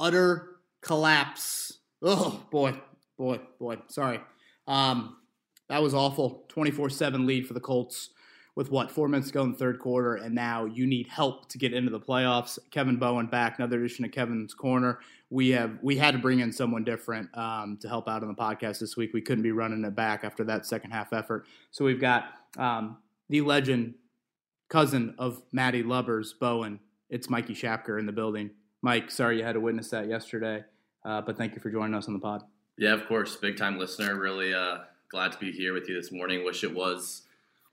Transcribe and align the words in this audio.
utter 0.00 0.56
collapse. 0.80 1.78
Oh 2.02 2.42
boy, 2.50 2.74
boy, 3.18 3.40
boy. 3.60 3.76
Sorry. 3.88 4.20
Um, 4.66 5.18
that 5.68 5.82
was 5.82 5.94
awful. 5.94 6.46
24-7 6.48 7.26
lead 7.26 7.46
for 7.46 7.54
the 7.54 7.60
Colts 7.60 8.10
with 8.56 8.70
what 8.70 8.90
four 8.90 9.08
minutes 9.08 9.28
to 9.28 9.34
go 9.34 9.42
in 9.42 9.52
the 9.52 9.58
third 9.58 9.78
quarter, 9.78 10.16
and 10.16 10.34
now 10.34 10.64
you 10.64 10.86
need 10.86 11.06
help 11.06 11.48
to 11.48 11.58
get 11.58 11.72
into 11.72 11.90
the 11.90 12.00
playoffs. 12.00 12.58
Kevin 12.70 12.96
Bowen 12.96 13.26
back, 13.26 13.58
another 13.58 13.78
edition 13.78 14.04
of 14.04 14.10
Kevin's 14.10 14.54
Corner. 14.54 14.98
We 15.30 15.50
have 15.50 15.78
we 15.82 15.96
had 15.96 16.12
to 16.12 16.18
bring 16.18 16.40
in 16.40 16.52
someone 16.52 16.82
different 16.82 17.28
um, 17.36 17.78
to 17.80 17.88
help 17.88 18.08
out 18.08 18.22
on 18.22 18.28
the 18.28 18.34
podcast 18.34 18.80
this 18.80 18.96
week. 18.96 19.12
We 19.14 19.20
couldn't 19.20 19.42
be 19.42 19.52
running 19.52 19.84
it 19.84 19.94
back 19.94 20.24
after 20.24 20.42
that 20.44 20.66
second 20.66 20.90
half 20.90 21.12
effort, 21.12 21.46
so 21.70 21.84
we've 21.84 22.00
got 22.00 22.24
um, 22.58 22.98
the 23.28 23.40
legend, 23.40 23.94
cousin 24.68 25.14
of 25.18 25.42
Maddie 25.52 25.84
Lubbers, 25.84 26.32
Bowen. 26.32 26.80
It's 27.08 27.30
Mikey 27.30 27.54
Shapker 27.54 27.98
in 27.98 28.06
the 28.06 28.12
building. 28.12 28.50
Mike, 28.82 29.10
sorry 29.10 29.38
you 29.38 29.44
had 29.44 29.52
to 29.52 29.60
witness 29.60 29.90
that 29.90 30.08
yesterday, 30.08 30.64
uh, 31.04 31.20
but 31.20 31.36
thank 31.36 31.54
you 31.54 31.60
for 31.60 31.70
joining 31.70 31.94
us 31.94 32.06
on 32.06 32.14
the 32.14 32.20
pod. 32.20 32.42
Yeah, 32.78 32.94
of 32.94 33.06
course, 33.06 33.36
big 33.36 33.58
time 33.58 33.78
listener. 33.78 34.18
Really 34.18 34.54
uh, 34.54 34.78
glad 35.10 35.32
to 35.32 35.38
be 35.38 35.52
here 35.52 35.74
with 35.74 35.88
you 35.88 35.94
this 35.94 36.10
morning. 36.10 36.44
Wish 36.44 36.64
it 36.64 36.74
was 36.74 37.22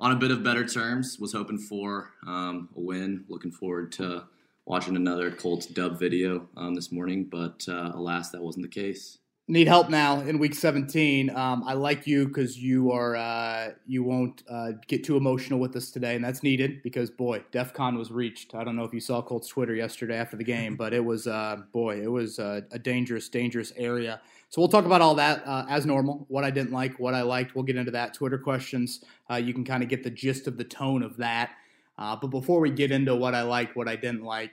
on 0.02 0.12
a 0.12 0.16
bit 0.16 0.32
of 0.32 0.44
better 0.44 0.66
terms. 0.68 1.18
Was 1.18 1.32
hoping 1.32 1.58
for 1.58 2.12
um, 2.26 2.68
a 2.76 2.82
win. 2.82 3.24
Looking 3.30 3.52
forward 3.52 3.94
to 3.94 4.26
watching 4.66 4.98
another 4.98 5.32
Colts 5.32 5.66
dub 5.66 5.98
video 5.98 6.50
um, 6.58 6.76
this 6.76 6.92
morning, 6.92 7.24
but 7.32 7.66
uh, 7.70 7.92
alas, 7.94 8.32
that 8.32 8.44
wasn't 8.44 8.64
the 8.64 8.82
case. 8.82 9.20
Need 9.50 9.70
help 9.70 9.90
now 9.90 10.20
in 10.20 10.40
week 10.40 10.54
17. 10.54 11.30
Um, 11.30 11.64
I 11.66 11.72
like 11.72 12.06
you 12.06 12.28
because 12.28 12.58
you 12.58 12.92
are 12.92 13.16
uh, 13.16 13.70
you 13.86 14.04
won't 14.04 14.44
uh, 14.50 14.74
get 14.88 15.06
too 15.06 15.16
emotional 15.16 15.58
with 15.58 15.74
us 15.78 15.90
today, 15.90 16.16
and 16.16 16.26
that's 16.26 16.44
needed 16.44 16.84
because 16.84 17.10
boy, 17.10 17.42
DefCon 17.54 17.98
was 17.98 18.12
reached. 18.12 18.56
I 18.56 18.66
don't 18.66 18.76
know 18.76 18.84
if 18.84 18.94
you 18.94 19.00
saw 19.00 19.22
Colts 19.22 19.48
Twitter 19.48 19.74
yesterday 19.74 20.18
after 20.18 20.36
the 20.36 20.44
game, 20.44 20.76
but 20.78 20.94
it 20.94 21.00
was 21.00 21.28
uh, 21.28 21.62
boy, 21.72 22.02
it 22.02 22.12
was 22.12 22.40
a 22.40 22.62
dangerous, 22.82 23.30
dangerous 23.30 23.72
area. 23.78 24.20
So 24.50 24.60
we'll 24.60 24.68
talk 24.68 24.84
about 24.84 25.00
all 25.00 25.16
that 25.16 25.48
uh, 25.48 25.66
as 25.70 25.86
normal. 25.86 26.26
What 26.28 26.44
I 26.44 26.52
didn't 26.52 26.74
like, 26.74 27.00
what 27.00 27.14
I 27.14 27.22
liked. 27.22 27.56
We'll 27.56 27.64
get 27.64 27.78
into 27.78 27.92
that. 27.92 28.14
Twitter 28.14 28.38
questions. 28.38 29.06
Uh, 29.32 29.36
you 29.36 29.54
can 29.54 29.64
kind 29.64 29.82
of 29.82 29.88
get 29.88 30.04
the 30.04 30.10
gist 30.10 30.48
of 30.48 30.58
the 30.58 30.66
tone 30.66 31.04
of 31.04 31.16
that. 31.18 31.52
Uh, 31.98 32.18
but 32.18 32.28
before 32.28 32.60
we 32.60 32.70
get 32.70 32.92
into 32.92 33.16
what 33.16 33.34
I 33.34 33.44
liked, 33.44 33.78
what 33.78 33.88
I 33.88 33.96
didn't 33.96 34.24
like, 34.24 34.52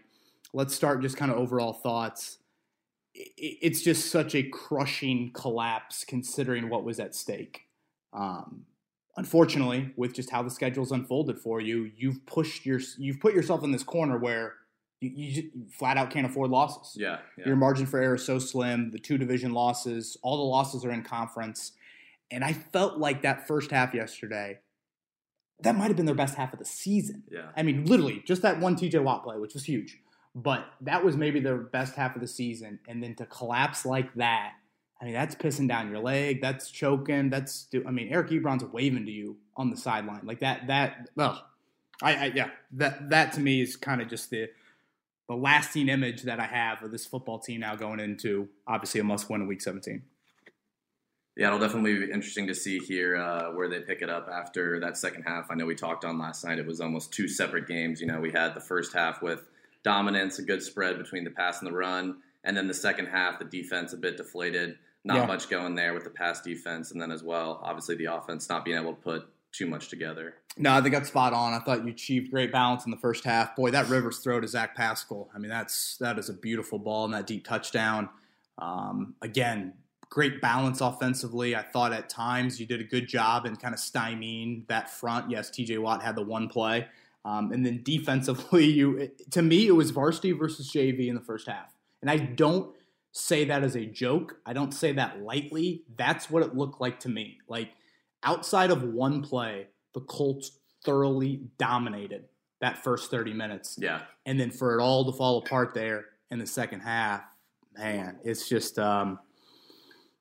let's 0.53 0.73
start 0.73 1.03
just 1.03 1.17
kind 1.17 1.33
of 1.33 1.37
overall 1.37 1.73
thoughts. 1.73 2.39
It's 3.15 3.83
just 3.83 4.11
such 4.11 4.35
a 4.35 4.43
crushing 4.43 5.31
collapse 5.33 6.05
considering 6.05 6.69
what 6.69 6.85
was 6.85 6.99
at 6.99 7.15
stake. 7.15 7.63
Um, 8.13 8.67
unfortunately, 9.17 9.93
with 9.97 10.15
just 10.15 10.31
how 10.31 10.43
the 10.43 10.51
schedule's 10.51 10.91
unfolded 10.91 11.39
for 11.39 11.61
you, 11.61 11.91
you've 11.97 12.27
pushed 12.27 12.67
your 12.67 12.81
you've 12.99 13.21
put 13.21 13.35
yourself 13.35 13.63
in 13.63 13.71
this 13.71 13.85
corner 13.85 14.19
where 14.19 14.55
you, 15.01 15.11
you, 15.11 15.51
flat 15.71 15.97
out 15.97 16.11
can't 16.11 16.27
afford 16.27 16.51
losses. 16.51 16.97
Yeah, 16.97 17.19
yeah, 17.37 17.47
Your 17.47 17.57
margin 17.57 17.87
for 17.87 18.01
error 18.01 18.15
is 18.15 18.25
so 18.25 18.39
slim. 18.39 18.91
The 18.91 18.99
two 18.99 19.19
division 19.19 19.53
losses, 19.53 20.17
all 20.23 20.37
the 20.39 20.45
losses 20.45 20.85
are 20.85 20.93
in 20.93 21.03
conference. 21.03 21.73
And 22.31 22.43
I 22.43 22.53
felt 22.53 22.99
like 22.99 23.23
that 23.23 23.47
first 23.47 23.71
half 23.71 23.95
yesterday, 23.95 24.59
that 25.61 25.77
might 25.77 25.89
have 25.89 25.97
been 25.97 26.07
their 26.07 26.15
best 26.15 26.35
half 26.35 26.53
of 26.53 26.59
the 26.59 26.65
season. 26.65 27.25
Yeah. 27.31 27.51
I 27.57 27.63
mean, 27.63 27.85
literally, 27.85 28.23
just 28.27 28.43
that 28.43 28.59
one 28.61 28.77
TJ 28.77 29.03
Watt 29.03 29.25
play, 29.25 29.39
which 29.39 29.55
was 29.55 29.65
huge. 29.65 29.99
But 30.35 30.67
that 30.81 31.05
was 31.05 31.17
maybe 31.17 31.41
the 31.41 31.55
best 31.55 31.95
half 31.95 32.17
of 32.17 32.21
the 32.21 32.27
season. 32.27 32.81
And 32.89 33.03
then 33.03 33.15
to 33.17 33.27
collapse 33.27 33.87
like 33.87 34.13
that, 34.15 34.55
I 35.01 35.05
mean, 35.05 35.15
that's 35.15 35.35
pissing 35.35 35.69
down 35.69 35.91
your 35.91 36.01
leg. 36.01 36.41
That's 36.41 36.71
choking. 36.71 37.31
That's, 37.31 37.69
I 37.87 37.91
mean, 37.91 38.09
Eric 38.11 38.31
Ebron's 38.31 38.65
waving 38.65 39.07
to 39.07 39.13
you 39.13 39.37
on 39.57 39.71
the 39.71 39.77
sideline. 39.77 40.23
Like 40.25 40.41
that, 40.41 40.67
that, 40.67 41.11
well, 41.15 41.47
I, 42.03 42.15
I 42.15 42.25
yeah, 42.35 42.51
that, 42.73 43.11
that 43.11 43.33
to 43.35 43.41
me 43.41 43.61
is 43.61 43.77
kind 43.77 44.01
of 44.01 44.09
just 44.09 44.31
the, 44.31 44.49
the 45.29 45.35
lasting 45.35 45.89
image 45.89 46.23
that 46.23 46.41
I 46.41 46.47
have 46.47 46.83
of 46.83 46.91
this 46.91 47.07
football 47.07 47.39
team 47.39 47.61
now 47.61 47.77
going 47.77 48.01
into 48.01 48.49
obviously 48.67 49.01
a 49.01 49.05
must 49.05 49.31
win 49.31 49.41
in 49.41 49.47
week 49.47 49.63
17. 49.63 50.03
Yeah, 51.37 51.49
it'll 51.49 51.59
definitely 51.59 52.07
be 52.07 52.13
interesting 52.13 52.47
to 52.47 52.55
see 52.55 52.79
here 52.79 53.17
uh, 53.17 53.51
where 53.53 53.69
they 53.69 53.81
pick 53.81 54.03
it 54.03 54.11
up 54.11 54.29
after 54.33 54.79
that 54.81 54.97
second 54.97 55.25
half. 55.25 55.51
I 55.51 55.55
know 55.55 55.67
we 55.67 55.75
talked 55.75 56.05
on 56.05 56.19
last 56.19 56.45
night, 56.45 56.59
it 56.59 56.67
was 56.67 56.81
almost 56.81 57.13
two 57.13 57.29
separate 57.29 57.67
games. 57.67 58.01
You 58.01 58.07
know, 58.07 58.21
we 58.21 58.31
had 58.31 58.55
the 58.55 58.61
first 58.61 58.95
half 58.95 59.21
with 59.21 59.49
dominance, 59.85 60.39
a 60.39 60.43
good 60.43 60.63
spread 60.63 60.99
between 60.99 61.23
the 61.23 61.31
pass 61.31 61.61
and 61.61 61.71
the 61.71 61.77
run. 61.77 62.17
And 62.43 62.57
then 62.57 62.67
the 62.67 62.75
second 62.75 63.07
half, 63.07 63.39
the 63.39 63.45
defense 63.45 63.93
a 63.93 63.97
bit 63.97 64.17
deflated. 64.17 64.77
Not 65.05 65.17
yeah. 65.19 65.27
much 65.27 65.49
going 65.49 65.75
there 65.75 65.95
with 65.95 66.05
the 66.05 66.11
pass 66.11 66.41
defense. 66.41 66.91
And 66.91 67.01
then 67.01 67.13
as 67.13 67.23
well, 67.23 67.61
obviously 67.63 67.95
the 67.95 68.07
offense 68.07 68.49
not 68.49 68.65
being 68.65 68.79
able 68.79 68.95
to 68.95 69.01
put 69.01 69.29
too 69.53 69.67
much 69.67 69.89
together. 69.89 70.35
No, 70.57 70.73
I 70.73 70.81
think 70.81 70.95
that's 70.95 71.09
spot 71.09 71.33
on. 71.33 71.53
I 71.53 71.59
thought 71.59 71.85
you 71.85 71.91
achieved 71.91 72.31
great 72.31 72.51
balance 72.51 72.85
in 72.85 72.91
the 72.91 72.97
first 72.97 73.25
half. 73.25 73.55
Boy, 73.55 73.71
that 73.71 73.89
Rivers 73.89 74.19
throw 74.19 74.41
to 74.41 74.49
Zach 74.49 74.75
Pascal. 74.75 75.29
I 75.35 75.39
mean, 75.39 75.51
that's 75.51 75.97
that 75.99 76.19
is 76.19 76.29
a 76.29 76.33
beautiful 76.33 76.79
ball 76.79 77.05
and 77.05 77.15
that 77.15 77.27
deep 77.27 77.47
touchdown. 77.47 78.09
Um, 78.59 79.15
again, 79.21 79.75
great 80.09 80.41
balance 80.41 80.81
offensively. 80.81 81.57
I 81.57 81.63
thought 81.63 81.93
at 81.93 82.09
times 82.09 82.61
you 82.61 82.67
did 82.67 82.81
a 82.81 82.85
good 82.85 83.09
job 83.09 83.47
in 83.47 83.57
kind 83.57 83.75
of 83.75 83.81
stymieing 83.81 84.67
that 84.69 84.91
front. 84.91 85.31
Yes, 85.31 85.51
TJ 85.51 85.79
Watt 85.81 86.03
had 86.03 86.17
the 86.17 86.23
one 86.23 86.49
play. 86.49 86.87
Um, 87.25 87.53
and 87.53 87.65
then 87.65 87.83
defensively, 87.83 88.65
you 88.71 89.11
to 89.31 89.43
me 89.43 89.67
it 89.67 89.73
was 89.73 89.91
varsity 89.91 90.33
versus 90.33 90.71
JV 90.71 91.09
in 91.09 91.15
the 91.15 91.21
first 91.21 91.49
half, 91.49 91.75
and 92.03 92.11
I 92.11 92.19
don't 92.19 92.75
say 93.13 93.45
that 93.45 93.63
as 93.63 93.77
a 93.77 93.87
joke. 93.87 94.39
I 94.45 94.53
don't 94.53 94.75
say 94.75 94.93
that 94.93 95.23
lightly. 95.23 95.85
That's 95.97 96.29
what 96.29 96.43
it 96.43 96.55
looked 96.55 96.81
like 96.81 97.01
to 97.01 97.09
me. 97.09 97.39
Like 97.49 97.71
outside 98.23 98.71
of 98.71 98.83
one 98.83 99.23
play, 99.23 99.69
the 99.95 100.01
Colts 100.01 100.59
thoroughly 100.85 101.43
dominated 101.57 102.25
that 102.61 102.83
first 102.83 103.11
30 103.11 103.33
minutes. 103.33 103.77
Yeah. 103.81 104.03
And 104.27 104.39
then 104.39 104.51
for 104.51 104.79
it 104.79 104.83
all 104.83 105.05
to 105.11 105.17
fall 105.17 105.39
apart 105.39 105.75
there 105.75 106.07
in 106.31 106.39
the 106.39 106.47
second 106.47 106.81
half, 106.81 107.23
man, 107.77 108.19
it's 108.25 108.49
just 108.49 108.79
um, 108.79 109.19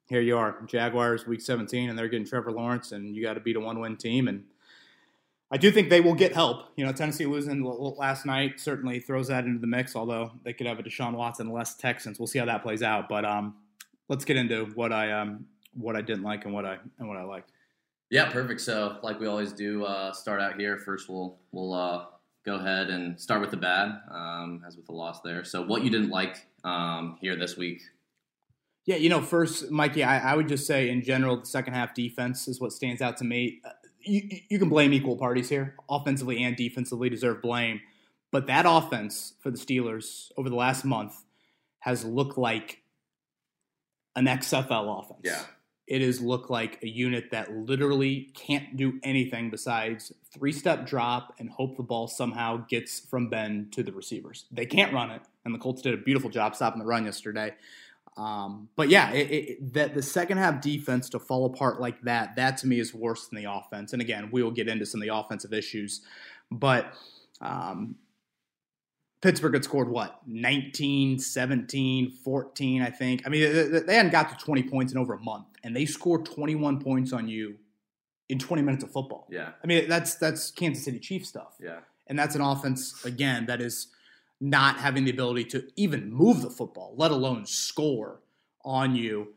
here 0.07 0.21
you 0.21 0.37
are, 0.37 0.61
Jaguars 0.67 1.25
week 1.25 1.41
17, 1.41 1.89
and 1.89 1.97
they're 1.97 2.07
getting 2.07 2.27
Trevor 2.27 2.51
Lawrence, 2.51 2.91
and 2.91 3.15
you 3.15 3.23
got 3.23 3.33
to 3.33 3.39
beat 3.39 3.55
a 3.55 3.59
one 3.59 3.79
win 3.79 3.97
team. 3.97 4.27
And 4.27 4.43
I 5.53 5.57
do 5.57 5.69
think 5.69 5.91
they 5.91 6.01
will 6.01 6.15
get 6.15 6.33
help. 6.33 6.69
You 6.77 6.83
know, 6.83 6.91
Tennessee 6.91 7.27
losing 7.27 7.63
last 7.63 8.25
night 8.25 8.59
certainly 8.59 8.99
throws 8.99 9.27
that 9.27 9.45
into 9.45 9.59
the 9.59 9.67
mix, 9.67 9.95
although 9.95 10.31
they 10.43 10.51
could 10.51 10.65
have 10.65 10.79
a 10.79 10.83
Deshaun 10.83 11.13
Watson 11.13 11.51
less 11.51 11.75
Texans. 11.75 12.17
We'll 12.17 12.25
see 12.25 12.39
how 12.39 12.45
that 12.45 12.63
plays 12.63 12.81
out. 12.81 13.07
But 13.07 13.23
um, 13.23 13.53
let's 14.09 14.25
get 14.25 14.35
into 14.35 14.65
what 14.73 14.91
I 14.91 15.11
um, 15.11 15.45
what 15.75 15.95
I 15.95 16.01
didn't 16.01 16.23
like 16.23 16.45
and 16.45 16.55
what 16.55 16.65
I 16.65 16.79
and 16.97 17.07
what 17.07 17.17
I 17.17 17.23
liked. 17.23 17.51
Yeah, 18.09 18.31
perfect. 18.31 18.61
So, 18.61 18.97
like 19.03 19.19
we 19.19 19.27
always 19.27 19.53
do, 19.53 19.85
uh, 19.85 20.11
start 20.11 20.41
out 20.41 20.59
here. 20.59 20.79
First, 20.79 21.07
we'll 21.07 21.37
we'll 21.51 21.73
uh, 21.75 22.05
go 22.47 22.55
ahead 22.55 22.89
and 22.89 23.21
start 23.21 23.39
with 23.39 23.51
the 23.51 23.57
bad, 23.57 24.01
um, 24.09 24.63
as 24.65 24.75
with 24.75 24.87
the 24.87 24.93
loss 24.93 25.21
there. 25.21 25.43
So, 25.43 25.61
what 25.61 25.83
you 25.83 25.91
didn't 25.91 26.09
like 26.09 26.47
um, 26.63 27.19
here 27.21 27.35
this 27.35 27.57
week? 27.57 27.83
Yeah, 28.85 28.95
you 28.95 29.07
know, 29.07 29.21
first, 29.21 29.69
Mikey, 29.69 30.03
I, 30.03 30.31
I, 30.31 30.35
would 30.35 30.49
just 30.49 30.67
say 30.67 30.89
in 30.89 31.03
general, 31.03 31.39
the 31.39 31.45
second 31.45 31.73
half 31.73 31.93
defense 31.93 32.49
is 32.49 32.59
what 32.59 32.73
stands 32.73 33.01
out 33.01 33.15
to 33.17 33.23
me. 33.23 33.61
You, 34.03 34.39
you 34.49 34.59
can 34.59 34.69
blame 34.69 34.93
equal 34.93 35.17
parties 35.17 35.49
here, 35.49 35.75
offensively 35.89 36.43
and 36.43 36.55
defensively, 36.55 37.09
deserve 37.09 37.41
blame. 37.41 37.81
But 38.31 38.47
that 38.47 38.65
offense 38.67 39.33
for 39.41 39.51
the 39.51 39.57
Steelers 39.57 40.31
over 40.37 40.49
the 40.49 40.55
last 40.55 40.85
month 40.85 41.13
has 41.79 42.03
looked 42.03 42.37
like 42.37 42.81
an 44.15 44.25
XFL 44.25 45.03
offense. 45.03 45.21
Yeah 45.23 45.43
it 45.87 46.01
has 46.01 46.21
looked 46.21 46.49
like 46.49 46.81
a 46.81 46.87
unit 46.87 47.31
that 47.31 47.51
literally 47.51 48.31
can't 48.33 48.77
do 48.77 48.99
anything 49.03 49.49
besides 49.49 50.13
three 50.33 50.51
step 50.51 50.85
drop 50.85 51.35
and 51.39 51.49
hope 51.49 51.75
the 51.75 51.83
ball 51.83 52.07
somehow 52.07 52.65
gets 52.69 53.01
from 53.01 53.29
Ben 53.29 53.67
to 53.71 53.83
the 53.83 53.91
receivers. 53.91 54.45
They 54.51 54.65
can't 54.65 54.93
run 54.93 55.11
it, 55.11 55.21
and 55.43 55.53
the 55.53 55.59
Colts 55.59 55.81
did 55.81 55.93
a 55.93 55.97
beautiful 55.97 56.29
job 56.29 56.55
stopping 56.55 56.79
the 56.79 56.85
run 56.85 57.05
yesterday. 57.05 57.53
Um, 58.15 58.69
but 58.75 58.89
yeah, 58.89 59.11
it, 59.11 59.31
it, 59.31 59.73
that 59.73 59.95
the 59.95 60.01
second 60.01 60.37
half 60.37 60.61
defense 60.61 61.09
to 61.09 61.19
fall 61.19 61.45
apart 61.45 61.81
like 61.81 62.01
that, 62.03 62.35
that 62.35 62.57
to 62.57 62.67
me 62.67 62.79
is 62.79 62.93
worse 62.93 63.27
than 63.27 63.41
the 63.41 63.51
offense. 63.51 63.93
And 63.93 64.01
again, 64.01 64.29
we 64.31 64.43
will 64.43 64.51
get 64.51 64.67
into 64.67 64.85
some 64.85 65.01
of 65.01 65.07
the 65.07 65.15
offensive 65.15 65.53
issues, 65.53 66.01
but 66.51 66.93
um, 67.41 67.95
Pittsburgh 69.21 69.53
had 69.53 69.63
scored 69.63 69.89
what 69.89 70.19
19, 70.27 71.17
17, 71.17 72.11
14, 72.11 72.81
I 72.81 72.89
think. 72.89 73.23
I 73.25 73.29
mean, 73.29 73.85
they 73.85 73.95
hadn't 73.95 74.11
got 74.11 74.37
to 74.37 74.45
20 74.45 74.63
points 74.63 74.91
in 74.91 74.99
over 74.99 75.13
a 75.13 75.19
month, 75.19 75.47
and 75.63 75.75
they 75.75 75.85
scored 75.85 76.25
21 76.25 76.81
points 76.81 77.13
on 77.13 77.27
you 77.27 77.55
in 78.29 78.37
20 78.37 78.61
minutes 78.61 78.83
of 78.83 78.91
football. 78.91 79.27
Yeah. 79.31 79.51
I 79.63 79.67
mean, 79.67 79.87
that's 79.87 80.15
that's 80.15 80.51
Kansas 80.51 80.83
City 80.83 80.99
Chiefs 80.99 81.29
stuff. 81.29 81.55
Yeah. 81.61 81.79
And 82.07 82.19
that's 82.19 82.35
an 82.35 82.41
offense 82.41 83.05
again 83.05 83.45
that 83.45 83.61
is 83.61 83.87
not 84.43 84.77
having 84.77 85.05
the 85.05 85.09
ability 85.09 85.45
to 85.45 85.65
even 85.77 86.11
move 86.11 86.41
the 86.41 86.49
football, 86.49 86.93
let 86.97 87.11
alone 87.11 87.45
score 87.45 88.19
on 88.65 88.93
you. 88.93 89.29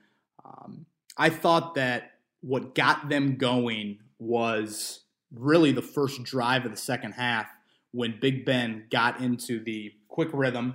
Um, 0.44 0.84
I 1.16 1.30
thought 1.30 1.76
that 1.76 2.14
what 2.40 2.74
got 2.74 3.08
them 3.08 3.36
going 3.36 4.00
was 4.18 5.04
really 5.32 5.70
the 5.70 5.80
first 5.80 6.24
drive 6.24 6.64
of 6.64 6.72
the 6.72 6.76
second 6.76 7.12
half 7.12 7.46
when 7.92 8.18
Big 8.20 8.44
Ben 8.44 8.86
got 8.90 9.20
into 9.20 9.62
the 9.62 9.92
quick 10.08 10.28
rhythm 10.32 10.74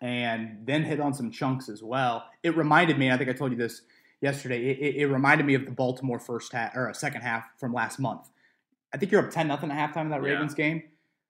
and 0.00 0.62
then 0.64 0.82
hit 0.82 0.98
on 0.98 1.12
some 1.12 1.30
chunks 1.30 1.68
as 1.68 1.82
well. 1.82 2.24
It 2.42 2.56
reminded 2.56 2.98
me, 2.98 3.10
I 3.10 3.18
think 3.18 3.28
I 3.28 3.34
told 3.34 3.52
you 3.52 3.58
this 3.58 3.82
yesterday, 4.22 4.70
it, 4.70 4.96
it, 4.96 5.06
reminded 5.08 5.44
me 5.44 5.52
of 5.52 5.66
the 5.66 5.72
Baltimore 5.72 6.18
first 6.18 6.54
half 6.54 6.74
or 6.74 6.90
second 6.94 7.20
half 7.20 7.44
from 7.58 7.74
last 7.74 7.98
month. 7.98 8.30
I 8.94 8.96
think 8.96 9.12
you're 9.12 9.22
up 9.22 9.30
10 9.30 9.46
nothing 9.46 9.70
at 9.70 9.92
halftime 9.92 10.04
in 10.04 10.08
that 10.08 10.22
Ravens 10.22 10.54
yeah. 10.56 10.64
game. 10.64 10.82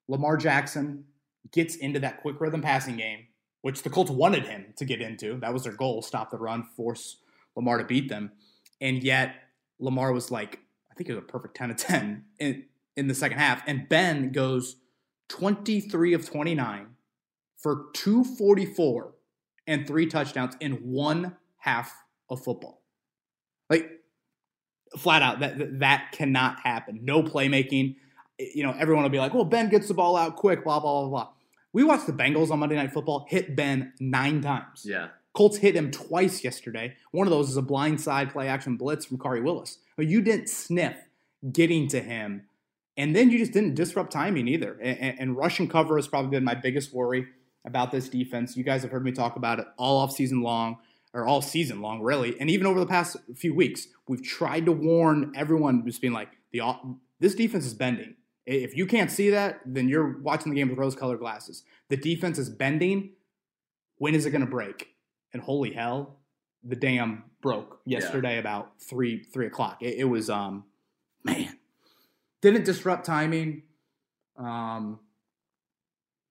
Lamar 0.07 0.37
Jackson 0.37 1.05
gets 1.53 1.77
into 1.77 2.01
that 2.01 2.21
quick 2.21 2.41
rhythm 2.41 2.63
passing 2.63 2.97
game, 2.97 3.27
which 3.63 3.83
the 3.83 3.91
Colts 3.91 4.11
wanted 4.11 4.47
him 4.47 4.75
to 4.77 4.85
get 4.85 5.01
into. 5.01 5.39
That 5.41 5.53
was 5.53 5.65
their 5.65 5.75
goal: 5.75 6.03
stop 6.03 6.31
the 6.31 6.39
run, 6.39 6.65
force 6.77 7.19
Lamar 7.57 7.79
to 7.79 7.85
beat 7.85 8.09
them. 8.09 8.33
And 8.81 9.03
yet 9.03 9.35
Lamar 9.81 10.13
was 10.13 10.31
like, 10.31 10.61
I 10.91 10.95
think 10.95 11.09
it 11.09 11.15
was 11.15 11.23
a 11.23 11.27
perfect 11.27 11.57
ten 11.57 11.71
of 11.71 11.77
ten 11.77 12.25
in 12.39 12.65
in 12.97 13.09
the 13.09 13.15
second 13.15 13.39
half, 13.39 13.63
and 13.67 13.89
Ben 13.89 14.33
goes 14.33 14.77
twenty 15.29 15.81
three 15.81 16.15
of 16.15 16.27
twenty 16.27 16.55
nine 16.55 16.89
for 17.57 17.87
two 17.93 18.25
forty 18.25 18.67
four 18.67 19.15
and 19.67 19.87
three 19.87 20.07
touchdowns 20.07 20.57
in 20.61 20.73
one 20.75 21.37
half 21.59 21.93
of 22.31 22.43
football. 22.43 22.83
Like 23.71 23.89
flat 24.97 25.23
out 25.23 25.41
that 25.41 25.81
that 25.81 26.13
cannot 26.13 26.61
happen. 26.61 27.01
No 27.03 27.23
playmaking. 27.23 27.97
You 28.39 28.63
know, 28.63 28.75
everyone 28.79 29.03
will 29.03 29.11
be 29.11 29.19
like, 29.19 29.35
"Well, 29.35 29.45
Ben 29.45 29.69
gets 29.69 29.89
the 29.89 29.95
ball 29.95 30.17
out 30.17 30.37
quick." 30.37 30.65
Blah 30.65 30.81
blah 30.81 31.03
blah 31.03 31.11
blah. 31.11 31.29
We 31.73 31.85
watched 31.85 32.07
the 32.07 32.13
Bengals 32.13 32.51
on 32.51 32.59
Monday 32.59 32.77
Night 32.77 32.93
Football 32.93 33.27
hit 33.29 33.55
Ben 33.55 33.93
nine 34.01 34.41
times. 34.41 34.85
Yeah. 34.85 35.09
Colts 35.35 35.59
hit 35.59 35.77
him 35.77 35.91
twice 35.91 36.43
yesterday. 36.43 36.97
One 37.13 37.27
of 37.27 37.31
those 37.31 37.51
is 37.51 37.57
a 37.57 37.63
blindside 37.63 38.33
play 38.33 38.49
action 38.49 38.77
blitz 38.77 39.05
from 39.05 39.19
Khari 39.19 39.43
Willis. 39.43 39.79
But 39.97 40.07
you 40.07 40.21
didn't 40.21 40.49
sniff 40.49 40.97
getting 41.53 41.87
to 41.89 42.01
him, 42.01 42.47
and 42.97 43.15
then 43.15 43.31
you 43.31 43.39
just 43.39 43.53
didn't 43.53 43.75
disrupt 43.75 44.13
timing 44.13 44.49
either. 44.49 44.77
And, 44.83 45.37
and, 45.39 45.71
cover 45.71 45.97
has 45.97 46.09
probably 46.09 46.31
been 46.31 46.45
my 46.45 46.55
biggest 46.55 46.93
worry 46.93 47.27
about 47.65 47.93
this 47.93 48.09
defense. 48.09 48.57
You 48.57 48.65
guys 48.65 48.83
have 48.83 48.91
heard 48.91 49.05
me 49.05 49.13
talk 49.13 49.37
about 49.37 49.61
it 49.61 49.67
all 49.77 49.99
off 49.99 50.13
season 50.13 50.43
long 50.43 50.79
or 51.15 51.27
all 51.27 51.41
season 51.41 51.81
long, 51.81 52.03
really, 52.03 52.39
and 52.41 52.51
even 52.51 52.67
over 52.67 52.81
the 52.81 52.87
past 52.87 53.17
few 53.37 53.55
weeks, 53.55 53.87
we've 54.09 54.23
tried 54.23 54.67
to 54.67 54.73
warn 54.73 55.33
everyone, 55.37 55.85
just 55.87 56.01
being 56.01 56.13
like, 56.13 56.31
the 56.53 56.61
this 57.21 57.35
defense 57.35 57.65
is 57.65 57.75
bending. 57.75 58.15
If 58.49 58.75
you 58.75 58.87
can't 58.87 59.11
see 59.11 59.29
that, 59.29 59.61
then 59.67 59.91
you're 59.91 60.19
watching 60.21 60.51
the 60.51 60.57
game 60.57 60.71
with 60.71 60.79
rose-colored 60.79 61.19
glasses. 61.19 61.65
The 61.91 61.99
defense 61.99 62.39
is 62.39 62.49
bending. 62.49 63.11
When 63.99 64.15
is 64.15 64.25
it 64.25 64.31
going 64.31 64.41
to 64.41 64.51
break? 64.51 64.95
And 65.35 65.43
holy 65.43 65.75
hell, 65.75 66.17
the 66.65 66.75
dam 66.75 67.25
broke 67.43 67.81
yesterday 67.85 68.35
yeah. 68.35 68.41
about 68.41 68.81
three 68.81 69.23
three 69.23 69.47
o'clock. 69.47 69.83
It, 69.83 69.99
it, 69.99 70.05
was 70.05 70.31
um, 70.31 70.65
man, 71.25 71.59
didn't 72.41 72.65
disrupt 72.65 73.05
timing. 73.05 73.65
Um, 74.39 74.99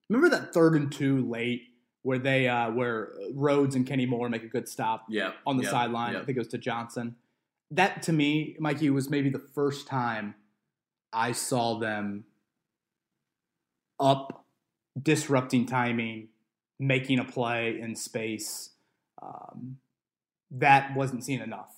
remember 0.10 0.36
that 0.36 0.56
third 0.56 0.74
and 0.74 0.92
two 0.92 1.30
late 1.30 1.68
where 2.02 2.18
they 2.18 2.48
uh, 2.48 2.72
where 2.72 3.14
Rhodes 3.32 3.76
and 3.76 3.86
Kenny 3.86 4.08
Moore 4.08 4.28
make 4.28 4.44
a 4.44 4.48
good 4.48 4.68
stop 4.68 5.06
yep, 5.08 5.36
on 5.46 5.58
the 5.58 5.66
sideline. 5.66 6.16
I 6.16 6.24
think 6.24 6.38
it 6.38 6.40
was 6.40 6.48
to 6.50 6.58
Johnson. 6.58 7.16
That 7.70 8.02
to 8.04 8.14
me, 8.14 8.56
Mikey, 8.60 8.90
was 8.90 9.08
maybe 9.08 9.30
the 9.30 9.46
first 9.54 9.86
time 9.86 10.34
I 11.14 11.32
saw 11.32 11.80
them 11.80 12.26
up, 14.00 14.46
disrupting 15.02 15.66
timing, 15.66 16.30
making 16.80 17.20
a 17.20 17.24
play 17.24 17.80
in 17.80 17.96
space. 17.96 18.72
Um, 19.22 19.78
that 20.52 20.96
wasn't 20.96 21.24
seen 21.24 21.42
enough. 21.42 21.74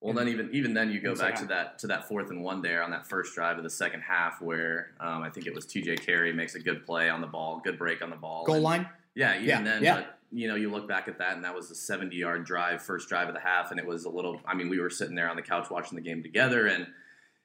Well, 0.00 0.14
then 0.14 0.28
even 0.28 0.50
even 0.52 0.74
then 0.74 0.90
you 0.90 1.00
go 1.00 1.16
back 1.16 1.34
to 1.36 1.46
that 1.46 1.78
to 1.80 1.86
that 1.88 2.06
fourth 2.06 2.30
and 2.30 2.42
one 2.42 2.60
there 2.60 2.82
on 2.82 2.90
that 2.90 3.08
first 3.08 3.34
drive 3.34 3.56
of 3.56 3.64
the 3.64 3.70
second 3.70 4.02
half 4.02 4.40
where 4.42 4.92
um, 5.00 5.22
I 5.22 5.30
think 5.30 5.46
it 5.46 5.54
was 5.54 5.64
T.J. 5.66 5.96
Carrie 5.96 6.32
makes 6.32 6.54
a 6.54 6.60
good 6.60 6.84
play 6.84 7.08
on 7.08 7.20
the 7.20 7.26
ball, 7.26 7.60
good 7.64 7.78
break 7.78 8.02
on 8.02 8.10
the 8.10 8.16
ball, 8.16 8.44
goal 8.44 8.56
and, 8.56 8.64
line. 8.64 8.88
Yeah, 9.14 9.34
even 9.36 9.48
yeah, 9.48 9.62
then, 9.62 9.82
yeah. 9.82 9.94
but 9.96 10.18
you 10.30 10.48
know, 10.48 10.54
you 10.54 10.70
look 10.70 10.86
back 10.86 11.08
at 11.08 11.18
that, 11.18 11.34
and 11.34 11.44
that 11.44 11.54
was 11.54 11.70
a 11.70 11.74
70 11.74 12.14
yard 12.14 12.44
drive, 12.44 12.82
first 12.82 13.08
drive 13.08 13.28
of 13.28 13.34
the 13.34 13.40
half, 13.40 13.70
and 13.70 13.80
it 13.80 13.86
was 13.86 14.04
a 14.04 14.10
little. 14.10 14.40
I 14.46 14.54
mean, 14.54 14.68
we 14.68 14.78
were 14.78 14.90
sitting 14.90 15.14
there 15.14 15.30
on 15.30 15.36
the 15.36 15.42
couch 15.42 15.70
watching 15.70 15.96
the 15.96 16.02
game 16.02 16.22
together, 16.22 16.66
and 16.66 16.86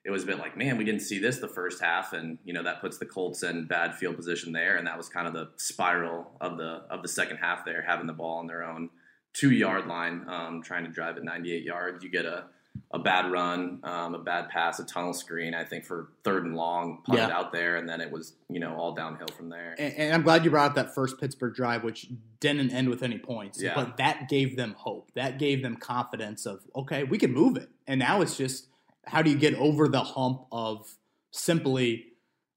it 0.04 0.10
was 0.12 0.24
a 0.24 0.26
bit 0.26 0.40
like, 0.40 0.58
man, 0.58 0.78
we 0.78 0.84
didn't 0.84 1.02
see 1.02 1.20
this 1.20 1.38
the 1.38 1.48
first 1.48 1.82
half, 1.82 2.14
and 2.14 2.38
you 2.44 2.54
know 2.54 2.64
that 2.64 2.82
puts 2.82 2.98
the 2.98 3.06
Colts 3.06 3.44
in 3.44 3.66
bad 3.68 3.96
field 3.96 4.16
position 4.16 4.52
there, 4.52 4.78
and 4.78 4.88
that 4.88 4.98
was 4.98 5.10
kind 5.10 5.28
of 5.28 5.34
the 5.34 5.50
spiral 5.58 6.32
of 6.42 6.58
the 6.58 6.84
of 6.90 7.02
the 7.02 7.08
second 7.08 7.38
half 7.38 7.66
there, 7.66 7.84
having 7.88 8.08
the 8.08 8.14
ball 8.14 8.40
on 8.40 8.48
their 8.48 8.64
own 8.64 8.90
two 9.34 9.52
yard 9.52 9.88
line, 9.88 10.26
um, 10.28 10.62
trying 10.64 10.84
to 10.86 10.90
drive 10.92 11.18
it 11.18 11.24
98 11.24 11.64
yards. 11.64 12.04
You 12.04 12.10
get 12.10 12.26
a 12.26 12.46
a 12.94 13.00
bad 13.00 13.30
run, 13.32 13.80
um, 13.84 14.16
a 14.16 14.20
bad 14.20 14.48
pass, 14.50 14.80
a 14.80 14.86
tunnel 14.86 15.14
screen. 15.14 15.54
I 15.54 15.66
think 15.66 15.84
for 15.86 16.08
third 16.24 16.46
and 16.46 16.56
long, 16.56 17.04
punted 17.06 17.28
Yeah. 17.28 17.38
out 17.38 17.52
there, 17.52 17.76
and 17.76 17.88
then 17.88 18.00
it 18.02 18.10
was 18.10 18.34
you 18.50 18.60
know 18.62 18.76
all 18.76 18.96
downhill 18.96 19.28
from 19.38 19.50
there. 19.50 19.76
And, 19.78 19.94
and 19.96 20.14
I'm 20.16 20.22
glad 20.24 20.44
you 20.46 20.50
brought 20.52 20.70
up 20.72 20.76
that 20.76 20.96
first 20.96 21.20
Pittsburgh 21.20 21.54
drive, 21.54 21.84
which 21.84 22.08
didn't 22.40 22.72
end 22.72 22.90
with 22.90 23.04
any 23.04 23.20
points. 23.20 23.62
Yeah. 23.62 23.76
But 23.76 23.98
that 23.98 24.30
gave 24.30 24.56
them 24.56 24.74
hope. 24.80 25.12
That 25.16 25.38
gave 25.38 25.62
them 25.62 25.76
confidence 25.76 26.46
of, 26.46 26.62
okay, 26.76 27.04
we 27.04 27.18
can 27.18 27.32
move 27.34 27.56
it. 27.58 27.70
And 27.88 28.00
now 28.00 28.22
it's 28.22 28.36
just 28.38 28.68
how 29.06 29.22
do 29.22 29.30
you 29.30 29.38
get 29.38 29.56
over 29.56 29.88
the 29.88 30.02
hump 30.02 30.46
of 30.52 30.88
simply 31.32 32.06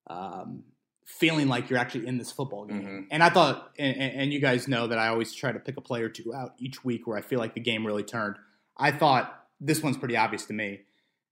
um, 0.08 0.64
feeling 1.04 1.48
like 1.48 1.70
you're 1.70 1.78
actually 1.78 2.06
in 2.06 2.18
this 2.18 2.30
football 2.30 2.66
game? 2.66 2.82
Mhm. 2.82 3.06
And 3.10 3.22
I 3.22 3.30
thought, 3.30 3.72
and, 3.78 3.96
and 3.96 4.32
you 4.32 4.40
guys 4.40 4.68
know 4.68 4.86
that 4.86 4.98
I 4.98 5.08
always 5.08 5.34
try 5.34 5.52
to 5.52 5.58
pick 5.58 5.76
a 5.76 5.80
play 5.80 6.02
or 6.02 6.08
two 6.08 6.34
out 6.34 6.54
each 6.58 6.84
week 6.84 7.06
where 7.06 7.16
I 7.16 7.22
feel 7.22 7.38
like 7.38 7.54
the 7.54 7.60
game 7.60 7.86
really 7.86 8.04
turned. 8.04 8.36
I 8.76 8.90
thought 8.90 9.46
this 9.60 9.82
one's 9.82 9.96
pretty 9.96 10.16
obvious 10.16 10.44
to 10.46 10.52
me. 10.52 10.80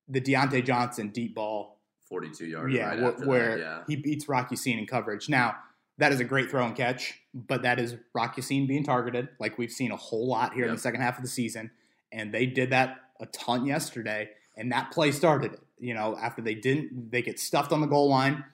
The 0.09 0.21
Diontae 0.21 0.65
Johnson 0.65 1.09
deep 1.09 1.35
ball 1.35 1.81
42 2.09 2.47
yards. 2.47 2.75
yeah, 2.75 2.89
right 2.89 3.01
where, 3.01 3.27
where 3.27 3.51
that, 3.51 3.59
yeah. 3.59 3.83
he 3.87 3.97
beats 3.97 4.29
Rock 4.29 4.51
Ya-Sin 4.51 4.79
in 4.79 4.87
coverage. 4.87 5.29
Now, 5.29 5.57
that 5.99 6.13
is 6.13 6.21
a 6.21 6.25
great 6.25 6.51
throw 6.51 6.65
and 6.67 6.77
catch, 6.77 7.15
but 7.33 7.63
that 7.63 7.79
is 7.79 7.97
Rock 8.15 8.37
Ya-Sin 8.37 8.67
being 8.67 8.85
targeted, 8.85 9.29
like 9.39 9.57
we've 9.57 9.71
seen 9.71 9.91
a 9.93 9.97
whole 9.97 10.27
lot 10.27 10.53
here 10.53 10.67
in 10.67 10.73
the 10.73 10.79
second 10.79 11.01
half 11.01 11.17
of 11.17 11.23
the 11.23 11.29
season. 11.31 11.71
And 12.11 12.33
they 12.33 12.45
did 12.47 12.71
that 12.71 12.99
a 13.21 13.27
ton 13.27 13.65
yesterday, 13.65 14.31
and 14.57 14.71
that 14.73 14.91
play 14.91 15.13
started 15.13 15.55
it. 15.55 15.61
You 15.79 15.95
know, 15.95 16.17
after 16.17 16.43
they 16.43 16.55
didn't, 16.55 17.11
they 17.11 17.23
get 17.23 17.41
stuffed 17.41 17.73
on 17.73 17.81
the 17.81 17.87
goal 17.87 18.09
line 18.09 18.45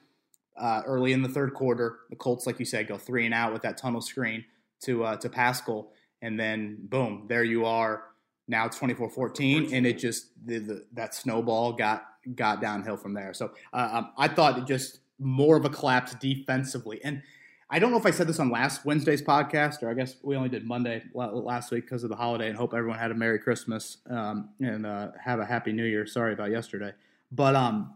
uh, 0.57 0.81
early 0.85 1.13
in 1.13 1.21
the 1.21 1.29
third 1.29 1.53
quarter. 1.53 1.99
The 2.09 2.15
Colts, 2.15 2.47
like 2.47 2.59
you 2.59 2.65
said, 2.65 2.87
go 2.87 2.97
three 2.97 3.25
and 3.25 3.33
out 3.33 3.53
with 3.53 3.61
that 3.61 3.77
tunnel 3.77 4.01
screen 4.01 4.43
to 4.81 5.03
uh, 5.03 5.15
to 5.17 5.29
Pascal, 5.29 5.91
and 6.21 6.39
then 6.39 6.77
boom, 6.83 7.25
there 7.27 7.43
you 7.43 7.65
are. 7.65 8.05
Now 8.47 8.65
it's 8.65 8.79
24-14, 8.79 9.73
and 9.73 9.85
it 9.85 9.99
just 9.99 10.29
the, 10.43 10.57
the, 10.57 10.85
that 10.93 11.13
snowball 11.13 11.73
got 11.73 12.05
got 12.35 12.61
downhill 12.61 12.97
from 12.97 13.13
there. 13.13 13.33
So 13.33 13.51
uh, 13.73 13.89
um, 13.91 14.11
I 14.17 14.27
thought 14.27 14.57
it 14.57 14.65
just 14.65 15.01
more 15.19 15.57
of 15.57 15.65
a 15.65 15.69
collapse 15.69 16.15
defensively. 16.15 16.99
And 17.03 17.21
I 17.71 17.77
don't 17.77 17.91
know 17.91 17.97
if 17.97 18.05
I 18.05 18.11
said 18.11 18.27
this 18.27 18.39
on 18.39 18.49
last 18.49 18.83
Wednesday's 18.83 19.21
podcast, 19.21 19.83
or 19.83 19.89
I 19.89 19.93
guess 19.93 20.15
we 20.23 20.35
only 20.35 20.49
did 20.49 20.65
Monday 20.65 21.03
last 21.13 21.71
week 21.71 21.85
because 21.85 22.03
of 22.03 22.09
the 22.09 22.15
holiday. 22.15 22.49
And 22.49 22.57
hope 22.57 22.73
everyone 22.73 22.97
had 22.97 23.11
a 23.11 23.15
Merry 23.15 23.37
Christmas 23.37 23.97
um, 24.09 24.49
and 24.59 24.87
uh, 24.87 25.09
have 25.23 25.39
a 25.39 25.45
Happy 25.45 25.71
New 25.71 25.85
Year. 25.85 26.07
Sorry 26.07 26.33
about 26.33 26.49
yesterday, 26.49 26.93
but 27.31 27.55
um, 27.55 27.93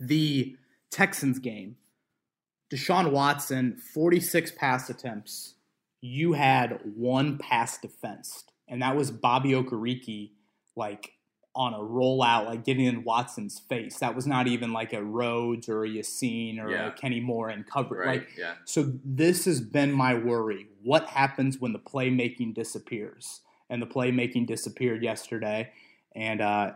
the 0.00 0.56
Texans 0.90 1.38
game, 1.38 1.76
Deshaun 2.72 3.10
Watson, 3.10 3.76
46 3.92 4.52
pass 4.52 4.88
attempts. 4.88 5.54
You 6.00 6.32
had 6.32 6.80
one 6.96 7.36
pass 7.36 7.76
defensed, 7.78 8.52
and 8.68 8.80
that 8.80 8.96
was 8.96 9.10
Bobby 9.10 9.50
Okereke, 9.50 10.30
like 10.76 11.12
on 11.58 11.74
a 11.74 11.78
rollout, 11.78 12.46
like 12.46 12.64
getting 12.64 12.86
in 12.86 13.02
Watson's 13.02 13.58
face. 13.58 13.98
That 13.98 14.14
was 14.14 14.28
not 14.28 14.46
even 14.46 14.72
like 14.72 14.92
a 14.92 15.02
Rhodes 15.02 15.68
or 15.68 15.82
a 15.84 15.88
Ya-Sin 15.88 16.60
or 16.60 16.70
Yeah. 16.70 16.86
a 16.86 16.92
Kenny 16.92 17.18
Moore 17.18 17.50
in 17.50 17.64
coverage. 17.64 18.06
Right. 18.06 18.20
Like, 18.20 18.38
yeah. 18.38 18.54
so 18.64 18.92
this 19.04 19.44
has 19.44 19.60
been 19.60 19.90
my 19.92 20.14
worry. 20.14 20.68
What 20.84 21.06
happens 21.08 21.58
when 21.58 21.72
the 21.72 21.80
playmaking 21.80 22.54
disappears? 22.54 23.40
And 23.68 23.82
the 23.82 23.86
playmaking 23.86 24.46
disappeared 24.46 25.02
yesterday, 25.02 25.70
and 26.16 26.40
uh, 26.40 26.70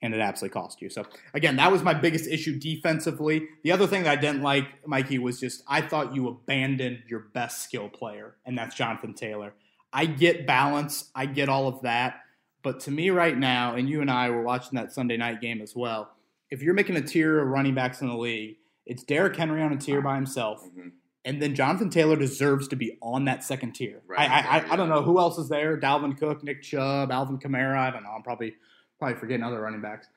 and 0.00 0.14
it 0.14 0.20
absolutely 0.20 0.52
cost 0.52 0.80
you. 0.80 0.88
So 0.88 1.04
again, 1.34 1.56
that 1.56 1.72
was 1.72 1.82
my 1.82 1.92
biggest 1.94 2.28
issue 2.28 2.56
defensively. 2.56 3.48
The 3.64 3.72
other 3.72 3.88
thing 3.88 4.04
that 4.04 4.18
I 4.18 4.20
didn't 4.20 4.42
like, 4.42 4.86
Mikey, 4.86 5.18
was 5.18 5.40
just 5.40 5.64
I 5.66 5.80
thought 5.80 6.14
you 6.14 6.28
abandoned 6.28 7.02
your 7.08 7.18
best 7.18 7.62
skill 7.64 7.88
player, 7.88 8.36
and 8.44 8.56
that's 8.56 8.76
Jonathan 8.76 9.12
Taylor. 9.14 9.54
I 9.92 10.06
get 10.06 10.46
balance, 10.46 11.10
I 11.16 11.26
get 11.26 11.48
all 11.48 11.66
of 11.66 11.82
that, 11.82 12.20
but 12.66 12.80
to 12.80 12.90
me 12.90 13.10
right 13.10 13.38
now, 13.38 13.76
and 13.76 13.88
you 13.88 14.00
and 14.00 14.10
I 14.10 14.28
were 14.28 14.42
watching 14.42 14.74
that 14.74 14.92
Sunday 14.92 15.16
night 15.16 15.40
game 15.40 15.62
as 15.62 15.76
well. 15.76 16.10
If 16.50 16.62
you're 16.62 16.74
making 16.74 16.96
a 16.96 17.00
tier 17.00 17.38
of 17.38 17.46
running 17.46 17.76
backs 17.76 18.00
in 18.00 18.08
the 18.08 18.16
league, 18.16 18.56
it's 18.84 19.04
Derrick 19.04 19.36
Henry 19.36 19.62
on 19.62 19.72
a 19.72 19.76
tier 19.76 20.02
by 20.02 20.16
himself, 20.16 20.64
Mhm. 20.76 20.90
and 21.24 21.40
then 21.40 21.54
Jonathan 21.54 21.90
Taylor 21.90 22.16
deserves 22.16 22.66
to 22.66 22.74
be 22.74 22.98
on 23.00 23.24
that 23.26 23.44
second 23.44 23.74
tier. 23.74 24.02
Right, 24.08 24.28
I, 24.28 24.58
I, 24.58 24.72
I 24.72 24.76
don't 24.76 24.88
know 24.88 25.02
who 25.02 25.20
else 25.20 25.38
is 25.38 25.48
there. 25.48 25.78
Dalvin 25.78 26.18
Cook, 26.18 26.42
Nick 26.42 26.60
Chubb, 26.62 27.12
Alvin 27.12 27.38
Kamara. 27.38 27.76
I 27.78 27.90
don't 27.92 28.02
know. 28.02 28.10
I'm 28.10 28.24
probably 28.24 28.56
probably 28.98 29.16
forgetting 29.16 29.44
other 29.44 29.60
running 29.60 29.80
backs. 29.80 30.08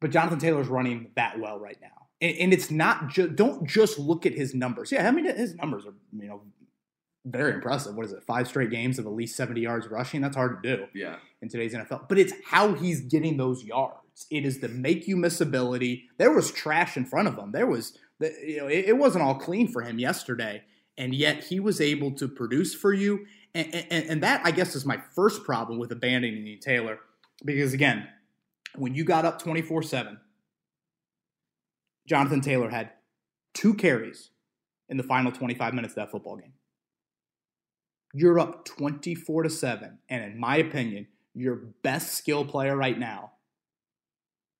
But 0.00 0.10
Jonathan 0.10 0.38
Taylor's 0.38 0.68
running 0.68 1.10
that 1.16 1.38
well 1.38 1.58
right 1.58 1.76
now, 1.82 2.06
and, 2.22 2.34
and 2.38 2.52
it's 2.54 2.70
not 2.70 3.08
just. 3.10 3.36
Don't 3.36 3.66
just 3.68 3.98
look 3.98 4.24
at 4.24 4.32
his 4.32 4.54
numbers. 4.54 4.90
Yeah, 4.90 5.06
I 5.06 5.10
mean 5.10 5.26
his 5.26 5.54
numbers 5.54 5.84
are 5.84 5.92
you 6.18 6.28
know 6.28 6.40
very 7.30 7.54
impressive. 7.54 7.94
What 7.94 8.06
is 8.06 8.12
it? 8.12 8.22
Five 8.24 8.48
straight 8.48 8.70
games 8.70 8.98
of 8.98 9.06
at 9.06 9.12
least 9.12 9.36
70 9.36 9.60
yards 9.60 9.86
rushing. 9.88 10.20
That's 10.20 10.36
hard 10.36 10.62
to 10.62 10.76
do 10.76 10.86
Yeah. 10.94 11.16
in 11.42 11.48
today's 11.48 11.74
NFL. 11.74 12.06
But 12.08 12.18
it's 12.18 12.32
how 12.46 12.74
he's 12.74 13.00
getting 13.00 13.36
those 13.36 13.64
yards. 13.64 14.26
It 14.30 14.44
is 14.44 14.60
the 14.60 14.68
make 14.68 15.06
you 15.06 15.16
miss 15.16 15.40
ability. 15.40 16.08
There 16.18 16.32
was 16.32 16.50
trash 16.50 16.96
in 16.96 17.04
front 17.04 17.28
of 17.28 17.36
him. 17.38 17.52
There 17.52 17.66
was, 17.66 17.96
the, 18.18 18.34
you 18.44 18.56
know, 18.58 18.66
it, 18.66 18.86
it 18.88 18.96
wasn't 18.98 19.22
all 19.24 19.34
clean 19.36 19.68
for 19.68 19.82
him 19.82 19.98
yesterday, 19.98 20.62
and 20.96 21.14
yet 21.14 21.44
he 21.44 21.60
was 21.60 21.80
able 21.80 22.10
to 22.12 22.26
produce 22.28 22.74
for 22.74 22.92
you. 22.92 23.26
And, 23.54 23.72
and, 23.90 24.10
and 24.10 24.22
that, 24.22 24.40
I 24.44 24.50
guess, 24.50 24.74
is 24.74 24.84
my 24.84 24.98
first 25.14 25.44
problem 25.44 25.78
with 25.78 25.92
abandoning 25.92 26.58
Taylor, 26.60 26.98
because 27.44 27.72
again, 27.72 28.08
when 28.74 28.94
you 28.94 29.04
got 29.04 29.24
up 29.24 29.40
twenty 29.40 29.62
four 29.62 29.82
seven, 29.82 30.18
Jonathan 32.06 32.40
Taylor 32.40 32.70
had 32.70 32.90
two 33.54 33.74
carries 33.74 34.30
in 34.88 34.96
the 34.96 35.02
final 35.02 35.32
twenty 35.32 35.54
five 35.54 35.74
minutes 35.74 35.92
of 35.92 35.96
that 35.96 36.10
football 36.10 36.36
game. 36.36 36.52
You're 38.14 38.38
up 38.38 38.64
24 38.64 39.44
to 39.44 39.50
7. 39.50 39.98
And 40.08 40.24
in 40.24 40.38
my 40.38 40.56
opinion, 40.56 41.06
your 41.34 41.56
best 41.82 42.14
skill 42.14 42.44
player 42.44 42.76
right 42.76 42.98
now, 42.98 43.32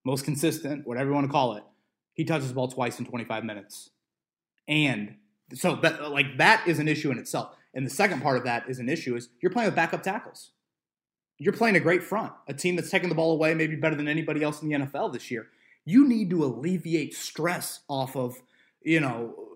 most 0.05 0.25
consistent, 0.25 0.87
whatever 0.87 1.11
you 1.11 1.15
want 1.15 1.27
to 1.27 1.33
call 1.33 1.55
it, 1.55 1.65
he 2.15 2.25
touches 2.25 2.49
the 2.49 2.55
ball 2.55 2.69
twice 2.69 2.99
in 2.99 3.05
25 3.05 3.45
minutes. 3.45 3.91
And 4.67 5.17
so 5.55 5.77
that 5.77 6.11
like 6.11 6.39
that 6.39 6.67
is 6.67 6.79
an 6.79 6.89
issue 6.89 7.11
in 7.11 7.19
itself. 7.19 7.55
And 7.75 7.87
the 7.87 7.91
second 7.91 8.23
part 8.23 8.37
of 8.37 8.45
that 8.45 8.69
is 8.69 8.79
an 8.79 8.89
issue 8.89 9.17
is 9.17 9.29
you're 9.41 9.53
playing 9.53 9.69
with 9.69 9.77
backup 9.77 10.03
tackles. 10.03 10.51
You're 11.39 11.53
playing 11.53 11.77
a 11.77 11.81
great 11.81 12.03
front, 12.03 12.33
a 12.49 12.55
team 12.55 12.75
that's 12.75 12.91
taking 12.91 13.09
the 13.09 13.15
ball 13.15 13.33
away 13.33 13.55
maybe 13.55 13.77
better 13.77 13.95
than 13.95 14.09
anybody 14.09 14.43
else 14.43 14.61
in 14.61 14.69
the 14.69 14.75
NFL 14.75 15.13
this 15.13 15.31
year. 15.31 15.47
You 15.85 16.07
need 16.07 16.31
to 16.31 16.45
alleviate 16.45 17.15
stress 17.15 17.81
off 17.89 18.17
of, 18.17 18.43
you 18.83 18.99
know, 19.01 19.48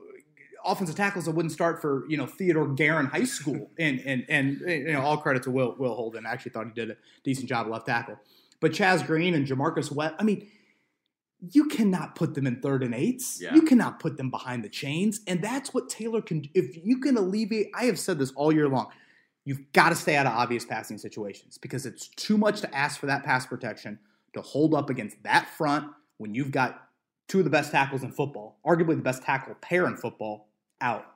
offensive 0.64 0.96
tackles 0.96 1.24
that 1.26 1.32
wouldn't 1.32 1.52
start 1.52 1.80
for 1.80 2.04
you 2.08 2.16
know 2.16 2.26
Theodore 2.26 2.68
Guerin 2.68 3.06
High 3.06 3.24
School, 3.24 3.70
and 3.78 4.00
and 4.00 4.24
and 4.28 4.60
you 4.60 4.92
know 4.92 5.00
all 5.00 5.16
credit 5.16 5.42
to 5.44 5.50
Will 5.50 5.74
Will 5.78 5.94
Holden. 5.94 6.26
I 6.26 6.30
actually 6.30 6.52
thought 6.52 6.66
he 6.66 6.72
did 6.72 6.90
a 6.90 6.96
decent 7.24 7.48
job 7.48 7.68
left 7.68 7.86
tackle, 7.86 8.18
but 8.60 8.72
Chaz 8.72 9.06
Green 9.06 9.34
and 9.34 9.46
J'Marcus 9.46 9.92
Webb. 9.92 10.14
I 10.18 10.24
mean, 10.24 10.48
you 11.50 11.66
cannot 11.66 12.14
put 12.14 12.34
them 12.34 12.46
in 12.46 12.60
third 12.60 12.82
and 12.82 12.94
eights. 12.94 13.40
Yeah. 13.40 13.54
You 13.54 13.62
cannot 13.62 14.00
put 14.00 14.16
them 14.16 14.30
behind 14.30 14.64
the 14.64 14.68
chains, 14.68 15.20
and 15.26 15.42
that's 15.42 15.74
what 15.74 15.88
Taylor 15.88 16.22
can. 16.22 16.48
If 16.54 16.84
you 16.84 16.98
can 16.98 17.16
alleviate, 17.16 17.70
I 17.74 17.84
have 17.84 17.98
said 17.98 18.18
this 18.18 18.32
all 18.32 18.52
year 18.52 18.68
long. 18.68 18.88
You've 19.44 19.72
got 19.72 19.88
to 19.88 19.96
stay 19.96 20.14
out 20.14 20.26
of 20.26 20.32
obvious 20.32 20.64
passing 20.64 20.98
situations 20.98 21.58
because 21.58 21.84
it's 21.84 22.06
too 22.08 22.38
much 22.38 22.60
to 22.60 22.72
ask 22.72 23.00
for 23.00 23.06
that 23.06 23.24
pass 23.24 23.44
protection 23.44 23.98
to 24.34 24.40
hold 24.40 24.72
up 24.72 24.88
against 24.88 25.20
that 25.24 25.48
front 25.48 25.90
when 26.18 26.32
you've 26.32 26.52
got 26.52 26.88
two 27.28 27.38
of 27.38 27.44
the 27.44 27.50
best 27.50 27.72
tackles 27.72 28.02
in 28.02 28.12
football, 28.12 28.58
arguably 28.64 28.94
the 28.94 29.02
best 29.02 29.22
tackle 29.22 29.54
pair 29.60 29.86
in 29.86 29.96
football, 29.96 30.48
out. 30.82 31.06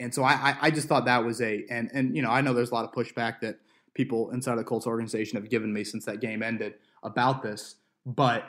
And 0.00 0.12
so 0.14 0.24
I, 0.24 0.56
I 0.60 0.70
just 0.70 0.88
thought 0.88 1.06
that 1.06 1.24
was 1.24 1.40
a 1.40 1.64
and 1.70 1.90
and 1.94 2.14
you 2.14 2.22
know 2.22 2.30
I 2.30 2.40
know 2.40 2.52
there's 2.52 2.70
a 2.70 2.74
lot 2.74 2.84
of 2.84 2.92
pushback 2.92 3.40
that 3.40 3.60
people 3.94 4.30
inside 4.30 4.56
the 4.56 4.64
Colts 4.64 4.86
organization 4.86 5.40
have 5.40 5.48
given 5.48 5.72
me 5.72 5.84
since 5.84 6.04
that 6.04 6.20
game 6.20 6.42
ended 6.42 6.74
about 7.02 7.42
this, 7.42 7.76
but 8.04 8.44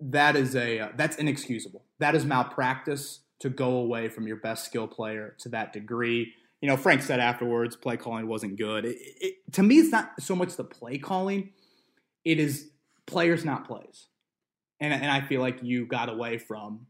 that 0.00 0.36
is 0.36 0.54
a 0.54 0.78
uh, 0.78 0.88
that's 0.96 1.16
inexcusable. 1.16 1.84
That 1.98 2.14
is 2.14 2.24
malpractice 2.24 3.20
to 3.40 3.50
go 3.50 3.78
away 3.78 4.08
from 4.08 4.26
your 4.26 4.36
best 4.36 4.64
skill 4.64 4.86
player 4.86 5.34
to 5.40 5.48
that 5.50 5.72
degree. 5.72 6.32
You 6.60 6.68
know, 6.68 6.76
Frank 6.76 7.02
said 7.02 7.20
afterwards, 7.20 7.76
play 7.76 7.96
calling 7.96 8.26
wasn't 8.26 8.56
good. 8.56 8.84
It, 8.84 8.96
it, 9.20 9.52
to 9.52 9.62
me, 9.62 9.78
it's 9.78 9.90
not 9.90 10.12
so 10.20 10.36
much 10.36 10.56
the 10.56 10.64
play 10.64 10.98
calling; 10.98 11.50
it 12.24 12.38
is 12.38 12.70
players, 13.06 13.44
not 13.44 13.66
plays. 13.66 14.06
And 14.78 14.92
and 14.92 15.10
I 15.10 15.20
feel 15.20 15.40
like 15.40 15.62
you 15.62 15.84
got 15.84 16.08
away 16.08 16.38
from 16.38 16.86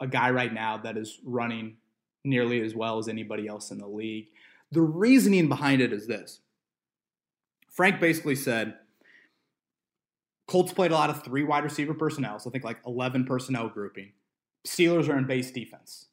a 0.00 0.06
guy 0.06 0.30
right 0.30 0.52
now 0.52 0.78
that 0.78 0.96
is 0.96 1.20
running 1.24 1.76
nearly 2.24 2.60
as 2.60 2.74
well 2.74 2.98
as 2.98 3.08
anybody 3.08 3.46
else 3.46 3.70
in 3.70 3.78
the 3.78 3.86
league. 3.86 4.28
The 4.70 4.80
reasoning 4.80 5.48
behind 5.48 5.82
it 5.82 5.92
is 5.92 6.06
this 6.06 6.40
Frank 7.70 8.00
basically 8.00 8.36
said 8.36 8.74
Colts 10.46 10.72
played 10.72 10.90
a 10.90 10.94
lot 10.94 11.10
of 11.10 11.22
three 11.22 11.44
wide 11.44 11.64
receiver 11.64 11.94
personnel, 11.94 12.38
so 12.38 12.50
I 12.50 12.52
think 12.52 12.64
like 12.64 12.78
11 12.86 13.24
personnel 13.24 13.68
grouping. 13.68 14.12
Steelers 14.66 15.08
are 15.08 15.16
in 15.16 15.26
base 15.26 15.50
defense. 15.50 16.06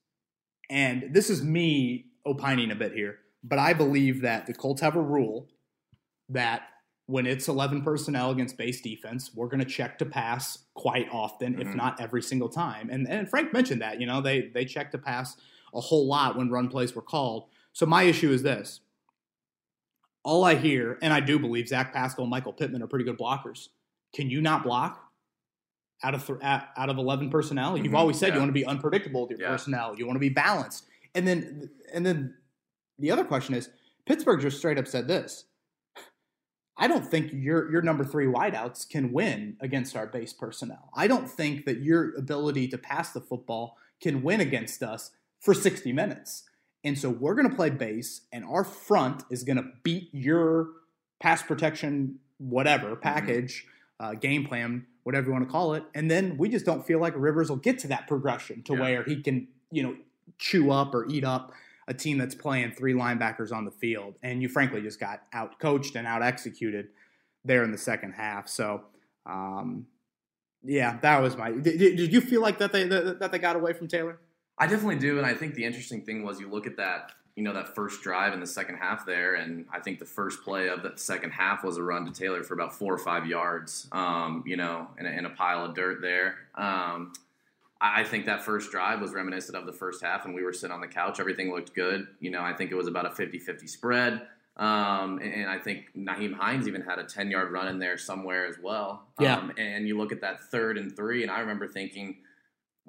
And 0.70 1.10
this 1.12 1.30
is 1.30 1.44
me 1.44 2.06
opining 2.26 2.72
a 2.72 2.76
bit 2.76 2.94
here, 2.94 3.20
but 3.44 3.60
I 3.60 3.74
believe 3.74 4.22
that 4.22 4.46
the 4.46 4.54
Colts 4.54 4.82
have 4.82 4.96
a 4.96 5.02
rule 5.02 5.50
that 6.30 6.64
when 7.08 7.26
it's 7.26 7.48
11 7.48 7.82
personnel 7.82 8.30
against 8.30 8.56
base 8.56 8.82
defense, 8.82 9.32
we're 9.34 9.48
going 9.48 9.60
to 9.60 9.66
check 9.66 9.98
to 9.98 10.06
pass 10.06 10.60
quite 10.76 11.08
often, 11.12 11.54
mm-hmm. 11.54 11.68
if 11.68 11.76
not 11.76 12.00
every 12.00 12.22
single 12.22 12.50
time. 12.50 12.90
And, 12.92 13.08
and 13.10 13.28
Frank 13.28 13.52
mentioned 13.52 13.82
that, 13.82 14.00
you 14.00 14.06
know, 14.06 14.22
they, 14.22 14.52
they 14.54 14.64
check 14.64 14.92
to 14.92 15.00
pass 15.00 15.36
a 15.74 15.80
whole 15.80 16.08
lot 16.08 16.38
when 16.38 16.50
run 16.50 16.68
plays 16.70 16.96
were 16.96 17.02
called. 17.02 17.46
So 17.74 17.86
my 17.86 18.04
issue 18.04 18.32
is 18.32 18.44
this. 18.44 18.82
All 20.24 20.44
I 20.44 20.56
hear, 20.56 20.98
and 21.02 21.14
I 21.14 21.22
do 21.22 21.40
believe 21.40 21.68
Zach 21.68 21.94
Pascal 21.94 22.26
and 22.26 22.30
Michael 22.30 22.54
Pittman 22.54 22.84
are 22.84 22.88
pretty 22.88 23.06
good 23.06 23.18
blockers. 23.18 23.70
Can 24.14 24.30
you 24.30 24.42
not 24.42 24.64
block 24.64 25.02
out 26.04 26.14
of 26.14 26.26
th- 26.26 26.40
out 26.42 26.90
of 26.90 26.98
eleven 26.98 27.30
personnel? 27.30 27.78
You've 27.78 27.88
mm-hmm, 27.88 27.96
always 27.96 28.18
said 28.18 28.30
yeah. 28.30 28.34
you 28.36 28.40
want 28.40 28.50
to 28.50 28.54
be 28.54 28.66
unpredictable 28.66 29.22
with 29.22 29.32
your 29.32 29.42
yeah. 29.42 29.52
personnel. 29.52 29.98
You 29.98 30.06
want 30.06 30.16
to 30.16 30.22
be 30.22 30.30
balanced, 30.30 30.86
and 31.16 31.28
then 31.28 31.70
and 31.94 32.06
then 32.06 32.36
the 32.98 33.12
other 33.12 33.24
question 33.24 33.56
is 33.56 33.70
Pittsburgh 34.06 34.42
just 34.42 34.58
straight 34.58 34.78
up 34.78 34.88
said 34.88 35.08
this. 35.08 35.46
I 36.78 36.88
don't 36.88 37.06
think 37.06 37.32
your 37.34 37.72
your 37.72 37.82
number 37.82 38.04
three 38.04 38.26
wideouts 38.26 38.90
can 38.90 39.12
win 39.12 39.58
against 39.60 39.96
our 39.96 40.08
base 40.08 40.34
personnel. 40.34 40.90
I 40.96 41.08
don't 41.08 41.30
think 41.30 41.66
that 41.66 41.82
your 41.82 42.16
ability 42.16 42.70
to 42.70 42.78
pass 42.78 43.12
the 43.12 43.22
football 43.22 43.78
can 44.02 44.24
win 44.24 44.40
against 44.40 44.82
us 44.82 45.12
for 45.40 45.54
60 45.54 45.92
minutes. 45.94 46.44
And 46.84 46.98
so 46.98 47.10
we're 47.10 47.36
going 47.36 47.50
to 47.50 47.56
play 47.56 47.70
base, 47.70 48.22
and 48.32 48.46
our 48.46 48.64
front 48.64 49.24
is 49.30 49.44
going 49.44 49.58
to 49.58 49.66
beat 49.84 50.10
your 50.14 50.68
pass 51.20 51.42
protection, 51.42 52.20
whatever 52.38 52.92
mm-hmm. 52.92 53.02
package, 53.02 53.66
mm-hmm. 54.02 54.12
uh, 54.12 54.20
game 54.20 54.46
plan, 54.46 54.86
whatever 55.04 55.28
you 55.28 55.34
want 55.34 55.46
to 55.46 55.52
call 55.52 55.74
it. 55.74 55.84
And 55.94 56.10
then 56.10 56.38
we 56.38 56.50
just 56.50 56.66
don't 56.66 56.86
feel 56.86 57.00
like 57.00 57.14
Rivers 57.18 57.50
will 57.50 57.58
get 57.58 57.80
to 57.80 57.88
that 57.90 58.08
progression 58.08 58.64
to 58.64 58.74
yeah. 58.74 58.80
where 58.80 59.04
he 59.04 59.22
can, 59.22 59.48
you 59.72 59.84
know, 59.84 59.96
chew 60.38 60.72
up 60.72 60.94
or 60.94 61.06
eat 61.10 61.24
up 61.24 61.52
a 61.88 61.94
team 61.94 62.18
that's 62.18 62.36
playing 62.36 62.72
three 62.72 62.94
linebackers 62.94 63.52
on 63.52 63.66
the 63.66 63.72
field. 63.72 64.16
And 64.24 64.42
you 64.42 64.48
frankly 64.48 64.82
just 64.82 65.00
got 65.00 65.24
out 65.34 65.60
coached 65.60 65.96
and 65.96 66.08
out 66.08 66.22
executed 66.22 66.90
there 67.44 67.64
in 67.64 67.72
the 67.72 67.78
second 67.78 68.14
half. 68.14 68.48
So, 68.48 68.84
um, 69.26 69.88
yeah, 70.64 71.00
that 71.02 71.22
was 71.22 71.36
my. 71.36 71.52
Did, 71.52 71.78
did 71.80 72.14
you 72.14 72.22
feel 72.22 72.42
like 72.42 72.60
that 72.60 72.72
they 72.72 72.84
that, 72.84 73.20
that 73.20 73.32
they 73.32 73.40
got 73.40 73.56
away 73.56 73.74
from 73.74 73.88
Taylor? 73.88 74.20
I 74.60 74.68
definitely 74.68 74.98
do, 74.98 75.18
and 75.18 75.26
I 75.26 75.34
think 75.34 75.56
the 75.56 75.64
interesting 75.64 76.02
thing 76.02 76.24
was 76.24 76.40
you 76.40 76.50
look 76.50 76.68
at 76.68 76.76
that, 76.78 77.14
you 77.36 77.44
know, 77.44 77.54
that 77.54 77.74
first 77.74 78.02
drive 78.02 78.34
in 78.34 78.42
the 78.42 78.48
second 78.48 78.76
half 78.76 79.06
there, 79.06 79.36
and 79.36 79.66
I 79.72 79.80
think 79.80 80.00
the 80.00 80.06
first 80.06 80.44
play 80.44 80.68
of 80.68 80.84
that 80.84 81.00
second 81.00 81.32
half 81.32 81.64
was 81.64 81.78
a 81.78 81.84
run 81.84 82.06
to 82.06 82.12
Taylor 82.12 82.44
for 82.44 82.56
about 82.56 82.74
four 82.74 82.94
or 82.94 82.98
five 82.98 83.26
yards, 83.26 83.88
um, 83.94 84.44
you 84.46 84.58
know, 84.58 84.88
in 85.00 85.06
a, 85.06 85.10
in 85.10 85.26
a, 85.26 85.30
pile 85.30 85.64
of 85.64 85.76
dirt 85.76 86.02
there. 86.02 86.36
Um, 86.56 87.14
I 87.80 88.04
think 88.04 88.26
that 88.26 88.44
first 88.44 88.72
drive 88.72 89.00
was 89.00 89.14
reminiscent 89.14 89.58
of 89.58 89.66
the 89.66 89.72
first 89.72 90.04
half, 90.04 90.26
and 90.26 90.36
we 90.36 90.44
were 90.44 90.52
sitting 90.52 90.74
on 90.74 90.82
the 90.82 90.88
couch. 90.88 91.22
Everything 91.22 91.54
looked 91.54 91.74
good. 91.74 92.08
You 92.20 92.30
know, 92.30 92.42
I 92.42 92.52
think 92.52 92.72
it 92.72 92.76
was 92.76 92.88
about 92.88 93.06
a 93.06 93.12
50 93.12 93.40
50 93.40 93.68
spread. 93.68 94.28
Um, 94.58 95.20
and, 95.20 95.34
and, 95.34 95.50
I 95.50 95.58
think 95.58 95.86
Nyheim 95.98 96.34
Hines 96.34 96.68
even 96.68 96.82
had 96.82 97.00
a 97.00 97.06
10 97.06 97.32
yard 97.32 97.50
run 97.50 97.70
in 97.70 97.80
there 97.80 97.98
somewhere 97.98 98.46
as 98.46 98.58
well. 98.62 99.04
Yeah. 99.18 99.38
Um, 99.38 99.54
and 99.58 99.88
you 99.88 99.98
look 99.98 100.12
at 100.12 100.20
that 100.20 100.42
third 100.52 100.78
and 100.78 100.94
three, 100.94 101.22
and 101.24 101.32
I 101.32 101.40
remember 101.40 101.66
thinking, 101.66 102.18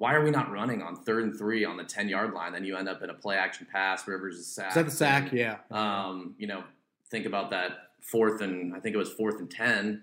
why 0.01 0.15
are 0.15 0.23
we 0.23 0.31
not 0.31 0.51
running 0.51 0.81
on 0.81 0.95
third 0.95 1.25
and 1.25 1.37
three 1.37 1.63
on 1.63 1.77
the 1.77 1.83
10 1.83 2.09
yard 2.09 2.33
line? 2.33 2.53
Then 2.53 2.65
you 2.65 2.75
end 2.75 2.89
up 2.89 3.03
in 3.03 3.11
a 3.11 3.13
play 3.13 3.35
action 3.35 3.67
pass. 3.71 4.07
Rivers 4.07 4.35
is 4.35 4.47
sacked. 4.47 4.69
Is 4.69 4.75
that 4.75 4.85
the 4.85 4.91
sack? 4.91 5.29
And, 5.29 5.39
yeah. 5.39 5.57
Um, 5.69 6.33
you 6.39 6.47
know, 6.47 6.63
think 7.11 7.27
about 7.27 7.51
that 7.51 7.91
fourth 8.01 8.41
and 8.41 8.75
I 8.75 8.79
think 8.79 8.95
it 8.95 8.97
was 8.97 9.11
fourth 9.11 9.39
and 9.39 9.49
10 9.49 10.01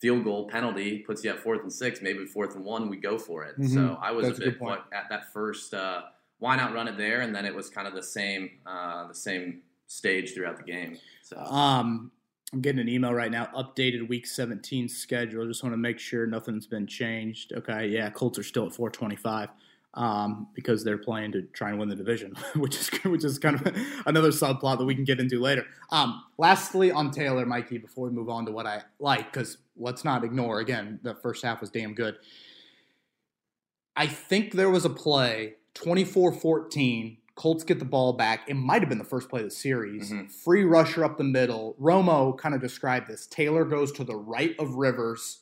field 0.00 0.22
goal 0.22 0.46
penalty 0.46 0.98
puts 0.98 1.24
you 1.24 1.30
at 1.30 1.40
fourth 1.40 1.62
and 1.62 1.72
six, 1.72 2.00
maybe 2.00 2.24
fourth 2.26 2.54
and 2.54 2.64
one, 2.64 2.88
we 2.88 2.96
go 2.96 3.18
for 3.18 3.42
it. 3.42 3.58
Mm-hmm. 3.58 3.74
So 3.74 3.98
I 4.00 4.12
was 4.12 4.26
That's 4.26 4.38
a 4.38 4.52
bit 4.52 4.60
a 4.62 4.94
at 4.94 5.08
that 5.10 5.32
first, 5.32 5.74
uh, 5.74 6.02
why 6.38 6.54
not 6.54 6.72
run 6.72 6.86
it 6.86 6.96
there? 6.96 7.22
And 7.22 7.34
then 7.34 7.44
it 7.44 7.52
was 7.52 7.68
kind 7.68 7.88
of 7.88 7.94
the 7.94 8.04
same, 8.04 8.50
uh, 8.64 9.08
the 9.08 9.14
same 9.14 9.62
stage 9.88 10.32
throughout 10.32 10.58
the 10.58 10.62
game. 10.62 10.96
So, 11.24 11.38
um, 11.38 12.12
I'm 12.52 12.60
getting 12.60 12.80
an 12.80 12.88
email 12.88 13.14
right 13.14 13.30
now. 13.30 13.48
Updated 13.56 14.08
Week 14.08 14.26
17 14.26 14.88
schedule. 14.88 15.46
Just 15.46 15.62
want 15.62 15.72
to 15.72 15.76
make 15.76 15.98
sure 15.98 16.26
nothing's 16.26 16.66
been 16.66 16.86
changed. 16.86 17.52
Okay, 17.52 17.86
yeah, 17.86 18.10
Colts 18.10 18.38
are 18.38 18.42
still 18.42 18.66
at 18.66 18.72
425 18.72 19.50
um, 19.94 20.48
because 20.54 20.82
they're 20.82 20.98
playing 20.98 21.30
to 21.32 21.42
try 21.52 21.70
and 21.70 21.78
win 21.78 21.88
the 21.88 21.94
division, 21.94 22.34
which 22.56 22.76
is 22.76 22.88
which 23.04 23.24
is 23.24 23.38
kind 23.38 23.54
of 23.54 23.76
another 24.06 24.30
subplot 24.30 24.78
that 24.78 24.84
we 24.84 24.96
can 24.96 25.04
get 25.04 25.20
into 25.20 25.40
later. 25.40 25.64
Um, 25.90 26.24
lastly, 26.38 26.90
on 26.90 27.12
Taylor, 27.12 27.46
Mikey, 27.46 27.78
before 27.78 28.08
we 28.08 28.10
move 28.10 28.28
on 28.28 28.46
to 28.46 28.52
what 28.52 28.66
I 28.66 28.82
like, 28.98 29.32
because 29.32 29.58
let's 29.76 30.04
not 30.04 30.24
ignore 30.24 30.58
again 30.58 30.98
the 31.02 31.14
first 31.14 31.44
half 31.44 31.60
was 31.60 31.70
damn 31.70 31.94
good. 31.94 32.16
I 33.96 34.06
think 34.06 34.52
there 34.52 34.70
was 34.70 34.84
a 34.84 34.90
play 34.90 35.54
24-14 35.74 37.18
Colts 37.34 37.64
get 37.64 37.78
the 37.78 37.84
ball 37.84 38.12
back. 38.12 38.48
It 38.48 38.54
might 38.54 38.82
have 38.82 38.88
been 38.88 38.98
the 38.98 39.04
first 39.04 39.28
play 39.28 39.40
of 39.40 39.46
the 39.46 39.50
series. 39.50 40.10
Mm-hmm. 40.10 40.26
Free 40.26 40.64
rusher 40.64 41.04
up 41.04 41.16
the 41.16 41.24
middle. 41.24 41.76
Romo 41.80 42.36
kind 42.36 42.54
of 42.54 42.60
described 42.60 43.08
this. 43.08 43.26
Taylor 43.26 43.64
goes 43.64 43.92
to 43.92 44.04
the 44.04 44.16
right 44.16 44.54
of 44.58 44.74
Rivers 44.74 45.40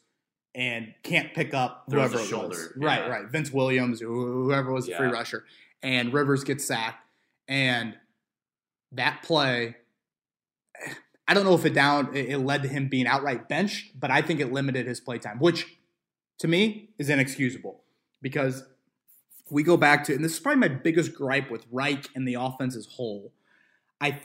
and 0.55 0.95
can't 1.03 1.35
pick 1.35 1.55
up 1.55 1.85
whoever 1.91 2.19
it 2.19 2.27
shoulder. 2.27 2.49
was. 2.49 2.73
Yeah. 2.79 2.87
Right, 2.87 3.11
right. 3.11 3.27
Vince 3.29 3.53
Williams, 3.53 4.01
whoever 4.01 4.73
was 4.73 4.87
the 4.87 4.93
yeah. 4.93 4.99
free 4.99 5.09
rusher. 5.09 5.45
And 5.83 6.13
Rivers 6.13 6.45
gets 6.45 6.65
sacked. 6.65 7.05
And 7.47 7.95
that 8.93 9.23
play, 9.23 9.77
I 11.27 11.35
don't 11.35 11.45
know 11.45 11.55
if 11.55 11.65
it 11.65 11.75
down 11.75 12.15
it 12.15 12.39
led 12.39 12.63
to 12.63 12.69
him 12.69 12.89
being 12.89 13.07
outright 13.07 13.49
benched, 13.49 13.99
but 13.99 14.11
I 14.11 14.23
think 14.23 14.41
it 14.41 14.53
limited 14.53 14.87
his 14.87 15.01
play 15.01 15.19
time, 15.19 15.39
which 15.39 15.79
to 16.39 16.49
me 16.49 16.91
is 16.99 17.09
inexcusable 17.09 17.83
because 18.23 18.65
we 19.51 19.63
go 19.63 19.77
back 19.77 20.05
to, 20.05 20.15
and 20.15 20.25
this 20.25 20.35
is 20.35 20.41
probably 20.41 20.61
my 20.69 20.75
biggest 20.75 21.15
gripe 21.15 21.51
with 21.51 21.65
Reich 21.71 22.09
and 22.15 22.27
the 22.27 22.35
offense 22.35 22.77
as 22.77 22.87
whole. 22.87 23.33
I, 24.01 24.09
I 24.09 24.21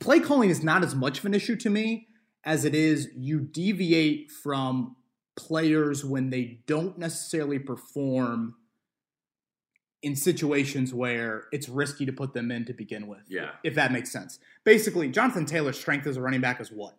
play 0.00 0.20
calling 0.20 0.50
is 0.50 0.62
not 0.62 0.82
as 0.84 0.94
much 0.94 1.18
of 1.18 1.24
an 1.24 1.34
issue 1.34 1.56
to 1.56 1.70
me 1.70 2.08
as 2.44 2.64
it 2.64 2.74
is 2.74 3.08
you 3.16 3.40
deviate 3.40 4.30
from 4.30 4.96
players 5.36 6.04
when 6.04 6.30
they 6.30 6.60
don't 6.66 6.98
necessarily 6.98 7.58
perform 7.58 8.54
in 10.02 10.14
situations 10.14 10.92
where 10.92 11.44
it's 11.50 11.68
risky 11.68 12.04
to 12.04 12.12
put 12.12 12.34
them 12.34 12.50
in 12.50 12.66
to 12.66 12.74
begin 12.74 13.06
with. 13.06 13.22
Yeah. 13.28 13.52
If 13.64 13.74
that 13.76 13.90
makes 13.90 14.12
sense. 14.12 14.38
Basically, 14.62 15.08
Jonathan 15.08 15.46
Taylor's 15.46 15.78
strength 15.80 16.06
as 16.06 16.18
a 16.18 16.20
running 16.20 16.42
back 16.42 16.60
is 16.60 16.70
what? 16.70 16.94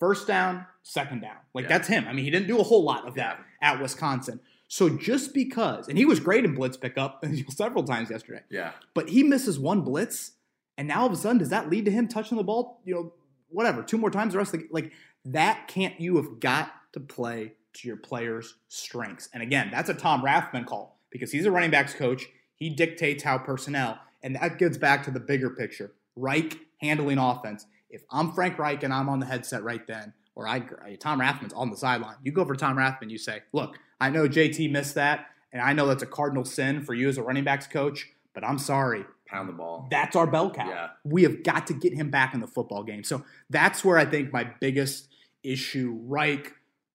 First 0.00 0.26
down, 0.26 0.66
second 0.82 1.20
down. 1.20 1.36
Like 1.54 1.64
Yeah. 1.64 1.68
that's 1.68 1.88
him. 1.88 2.06
I 2.08 2.14
mean, 2.14 2.24
he 2.24 2.30
didn't 2.30 2.48
do 2.48 2.58
a 2.58 2.62
whole 2.62 2.82
lot 2.82 3.06
of 3.06 3.14
that 3.16 3.38
at 3.60 3.80
Wisconsin. 3.82 4.40
So 4.68 4.88
just 4.88 5.32
because, 5.32 5.88
and 5.88 5.96
he 5.96 6.04
was 6.04 6.18
great 6.20 6.44
in 6.44 6.54
blitz 6.54 6.76
pickup 6.76 7.24
several 7.50 7.84
times 7.84 8.10
yesterday, 8.10 8.42
Yeah. 8.50 8.72
but 8.94 9.08
he 9.08 9.22
misses 9.22 9.58
one 9.58 9.82
blitz, 9.82 10.32
and 10.76 10.88
now 10.88 11.00
all 11.02 11.06
of 11.06 11.12
a 11.12 11.16
sudden, 11.16 11.38
does 11.38 11.50
that 11.50 11.70
lead 11.70 11.84
to 11.84 11.90
him 11.90 12.08
touching 12.08 12.36
the 12.36 12.44
ball? 12.44 12.80
You 12.84 12.94
know, 12.94 13.12
whatever, 13.48 13.82
two 13.82 13.96
more 13.98 14.10
times 14.10 14.32
the 14.32 14.38
rest 14.38 14.54
of 14.54 14.60
the 14.60 14.66
like 14.70 14.92
that 15.24 15.68
can't 15.68 16.00
you 16.00 16.16
have 16.16 16.40
got 16.40 16.72
to 16.92 17.00
play 17.00 17.52
to 17.74 17.88
your 17.88 17.96
players' 17.96 18.54
strengths. 18.68 19.28
And 19.34 19.42
again, 19.42 19.68
that's 19.70 19.88
a 19.88 19.94
Tom 19.94 20.22
Rathman 20.22 20.66
call 20.66 20.98
because 21.10 21.30
he's 21.32 21.46
a 21.46 21.50
running 21.50 21.70
backs 21.70 21.94
coach. 21.94 22.26
He 22.56 22.70
dictates 22.70 23.22
how 23.22 23.38
personnel, 23.38 23.98
and 24.22 24.34
that 24.36 24.58
gets 24.58 24.78
back 24.78 25.04
to 25.04 25.10
the 25.10 25.20
bigger 25.20 25.50
picture. 25.50 25.92
Reich 26.16 26.58
handling 26.80 27.18
offense. 27.18 27.66
If 27.90 28.02
I'm 28.10 28.32
Frank 28.32 28.58
Reich 28.58 28.82
and 28.82 28.92
I'm 28.92 29.08
on 29.08 29.20
the 29.20 29.26
headset 29.26 29.62
right 29.62 29.86
then, 29.86 30.12
or 30.34 30.48
I 30.48 30.60
Tom 30.98 31.20
Rathman's 31.20 31.52
on 31.52 31.70
the 31.70 31.76
sideline, 31.76 32.16
you 32.24 32.32
go 32.32 32.44
for 32.44 32.56
Tom 32.56 32.76
Rathman. 32.76 33.10
You 33.10 33.18
say, 33.18 33.42
"Look, 33.52 33.78
I 34.00 34.10
know 34.10 34.28
JT 34.28 34.70
missed 34.70 34.94
that, 34.94 35.26
and 35.52 35.62
I 35.62 35.72
know 35.72 35.86
that's 35.86 36.02
a 36.02 36.06
cardinal 36.06 36.44
sin 36.44 36.82
for 36.82 36.94
you 36.94 37.08
as 37.08 37.18
a 37.18 37.22
running 37.22 37.44
backs 37.44 37.66
coach, 37.66 38.10
but 38.34 38.44
I'm 38.44 38.58
sorry. 38.58 39.04
Pound 39.26 39.48
the 39.48 39.52
ball. 39.54 39.88
That's 39.90 40.14
our 40.14 40.26
bell 40.26 40.50
cow. 40.50 40.68
Yeah. 40.68 40.88
We 41.04 41.24
have 41.24 41.42
got 41.42 41.66
to 41.66 41.74
get 41.74 41.92
him 41.92 42.10
back 42.10 42.32
in 42.32 42.40
the 42.40 42.46
football 42.46 42.84
game. 42.84 43.02
So 43.02 43.24
that's 43.50 43.84
where 43.84 43.98
I 43.98 44.04
think 44.04 44.32
my 44.32 44.44
biggest 44.60 45.08
issue, 45.42 45.98
Reich, 46.04 46.52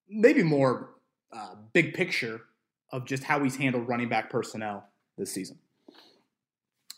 maybe 0.10 0.42
more 0.42 0.92
uh, 1.34 1.56
big 1.74 1.94
picture 1.94 2.42
of 2.92 3.06
just 3.06 3.24
how 3.24 3.44
he's 3.44 3.58
handled 3.58 3.88
running 3.88 4.08
back 4.08 4.30
personnel 4.30 4.86
this 5.18 5.32
season. 5.32 5.58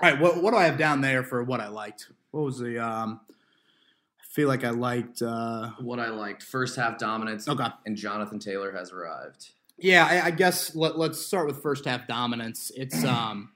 All 0.02 0.12
right, 0.12 0.20
what, 0.20 0.42
what 0.44 0.52
do 0.52 0.58
I 0.58 0.66
have 0.66 0.78
down 0.78 1.02
there 1.02 1.24
for 1.24 1.44
what 1.44 1.62
I 1.62 1.68
liked? 1.68 2.12
What 2.32 2.44
was 2.44 2.60
the? 2.60 2.78
Um, 2.78 3.22
I 3.30 4.24
feel 4.30 4.48
like 4.48 4.64
I 4.64 4.72
liked. 4.72 5.22
Uh, 5.22 5.72
What 5.80 6.00
I 6.00 6.10
liked 6.10 6.44
first 6.44 6.76
half 6.76 6.98
dominance, 6.98 7.48
okay, 7.48 7.68
and 7.86 7.96
Jonathan 7.96 8.40
Taylor 8.40 8.72
has 8.72 8.92
arrived. 8.92 9.52
Yeah, 9.78 10.06
I, 10.06 10.28
I 10.28 10.32
guess 10.32 10.76
let, 10.76 10.96
us 10.96 11.26
start 11.26 11.48
with 11.48 11.62
first 11.62 11.86
half 11.86 12.08
dominance. 12.08 12.72
It's 12.76 13.04
um, 13.06 13.52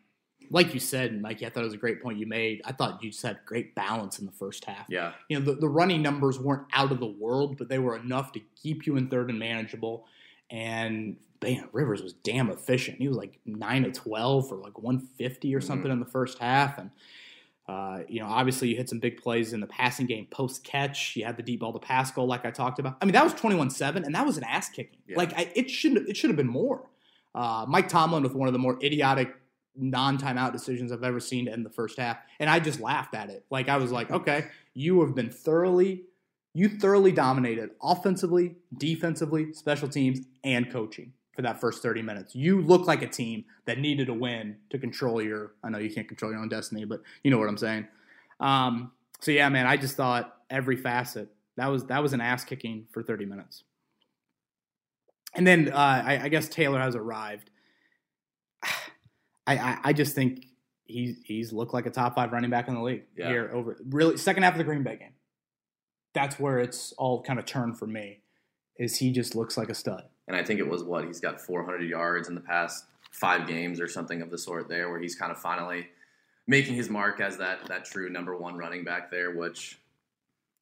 like 0.49 0.73
you 0.73 0.79
said, 0.79 1.21
Mikey. 1.21 1.45
I 1.45 1.49
thought 1.49 1.61
it 1.61 1.65
was 1.65 1.73
a 1.73 1.77
great 1.77 2.01
point 2.01 2.17
you 2.17 2.25
made. 2.27 2.61
I 2.65 2.71
thought 2.71 3.03
you 3.03 3.11
just 3.11 3.23
had 3.23 3.39
great 3.45 3.75
balance 3.75 4.19
in 4.19 4.25
the 4.25 4.31
first 4.31 4.65
half. 4.65 4.85
Yeah. 4.89 5.13
You 5.29 5.39
know, 5.39 5.45
the, 5.45 5.59
the 5.59 5.69
running 5.69 6.01
numbers 6.01 6.39
weren't 6.39 6.67
out 6.73 6.91
of 6.91 6.99
the 6.99 7.05
world, 7.05 7.57
but 7.57 7.69
they 7.69 7.79
were 7.79 7.95
enough 7.97 8.31
to 8.33 8.41
keep 8.61 8.85
you 8.87 8.95
in 8.97 9.07
third 9.09 9.29
and 9.29 9.39
manageable. 9.39 10.05
And 10.49 11.17
man, 11.41 11.67
Rivers 11.73 12.01
was 12.01 12.13
damn 12.13 12.49
efficient. 12.49 12.97
He 12.97 13.07
was 13.07 13.17
like 13.17 13.39
nine 13.45 13.83
to 13.83 13.91
twelve 13.91 14.47
for 14.47 14.55
like 14.55 14.79
one 14.81 14.99
fifty 15.17 15.53
or 15.55 15.59
Mhm. 15.59 15.63
something 15.65 15.91
in 15.91 15.99
the 15.99 16.05
first 16.05 16.39
half, 16.39 16.77
and. 16.77 16.91
Uh, 17.67 17.99
you 18.07 18.21
know, 18.21 18.27
obviously 18.27 18.69
you 18.69 18.77
hit 18.77 18.87
some 18.87 18.99
big 18.99 19.21
plays 19.21 19.51
in 19.51 19.59
the 19.59 19.67
passing 19.67 20.05
game 20.05 20.25
post 20.31 20.63
catch. 20.63 21.17
You 21.17 21.25
had 21.25 21.35
the 21.35 21.43
deep 21.43 21.59
ball 21.59 21.73
to 21.73 21.79
Pascal, 21.79 22.25
like 22.25 22.45
I 22.45 22.51
talked 22.51 22.79
about. 22.79 22.95
I 23.01 23.05
mean, 23.05 23.13
that 23.13 23.23
was 23.23 23.33
twenty-one 23.33 23.69
seven, 23.69 24.05
and 24.05 24.15
that 24.15 24.25
was 24.25 24.37
an 24.37 24.45
ass 24.45 24.69
kicking. 24.69 24.99
Yeah. 25.07 25.17
Like 25.17 25.37
I, 25.37 25.51
it 25.53 25.69
shouldn't. 25.69 26.07
It 26.07 26.15
should 26.15 26.29
have 26.29 26.37
been 26.37 26.47
more. 26.47 26.89
Uh, 27.35 27.65
Mike 27.67 27.89
Tomlin 27.89 28.23
with 28.23 28.33
one 28.33 28.47
of 28.47 28.53
the 28.53 28.59
more 28.59 28.79
idiotic 28.81 29.35
non-timeout 29.75 30.53
decisions 30.53 30.91
I've 30.91 31.03
ever 31.03 31.19
seen 31.19 31.45
to 31.45 31.51
end 31.51 31.65
the 31.65 31.69
first 31.69 31.99
half, 31.99 32.17
and 32.39 32.49
I 32.49 32.59
just 32.59 32.79
laughed 32.79 33.13
at 33.13 33.29
it. 33.29 33.45
Like 33.51 33.67
I 33.67 33.77
was 33.77 33.91
like, 33.91 34.11
okay, 34.11 34.45
you 34.73 35.01
have 35.01 35.13
been 35.13 35.29
thoroughly, 35.29 36.05
you 36.53 36.69
thoroughly 36.69 37.11
dominated 37.11 37.71
offensively, 37.83 38.55
defensively, 38.77 39.51
special 39.53 39.89
teams, 39.89 40.21
and 40.43 40.71
coaching 40.71 41.11
for 41.37 41.43
that 41.43 41.61
first 41.61 41.81
30 41.83 42.01
minutes. 42.01 42.35
You 42.35 42.59
look 42.61 42.87
like 42.87 43.03
a 43.03 43.07
team 43.07 43.45
that 43.65 43.77
needed 43.77 44.09
a 44.09 44.13
win 44.13 44.57
to 44.71 44.79
control 44.79 45.21
your. 45.21 45.53
I 45.63 45.69
know 45.69 45.77
you 45.77 45.93
can't 45.93 46.07
control 46.07 46.31
your 46.31 46.41
own 46.41 46.49
destiny, 46.49 46.83
but 46.83 47.01
you 47.23 47.31
know 47.31 47.37
what 47.37 47.47
I'm 47.47 47.57
saying. 47.57 47.87
Um, 48.39 48.91
so 49.21 49.31
yeah, 49.31 49.47
man, 49.47 49.67
I 49.67 49.77
just 49.77 49.95
thought 49.95 50.35
every 50.49 50.75
facet 50.75 51.29
that 51.55 51.67
was 51.67 51.85
that 51.85 52.01
was 52.01 52.13
an 52.13 52.21
ass 52.21 52.43
kicking 52.43 52.87
for 52.91 53.03
30 53.03 53.25
minutes. 53.25 53.63
And 55.35 55.45
then 55.45 55.69
uh, 55.71 55.75
I, 55.77 56.19
I 56.23 56.29
guess 56.29 56.49
Taylor 56.49 56.79
has 56.79 56.95
arrived. 56.95 57.51
I, 58.63 59.57
I, 59.57 59.77
I 59.85 59.93
just 59.93 60.15
think 60.15 60.47
he's 60.85 61.17
he's 61.23 61.53
looked 61.53 61.73
like 61.73 61.85
a 61.85 61.91
top 61.91 62.15
five 62.15 62.31
running 62.31 62.49
back 62.49 62.67
in 62.67 62.73
the 62.73 62.81
league 62.81 63.03
Yeah. 63.15 63.27
here 63.29 63.51
over 63.53 63.77
really 63.87 64.17
second 64.17 64.41
half 64.41 64.53
of 64.53 64.57
the 64.57 64.63
Green 64.63 64.81
Bay 64.83 64.97
game. 64.97 65.13
That's 66.15 66.39
where 66.39 66.59
it's 66.59 66.93
all 66.93 67.21
kind 67.21 67.37
of 67.37 67.45
turned 67.45 67.77
for 67.77 67.85
me. 67.85 68.21
Is 68.79 68.97
he 68.97 69.11
just 69.11 69.35
looks 69.35 69.55
like 69.55 69.69
a 69.69 69.75
stud? 69.75 70.03
And 70.27 70.35
I 70.35 70.43
think 70.43 70.59
it 70.59 70.67
was 70.67 70.83
what 70.83 71.05
he's 71.05 71.19
got 71.19 71.39
400 71.39 71.81
yards 71.83 72.27
in 72.27 72.35
the 72.35 72.41
past 72.41 72.85
five 73.11 73.47
games 73.47 73.79
or 73.79 73.87
something 73.87 74.21
of 74.21 74.29
the 74.29 74.37
sort 74.37 74.67
there, 74.67 74.89
where 74.89 74.99
he's 74.99 75.15
kind 75.15 75.31
of 75.31 75.37
finally 75.39 75.87
making 76.47 76.75
his 76.75 76.89
mark 76.89 77.19
as 77.21 77.37
that 77.37 77.65
that 77.67 77.85
true 77.85 78.09
number 78.09 78.35
one 78.37 78.57
running 78.57 78.83
back 78.83 79.09
there. 79.09 79.31
Which, 79.35 79.79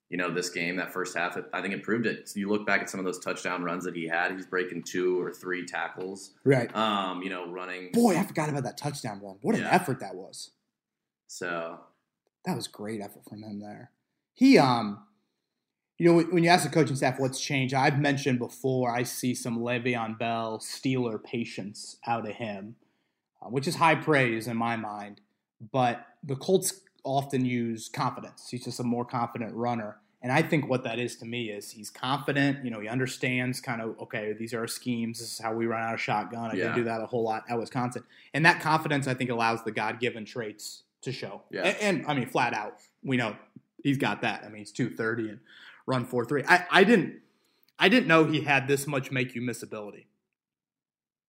you 0.10 0.17
know, 0.17 0.32
this 0.32 0.49
game, 0.51 0.75
that 0.75 0.93
first 0.93 1.17
half, 1.17 1.36
I 1.51 1.62
think 1.62 1.73
it 1.73 1.82
proved 1.84 2.06
it. 2.06 2.30
So 2.30 2.39
You 2.39 2.49
look 2.49 2.65
back 2.65 2.82
at 2.82 2.89
some 2.89 2.99
of 2.99 3.06
those 3.06 3.19
touchdown 3.19 3.63
runs 3.63 3.84
that 3.86 3.95
he 3.95 4.08
had; 4.08 4.32
he's 4.32 4.45
breaking 4.45 4.84
two 4.84 5.19
or 5.19 5.32
three 5.34 5.65
tackles. 5.65 6.32
Right. 6.43 6.73
Um, 6.75 7.23
you 7.23 7.30
know, 7.30 7.49
running. 7.51 7.91
Boy, 7.91 8.15
I 8.17 8.23
forgot 8.23 8.49
about 8.49 8.63
that 8.63 8.78
touchdown 8.78 9.19
run. 9.23 9.38
What 9.41 9.56
an 9.56 9.62
Yeah. 9.62 9.71
effort 9.71 9.99
that 10.01 10.13
was. 10.15 10.51
So 11.28 11.80
That 12.45 12.56
was 12.56 12.67
great 12.67 13.01
effort 13.01 13.23
from 13.28 13.41
him 13.41 13.60
there. 13.60 13.89
He 14.36 14.60
um 14.60 14.99
you 15.97 16.12
know, 16.12 16.21
when 16.23 16.43
you 16.43 16.49
ask 16.49 16.63
the 16.63 16.69
coaching 16.73 16.95
staff 16.95 17.19
what's 17.19 17.39
changed, 17.39 17.73
I've 17.73 17.99
mentioned 17.99 18.39
before 18.39 18.91
I 18.93 19.03
see 19.03 19.34
some 19.34 19.60
Le'Veon 19.60 20.17
Bell 20.19 20.60
Steeler 20.60 21.23
patience 21.23 21.97
out 22.05 22.27
of 22.27 22.36
him, 22.36 22.75
uh, 23.41 23.47
which 23.47 23.67
is 23.67 23.75
high 23.75 23.95
praise 23.95 24.47
in 24.47 24.58
my 24.58 24.75
mind. 24.75 25.21
But 25.71 26.05
the 26.23 26.36
Colts 26.36 26.81
often 27.05 27.45
use 27.45 27.88
confidence. 27.88 28.49
He's 28.49 28.65
just 28.65 28.79
a 28.79 28.84
more 28.84 29.05
confident 29.05 29.53
runner. 29.55 29.97
And 30.21 30.31
I 30.31 30.41
think 30.41 30.67
what 30.67 30.84
that 30.84 30.97
is 30.97 31.15
to 31.17 31.25
me 31.25 31.49
is 31.51 31.69
he's 31.71 31.91
confident. 31.91 32.65
You 32.65 32.71
know, 32.71 32.79
he 32.79 32.88
understands 32.88 33.62
kind 33.62 33.79
of, 33.79 33.97
okay, 34.01 34.34
these 34.34 34.53
are 34.55 34.62
our 34.62 34.67
schemes. 34.67 35.19
This 35.19 35.31
is 35.34 35.39
how 35.39 35.53
we 35.53 35.67
run 35.67 35.84
out 35.84 35.93
of 35.93 36.01
shotgun. 36.01 36.49
I 36.51 36.55
Yeah. 36.55 36.63
didn't 36.63 36.75
do 36.77 36.84
that 36.86 36.99
a 37.01 37.05
whole 37.05 37.23
lot 37.23 37.43
at 37.47 37.58
Wisconsin. 37.60 38.03
And 38.34 38.43
that 38.45 38.60
confidence, 38.60 39.08
I 39.08 39.13
think, 39.13 39.29
allows 39.29 39.63
the 39.63 39.71
God 39.71 39.99
given 39.99 40.25
traits 40.25 40.84
to 41.03 41.12
show. 41.12 41.43
Yeah. 41.51 41.62
And, 41.62 41.99
and, 41.99 42.08
I 42.08 42.15
mean, 42.15 42.27
flat 42.27 42.53
out, 42.55 42.79
we 43.03 43.17
know 43.17 43.36
he's 43.84 43.99
got 43.99 44.21
that. 44.21 44.43
I 44.43 44.47
mean, 44.47 44.58
he's 44.58 44.71
230 44.71 45.29
and 45.29 45.39
run 45.85 46.05
4 46.05 46.25
3. 46.25 46.43
I, 46.47 46.65
I 46.71 46.83
didn't. 46.83 47.21
I 47.77 47.89
didn't 47.89 48.07
know 48.07 48.23
he 48.25 48.41
had 48.41 48.67
this 48.67 48.87
much 48.87 49.11
make 49.11 49.35
you 49.35 49.41
miss 49.41 49.61
ability. 49.61 50.07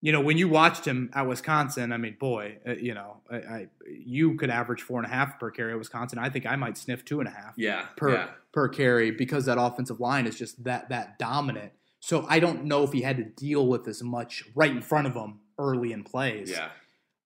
You 0.02 0.12
know, 0.12 0.20
when 0.20 0.38
you 0.38 0.48
watched 0.48 0.84
him 0.84 1.10
at 1.14 1.26
Wisconsin, 1.26 1.90
I 1.90 1.96
mean, 1.96 2.16
boy, 2.20 2.58
uh, 2.68 2.74
you 2.74 2.94
know, 2.94 3.16
I, 3.28 3.36
I 3.36 3.66
you 3.88 4.36
could 4.36 4.50
average 4.50 4.82
four 4.82 5.02
and 5.02 5.10
a 5.10 5.12
half 5.12 5.40
per 5.40 5.50
carry 5.50 5.72
at 5.72 5.78
Wisconsin. 5.78 6.18
I 6.18 6.28
think 6.28 6.46
I 6.46 6.54
might 6.54 6.76
sniff 6.78 7.04
two 7.04 7.18
and 7.18 7.28
a 7.28 7.32
half 7.32 7.54
yeah, 7.56 7.86
per 7.96 8.12
yeah, 8.12 8.28
per 8.52 8.68
carry 8.68 9.10
because 9.10 9.46
that 9.46 9.58
offensive 9.60 9.98
line 9.98 10.26
is 10.26 10.38
just 10.38 10.62
that 10.64 10.90
that 10.90 11.18
dominant. 11.18 11.72
So 11.98 12.24
I 12.28 12.38
don't 12.38 12.66
know 12.66 12.84
if 12.84 12.92
he 12.92 13.02
had 13.02 13.16
to 13.16 13.24
deal 13.24 13.66
with 13.66 13.88
as 13.88 14.02
much 14.02 14.44
right 14.54 14.70
in 14.70 14.82
front 14.82 15.08
of 15.08 15.14
him 15.14 15.40
early 15.58 15.92
in 15.92 16.04
plays. 16.04 16.50
yeah. 16.50 16.68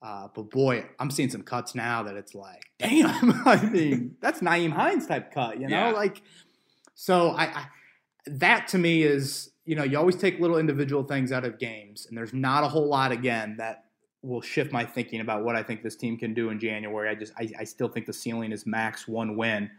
Uh, 0.02 0.28
but 0.34 0.48
boy, 0.50 0.86
I'm 0.98 1.10
seeing 1.10 1.28
some 1.28 1.42
cuts 1.42 1.74
now 1.74 2.04
that 2.04 2.16
it's 2.16 2.34
like, 2.34 2.62
damn. 2.78 3.42
I 3.46 3.62
mean, 3.68 4.16
that's 4.22 4.40
Nyheim 4.40 4.70
Hines 4.72 5.06
type 5.06 5.34
cut, 5.34 5.60
you 5.60 5.68
know, 5.68 5.76
Yeah. 5.88 5.90
like. 5.90 6.22
So 7.00 7.30
I, 7.30 7.44
I, 7.44 7.66
that 8.26 8.68
to 8.68 8.78
me 8.78 9.04
is, 9.04 9.52
you 9.64 9.74
know, 9.74 9.84
you 9.84 9.96
always 9.96 10.16
take 10.16 10.38
little 10.38 10.58
individual 10.58 11.02
things 11.02 11.32
out 11.32 11.46
of 11.46 11.58
games, 11.58 12.04
and 12.06 12.14
there's 12.14 12.34
not 12.34 12.62
a 12.62 12.68
whole 12.68 12.86
lot 12.86 13.10
again 13.10 13.54
that 13.56 13.84
will 14.20 14.42
shift 14.42 14.70
my 14.70 14.84
thinking 14.84 15.22
about 15.22 15.42
what 15.42 15.56
I 15.56 15.62
think 15.62 15.82
this 15.82 15.96
team 15.96 16.18
can 16.18 16.34
do 16.34 16.50
in 16.50 16.60
January. 16.60 17.08
I 17.08 17.14
just, 17.14 17.32
I, 17.38 17.48
I 17.60 17.64
still 17.64 17.88
think 17.88 18.04
the 18.04 18.12
ceiling 18.12 18.52
is 18.52 18.66
max 18.66 19.08
one 19.08 19.34
win, 19.34 19.70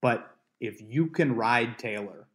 but 0.00 0.36
if 0.60 0.80
you 0.80 1.08
can 1.08 1.34
ride 1.34 1.78
Taylor. 1.78 2.28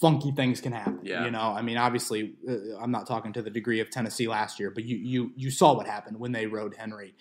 Funky 0.00 0.30
things 0.30 0.60
can 0.60 0.72
happen. 0.72 1.00
Yeah. 1.02 1.24
You 1.24 1.32
know, 1.32 1.40
I 1.40 1.60
mean, 1.60 1.76
obviously, 1.76 2.36
uh, 2.48 2.78
I'm 2.80 2.92
not 2.92 3.06
talking 3.08 3.32
to 3.32 3.42
the 3.42 3.50
degree 3.50 3.80
of 3.80 3.90
Tennessee 3.90 4.28
last 4.28 4.58
year, 4.60 4.70
but 4.70 4.84
you 4.84 4.96
you 4.96 5.32
you 5.36 5.50
saw 5.50 5.74
what 5.74 5.86
happened 5.86 6.18
when 6.18 6.32
they 6.32 6.46
rode 6.46 6.74
Henry. 6.74 7.14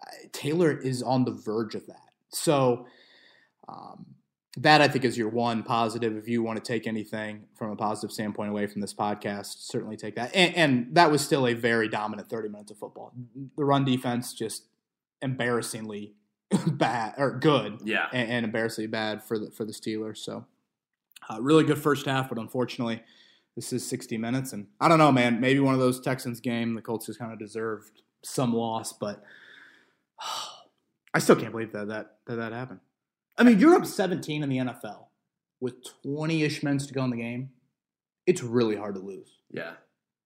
Uh, 0.00 0.28
Taylor 0.32 0.70
is 0.70 1.02
on 1.02 1.24
the 1.24 1.32
verge 1.32 1.74
of 1.74 1.86
that. 1.86 2.10
So 2.28 2.86
um, 3.68 4.06
that 4.58 4.80
I 4.82 4.88
think 4.88 5.04
is 5.04 5.16
your 5.16 5.28
one 5.30 5.62
positive. 5.62 6.16
If 6.16 6.28
you 6.28 6.42
want 6.42 6.62
to 6.62 6.72
take 6.72 6.86
anything 6.86 7.44
from 7.54 7.70
a 7.70 7.76
positive 7.76 8.12
standpoint 8.12 8.50
away 8.50 8.66
from 8.66 8.80
this 8.82 8.92
podcast, 8.92 9.66
certainly 9.66 9.96
take 9.96 10.16
that. 10.16 10.30
And, 10.34 10.54
and 10.54 10.94
that 10.94 11.10
was 11.10 11.22
still 11.24 11.46
a 11.46 11.54
very 11.54 11.88
dominant 11.88 12.28
30 12.28 12.48
minutes 12.50 12.70
of 12.70 12.78
football. 12.78 13.12
The 13.56 13.64
run 13.64 13.84
defense 13.84 14.34
just 14.34 14.64
embarrassingly 15.22 16.14
bad 16.66 17.14
or 17.16 17.38
good 17.38 17.80
Yeah. 17.84 18.08
and, 18.12 18.30
and 18.30 18.44
embarrassingly 18.44 18.88
bad 18.88 19.22
for 19.22 19.38
the 19.38 19.50
for 19.50 19.64
the 19.64 19.72
Steelers. 19.72 20.18
So 20.18 20.44
uh, 21.30 21.40
really 21.40 21.64
good 21.64 21.78
first 21.78 22.04
half, 22.06 22.28
but 22.28 22.36
unfortunately, 22.36 23.02
this 23.56 23.72
is 23.72 23.86
60 23.88 24.18
minutes, 24.18 24.52
and 24.52 24.66
I 24.80 24.88
don't 24.88 24.98
know, 24.98 25.12
man. 25.12 25.40
Maybe 25.40 25.60
one 25.60 25.74
of 25.74 25.80
those 25.80 26.00
Texans 26.00 26.40
game, 26.40 26.74
the 26.74 26.82
Colts 26.82 27.06
just 27.06 27.18
kind 27.18 27.32
of 27.32 27.38
deserved 27.38 28.02
some 28.24 28.52
loss, 28.52 28.92
but 28.92 29.22
I 31.14 31.18
still 31.18 31.36
can't 31.36 31.52
believe 31.52 31.72
that 31.72 31.88
that 31.88 32.16
that, 32.26 32.36
that 32.36 32.52
happened. 32.52 32.80
I 33.38 33.44
mean, 33.44 33.58
you're 33.58 33.74
up 33.74 33.86
17 33.86 34.42
in 34.42 34.48
the 34.48 34.58
NFL 34.58 35.06
with 35.60 35.74
20 36.02 36.42
ish 36.42 36.62
minutes 36.62 36.86
to 36.86 36.94
go 36.94 37.04
in 37.04 37.10
the 37.10 37.16
game. 37.16 37.50
It's 38.26 38.42
really 38.42 38.76
hard 38.76 38.94
to 38.96 39.00
lose. 39.00 39.38
Yeah. 39.50 39.72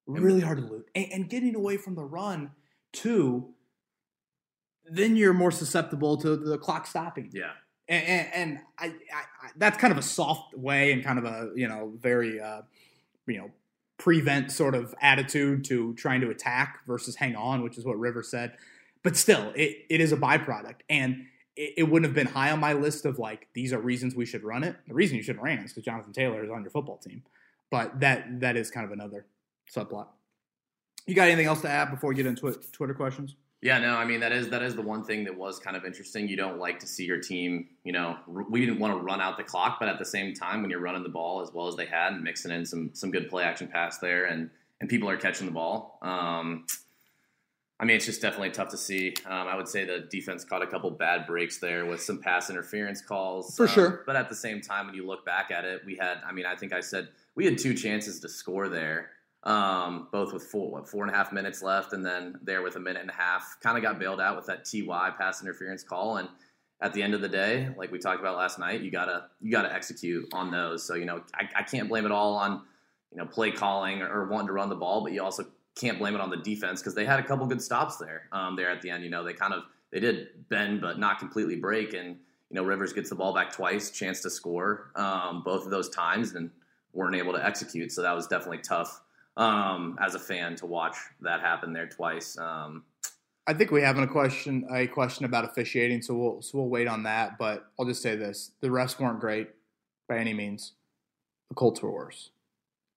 really 0.06 0.40
hard 0.40 0.58
to 0.58 0.64
lose. 0.64 0.84
and, 0.94 1.06
and 1.12 1.30
getting 1.30 1.54
away 1.54 1.76
from 1.76 1.94
the 1.94 2.04
run 2.04 2.50
too. 2.92 3.52
Then 4.88 5.16
you're 5.16 5.34
more 5.34 5.50
susceptible 5.50 6.16
to 6.18 6.36
the 6.36 6.58
clock 6.58 6.86
stopping. 6.86 7.30
Yeah. 7.32 7.50
and, 7.88 8.04
and, 8.04 8.28
and 8.34 8.58
I, 8.78 8.86
I, 8.86 8.90
I, 9.42 9.50
that's 9.56 9.76
kind 9.78 9.92
of 9.92 9.98
a 9.98 10.02
soft 10.02 10.54
way 10.54 10.92
and 10.92 11.04
kind 11.04 11.18
of 11.18 11.24
a 11.24 11.50
you 11.54 11.68
know 11.68 11.92
very 11.98 12.40
uh, 12.40 12.62
you 13.26 13.38
know 13.38 13.50
prevent 13.98 14.52
sort 14.52 14.74
of 14.74 14.94
attitude 15.00 15.64
to 15.64 15.94
trying 15.94 16.20
to 16.20 16.30
attack 16.30 16.80
versus 16.86 17.16
hang 17.16 17.34
on, 17.34 17.62
which 17.62 17.78
is 17.78 17.84
what 17.84 17.98
River 17.98 18.22
said. 18.22 18.56
But 19.02 19.16
still, 19.16 19.52
it, 19.54 19.86
it 19.88 20.00
is 20.00 20.12
a 20.12 20.16
byproduct, 20.16 20.80
and 20.88 21.26
it, 21.56 21.74
it 21.78 21.82
wouldn't 21.84 22.06
have 22.06 22.14
been 22.14 22.32
high 22.32 22.50
on 22.50 22.60
my 22.60 22.72
list 22.72 23.04
of 23.04 23.18
like 23.18 23.48
these 23.54 23.72
are 23.72 23.78
reasons 23.78 24.14
we 24.14 24.26
should 24.26 24.44
run 24.44 24.62
it. 24.62 24.76
The 24.86 24.94
reason 24.94 25.16
you 25.16 25.22
shouldn't 25.22 25.44
run 25.44 25.58
it 25.58 25.64
is 25.64 25.72
because 25.72 25.84
Jonathan 25.84 26.12
Taylor 26.12 26.44
is 26.44 26.50
on 26.50 26.62
your 26.62 26.70
football 26.70 26.98
team, 26.98 27.22
but 27.70 28.00
that 28.00 28.40
that 28.40 28.56
is 28.56 28.70
kind 28.70 28.86
of 28.86 28.92
another 28.92 29.26
subplot. 29.74 30.08
You 31.06 31.14
got 31.14 31.28
anything 31.28 31.46
else 31.46 31.60
to 31.62 31.68
add 31.68 31.90
before 31.90 32.08
we 32.08 32.16
get 32.16 32.26
into 32.26 32.40
twi- 32.40 32.62
Twitter 32.72 32.94
questions? 32.94 33.36
Yeah, 33.62 33.78
no, 33.78 33.96
I 33.96 34.04
mean 34.04 34.20
that 34.20 34.32
is 34.32 34.48
that 34.50 34.62
is 34.62 34.76
the 34.76 34.82
one 34.82 35.02
thing 35.02 35.24
that 35.24 35.36
was 35.36 35.58
kind 35.58 35.76
of 35.76 35.84
interesting. 35.84 36.28
You 36.28 36.36
don't 36.36 36.58
like 36.58 36.78
to 36.80 36.86
see 36.86 37.04
your 37.04 37.20
team, 37.20 37.68
you 37.84 37.92
know, 37.92 38.16
we 38.26 38.60
didn't 38.60 38.78
want 38.78 38.92
to 38.92 39.02
run 39.02 39.20
out 39.20 39.36
the 39.38 39.44
clock, 39.44 39.78
but 39.80 39.88
at 39.88 39.98
the 39.98 40.04
same 40.04 40.34
time, 40.34 40.60
when 40.60 40.70
you're 40.70 40.80
running 40.80 41.02
the 41.02 41.08
ball 41.08 41.40
as 41.40 41.52
well 41.52 41.66
as 41.66 41.74
they 41.74 41.86
had, 41.86 42.12
and 42.12 42.22
mixing 42.22 42.52
in 42.52 42.66
some 42.66 42.90
some 42.92 43.10
good 43.10 43.28
play 43.30 43.44
action 43.44 43.66
pass 43.66 43.98
there, 43.98 44.26
and 44.26 44.50
and 44.80 44.90
people 44.90 45.08
are 45.08 45.16
catching 45.16 45.46
the 45.46 45.52
ball. 45.52 45.98
Um, 46.02 46.66
I 47.78 47.84
mean, 47.84 47.96
it's 47.96 48.06
just 48.06 48.22
definitely 48.22 48.50
tough 48.50 48.70
to 48.70 48.76
see. 48.76 49.14
Um, 49.26 49.48
I 49.48 49.56
would 49.56 49.68
say 49.68 49.84
the 49.84 50.00
defense 50.10 50.44
caught 50.44 50.62
a 50.62 50.66
couple 50.66 50.90
bad 50.90 51.26
breaks 51.26 51.58
there 51.58 51.84
with 51.84 52.00
some 52.00 52.18
pass 52.18 52.48
interference 52.48 53.02
calls. 53.02 53.54
For 53.54 53.64
um, 53.64 53.68
sure. 53.68 54.02
But 54.06 54.16
at 54.16 54.30
the 54.30 54.34
same 54.34 54.62
time, 54.62 54.86
when 54.86 54.94
you 54.94 55.06
look 55.06 55.26
back 55.26 55.50
at 55.50 55.64
it, 55.64 55.82
we 55.84 55.94
had, 55.94 56.18
I 56.26 56.32
mean, 56.32 56.46
I 56.46 56.56
think 56.56 56.72
I 56.72 56.80
said 56.80 57.08
we 57.34 57.44
had 57.44 57.58
two 57.58 57.74
chances 57.74 58.18
to 58.20 58.30
score 58.30 58.70
there, 58.70 59.10
um, 59.42 60.08
both 60.10 60.32
with 60.32 60.44
four, 60.44 60.70
what, 60.70 60.88
four 60.88 61.04
and 61.04 61.14
a 61.14 61.16
half 61.16 61.32
minutes 61.32 61.62
left, 61.62 61.92
and 61.92 62.04
then 62.04 62.38
there 62.42 62.62
with 62.62 62.76
a 62.76 62.80
minute 62.80 63.02
and 63.02 63.10
a 63.10 63.14
half. 63.14 63.58
Kind 63.60 63.76
of 63.76 63.82
got 63.82 63.98
bailed 63.98 64.22
out 64.22 64.36
with 64.36 64.46
that 64.46 64.64
TY 64.64 65.12
pass 65.18 65.42
interference 65.42 65.82
call. 65.82 66.16
And 66.16 66.28
at 66.80 66.94
the 66.94 67.02
end 67.02 67.12
of 67.12 67.20
the 67.20 67.28
day, 67.28 67.68
like 67.76 67.92
we 67.92 67.98
talked 67.98 68.20
about 68.20 68.38
last 68.38 68.58
night, 68.58 68.80
you 68.80 68.90
gotta 68.90 69.26
you 69.42 69.50
gotta 69.50 69.72
execute 69.72 70.26
on 70.32 70.50
those. 70.50 70.82
So 70.82 70.94
you 70.94 71.04
know, 71.04 71.22
I, 71.34 71.46
I 71.56 71.62
can't 71.62 71.90
blame 71.90 72.06
it 72.06 72.12
all 72.12 72.36
on 72.36 72.62
you 73.12 73.18
know 73.18 73.26
play 73.26 73.50
calling 73.50 74.00
or, 74.00 74.08
or 74.08 74.26
wanting 74.28 74.46
to 74.46 74.54
run 74.54 74.70
the 74.70 74.76
ball, 74.76 75.02
but 75.02 75.12
you 75.12 75.22
also 75.22 75.44
can't 75.76 75.98
blame 75.98 76.14
it 76.14 76.20
on 76.20 76.30
the 76.30 76.38
defense 76.38 76.80
because 76.80 76.94
they 76.94 77.04
had 77.04 77.20
a 77.20 77.22
couple 77.22 77.46
good 77.46 77.62
stops 77.62 77.98
there. 77.98 78.28
Um, 78.32 78.56
there 78.56 78.70
at 78.70 78.82
the 78.82 78.90
end, 78.90 79.04
you 79.04 79.10
know, 79.10 79.22
they 79.22 79.34
kind 79.34 79.54
of 79.54 79.64
they 79.92 80.00
did 80.00 80.48
bend 80.48 80.80
but 80.80 80.98
not 80.98 81.18
completely 81.18 81.56
break, 81.56 81.94
and 81.94 82.16
you 82.50 82.54
know 82.54 82.64
Rivers 82.64 82.92
gets 82.92 83.10
the 83.10 83.14
ball 83.14 83.34
back 83.34 83.52
twice, 83.52 83.90
chance 83.90 84.20
to 84.22 84.30
score 84.30 84.90
um, 84.96 85.42
both 85.44 85.64
of 85.64 85.70
those 85.70 85.88
times, 85.90 86.34
and 86.34 86.50
weren't 86.92 87.14
able 87.14 87.32
to 87.32 87.44
execute. 87.44 87.92
So 87.92 88.02
that 88.02 88.12
was 88.12 88.26
definitely 88.26 88.58
tough 88.58 89.02
um, 89.36 89.98
as 90.00 90.14
a 90.14 90.18
fan 90.18 90.56
to 90.56 90.66
watch 90.66 90.96
that 91.20 91.40
happen 91.40 91.72
there 91.72 91.86
twice. 91.86 92.36
Um, 92.38 92.84
I 93.46 93.54
think 93.54 93.70
we 93.70 93.80
have 93.82 93.98
a 93.98 94.06
question 94.06 94.66
a 94.72 94.86
question 94.86 95.24
about 95.24 95.44
officiating, 95.44 96.02
so 96.02 96.14
we'll 96.14 96.42
so 96.42 96.58
we'll 96.58 96.68
wait 96.68 96.88
on 96.88 97.04
that. 97.04 97.38
But 97.38 97.66
I'll 97.78 97.86
just 97.86 98.02
say 98.02 98.16
this: 98.16 98.52
the 98.60 98.68
refs 98.68 98.98
weren't 98.98 99.20
great 99.20 99.50
by 100.08 100.18
any 100.18 100.32
means. 100.32 100.72
The 101.50 101.54
Colts 101.54 101.80
were 101.82 101.92
worse. 101.92 102.30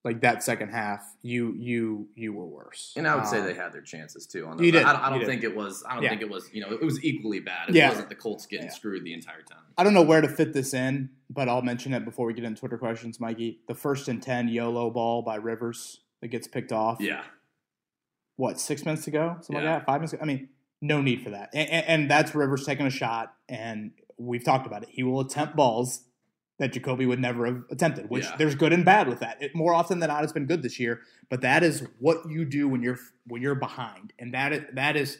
Like 0.02 0.22
that 0.22 0.42
second 0.42 0.70
half, 0.70 1.02
you 1.20 1.54
you 1.58 2.08
you 2.14 2.32
were 2.32 2.46
worse. 2.46 2.94
and 2.96 3.06
I 3.06 3.14
would 3.16 3.26
say 3.26 3.38
Um, 3.40 3.44
they 3.44 3.52
had 3.52 3.70
their 3.74 3.82
chances 3.82 4.26
too. 4.26 4.46
On. 4.46 4.62
You 4.62 4.72
did, 4.72 4.82
I, 4.82 5.08
I 5.08 5.10
don't 5.10 5.18
did. 5.18 5.28
think 5.28 5.44
it 5.44 5.54
was. 5.54 5.84
I 5.86 5.92
don't 5.94 6.02
Yeah. 6.04 6.08
think 6.08 6.22
it 6.22 6.30
was. 6.30 6.48
You 6.54 6.62
know, 6.62 6.72
it 6.72 6.80
was 6.82 7.04
equally 7.04 7.40
bad. 7.40 7.68
It 7.68 7.74
Yeah. 7.74 7.90
wasn't 7.90 8.08
the 8.08 8.14
Colts 8.14 8.46
getting 8.46 8.66
Yeah. 8.68 8.72
screwed 8.72 9.04
the 9.04 9.12
entire 9.12 9.42
time. 9.42 9.58
I 9.76 9.84
don't 9.84 9.92
know 9.92 10.00
where 10.02 10.22
to 10.22 10.28
fit 10.28 10.54
this 10.54 10.72
in, 10.72 11.10
but 11.28 11.50
I'll 11.50 11.60
mention 11.60 11.92
it 11.92 12.06
before 12.06 12.24
we 12.26 12.32
get 12.32 12.44
into 12.44 12.58
Twitter 12.60 12.78
questions, 12.78 13.20
Mikey. 13.20 13.60
The 13.68 13.74
first 13.74 14.08
and 14.08 14.22
ten 14.22 14.48
YOLO 14.48 14.90
ball 14.90 15.20
by 15.20 15.34
Rivers 15.36 16.00
that 16.22 16.28
gets 16.28 16.48
picked 16.48 16.72
off. 16.72 16.98
Yeah. 16.98 17.22
What 18.36 18.58
six 18.58 18.86
minutes 18.86 19.06
ago? 19.06 19.36
Something 19.42 19.62
Yeah. 19.62 19.70
like 19.74 19.80
that. 19.80 19.86
Five 19.86 20.00
minutes. 20.00 20.14
ago? 20.14 20.22
I 20.22 20.24
mean, 20.26 20.48
no 20.80 21.02
need 21.02 21.20
for 21.22 21.28
that. 21.30 21.50
And, 21.52 21.68
and, 21.68 21.86
and 21.86 22.10
that's 22.10 22.34
Rivers 22.34 22.64
taking 22.64 22.86
a 22.86 22.90
shot, 22.90 23.34
and 23.50 23.90
we've 24.16 24.44
talked 24.44 24.66
about 24.66 24.82
it. 24.82 24.88
He 24.90 25.02
will 25.02 25.20
attempt 25.20 25.56
balls 25.56 26.04
that 26.60 26.72
Jacoby 26.72 27.06
would 27.06 27.18
never 27.18 27.46
have 27.46 27.64
attempted. 27.70 28.08
Which 28.10 28.24
Yeah. 28.24 28.36
there's 28.36 28.54
good 28.54 28.72
and 28.72 28.84
bad 28.84 29.08
with 29.08 29.18
that. 29.20 29.42
It, 29.42 29.54
more 29.54 29.74
often 29.74 29.98
than 29.98 30.08
not, 30.08 30.22
it's 30.22 30.32
been 30.32 30.46
good 30.46 30.62
this 30.62 30.78
year. 30.78 31.00
But 31.30 31.40
that 31.40 31.64
is 31.64 31.86
what 31.98 32.30
you 32.30 32.44
do 32.44 32.68
when 32.68 32.82
you're 32.82 32.98
when 33.26 33.42
you're 33.42 33.54
behind, 33.56 34.12
and 34.18 34.32
that 34.34 34.52
is, 34.52 34.62
that 34.74 34.94
is. 34.96 35.18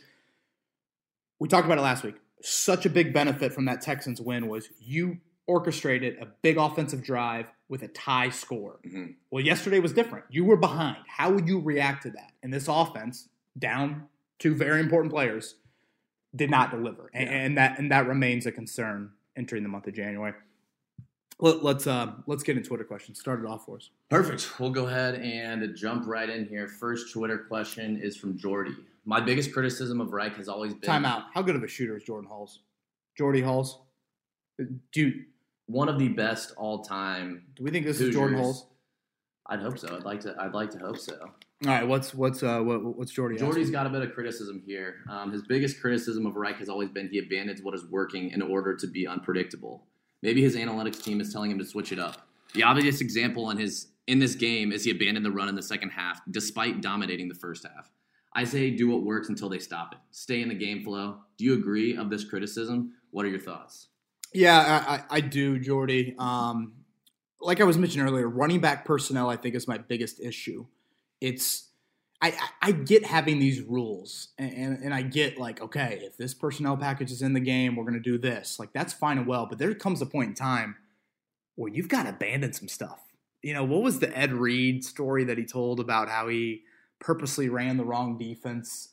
We 1.40 1.48
talked 1.48 1.64
about 1.64 1.78
it 1.78 1.82
last 1.82 2.04
week. 2.04 2.16
Such 2.42 2.84
a 2.86 2.90
big 2.90 3.12
benefit 3.14 3.52
from 3.52 3.64
that 3.64 3.80
Texans 3.80 4.20
win 4.20 4.46
was 4.48 4.68
you 4.78 5.18
orchestrated 5.46 6.18
a 6.20 6.26
big 6.42 6.58
offensive 6.58 7.02
drive 7.02 7.50
with 7.68 7.82
a 7.82 7.88
tie 7.88 8.28
score. 8.28 8.78
Mhm. 8.86 9.14
Well, 9.30 9.42
yesterday 9.44 9.80
was 9.80 9.92
different. 9.92 10.26
You 10.30 10.44
were 10.44 10.56
behind. 10.56 10.98
How 11.08 11.32
would 11.32 11.48
you 11.48 11.58
react 11.60 12.02
to 12.04 12.10
that? 12.10 12.32
And 12.42 12.52
this 12.52 12.68
offense, 12.68 13.28
down 13.58 14.08
two 14.38 14.54
very 14.54 14.80
important 14.80 15.12
players, 15.12 15.56
did 16.36 16.50
not 16.50 16.70
deliver, 16.70 17.10
and, 17.14 17.28
Yeah. 17.28 17.36
and 17.36 17.58
that 17.58 17.78
and 17.78 17.90
that 17.90 18.06
remains 18.06 18.44
a 18.46 18.52
concern 18.52 19.12
entering 19.36 19.62
the 19.62 19.68
month 19.70 19.86
of 19.86 19.94
January. 19.94 20.34
Let, 21.40 21.64
let's 21.64 21.86
uh, 21.86 22.12
let's 22.26 22.42
get 22.42 22.56
into 22.56 22.68
Twitter 22.68 22.84
questions. 22.84 23.18
Start 23.18 23.40
it 23.40 23.46
off 23.46 23.64
for 23.64 23.76
us. 23.76 23.90
Perfect. 24.10 24.60
We'll 24.60 24.70
go 24.70 24.86
ahead 24.86 25.14
and 25.14 25.74
jump 25.74 26.06
right 26.06 26.28
in 26.28 26.46
here. 26.46 26.68
First 26.68 27.12
Twitter 27.12 27.38
question 27.38 27.98
is 28.00 28.16
from 28.16 28.36
Jordy. 28.36 28.76
My 29.06 29.20
biggest 29.20 29.52
criticism 29.52 30.00
of 30.00 30.12
Reich 30.12 30.36
has 30.36 30.48
always 30.48 30.74
been 30.74 30.82
Time 30.82 31.06
out. 31.06 31.24
How 31.32 31.40
good 31.42 31.56
of 31.56 31.62
a 31.62 31.68
shooter 31.68 31.96
is 31.96 32.02
Jordan 32.02 32.28
Hulls? 32.28 32.60
Jordy 33.16 33.40
Hulls. 33.40 33.80
dude, 34.92 35.24
one 35.66 35.88
of 35.88 35.98
the 35.98 36.08
best 36.08 36.52
all 36.56 36.82
time. 36.82 37.44
do 37.56 37.64
we 37.64 37.70
think 37.70 37.86
this 37.86 38.00
is 38.00 38.12
Jordan 38.14 38.36
Hoosiers. 38.36 38.56
Hulls? 38.56 38.66
I'd 39.46 39.60
hope 39.60 39.78
so. 39.78 39.96
I'd 39.96 40.04
like 40.04 40.20
to. 40.20 40.36
I'd 40.38 40.54
like 40.54 40.70
to 40.70 40.78
hope 40.78 40.98
so. 40.98 41.18
All 41.22 41.30
right. 41.64 41.86
What's 41.86 42.14
what's 42.14 42.42
uh 42.42 42.60
what, 42.60 42.82
what's 42.96 43.12
Jordy? 43.12 43.36
Jordy's 43.36 43.64
asking? 43.64 43.72
got 43.72 43.86
a 43.86 43.90
bit 43.90 44.02
of 44.02 44.12
criticism 44.12 44.62
here. 44.64 44.96
Um, 45.08 45.32
his 45.32 45.42
biggest 45.42 45.80
criticism 45.80 46.26
of 46.26 46.36
Reich 46.36 46.58
has 46.58 46.68
always 46.68 46.90
been 46.90 47.08
he 47.08 47.18
abandons 47.18 47.62
what 47.62 47.74
is 47.74 47.84
working 47.86 48.30
in 48.30 48.42
order 48.42 48.76
to 48.76 48.86
be 48.86 49.06
unpredictable. 49.06 49.86
Maybe 50.22 50.42
his 50.42 50.56
analytics 50.56 51.02
team 51.02 51.20
is 51.20 51.32
telling 51.32 51.50
him 51.50 51.58
to 51.58 51.64
switch 51.64 51.92
it 51.92 51.98
up. 51.98 52.26
The 52.54 52.62
obvious 52.62 53.00
example 53.00 53.50
in 53.50 53.58
his 53.58 53.88
in 54.06 54.18
this 54.18 54.34
game 54.34 54.72
is 54.72 54.84
he 54.84 54.90
abandoned 54.90 55.24
the 55.24 55.30
run 55.30 55.48
in 55.48 55.54
the 55.54 55.62
second 55.62 55.90
half 55.90 56.20
despite 56.30 56.80
dominating 56.80 57.28
the 57.28 57.34
first 57.34 57.64
half. 57.64 57.90
I 58.34 58.44
say 58.44 58.70
do 58.70 58.88
what 58.88 59.02
works 59.02 59.28
until 59.28 59.48
they 59.48 59.58
stop 59.58 59.92
it. 59.92 59.98
Stay 60.10 60.42
in 60.42 60.48
the 60.48 60.54
game 60.54 60.82
flow. 60.82 61.18
Do 61.36 61.44
you 61.44 61.54
agree 61.54 61.96
of 61.96 62.10
this 62.10 62.24
criticism? 62.24 62.92
What 63.10 63.24
are 63.24 63.28
your 63.28 63.40
thoughts? 63.40 63.88
Yeah, 64.32 64.84
I, 64.86 65.16
I, 65.16 65.20
do, 65.20 65.58
Jordy. 65.58 66.14
Um, 66.16 66.74
like 67.40 67.60
I 67.60 67.64
was 67.64 67.76
mentioning 67.76 68.06
earlier, 68.06 68.28
running 68.28 68.60
back 68.60 68.84
personnel 68.84 69.28
I 69.28 69.36
think 69.36 69.56
is 69.56 69.66
my 69.66 69.78
biggest 69.78 70.20
issue. 70.20 70.66
It's 71.20 71.69
I, 72.22 72.34
I, 72.60 72.72
get 72.72 73.06
having 73.06 73.38
these 73.38 73.62
rules, 73.62 74.28
and, 74.38 74.52
and, 74.52 74.84
and 74.84 74.94
I 74.94 75.00
get 75.02 75.38
like, 75.38 75.62
okay, 75.62 76.00
if 76.02 76.18
this 76.18 76.34
personnel 76.34 76.76
package 76.76 77.10
is 77.10 77.22
in 77.22 77.32
the 77.32 77.40
game, 77.40 77.76
we're 77.76 77.84
going 77.84 77.94
to 77.94 78.00
do 78.00 78.18
this. 78.18 78.58
Like 78.58 78.72
that's 78.74 78.92
fine 78.92 79.16
and 79.18 79.26
well, 79.26 79.46
but 79.46 79.58
there 79.58 79.74
comes 79.74 80.02
a 80.02 80.06
point 80.06 80.28
in 80.28 80.34
time 80.34 80.76
where 81.56 81.72
you've 81.72 81.88
got 81.88 82.02
to 82.02 82.10
abandon 82.10 82.52
some 82.52 82.68
stuff. 82.68 83.00
You 83.42 83.54
know, 83.54 83.64
what 83.64 83.82
was 83.82 84.00
the 84.00 84.16
Ed 84.16 84.32
Reed 84.34 84.84
story 84.84 85.24
that 85.24 85.38
he 85.38 85.44
told 85.46 85.80
about 85.80 86.10
how 86.10 86.28
he 86.28 86.62
purposely 87.00 87.48
ran 87.48 87.78
the 87.78 87.84
wrong 87.84 88.18
defense 88.18 88.90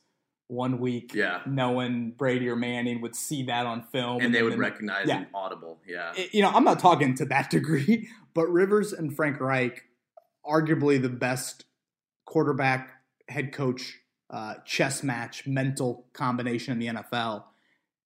one 0.48 0.80
week, 0.80 1.14
Yeah. 1.14 1.42
knowing 1.46 2.12
Brady 2.12 2.48
or 2.48 2.56
Manning 2.56 3.02
would 3.02 3.18
see 3.18 3.44
that 3.44 3.66
on 3.66 3.84
film, 3.92 4.22
And 4.22 4.34
they 4.34 4.42
would 4.44 4.54
then- 4.54 4.60
recognize 4.60 5.06
yeah. 5.06 5.18
him 5.20 5.28
audible. 5.34 5.82
Yeah. 5.86 6.14
it- 6.16 6.34
you 6.34 6.42
know, 6.42 6.50
I'm 6.50 6.64
not 6.64 6.80
talking 6.80 7.14
to 7.16 7.26
that 7.26 7.50
degree, 7.52 8.08
but 8.34 8.48
Rivers 8.50 8.94
and 8.94 9.14
Frank 9.14 9.42
Reich, 9.42 9.84
arguably 10.46 11.02
the 11.02 11.10
best 11.10 11.66
quarterback 12.26 12.92
head 13.28 13.52
coach 13.52 14.00
uh, 14.30 14.56
chess 14.66 15.04
match 15.04 15.48
mental 15.48 16.06
combination 16.14 16.74
in 16.74 16.80
the 16.80 17.02
NFL. 17.02 17.44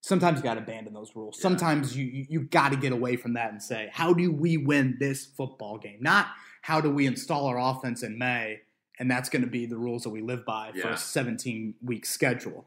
Sometimes 0.01 0.39
you 0.39 0.43
got 0.43 0.55
to 0.55 0.61
abandon 0.61 0.93
those 0.93 1.15
rules. 1.15 1.37
Yeah. 1.37 1.43
Sometimes 1.43 1.95
you 1.95 2.05
you, 2.05 2.25
you 2.29 2.41
got 2.41 2.71
to 2.71 2.77
get 2.77 2.91
away 2.91 3.15
from 3.15 3.33
that 3.33 3.51
and 3.51 3.61
say, 3.61 3.89
how 3.93 4.13
do 4.13 4.31
we 4.31 4.57
win 4.57 4.97
this 4.99 5.25
football 5.25 5.77
game? 5.77 5.97
Not 6.01 6.27
how 6.61 6.81
do 6.81 6.91
we 6.91 7.07
install 7.07 7.45
our 7.47 7.59
offense 7.59 8.03
in 8.03 8.17
May, 8.17 8.61
and 8.99 9.09
that's 9.09 9.29
going 9.29 9.43
to 9.43 9.49
be 9.49 9.65
the 9.65 9.77
rules 9.77 10.03
that 10.03 10.09
we 10.09 10.21
live 10.21 10.45
by 10.45 10.71
for 10.79 10.89
a 10.89 10.97
17 10.97 11.75
week 11.83 12.05
schedule. 12.05 12.65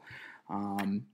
Um, 0.49 1.05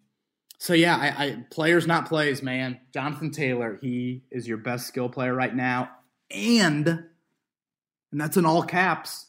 so 0.57 0.73
yeah, 0.73 0.95
I, 0.95 1.25
I 1.25 1.43
players 1.49 1.87
not 1.87 2.07
plays, 2.07 2.43
man. 2.43 2.79
Jonathan 2.93 3.31
Taylor, 3.31 3.79
he 3.81 4.23
is 4.29 4.47
your 4.47 4.57
best 4.57 4.87
skill 4.87 5.09
player 5.09 5.33
right 5.33 5.55
now, 5.55 5.89
and 6.29 6.87
and 6.87 8.21
that's 8.21 8.37
in 8.37 8.45
all 8.45 8.61
caps. 8.61 9.25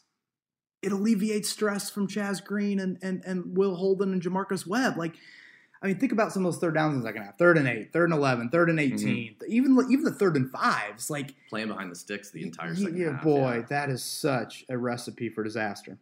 It 0.83 0.93
alleviates 0.93 1.49
stress 1.49 1.89
from 1.91 2.09
Chaz 2.09 2.45
Green 2.45 2.81
and 2.81 2.99
and 3.03 3.25
and 3.25 3.57
Will 3.57 3.77
Holden 3.77 4.13
and 4.13 4.21
J'Marcus 4.21 4.67
Webb. 4.67 4.97
Like, 4.99 5.15
I 5.81 5.87
mean, 5.87 5.99
think 5.99 6.11
about 6.13 6.33
some 6.33 6.45
of 6.45 6.53
those 6.53 6.61
third 6.61 6.75
downs 6.75 6.95
in 6.95 7.01
the 7.01 7.07
second 7.07 7.23
half: 7.23 7.39
third 7.39 7.57
and 7.57 7.69
eight, 7.69 7.93
third 7.93 8.11
and 8.11 8.13
eleven, 8.19 8.49
third 8.51 8.69
and 8.69 8.81
18 8.81 9.37
even 9.49 9.79
even 9.91 10.05
the 10.05 10.11
third 10.13 10.37
and 10.37 10.51
fives. 10.51 11.09
Like, 11.09 11.35
Playing 11.49 11.69
behind 11.69 11.91
the 11.91 11.97
sticks 11.97 12.31
the 12.31 12.43
entire 12.43 12.75
second 12.75 12.97
yeah, 12.99 13.13
half. 13.13 13.23
boy, 13.23 13.55
yeah. 13.61 13.67
that 13.69 13.91
is 13.91 14.03
such 14.03 14.65
a 14.69 14.77
recipe 14.77 15.29
for 15.29 15.45
disaster. 15.45 15.99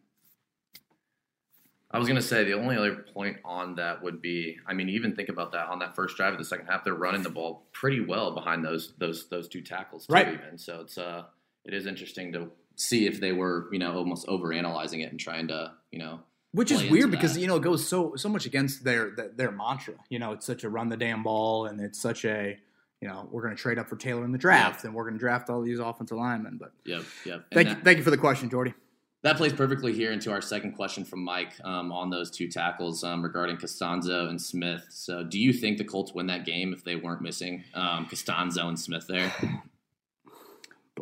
I 1.92 1.98
was 1.98 2.06
gonna 2.06 2.22
say 2.22 2.44
the 2.44 2.52
only 2.54 2.76
other 2.76 2.94
point 3.12 3.38
on 3.44 3.74
that 3.74 4.00
would 4.02 4.22
be, 4.22 4.58
I 4.66 4.74
mean, 4.74 4.88
even 4.88 5.16
think 5.16 5.28
about 5.28 5.50
that 5.52 5.66
on 5.66 5.80
that 5.80 5.96
first 5.96 6.16
drive 6.16 6.32
of 6.32 6.38
the 6.38 6.44
second 6.44 6.66
half, 6.66 6.84
they're 6.84 6.94
running 6.94 7.22
the 7.22 7.30
ball 7.30 7.66
pretty 7.72 8.00
well 8.00 8.30
behind 8.32 8.64
those 8.64 8.92
those 8.98 9.28
those 9.28 9.48
two 9.48 9.60
tackles 9.60 10.06
too, 10.06 10.12
Right. 10.14 10.28
even. 10.32 10.56
So 10.56 10.82
it's 10.82 10.96
uh, 10.96 11.24
it 11.64 11.74
is 11.74 11.86
interesting 11.86 12.32
to 12.34 12.50
see 12.80 13.06
if 13.06 13.20
they 13.20 13.32
were, 13.32 13.68
you 13.72 13.78
know, 13.78 13.94
almost 13.94 14.26
overanalyzing 14.26 15.04
it 15.04 15.10
and 15.10 15.20
trying 15.20 15.48
to, 15.48 15.72
you 15.90 15.98
know, 15.98 16.20
which 16.52 16.70
is 16.72 16.90
weird 16.90 17.10
because 17.10 17.34
that. 17.34 17.40
you 17.40 17.46
know 17.46 17.56
it 17.56 17.62
goes 17.62 17.86
so 17.86 18.16
so 18.16 18.28
much 18.28 18.44
against 18.44 18.82
their 18.82 19.10
their, 19.10 19.28
their 19.28 19.50
mantra. 19.52 19.94
You 20.08 20.18
know, 20.18 20.32
it's 20.32 20.46
such 20.46 20.64
a 20.64 20.68
run 20.68 20.88
the 20.88 20.96
damn 20.96 21.22
ball, 21.22 21.66
and 21.66 21.80
it's 21.80 22.00
such 22.00 22.24
a 22.24 22.58
you 23.00 23.08
know 23.08 23.28
we're 23.30 23.42
going 23.42 23.54
to 23.54 23.60
trade 23.60 23.78
up 23.78 23.88
for 23.88 23.96
Taylor 23.96 24.24
in 24.24 24.32
the 24.32 24.38
draft, 24.38 24.84
and 24.84 24.94
we're 24.94 25.04
going 25.04 25.14
to 25.14 25.20
draft 25.20 25.48
all 25.48 25.62
these 25.62 25.78
offensive 25.78 26.16
linemen. 26.16 26.56
But 26.58 26.72
yep, 26.84 27.02
yep. 27.24 27.34
And 27.34 27.44
thank 27.52 27.68
that- 27.68 27.78
you, 27.78 27.84
thank 27.84 27.98
you 27.98 28.04
for 28.04 28.10
the 28.10 28.18
question, 28.18 28.50
Jordy. 28.50 28.74
That 29.22 29.36
plays 29.36 29.52
perfectly 29.52 29.92
here 29.92 30.12
into 30.12 30.32
our 30.32 30.40
second 30.40 30.72
question 30.72 31.04
from 31.04 31.22
Mike 31.22 31.52
um, 31.62 31.92
on 31.92 32.08
those 32.08 32.30
two 32.30 32.48
tackles 32.48 33.04
um, 33.04 33.22
regarding 33.22 33.58
Castonzo 33.58 34.30
and 34.30 34.40
Smith. 34.40 34.86
So, 34.88 35.22
do 35.22 35.38
you 35.38 35.52
think 35.52 35.76
the 35.76 35.84
Colts 35.84 36.14
win 36.14 36.26
that 36.28 36.46
game 36.46 36.72
if 36.72 36.82
they 36.84 36.96
weren't 36.96 37.20
missing 37.20 37.62
um, 37.74 38.06
Castonzo 38.06 38.64
and 38.66 38.80
Smith 38.80 39.06
there? 39.06 39.30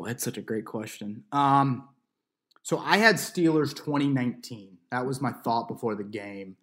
That's 0.05 0.23
such 0.25 0.39
a 0.39 0.43
great 0.43 0.65
question. 0.65 1.25
Um, 1.33 1.89
so 2.63 2.79
I 2.79 2.99
had 2.99 3.17
Steelers 3.17 3.75
2019. 3.75 4.79
That 4.91 5.07
was 5.07 5.21
my 5.21 5.33
thought 5.33 5.69
before 5.69 5.95
the 5.95 6.05
game. 6.05 6.57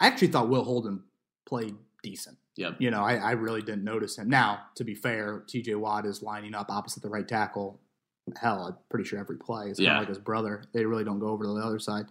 I 0.00 0.06
actually 0.06 0.28
thought 0.28 0.48
Will 0.48 0.64
Holden 0.64 1.02
played 1.46 1.76
decent. 2.02 2.36
Yep. 2.56 2.76
You 2.78 2.90
know, 2.90 3.02
I, 3.02 3.16
I 3.16 3.30
really 3.32 3.62
didn't 3.62 3.84
notice 3.84 4.18
him. 4.18 4.28
Now, 4.28 4.60
to 4.76 4.84
be 4.84 4.94
fair, 4.94 5.44
TJ 5.46 5.76
Watt 5.76 6.06
is 6.06 6.22
lining 6.22 6.54
up 6.54 6.70
opposite 6.70 7.02
the 7.02 7.08
right 7.08 7.26
tackle. 7.26 7.80
Hell, 8.40 8.66
I'm 8.66 8.76
pretty 8.90 9.04
sure 9.08 9.18
every 9.18 9.36
play. 9.36 9.68
It's 9.70 9.78
kind 9.78 9.86
Yeah. 9.86 9.94
of 9.94 10.00
like 10.00 10.08
his 10.08 10.18
brother. 10.18 10.64
They 10.72 10.84
really 10.84 11.04
don't 11.04 11.18
go 11.18 11.28
over 11.28 11.44
to 11.44 11.50
the 11.50 11.60
other 11.60 11.78
side. 11.78 12.06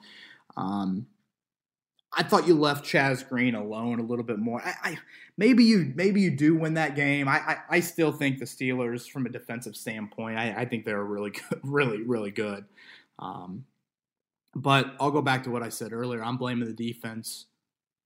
Um, 0.57 1.07
I 2.15 2.23
thought 2.23 2.47
you 2.47 2.53
left 2.55 2.85
Chaz 2.85 3.27
Green 3.27 3.55
alone 3.55 3.99
a 3.99 4.03
little 4.03 4.23
bit 4.25 4.37
more. 4.39 4.61
I, 4.63 4.73
I 4.91 4.97
maybe 5.37 5.63
you 5.63 5.91
maybe 5.95 6.21
you 6.21 6.31
do 6.31 6.55
win 6.55 6.75
that 6.75 6.95
game. 6.95 7.27
I, 7.27 7.37
I, 7.39 7.57
I 7.69 7.79
still 7.79 8.11
think 8.11 8.39
the 8.39 8.45
Steelers, 8.45 9.09
from 9.09 9.25
a 9.25 9.29
defensive 9.29 9.75
standpoint, 9.75 10.37
I, 10.37 10.53
I 10.61 10.65
think 10.65 10.85
they're 10.85 11.03
really 11.03 11.31
good, 11.49 11.59
really 11.63 12.03
really 12.03 12.31
good. 12.31 12.65
Um, 13.19 13.65
but 14.55 14.93
I'll 14.99 15.11
go 15.11 15.21
back 15.21 15.43
to 15.43 15.49
what 15.49 15.63
I 15.63 15.69
said 15.69 15.93
earlier. 15.93 16.23
I'm 16.23 16.37
blaming 16.37 16.67
the 16.67 16.73
defense 16.73 17.45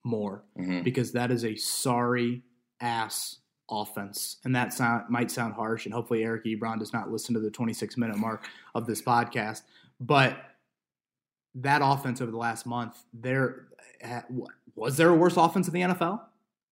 more 0.05 0.43
Mhm. 0.57 0.83
because 0.83 1.11
that 1.11 1.31
is 1.31 1.43
a 1.43 1.55
sorry 1.55 2.43
ass 2.79 3.39
offense, 3.69 4.37
and 4.45 4.55
that 4.55 4.71
sound 4.71 5.09
might 5.09 5.29
sound 5.29 5.53
harsh. 5.55 5.85
And 5.85 5.93
hopefully 5.93 6.23
Eric 6.23 6.45
Ebron 6.45 6.79
does 6.79 6.93
not 6.93 7.11
listen 7.11 7.33
to 7.33 7.41
the 7.41 7.51
26 7.51 7.97
minute 7.97 8.15
mark 8.17 8.47
of 8.73 8.85
this 8.87 9.01
podcast, 9.01 9.63
but 9.99 10.37
that 11.61 11.81
offense 11.83 12.21
over 12.21 12.31
the 12.31 12.37
last 12.37 12.65
month, 12.65 12.97
there 13.13 13.67
was 14.75 14.97
there 14.97 15.09
a 15.09 15.15
worse 15.15 15.37
offense 15.37 15.67
in 15.67 15.73
the 15.73 15.81
NFL? 15.81 16.21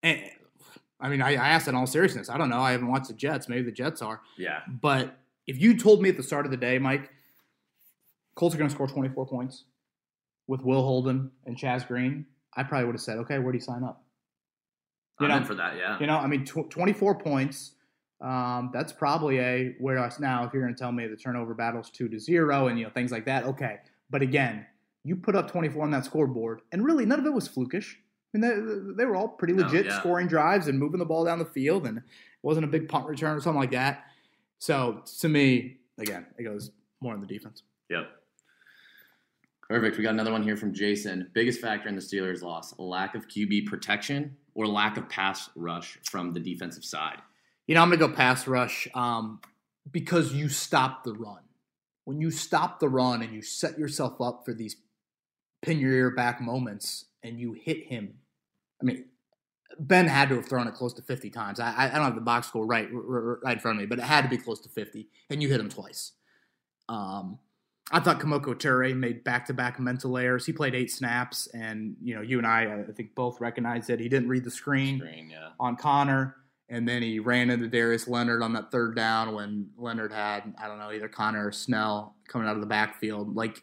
And, 0.03 0.21
I 0.99 1.09
mean, 1.09 1.21
I, 1.21 1.31
I 1.31 1.49
asked 1.49 1.67
in 1.67 1.75
all 1.75 1.87
seriousness. 1.87 2.29
I 2.29 2.37
don't 2.37 2.49
know. 2.49 2.59
I 2.61 2.71
haven't 2.71 2.87
watched 2.87 3.07
the 3.07 3.13
Jets. 3.13 3.49
Maybe 3.49 3.63
the 3.63 3.71
Jets 3.71 4.01
are. 4.01 4.21
Yeah. 4.37 4.59
But 4.67 5.17
if 5.47 5.59
you 5.59 5.77
told 5.77 6.01
me 6.01 6.09
at 6.09 6.17
the 6.17 6.23
start 6.23 6.45
of 6.45 6.51
the 6.51 6.57
day, 6.57 6.77
Mike, 6.77 7.09
Colts 8.35 8.53
are 8.53 8.57
going 8.57 8.69
to 8.69 8.73
score 8.75 8.87
24 8.87 9.25
points 9.27 9.63
with 10.47 10.61
Will 10.61 10.83
Holden 10.83 11.31
and 11.45 11.57
Chaz 11.57 11.87
Green, 11.87 12.25
I 12.55 12.63
probably 12.63 12.85
would 12.85 12.95
have 12.95 13.01
said, 13.01 13.17
okay, 13.19 13.39
where 13.39 13.51
do 13.51 13.57
you 13.57 13.63
sign 13.63 13.83
up? 13.83 14.03
You 15.19 15.25
I'm 15.25 15.31
know- 15.31 15.37
in 15.37 15.43
for 15.45 15.55
that, 15.55 15.77
yeah. 15.77 15.97
You 15.99 16.07
know, 16.07 16.17
I 16.17 16.27
mean, 16.27 16.45
tw- 16.45 16.69
24 16.69 17.15
points. 17.19 17.71
Um, 18.21 18.69
that's 18.73 18.93
probably 18.93 19.39
a 19.39 19.75
where 19.79 19.97
us 19.99 20.19
now. 20.19 20.45
If 20.45 20.53
you're 20.53 20.61
going 20.63 20.73
to 20.73 20.79
tell 20.79 20.91
me 20.91 21.05
the 21.07 21.17
turnover 21.17 21.53
battle's 21.53 21.89
two 21.89 22.07
to 22.09 22.17
zero 22.17 22.67
and 22.67 22.79
you 22.79 22.85
know 22.85 22.91
things 22.91 23.11
like 23.11 23.25
that, 23.25 23.43
okay. 23.43 23.79
But 24.09 24.21
again, 24.21 24.65
you 25.05 25.15
put 25.15 25.35
up 25.35 25.49
24 25.49 25.83
on 25.83 25.91
that 25.91 26.03
scoreboard, 26.03 26.61
and 26.71 26.83
really 26.83 27.05
none 27.05 27.19
of 27.19 27.25
it 27.25 27.33
was 27.33 27.47
flukish. 27.47 27.93
I 28.33 28.37
mean, 28.37 28.41
they, 28.41 29.03
they 29.03 29.05
were 29.05 29.15
all 29.15 29.29
pretty 29.29 29.53
No, 29.53 29.63
legit 29.63 29.85
yeah. 29.85 29.99
scoring 29.99 30.27
drives 30.27 30.67
and 30.67 30.77
moving 30.79 30.99
the 30.99 31.05
ball 31.05 31.23
down 31.23 31.39
the 31.39 31.45
field, 31.45 31.85
and 31.85 31.99
it 31.99 32.03
wasn't 32.41 32.65
a 32.65 32.67
big 32.67 32.89
punt 32.89 33.05
return 33.07 33.37
or 33.37 33.39
something 33.39 33.59
like 33.59 33.71
that. 33.71 34.03
So 34.57 35.03
to 35.19 35.29
me, 35.29 35.77
again, 35.99 36.25
it 36.37 36.43
goes 36.43 36.71
more 37.01 37.13
on 37.13 37.21
the 37.21 37.27
defense. 37.27 37.61
Yep. 37.89 38.07
Perfect. 39.69 39.97
We 39.97 40.03
got 40.03 40.13
another 40.13 40.31
one 40.31 40.43
here 40.43 40.57
from 40.57 40.73
Jason. 40.73 41.29
Biggest 41.33 41.61
factor 41.61 41.87
in 41.87 41.95
the 41.95 42.01
Steelers' 42.01 42.41
loss: 42.41 42.73
lack 42.79 43.15
of 43.15 43.27
QB 43.27 43.67
protection 43.67 44.35
or 44.55 44.67
lack 44.67 44.97
of 44.97 45.07
pass 45.07 45.49
rush 45.55 45.99
from 46.03 46.33
the 46.33 46.39
defensive 46.39 46.83
side. 46.83 47.17
You 47.67 47.75
know, 47.75 47.81
I'm 47.81 47.89
going 47.89 47.99
to 47.99 48.07
go 48.07 48.13
pass 48.13 48.47
rush 48.47 48.87
um, 48.93 49.39
because 49.91 50.33
you 50.33 50.49
stop 50.49 51.03
the 51.03 51.13
run. 51.13 51.39
When 52.05 52.21
you 52.21 52.29
stop 52.29 52.79
the 52.79 52.89
run 52.89 53.23
and 53.23 53.33
you 53.33 53.41
set 53.41 53.79
yourself 53.79 54.21
up 54.21 54.43
for 54.45 54.53
these 54.53 54.75
pin 55.65 55.79
your 55.79 55.91
ear 55.91 56.11
back 56.11 56.41
moments 56.41 57.05
and 57.23 57.39
you 57.39 57.53
hit 57.53 57.85
him, 57.85 58.13
I 58.81 58.85
mean, 58.85 59.05
Ben 59.79 60.07
had 60.07 60.29
to 60.29 60.35
have 60.35 60.45
thrown 60.45 60.67
it 60.67 60.73
close 60.73 60.93
to 60.93 61.01
50 61.01 61.29
times. 61.29 61.59
I, 61.59 61.73
I 61.75 61.95
don't 61.95 62.05
have 62.05 62.15
the 62.15 62.21
box 62.21 62.47
score 62.47 62.65
right, 62.65 62.87
right 62.91 63.53
in 63.53 63.59
front 63.59 63.77
of 63.77 63.81
me, 63.81 63.85
but 63.85 63.99
it 63.99 64.05
had 64.05 64.21
to 64.21 64.29
be 64.29 64.37
close 64.37 64.59
to 64.61 64.69
50, 64.69 65.09
and 65.29 65.41
you 65.41 65.49
hit 65.49 65.59
him 65.59 65.69
twice. 65.69 66.13
Um, 66.87 67.39
I 67.91 67.99
thought 67.99 68.19
Kemoko 68.19 68.55
Turay 68.55 68.95
made 68.95 69.23
back-to-back 69.23 69.79
mental 69.79 70.17
errors. 70.17 70.45
He 70.45 70.53
played 70.53 70.73
eight 70.73 70.91
snaps, 70.91 71.47
and 71.47 71.95
you 72.01 72.15
know, 72.15 72.21
you 72.21 72.37
and 72.37 72.47
I, 72.47 72.83
I 72.87 72.91
think 72.91 73.13
both 73.15 73.39
recognized 73.39 73.87
that 73.89 73.99
he 73.99 74.09
didn't 74.09 74.29
read 74.29 74.43
the 74.43 74.51
screen 74.51 74.99
Screen, 74.99 75.29
yeah. 75.29 75.49
on 75.59 75.75
Conner, 75.75 76.37
and 76.69 76.87
then 76.87 77.03
he 77.03 77.19
ran 77.19 77.51
into 77.51 77.67
Darius 77.67 78.07
Leonard 78.07 78.41
on 78.41 78.53
that 78.53 78.71
third 78.71 78.95
down 78.95 79.35
when 79.35 79.69
Leonard 79.77 80.11
had 80.11 80.53
I 80.59 80.67
don't 80.67 80.79
know 80.79 80.91
either 80.91 81.07
Conner 81.07 81.47
or 81.47 81.51
Snell 81.51 82.15
coming 82.27 82.47
out 82.47 82.55
of 82.55 82.61
the 82.61 82.67
backfield. 82.67 83.35
Like 83.35 83.61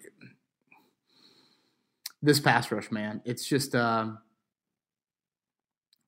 this 2.23 2.39
pass 2.39 2.71
rush, 2.71 2.91
man, 2.91 3.21
it's 3.25 3.47
just 3.47 3.75
um, 3.75 4.19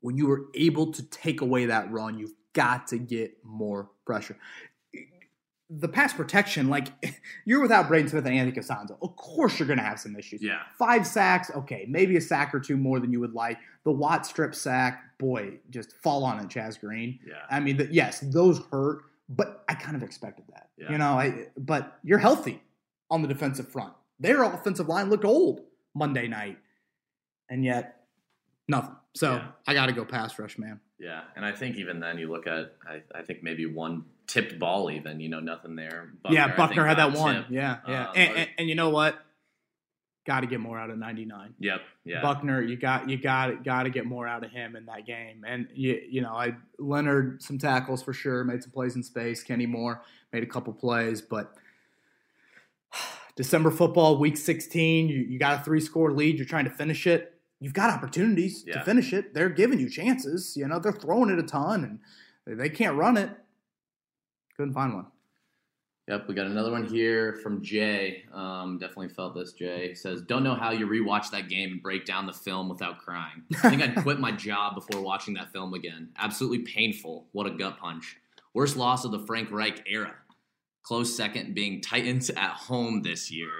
when 0.00 0.16
you 0.16 0.26
were 0.26 0.46
able 0.54 0.92
to 0.92 1.02
take 1.02 1.40
away 1.40 1.66
that 1.66 1.90
run, 1.90 2.18
you've 2.18 2.34
got 2.52 2.86
to 2.88 2.98
get 2.98 3.36
more 3.42 3.90
pressure. 4.06 4.36
The 5.70 5.88
pass 5.88 6.12
protection, 6.12 6.68
like 6.68 6.88
you're 7.44 7.60
without 7.60 7.88
Braden 7.88 8.08
Smith 8.08 8.24
and 8.26 8.34
Anthony 8.34 8.56
Castonzo. 8.56 8.96
Of 9.02 9.16
course, 9.16 9.58
you're 9.58 9.66
going 9.66 9.78
to 9.78 9.84
have 9.84 9.98
some 9.98 10.14
issues. 10.14 10.40
Yeah. 10.40 10.60
Five 10.78 11.06
sacks, 11.06 11.50
okay, 11.56 11.84
maybe 11.88 12.16
a 12.16 12.20
sack 12.20 12.54
or 12.54 12.60
two 12.60 12.76
more 12.76 13.00
than 13.00 13.12
you 13.12 13.20
would 13.20 13.34
like. 13.34 13.58
The 13.84 13.90
Watt 13.90 14.24
strip 14.24 14.54
sack, 14.54 15.18
boy, 15.18 15.54
just 15.70 15.92
fall 16.02 16.22
on 16.22 16.38
it, 16.38 16.48
Chaz 16.48 16.78
Green. 16.78 17.18
Yeah. 17.26 17.34
I 17.50 17.58
mean, 17.58 17.78
the, 17.78 17.88
yes, 17.90 18.20
those 18.20 18.60
hurt, 18.70 19.02
but 19.28 19.64
I 19.68 19.74
kind 19.74 19.96
of 19.96 20.02
expected 20.04 20.44
that. 20.52 20.68
Yeah. 20.76 20.92
You 20.92 20.98
know, 20.98 21.18
I 21.18 21.46
but 21.56 21.98
you're 22.04 22.18
healthy 22.18 22.62
on 23.10 23.22
the 23.22 23.28
defensive 23.28 23.68
front. 23.68 23.94
Their 24.20 24.44
offensive 24.44 24.88
line 24.88 25.10
looked 25.10 25.24
old 25.24 25.62
Monday 25.94 26.28
night, 26.28 26.58
and 27.48 27.64
yet 27.64 28.04
nothing. 28.68 28.96
So 29.14 29.34
Yeah. 29.34 29.46
I 29.66 29.74
got 29.74 29.86
to 29.86 29.92
go 29.92 30.04
pass 30.04 30.38
rush, 30.38 30.58
man. 30.58 30.80
Yeah, 30.98 31.22
and 31.36 31.44
I 31.44 31.52
think 31.52 31.76
even 31.76 32.00
then 32.00 32.18
you 32.18 32.30
look 32.30 32.46
at 32.46 32.74
I, 32.88 33.02
I 33.14 33.22
think 33.22 33.42
maybe 33.42 33.66
one 33.66 34.04
tipped 34.26 34.58
ball 34.58 34.90
even 34.90 35.20
you 35.20 35.28
know 35.28 35.40
nothing 35.40 35.76
there. 35.76 36.12
yeah, 36.30 36.56
Buckner 36.56 36.86
had 36.86 36.98
that 36.98 37.12
one. 37.12 37.34
tipped. 37.36 37.50
Yeah, 37.50 37.78
yeah. 37.86 38.08
Um, 38.08 38.12
and, 38.16 38.36
and, 38.36 38.50
and 38.58 38.68
you 38.68 38.74
know 38.74 38.90
what? 38.90 39.18
Got 40.26 40.40
to 40.40 40.46
get 40.46 40.58
more 40.58 40.78
out 40.78 40.88
of 40.88 40.96
99. 40.96 41.52
Yep. 41.58 41.80
Yeah. 42.06 42.22
Buckner, 42.22 42.62
you 42.62 42.76
got 42.78 43.10
you 43.10 43.18
got 43.18 43.62
got 43.62 43.82
to 43.82 43.90
get 43.90 44.06
more 44.06 44.26
out 44.26 44.42
of 44.42 44.50
him 44.50 44.74
in 44.74 44.86
that 44.86 45.04
game. 45.04 45.44
And 45.46 45.68
you 45.74 46.00
you 46.08 46.22
know, 46.22 46.32
I 46.32 46.54
Leonard 46.78 47.42
some 47.42 47.58
tackles 47.58 48.02
for 48.02 48.14
sure, 48.14 48.42
made 48.42 48.62
some 48.62 48.72
plays 48.72 48.96
in 48.96 49.02
space. 49.02 49.42
Kenny 49.42 49.66
Moore 49.66 50.00
made 50.32 50.42
a 50.42 50.46
couple 50.46 50.72
plays, 50.72 51.20
but 51.20 51.52
December 53.36 53.70
football, 53.70 54.18
week 54.18 54.36
16, 54.36 55.08
you, 55.08 55.16
you 55.22 55.38
got 55.38 55.60
a 55.60 55.64
three 55.64 55.80
score 55.80 56.12
lead. 56.12 56.36
You're 56.36 56.46
trying 56.46 56.64
to 56.66 56.70
finish 56.70 57.06
it. 57.06 57.32
You've 57.60 57.72
got 57.74 57.90
opportunities 57.90 58.62
to 58.78 58.84
finish 58.84 59.12
it. 59.12 59.34
They're 59.34 59.48
giving 59.48 59.80
you 59.80 59.88
chances. 59.88 60.56
You 60.56 60.68
know, 60.68 60.78
they're 60.78 60.92
throwing 60.92 61.30
it 61.30 61.38
a 61.38 61.42
ton, 61.42 61.84
and 61.84 61.98
they- 62.46 62.54
they 62.54 62.68
can't 62.68 62.96
run 62.96 63.16
it. 63.16 63.30
Couldn't 64.56 64.74
find 64.74 64.94
one. 64.94 65.06
Yep, 66.06 66.28
we 66.28 66.34
got 66.34 66.46
another 66.46 66.70
one 66.70 66.84
here 66.86 67.32
from 67.42 67.62
Jay. 67.62 68.24
Um, 68.30 68.76
definitely 68.78 69.08
felt 69.08 69.34
this. 69.34 69.54
Jay 69.54 69.94
says, 69.94 70.20
"Don't 70.20 70.42
know 70.44 70.54
how 70.54 70.70
you 70.70 70.86
rewatch 70.86 71.30
that 71.30 71.48
game 71.48 71.72
and 71.72 71.82
break 71.82 72.04
down 72.04 72.26
the 72.26 72.32
film 72.32 72.68
without 72.68 72.98
crying. 72.98 73.42
I 73.62 73.70
think 73.70 73.80
I'd 73.82 73.96
quit 74.02 74.20
my 74.20 74.30
job 74.30 74.74
before 74.74 75.00
watching 75.00 75.32
that 75.34 75.50
film 75.50 75.72
again. 75.72 76.10
Absolutely 76.18 76.58
painful. 76.58 77.26
What 77.32 77.46
a 77.46 77.50
gut 77.52 77.78
punch. 77.78 78.18
Worst 78.52 78.76
loss 78.76 79.06
of 79.06 79.12
the 79.12 79.18
Frank 79.20 79.50
Reich 79.50 79.82
era. 79.86 80.14
Close 80.84 81.16
second 81.16 81.54
being 81.54 81.80
Titans 81.80 82.30
at 82.30 82.50
home 82.50 83.02
this 83.02 83.30
year. 83.30 83.50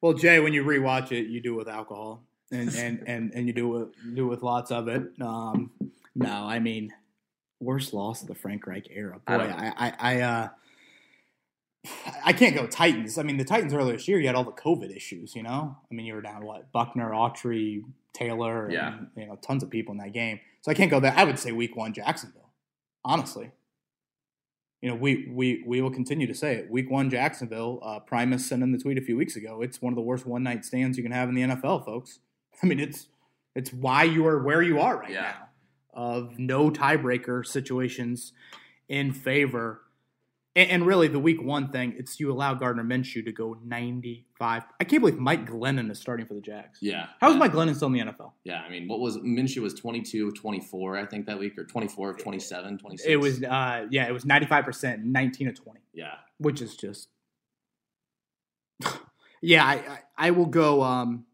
Well, 0.00 0.14
Jay, 0.14 0.38
when 0.40 0.52
you 0.52 0.64
rewatch 0.64 1.10
it, 1.12 1.26
you 1.26 1.40
do 1.40 1.54
it 1.54 1.58
with 1.58 1.68
alcohol, 1.68 2.22
and 2.52 2.72
and 2.74 3.02
and, 3.06 3.32
and 3.34 3.46
you 3.46 3.52
do 3.52 3.82
it 3.82 3.88
do 4.14 4.26
with 4.26 4.42
lots 4.42 4.70
of 4.70 4.88
it. 4.88 5.02
Um, 5.20 5.70
no, 6.14 6.30
I 6.32 6.58
mean, 6.60 6.92
worst 7.60 7.92
loss 7.92 8.22
of 8.22 8.28
the 8.28 8.34
Frank 8.34 8.66
Reich 8.66 8.86
era. 8.90 9.20
Boy, 9.26 9.34
I 9.34 9.36
I 9.36 9.72
I, 9.88 9.94
I 9.98 10.20
uh. 10.20 10.48
I 12.24 12.32
can't 12.32 12.54
go 12.54 12.66
Titans. 12.66 13.18
I 13.18 13.22
mean, 13.22 13.36
the 13.38 13.44
Titans 13.44 13.72
earlier 13.72 13.94
this 13.94 14.08
year, 14.08 14.18
you 14.20 14.26
had 14.26 14.34
all 14.34 14.44
the 14.44 14.50
COVID 14.52 14.94
issues. 14.94 15.34
You 15.34 15.42
know, 15.44 15.76
I 15.90 15.94
mean, 15.94 16.06
you 16.06 16.14
were 16.14 16.20
down 16.20 16.44
what 16.44 16.70
Buckner, 16.72 17.10
Autry, 17.10 17.82
Taylor, 18.12 18.64
and, 18.64 18.72
Yeah. 18.72 18.98
you 19.16 19.26
know, 19.26 19.36
tons 19.36 19.62
of 19.62 19.70
people 19.70 19.92
in 19.92 19.98
that 19.98 20.12
game. 20.12 20.40
So 20.60 20.70
I 20.70 20.74
can't 20.74 20.90
go 20.90 21.00
that. 21.00 21.16
I 21.16 21.24
would 21.24 21.38
say 21.38 21.52
Week 21.52 21.76
One, 21.76 21.92
Jacksonville. 21.92 22.50
Honestly, 23.04 23.52
you 24.82 24.88
know, 24.88 24.94
we 24.94 25.28
we 25.32 25.64
we 25.66 25.80
will 25.80 25.90
continue 25.90 26.26
to 26.26 26.34
say 26.34 26.54
it. 26.54 26.70
Week 26.70 26.90
One, 26.90 27.10
Jacksonville. 27.10 27.80
Uh, 27.82 27.98
Primus 28.00 28.48
sent 28.48 28.62
in 28.62 28.72
the 28.72 28.78
tweet 28.78 28.96
a 28.98 29.00
few 29.02 29.16
weeks 29.16 29.34
ago. 29.36 29.60
It's 29.62 29.82
one 29.82 29.92
of 29.92 29.96
the 29.96 30.02
worst 30.02 30.24
one 30.26 30.42
night 30.44 30.64
stands 30.64 30.96
you 30.96 31.02
can 31.02 31.12
have 31.12 31.28
in 31.28 31.34
the 31.34 31.42
NFL, 31.42 31.84
folks. 31.84 32.20
I 32.62 32.66
mean, 32.66 32.78
it's 32.80 33.08
it's 33.54 33.72
why 33.72 34.04
you 34.04 34.26
are 34.26 34.42
where 34.42 34.62
you 34.62 34.80
are 34.80 34.98
right 34.98 35.10
Yeah. 35.10 35.22
now, 35.22 35.48
of 35.94 36.38
no 36.38 36.70
tiebreaker 36.70 37.44
situations 37.44 38.32
in 38.88 39.12
favor. 39.12 39.82
And, 40.58 40.72
and, 40.72 40.86
really, 40.86 41.06
the 41.06 41.20
week 41.20 41.40
one 41.40 41.70
thing, 41.70 41.94
it's 41.96 42.18
you 42.18 42.32
allow 42.32 42.52
Gardner 42.52 42.82
Minshew 42.82 43.24
to 43.24 43.30
go 43.30 43.56
95. 43.64 44.64
I 44.80 44.84
can't 44.84 45.00
believe 45.00 45.16
Mike 45.16 45.48
Glennon 45.48 45.88
is 45.88 46.00
starting 46.00 46.26
for 46.26 46.34
the 46.34 46.40
Jags. 46.40 46.80
Yeah. 46.82 47.06
How's 47.20 47.36
Mike 47.36 47.52
Glennon 47.52 47.76
still 47.76 47.86
in 47.86 47.92
the 47.92 48.00
NFL? 48.00 48.32
Yeah, 48.42 48.62
I 48.62 48.68
mean, 48.68 48.88
what 48.88 48.98
was 48.98 49.18
Minshew 49.18 49.58
was 49.58 49.74
22 49.74 50.32
24, 50.32 50.98
I 50.98 51.06
think, 51.06 51.26
that 51.26 51.38
week, 51.38 51.56
or 51.56 51.64
24 51.64 52.10
of 52.10 52.18
27, 52.18 52.76
26? 52.76 53.08
It 53.08 53.20
was, 53.20 53.40
uh, 53.40 53.86
yeah, 53.88 54.08
it 54.08 54.12
was 54.12 54.24
95%, 54.24 55.04
19 55.04 55.46
to 55.46 55.52
20. 55.52 55.80
Yeah. 55.94 56.14
Which 56.38 56.60
is 56.60 56.74
just. 56.74 57.06
yeah, 59.40 59.64
I, 59.64 59.74
I, 59.74 59.98
I, 60.16 60.30
will 60.32 60.46
go. 60.46 60.82
Um, 60.82 61.26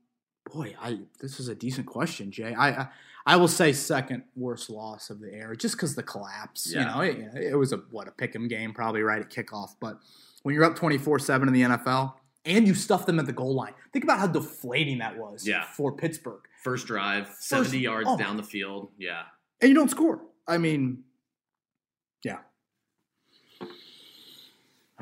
boy, 0.53 0.77
I 0.79 0.99
this 1.21 1.41
is 1.41 1.49
a 1.49 1.55
decent 1.55 1.87
question, 1.87 2.31
Jay. 2.31 2.53
I, 2.53 2.69
I 2.69 2.89
I 3.27 3.37
will 3.37 3.49
say 3.49 3.73
second 3.73 4.25
worst 4.37 4.69
loss 4.69 5.09
of 5.09 5.21
the 5.21 5.33
era, 5.33 5.57
just 5.57 5.77
because 5.77 5.95
the 5.95 6.03
collapse. 6.03 6.71
Yeah. 6.71 6.81
You 6.81 6.87
know, 6.87 7.01
it, 7.01 7.45
it, 7.53 7.57
was 7.57 7.73
a 7.73 7.79
what 7.91 8.07
a 8.07 8.11
pick'em 8.11 8.49
game, 8.49 8.75
probably 8.75 9.03
right 9.03 9.21
at 9.21 9.31
kickoff. 9.31 9.71
But 9.81 9.99
when 10.43 10.55
you're 10.55 10.65
up 10.65 10.77
24 10.77 11.19
seven 11.21 11.49
in 11.49 11.55
the 11.55 11.63
NFL 11.63 12.15
and 12.45 12.67
you 12.67 12.75
stuff 12.75 13.07
them 13.07 13.19
at 13.19 13.27
the 13.27 13.33
goal 13.33 13.55
line, 13.55 13.73
think 13.93 14.05
about 14.05 14.19
how 14.19 14.27
deflating 14.27 14.99
that 14.99 15.17
was. 15.17 15.47
Yeah. 15.47 15.65
for 15.65 15.93
Pittsburgh. 15.93 16.43
First 16.63 16.87
drive, 16.87 17.29
First, 17.29 17.49
70 17.49 17.79
yards 17.79 18.09
oh. 18.11 18.19
down 18.19 18.37
the 18.37 18.43
field. 18.43 18.91
Yeah, 18.99 19.23
and 19.61 19.69
you 19.69 19.75
don't 19.75 19.91
score. 19.91 20.21
I 20.47 20.59
mean, 20.59 21.05
yeah. 22.25 22.39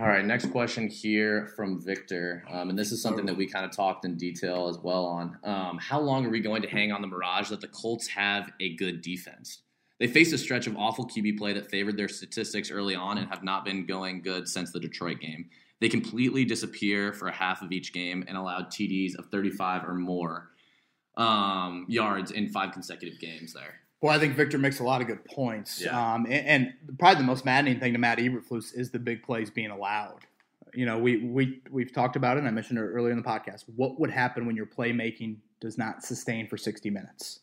All 0.03 0.09
right, 0.09 0.25
next 0.25 0.51
question 0.51 0.89
here 0.89 1.53
from 1.55 1.81
Victor, 1.81 2.43
um, 2.51 2.71
and 2.71 2.77
this 2.77 2.91
is 2.91 3.01
something 3.01 3.25
that 3.27 3.37
we 3.37 3.47
kind 3.47 3.65
of 3.65 3.71
talked 3.71 4.05
in 4.05 4.17
detail 4.17 4.67
as 4.67 4.77
well 4.79 5.05
on. 5.05 5.39
Um, 5.45 5.79
how 5.79 6.01
long 6.01 6.27
are 6.27 6.29
we 6.29 6.41
going 6.41 6.61
to 6.63 6.69
hang 6.69 6.91
on 6.91 7.03
the 7.03 7.07
mirage 7.07 7.51
that 7.51 7.61
the 7.61 7.69
Colts 7.69 8.09
have 8.09 8.51
a 8.59 8.75
good 8.75 9.01
defense? 9.01 9.63
They 10.01 10.09
faced 10.09 10.33
a 10.33 10.39
stretch 10.39 10.67
of 10.67 10.77
awful 10.77 11.07
QB 11.07 11.39
play 11.39 11.53
that 11.53 11.71
favored 11.71 11.97
their 11.97 12.09
statistics 12.09 12.69
early 12.69 12.97
on 12.97 13.17
and 13.17 13.29
have 13.29 13.45
not 13.45 13.65
been 13.65 13.87
going 13.87 14.23
good 14.23 14.49
since 14.49 14.73
the 14.73 14.81
Detroit 14.81 15.21
game. 15.21 15.49
They 15.81 15.89
completely 15.89 16.45
disappear 16.45 17.13
for 17.13 17.29
a 17.29 17.33
half 17.33 17.63
of 17.63 17.71
each 17.71 17.93
game 17.93 18.25
and 18.27 18.37
allowed 18.37 18.71
TDs 18.71 19.17
of 19.17 19.27
35 19.27 19.85
or 19.85 19.95
more 19.95 20.51
um, 21.17 21.87
yards 21.89 22.33
in 22.33 22.49
five 22.49 22.73
consecutive 22.73 23.21
games 23.21 23.53
there. 23.53 23.82
Well, 24.03 24.15
I 24.15 24.19
think 24.19 24.35
Victor 24.35 24.59
makes 24.59 24.81
a 24.81 24.85
lot 24.85 25.01
of 25.01 25.07
good 25.07 25.25
points. 25.25 25.81
Yeah. 25.81 26.15
Um, 26.15 26.27
and, 26.27 26.47
and, 26.47 26.99
probably 26.99 27.23
the 27.23 27.27
most 27.27 27.45
maddening 27.45 27.79
thing 27.79 27.93
to 27.93 28.01
Matt 28.01 28.19
Eberflus 28.19 28.77
is 28.77 28.91
the 28.91 28.99
big 28.99 29.23
plays 29.23 29.49
being 29.49 29.71
allowed. 29.71 30.27
You 30.75 30.87
know, 30.87 30.99
we 30.99 31.19
we 31.19 31.63
we've 31.71 31.93
talked 31.93 32.17
about 32.17 32.37
it. 32.37 32.41
and 32.41 32.49
I 32.49 32.51
mentioned 32.51 32.79
it 32.79 32.83
earlier 32.83 33.13
in 33.13 33.17
the 33.17 33.23
podcast. 33.23 33.65
What 33.77 34.01
would 34.01 34.11
happen 34.11 34.45
when 34.45 34.57
your 34.57 34.67
playmaking 34.67 35.37
does 35.61 35.79
not 35.79 36.03
sustain 36.03 36.49
for 36.49 36.57
60 36.57 36.91
minutes? 36.91 37.41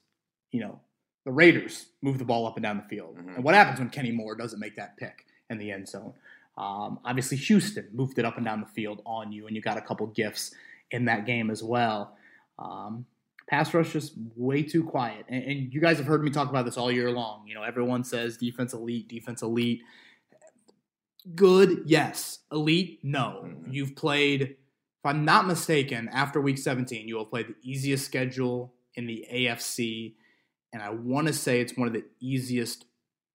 You 0.52 0.60
know, 0.62 0.80
the 1.26 1.32
Raiders 1.32 1.86
move 2.02 2.18
the 2.18 2.26
ball 2.26 2.46
up 2.46 2.58
and 2.58 2.64
down 2.64 2.78
the 2.78 2.96
field, 2.96 3.18
mm-hmm. 3.18 3.36
and 3.36 3.44
what 3.44 3.56
happens 3.56 3.80
when 3.80 3.90
Kenny 3.90 4.12
Moore 4.12 4.36
doesn't 4.36 4.60
make 4.60 4.76
that 4.76 4.98
pick 4.98 5.26
in 5.50 5.60
the 5.60 5.72
end 5.72 5.88
zone? 5.88 6.14
Um, 6.58 7.00
obviously, 7.06 7.38
Houston 7.38 7.88
moved 7.94 8.20
it 8.20 8.26
up 8.26 8.36
and 8.36 8.46
down 8.46 8.60
the 8.60 8.68
field 8.68 9.02
on 9.06 9.32
you, 9.32 9.48
and 9.48 9.56
you 9.56 9.62
got 9.62 9.78
a 9.78 9.82
couple 9.82 10.06
gifts 10.08 10.54
in 10.92 11.06
that 11.06 11.26
game 11.26 11.50
as 11.52 11.64
well. 11.64 12.18
Um, 12.58 13.06
pass 13.50 13.74
rush 13.74 13.94
just 13.94 14.14
way 14.36 14.62
too 14.62 14.84
quiet. 14.84 15.26
And, 15.28 15.44
and, 15.44 15.74
you 15.74 15.82
guys 15.82 15.98
have 15.98 16.06
heard 16.06 16.24
me 16.24 16.30
talk 16.30 16.50
about 16.50 16.66
this 16.66 16.78
all 16.78 16.92
year 16.92 17.12
long. 17.12 17.48
You 17.48 17.56
know, 17.56 17.64
everyone 17.64 18.04
says 18.04 18.38
defense 18.38 18.74
elite, 18.74 19.10
defense 19.10 19.42
elite. 19.42 19.82
Good, 21.36 21.84
yes. 21.86 22.40
Elite, 22.52 23.00
no. 23.02 23.44
Mm-hmm. 23.46 23.72
You've 23.72 23.96
played, 23.96 24.42
if 24.44 25.06
I'm 25.06 25.26
not 25.26 25.48
mistaken, 25.48 26.10
after 26.14 26.40
week 26.40 26.60
17, 26.60 27.08
you 27.08 27.16
will 27.16 27.26
play 27.26 27.44
the 27.44 27.56
easiest 27.64 28.06
schedule 28.06 28.74
in 28.94 29.08
the 29.08 29.26
AFC. 29.34 30.14
And 30.72 30.84
I 30.84 30.92
want 30.92 31.26
to 31.26 31.34
say 31.34 31.60
it's 31.60 31.76
one 31.76 31.88
of 31.88 31.94
the 31.94 32.06
easiest 32.20 32.86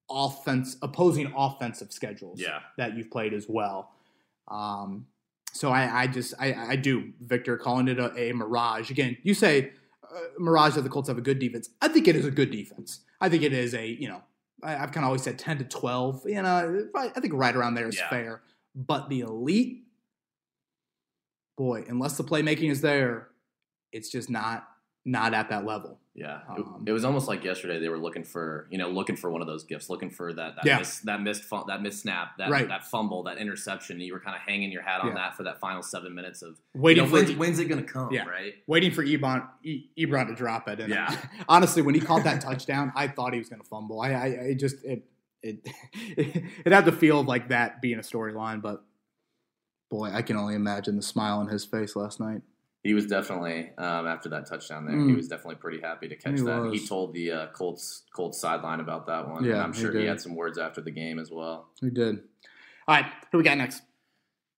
offense 0.09 0.77
opposing 0.81 1.33
offensive 1.37 1.93
schedules 1.93 2.41
yeah. 2.41 2.61
that 2.79 2.97
you've 2.97 3.11
played 3.11 3.35
as 3.35 3.47
well. 3.49 3.91
Um, 4.47 5.07
so 5.53 5.71
I, 5.71 6.03
I 6.03 6.07
just 6.07 6.35
I, 6.39 6.53
I 6.53 6.77
do 6.77 7.13
Victor 7.21 7.57
calling 7.57 7.89
it 7.89 7.99
a, 7.99 8.17
a 8.17 8.33
mirage 8.33 8.91
again. 8.91 9.17
You 9.23 9.35
say 9.35 9.73
Uh, 10.15 10.21
mirage 10.39 10.75
that 10.75 10.83
the 10.83 10.89
Colts 10.89 11.09
have 11.09 11.19
a 11.19 11.23
good 11.23 11.39
defense. 11.39 11.71
I 11.81 11.89
think 11.89 12.07
it 12.07 12.15
is 12.15 12.25
a 12.25 12.31
good 12.31 12.51
defense. 12.51 13.01
I 13.21 13.29
think 13.29 13.43
it 13.43 13.53
is 13.53 13.75
a 13.75 13.87
you 13.87 14.09
know 14.09 14.23
I, 14.63 14.73
have 14.73 14.93
kind 14.93 15.05
of 15.05 15.07
always 15.07 15.23
said 15.23 15.39
ten 15.39 15.59
to 15.59 15.65
twelve. 15.65 16.23
You 16.25 16.43
know, 16.43 16.89
I 16.95 17.21
think 17.21 17.35
right 17.35 17.55
around 17.55 17.75
there 17.75 17.89
is 17.89 17.97
yeah. 17.97 18.09
fair. 18.09 18.43
But 18.75 19.09
the 19.09 19.21
elite, 19.21 19.85
boy, 21.57 21.85
unless 21.89 22.17
the 22.17 22.25
playmaking 22.25 22.71
is 22.71 22.81
there, 22.81 23.29
it's 23.93 24.11
just 24.11 24.31
not 24.31 24.69
not 25.05 25.35
at 25.35 25.51
that 25.51 25.65
level. 25.65 25.99
Yeah, 26.17 26.41
um, 26.49 26.85
it, 26.87 26.91
it, 26.91 26.93
was 26.93 27.05
almost 27.05 27.27
like 27.27 27.43
yesterday 27.43 27.81
they 27.81 27.89
were 27.89 27.99
looking 27.99 28.23
for 28.23 28.69
you 28.71 28.79
know 28.79 28.89
looking 28.89 29.17
for 29.17 29.31
one 29.33 29.41
of 29.41 29.49
those 29.49 29.65
gifts, 29.65 29.91
looking 29.91 30.11
for 30.11 30.33
that 30.33 30.55
that 30.55 30.65
yeah. 30.65 30.79
miss, 30.79 31.01
that 31.01 31.21
missed 31.21 31.51
that 31.67 31.83
missed 31.83 32.03
snap, 32.03 32.39
that 32.39 32.51
right. 32.51 32.69
that 32.69 32.85
fumble, 32.85 33.25
that 33.25 33.39
interception. 33.39 33.99
You 33.99 34.13
were 34.13 34.21
kind 34.21 34.37
of 34.37 34.43
hanging 34.43 34.71
your 34.71 34.83
hat 34.83 35.01
on 35.01 35.09
yeah. 35.09 35.15
that 35.15 35.37
for 35.37 35.43
that 35.43 35.59
final 35.59 35.83
seven 35.83 36.15
minutes 36.15 36.43
of 36.43 36.61
waiting. 36.73 37.03
You 37.03 37.11
know, 37.11 37.17
for 37.17 37.25
when's, 37.25 37.37
when's, 37.37 37.59
it 37.59 37.65
going 37.65 37.85
to 37.85 37.93
come? 37.93 38.13
Yeah. 38.13 38.29
right. 38.29 38.55
Waiting 38.69 38.93
for 38.93 39.05
Ebron 39.05 39.49
e- 39.65 39.87
Ebron 39.99 40.29
to 40.29 40.37
drop 40.37 40.69
it. 40.69 40.79
And 40.79 40.91
yeah. 40.91 41.17
honestly, 41.49 41.83
when 41.83 41.97
he 41.97 42.01
caught 42.01 42.23
that 42.23 42.41
touchdown, 42.41 42.93
I 42.95 43.09
thought 43.09 43.33
he 43.33 43.41
was 43.41 43.49
going 43.49 43.61
to 43.61 43.69
fumble. 43.69 44.01
I, 44.01 44.13
I, 44.13 44.25
I 44.51 44.55
just 44.55 44.85
it 44.85 45.03
it 45.43 45.67
it 45.95 46.73
had 46.73 46.85
the 46.85 46.93
feel 46.93 47.21
of 47.21 47.27
like 47.27 47.49
that 47.49 47.83
being 47.83 47.99
a 47.99 48.03
storyline, 48.03 48.63
but 48.63 48.85
boy, 49.91 50.11
I 50.13 50.23
can 50.23 50.37
only 50.37 50.55
imagine 50.55 50.95
the 50.95 51.03
smile 51.03 51.39
on 51.39 51.49
his 51.49 51.65
face 51.65 51.97
last 51.97 52.21
night 52.21 52.43
he 52.85 52.93
was 52.93 53.07
definitely 53.07 53.71
um, 53.79 54.07
after 54.07 54.29
that 54.29 54.47
touchdown 54.47 54.85
there. 54.85 54.95
Mm. 54.95 55.09
He 55.09 55.17
was 55.17 55.27
definitely 55.27 55.57
pretty 55.57 55.81
happy 55.81 56.07
to 56.07 56.17
catch 56.17 56.35
he 56.35 56.43
that. 56.43 56.63
Was. 56.65 56.81
He 56.81 56.87
told 56.87 57.15
the 57.15 57.33
uh, 57.33 57.47
Colts 57.49 58.03
Colts 58.15 58.39
sideline 58.39 58.81
about 58.81 59.07
that 59.07 59.27
one. 59.27 59.43
Yeah, 59.43 59.65
I'm 59.65 59.73
sure 59.73 59.91
he, 59.91 60.01
he, 60.01 60.05
had 60.05 60.21
some 60.21 60.37
words 60.37 60.59
after 60.59 60.83
the 60.83 60.91
game 60.91 61.19
as 61.19 61.31
well. 61.31 61.69
He 61.81 61.89
did. 61.89 62.21
All 62.87 62.95
right, 62.95 63.07
who 63.33 63.39
we 63.39 63.45
got 63.45 63.57
next? 63.57 63.83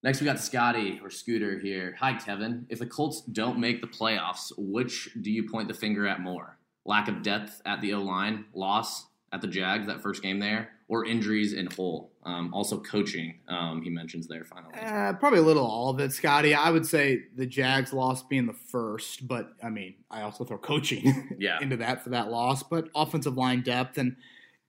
Next, 0.03 0.21
we 0.21 0.25
got 0.25 0.41
Scotty 0.41 1.01
or 1.03 1.09
Scooter 1.09 1.59
here. 1.61 1.97
Hi, 2.01 2.15
Kevin. 2.15 2.67
If 2.69 2.81
the 2.81 2.87
Colts 2.87 3.23
don't 3.23 3.59
make 3.59 3.81
the 3.81 3.87
playoffs, 3.87 4.53
which 4.59 5.09
do 5.21 5.31
you 5.31 5.49
point 5.49 5.69
the 5.69 5.75
finger 5.75 6.07
at 6.07 6.21
more? 6.21 6.59
Lack 6.85 7.09
of 7.09 7.23
depth 7.23 7.63
at 7.65 7.81
the 7.81 7.95
O 7.95 8.03
line, 8.03 8.47
loss 8.55 9.07
at 9.33 9.41
the 9.41 9.49
Jags 9.49 9.87
that 9.87 10.03
first 10.03 10.23
game 10.23 10.41
there, 10.41 10.71
or 10.89 11.05
injuries 11.05 11.53
in 11.53 11.67
whole. 11.67 12.13
Um, 12.25 12.53
also, 12.55 12.79
coaching, 12.81 13.41
um, 13.49 13.83
he 13.83 13.91
mentions 13.91 14.27
there 14.27 14.45
finally. 14.45 14.75
Uh, 14.75 15.13
probably 15.15 15.41
a 15.41 15.43
little 15.43 15.67
all 15.67 15.91
of 15.91 16.01
it, 16.01 16.13
Scotty. 16.13 16.55
I 16.55 16.71
would 16.71 16.87
say 16.87 17.23
the 17.35 17.47
Jags 17.47 17.93
loss 17.93 18.23
being 18.23 18.47
the 18.47 18.53
first, 18.53 19.27
but 19.27 19.51
I 19.63 19.71
mean, 19.71 19.95
I 20.11 20.23
also 20.23 20.45
throw 20.45 20.59
coaching 20.59 21.31
yeah. 21.39 21.59
into 21.61 21.77
that 21.79 22.05
for 22.05 22.11
that 22.11 22.31
loss, 22.31 22.63
but 22.63 22.89
offensive 22.95 23.37
line 23.37 23.63
depth. 23.63 23.99
And 23.99 24.17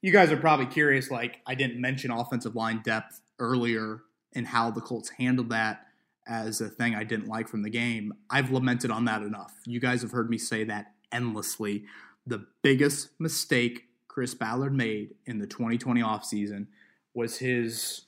you 0.01 0.11
guys 0.11 0.31
are 0.31 0.37
probably 0.37 0.67
curious, 0.67 1.11
like, 1.11 1.39
I 1.45 1.55
didn't 1.55 1.79
mention 1.79 2.11
offensive 2.11 2.55
line 2.55 2.81
depth 2.83 3.21
earlier 3.39 4.01
and 4.33 4.47
how 4.47 4.71
the 4.71 4.81
Colts 4.81 5.09
handled 5.09 5.49
that 5.49 5.81
as 6.27 6.61
a 6.61 6.69
thing 6.69 6.93
I 6.93 7.03
didn't 7.03 7.27
like 7.27 7.47
from 7.47 7.61
the 7.61 7.69
game. 7.69 8.13
I've 8.29 8.51
lamented 8.51 8.91
on 8.91 9.05
that 9.05 9.21
enough. 9.21 9.53
You 9.65 9.79
guys 9.79 10.01
have 10.01 10.11
heard 10.11 10.29
me 10.29 10.37
say 10.37 10.63
that 10.65 10.93
endlessly. 11.11 11.85
The 12.25 12.45
biggest 12.61 13.09
mistake 13.19 13.86
Chris 14.17 14.33
Ballard 14.33 14.73
made 14.73 15.13
in 15.27 15.37
the 15.37 15.45
2020 15.45 16.01
offseason 16.01 16.65
was 17.13 17.37
his 17.37 18.05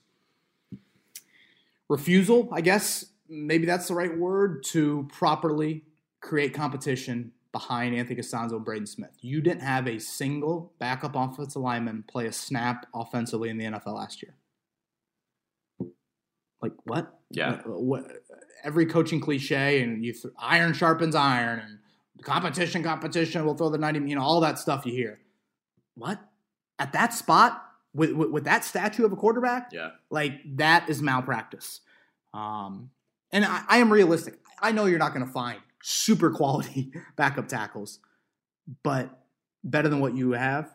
refusal, 1.87 2.49
I 2.51 2.61
guess, 2.61 3.05
maybe 3.29 3.67
that's 3.67 3.89
the 3.89 3.93
right 3.93 4.17
word, 4.17 4.63
to 4.69 5.07
properly 5.13 5.83
create 6.19 6.55
competition 6.55 7.31
behind 7.51 7.95
Anthony 7.95 8.19
Castonzo 8.19 8.53
and 8.53 8.65
Braden 8.65 8.87
Smith. 8.87 9.11
You 9.21 9.39
didn't 9.39 9.61
have 9.61 9.87
a 9.87 9.99
single 9.99 10.73
backup 10.79 11.15
offensive 11.15 11.61
lineman 11.61 12.03
play 12.07 12.25
a 12.25 12.31
snap 12.31 12.87
offensively 12.95 13.49
in 13.49 13.59
the 13.59 13.65
NFL 13.65 13.93
last 13.93 14.23
year. 14.23 14.33
Like 16.59 16.73
what? 16.85 17.19
Yeah. 17.29 17.61
What, 17.67 18.07
every 18.63 18.87
coaching 18.87 19.19
cliche 19.19 19.83
and 19.83 20.03
you 20.03 20.13
th- 20.13 20.33
iron 20.39 20.73
sharpens 20.73 21.13
iron 21.13 21.59
and 21.59 22.23
competition, 22.23 22.81
competition. 22.81 23.45
We'll 23.45 23.53
throw 23.53 23.69
the 23.69 23.77
ninety. 23.77 23.99
You 24.09 24.15
know 24.15 24.23
all 24.23 24.41
that 24.41 24.57
stuff 24.57 24.87
you 24.87 24.91
hear 24.91 25.19
what? 25.99 26.19
At 26.77 26.93
that 26.93 27.13
spot 27.13 27.63
with, 27.93 28.11
with, 28.13 28.29
with 28.29 28.43
that 28.45 28.63
statue 28.63 29.05
of 29.05 29.11
a 29.11 29.15
quarterback? 29.15 29.71
Yeah. 29.73 29.91
Like 30.09 30.33
that 30.57 30.89
is 30.89 31.01
malpractice. 31.01 31.81
Um, 32.33 32.91
and 33.31 33.45
I, 33.45 33.63
I 33.67 33.77
am 33.79 33.91
realistic. 33.91 34.39
I 34.61 34.71
know 34.71 34.85
you're 34.85 34.99
not 34.99 35.13
going 35.13 35.25
to 35.25 35.31
find 35.31 35.59
super 35.81 36.31
quality 36.31 36.91
backup 37.15 37.47
tackles, 37.47 37.99
but 38.83 39.09
better 39.63 39.89
than 39.89 39.99
what 39.99 40.15
you 40.15 40.31
have. 40.31 40.69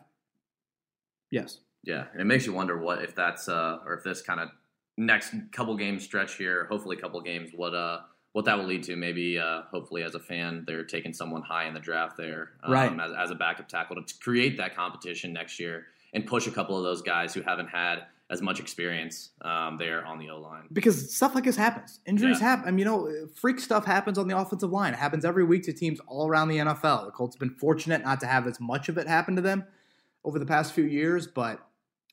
Yes. 1.31 1.59
Yeah, 1.83 2.05
and 2.11 2.21
it 2.21 2.25
makes 2.25 2.45
you 2.47 2.53
wonder 2.53 2.77
what 2.77 3.03
if 3.03 3.13
that's 3.13 3.47
uh, 3.47 3.77
or 3.85 3.93
if 3.93 4.03
this 4.03 4.21
kind 4.21 4.39
of 4.39 4.49
next 4.97 5.33
couple 5.51 5.77
game 5.77 5.99
stretch 5.99 6.35
here, 6.35 6.65
hopefully 6.65 6.97
a 6.97 6.99
couple 6.99 7.21
games, 7.21 7.51
what 7.55 7.75
uh 7.75 7.99
what 8.35 8.43
that 8.43 8.57
will 8.57 8.65
lead 8.65 8.83
to. 8.83 8.97
Maybe, 8.97 9.39
uh, 9.39 9.61
hopefully, 9.71 10.03
as 10.03 10.13
a 10.13 10.19
fan, 10.19 10.65
they're 10.67 10.83
taking 10.83 11.13
someone 11.13 11.41
high 11.41 11.67
in 11.67 11.73
the 11.73 11.79
draft 11.79 12.17
there, 12.17 12.49
um, 12.63 12.73
right. 12.73 12.99
as, 12.99 13.13
as 13.17 13.31
a 13.31 13.35
backup 13.35 13.69
tackle 13.69 13.95
to 13.95 14.13
create 14.19 14.57
that 14.57 14.75
competition 14.75 15.31
next 15.31 15.57
year 15.57 15.85
and 16.13 16.25
push 16.25 16.45
a 16.45 16.51
couple 16.51 16.77
of 16.77 16.83
those 16.83 17.01
guys 17.01 17.33
who 17.33 17.41
haven't 17.41 17.69
had 17.69 17.99
as 18.29 18.41
much 18.41 18.59
experience 18.59 19.29
um, 19.43 19.77
there 19.77 20.05
on 20.05 20.19
the 20.19 20.29
O 20.31 20.41
line. 20.41 20.63
Because 20.73 21.15
stuff 21.15 21.33
like 21.33 21.45
this 21.45 21.55
happens. 21.55 22.01
Injuries 22.05 22.41
yeah. 22.41 22.47
happen. 22.49 22.67
I 22.67 22.71
mean, 22.71 22.79
you 22.79 22.85
know, 22.85 23.27
freak 23.35 23.57
stuff 23.57 23.85
happens 23.85 24.17
on 24.17 24.27
the 24.27 24.37
offensive 24.37 24.69
line. 24.69 24.91
It 24.91 24.99
happens 24.99 25.23
every 25.23 25.45
week 25.45 25.63
to 25.63 25.71
teams 25.71 26.01
all 26.05 26.27
around 26.27 26.49
the 26.49 26.57
NFL. 26.57 27.05
The 27.05 27.11
Colts 27.11 27.35
have 27.35 27.39
been 27.39 27.57
fortunate 27.57 28.03
not 28.03 28.19
to 28.19 28.25
have 28.25 28.47
as 28.47 28.59
much 28.59 28.89
of 28.89 28.97
it 28.97 29.07
happen 29.07 29.37
to 29.37 29.41
them 29.41 29.63
over 30.25 30.39
the 30.39 30.45
past 30.45 30.73
few 30.73 30.83
years, 30.83 31.25
but 31.25 31.65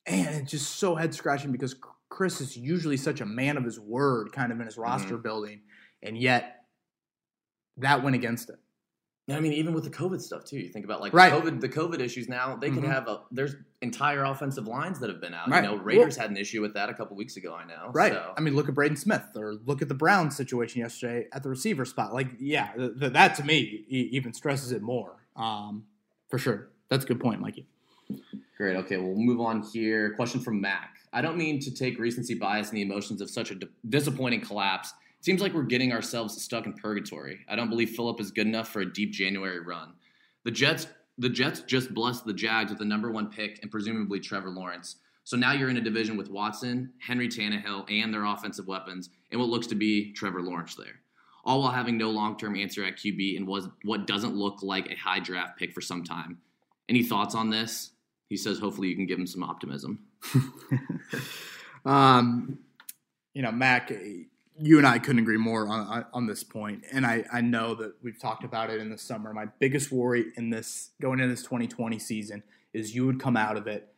and 0.05 0.35
it's 0.43 0.51
just 0.51 0.77
so 0.77 0.95
head 0.95 1.13
scratching 1.13 1.51
because 1.51 1.75
Chris 2.07 2.39
is 2.39 2.55
usually 2.55 2.95
such 2.95 3.19
a 3.19 3.25
man 3.25 3.57
of 3.57 3.65
his 3.65 3.77
word, 3.77 4.31
kind 4.31 4.53
of 4.53 4.59
in 4.61 4.67
his 4.67 4.77
roster 4.77 5.15
Mm-hmm. 5.15 5.23
building, 5.23 5.61
and 6.03 6.17
yet 6.17 6.65
that 7.77 8.03
went 8.03 8.15
against 8.15 8.49
it. 8.49 8.57
I 9.29 9.39
mean, 9.39 9.53
even 9.53 9.73
with 9.73 9.85
the 9.85 9.89
COVID 9.89 10.19
stuff 10.21 10.43
too. 10.43 10.57
You 10.57 10.67
think 10.67 10.83
about 10.83 10.99
like 10.99 11.13
Right. 11.13 11.31
the 11.31 11.39
COVID, 11.51 11.61
the 11.61 11.69
COVID 11.69 11.99
issues 12.01 12.27
now. 12.27 12.57
They 12.57 12.69
could 12.69 12.83
Mhm. 12.83 12.91
have 12.91 13.07
a. 13.07 13.21
There's 13.31 13.55
entire 13.81 14.25
offensive 14.25 14.67
lines 14.67 14.99
that 14.99 15.09
have 15.09 15.21
been 15.21 15.33
out. 15.33 15.49
Right. 15.49 15.63
You 15.63 15.69
know, 15.71 15.77
Raiders 15.77 16.17
had 16.17 16.29
an 16.29 16.35
issue 16.35 16.61
with 16.61 16.73
that 16.73 16.89
a 16.89 16.93
couple 16.93 17.15
weeks 17.15 17.37
ago. 17.37 17.53
I 17.55 17.63
know. 17.65 17.89
Right. 17.93 18.11
So. 18.11 18.33
I 18.35 18.41
mean, 18.41 18.53
look 18.53 18.67
at 18.67 18.75
Braden 18.75 18.97
Smith 18.97 19.23
or 19.37 19.53
look 19.65 19.81
at 19.81 19.87
the 19.87 19.93
Browns 19.95 20.35
situation 20.35 20.81
yesterday 20.81 21.29
at 21.31 21.41
the 21.41 21.49
receiver 21.49 21.85
spot. 21.85 22.13
Like, 22.13 22.27
yeah, 22.37 22.73
th- 22.75 22.99
th- 22.99 23.13
that 23.13 23.35
to 23.35 23.45
me 23.45 23.85
e- 23.87 24.09
even 24.11 24.33
stresses 24.33 24.73
it 24.73 24.81
more. 24.81 25.15
Um, 25.37 25.85
for 26.29 26.37
sure. 26.37 26.67
That's 26.89 27.05
a 27.05 27.07
good 27.07 27.21
point, 27.21 27.39
Mikey. 27.39 27.65
Great. 28.57 28.75
Okay, 28.75 28.97
we'll 28.97 29.15
move 29.15 29.39
on 29.39 29.61
here. 29.63 30.13
Question 30.15 30.41
from 30.41 30.59
Mac. 30.59 30.97
I 31.13 31.21
don't 31.21 31.37
mean 31.37 31.59
to 31.61 31.71
take 31.71 31.97
recency 31.97 32.33
bias 32.33 32.69
and 32.69 32.77
the 32.77 32.81
emotions 32.81 33.21
of 33.21 33.29
such 33.29 33.51
a 33.51 33.55
di- 33.55 33.67
disappointing 33.87 34.41
collapse. 34.41 34.93
Seems 35.23 35.41
like 35.41 35.53
we're 35.53 35.63
getting 35.63 35.93
ourselves 35.93 36.43
stuck 36.43 36.65
in 36.65 36.73
purgatory. 36.73 37.45
I 37.47 37.55
don't 37.55 37.69
believe 37.69 37.91
Philip 37.91 38.19
is 38.19 38.29
good 38.29 38.45
enough 38.45 38.67
for 38.67 38.81
a 38.81 38.93
deep 38.93 39.13
January 39.13 39.61
run. 39.61 39.93
The 40.43 40.51
Jets, 40.51 40.85
the 41.17 41.29
Jets 41.29 41.61
just 41.61 41.93
blessed 41.93 42.25
the 42.25 42.33
Jags 42.33 42.71
with 42.71 42.79
the 42.79 42.83
number 42.83 43.09
one 43.09 43.29
pick 43.29 43.59
and 43.61 43.71
presumably 43.71 44.19
Trevor 44.19 44.49
Lawrence. 44.49 44.97
So 45.23 45.37
now 45.37 45.53
you're 45.53 45.69
in 45.69 45.77
a 45.77 45.81
division 45.81 46.17
with 46.17 46.29
Watson, 46.29 46.91
Henry 46.99 47.29
Tannehill, 47.29 47.89
and 47.89 48.13
their 48.13 48.25
offensive 48.25 48.67
weapons, 48.67 49.11
and 49.31 49.39
what 49.39 49.47
looks 49.47 49.67
to 49.67 49.75
be 49.75 50.11
Trevor 50.11 50.41
Lawrence 50.41 50.75
there. 50.75 50.99
All 51.45 51.61
while 51.61 51.71
having 51.71 51.97
no 51.97 52.09
long-term 52.09 52.57
answer 52.57 52.83
at 52.83 52.97
QB 52.97 53.37
and 53.37 53.47
was 53.47 53.69
what 53.85 54.05
doesn't 54.05 54.35
look 54.35 54.61
like 54.61 54.91
a 54.91 54.95
high 54.95 55.21
draft 55.21 55.57
pick 55.57 55.71
for 55.71 55.79
some 55.79 56.03
time. 56.03 56.39
Any 56.89 57.01
thoughts 57.01 57.33
on 57.33 57.49
this? 57.49 57.91
He 58.27 58.35
says 58.35 58.59
hopefully 58.59 58.89
you 58.89 58.95
can 58.97 59.05
give 59.05 59.19
him 59.19 59.27
some 59.27 59.43
optimism. 59.43 59.99
um, 61.85 62.59
you 63.33 63.41
know, 63.41 63.53
Mac, 63.53 63.89
you 64.59 64.77
and 64.77 64.85
I 64.85 64.99
couldn't 64.99 65.19
agree 65.19 65.37
more 65.37 65.67
on, 65.67 66.05
on, 66.13 66.27
this 66.27 66.43
point, 66.43 66.83
and 66.91 67.05
I, 67.05 67.23
I 67.31 67.41
know 67.41 67.73
that 67.75 67.93
we've 68.03 68.19
talked 68.19 68.43
about 68.43 68.69
it 68.69 68.79
in 68.79 68.89
the 68.89 68.97
summer. 68.97 69.33
My 69.33 69.45
biggest 69.59 69.91
worry 69.91 70.25
in 70.37 70.49
this 70.49 70.91
going 71.01 71.19
into 71.19 71.33
this 71.33 71.43
2020 71.43 71.97
season 71.99 72.43
is 72.73 72.95
you 72.95 73.05
would 73.05 73.19
come 73.19 73.35
out 73.35 73.57
of 73.57 73.67
it, 73.67 73.93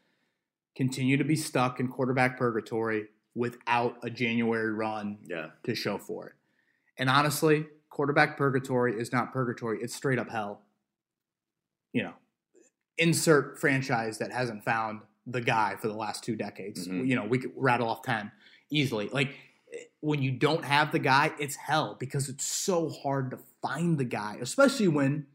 continue 0.75 1.17
to 1.17 1.23
be 1.23 1.35
stuck 1.35 1.79
in 1.79 1.87
quarterback 1.87 2.37
purgatory 2.37 3.07
without 3.33 3.97
a 4.03 4.09
January 4.09 4.71
run 4.71 5.17
Yeah. 5.23 5.49
to 5.63 5.75
show 5.75 5.97
for 5.97 6.27
it. 6.27 6.33
And 6.97 7.09
honestly, 7.09 7.67
quarterback 7.89 8.37
purgatory 8.37 8.97
is 8.99 9.11
not 9.11 9.33
purgatory; 9.33 9.79
it's 9.81 9.95
straight 9.95 10.19
up 10.19 10.29
hell. 10.29 10.61
You 11.91 12.03
know, 12.03 12.13
insert 12.97 13.59
franchise 13.59 14.17
that 14.19 14.31
hasn't 14.31 14.63
found 14.63 15.01
the 15.27 15.41
guy 15.41 15.75
for 15.75 15.87
the 15.87 15.93
last 15.93 16.23
two 16.23 16.35
decades. 16.35 16.87
Mhm. 16.87 17.07
You 17.07 17.15
know, 17.15 17.25
we 17.25 17.39
could 17.39 17.51
rattle 17.55 17.89
off 17.89 18.03
ten 18.03 18.31
easily. 18.69 19.09
Like 19.09 19.35
when 20.01 20.21
you 20.21 20.31
don't 20.31 20.63
have 20.65 20.91
the 20.91 20.99
guy, 20.99 21.31
it's 21.39 21.55
hell 21.55 21.95
because 21.99 22.29
it's 22.29 22.45
so 22.45 22.89
hard 22.89 23.31
to 23.31 23.39
find 23.61 23.97
the 23.97 24.05
guy, 24.05 24.37
especially 24.41 24.87
when 24.87 25.27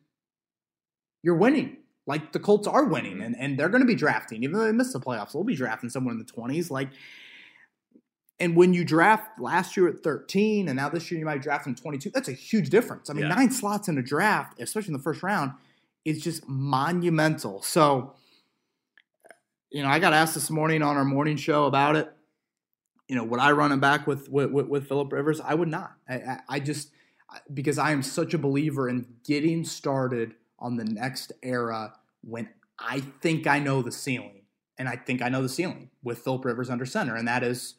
you're 1.23 1.37
winning. 1.37 1.77
Like 2.07 2.33
the 2.33 2.41
Colts 2.41 2.67
are 2.67 2.85
winning, 2.85 3.21
and, 3.21 3.37
and 3.39 3.59
they're 3.59 3.69
going 3.69 3.83
to 3.83 3.87
be 3.87 3.95
drafting, 3.95 4.43
even 4.43 4.59
though 4.59 4.65
they 4.65 4.73
missed 4.73 4.93
the 4.93 5.01
playoffs. 5.01 5.33
They'll 5.33 5.45
be 5.45 5.55
drafting 5.55 5.91
someone 5.91 6.13
in 6.13 6.19
the 6.19 6.25
twenties. 6.25 6.71
Like, 6.71 6.89
and 8.41 8.57
when 8.57 8.73
you 8.73 8.85
draft 8.85 9.39
last 9.39 9.77
year 9.77 9.87
at 9.87 10.03
13, 10.03 10.67
and 10.69 10.77
now 10.77 10.89
this 10.89 11.11
year 11.11 11.21
you 11.21 11.27
might 11.27 11.43
draft 11.43 11.67
in 11.67 11.75
22, 11.75 12.11
that's 12.11 12.29
a 12.29 12.33
huge 12.33 12.71
difference. 12.71 13.11
I 13.11 13.13
mean, 13.13 13.25
Yeah. 13.27 13.35
nine 13.35 13.51
slots 13.51 13.87
in 13.87 13.99
a 13.99 14.03
draft, 14.03 14.59
especially 14.61 14.89
in 14.89 14.97
the 14.97 15.03
first 15.03 15.23
round, 15.23 15.53
is 16.07 16.23
just 16.23 16.49
monumental. 16.49 17.61
So, 17.63 18.15
you 19.71 19.83
know, 19.83 19.89
I 19.91 19.99
got 19.99 20.15
asked 20.15 20.35
this 20.35 20.51
morning 20.51 20.83
on 20.83 20.97
our 20.97 21.05
morning 21.05 21.37
show 21.37 21.67
about 21.67 21.97
it. 21.97 22.11
You 23.11 23.17
know, 23.17 23.25
would 23.25 23.41
I 23.41 23.51
run 23.51 23.73
him 23.73 23.81
back 23.81 24.07
with 24.07 24.29
with, 24.29 24.53
with, 24.53 24.87
Philip 24.87 25.13
Rivers? 25.13 25.41
I 25.41 25.53
would 25.53 25.67
not. 25.67 25.95
I, 26.09 26.15
I, 26.15 26.41
I 26.49 26.61
just 26.61 26.93
because 27.53 27.77
I 27.77 27.91
am 27.91 28.05
such 28.05 28.35
a 28.35 28.39
believer 28.39 28.89
in 28.89 29.05
getting 29.25 29.65
started 29.65 30.35
on 30.61 30.77
the 30.77 30.85
next 30.85 31.33
era 31.43 31.95
when 32.23 32.49
I 32.79 33.01
think 33.01 33.49
I 33.49 33.59
know 33.59 33.83
the 33.83 33.91
ceiling, 33.91 34.43
and 34.79 34.89
I 34.89 34.95
think 34.95 35.23
I 35.23 35.29
know 35.29 35.43
the 35.43 35.49
ceiling 35.49 35.91
with 36.05 36.21
Philip 36.21 36.45
Rivers 36.45 36.71
under 36.71 36.87
center, 36.87 37.17
and 37.17 37.27
that 37.27 37.43
is 37.43 37.75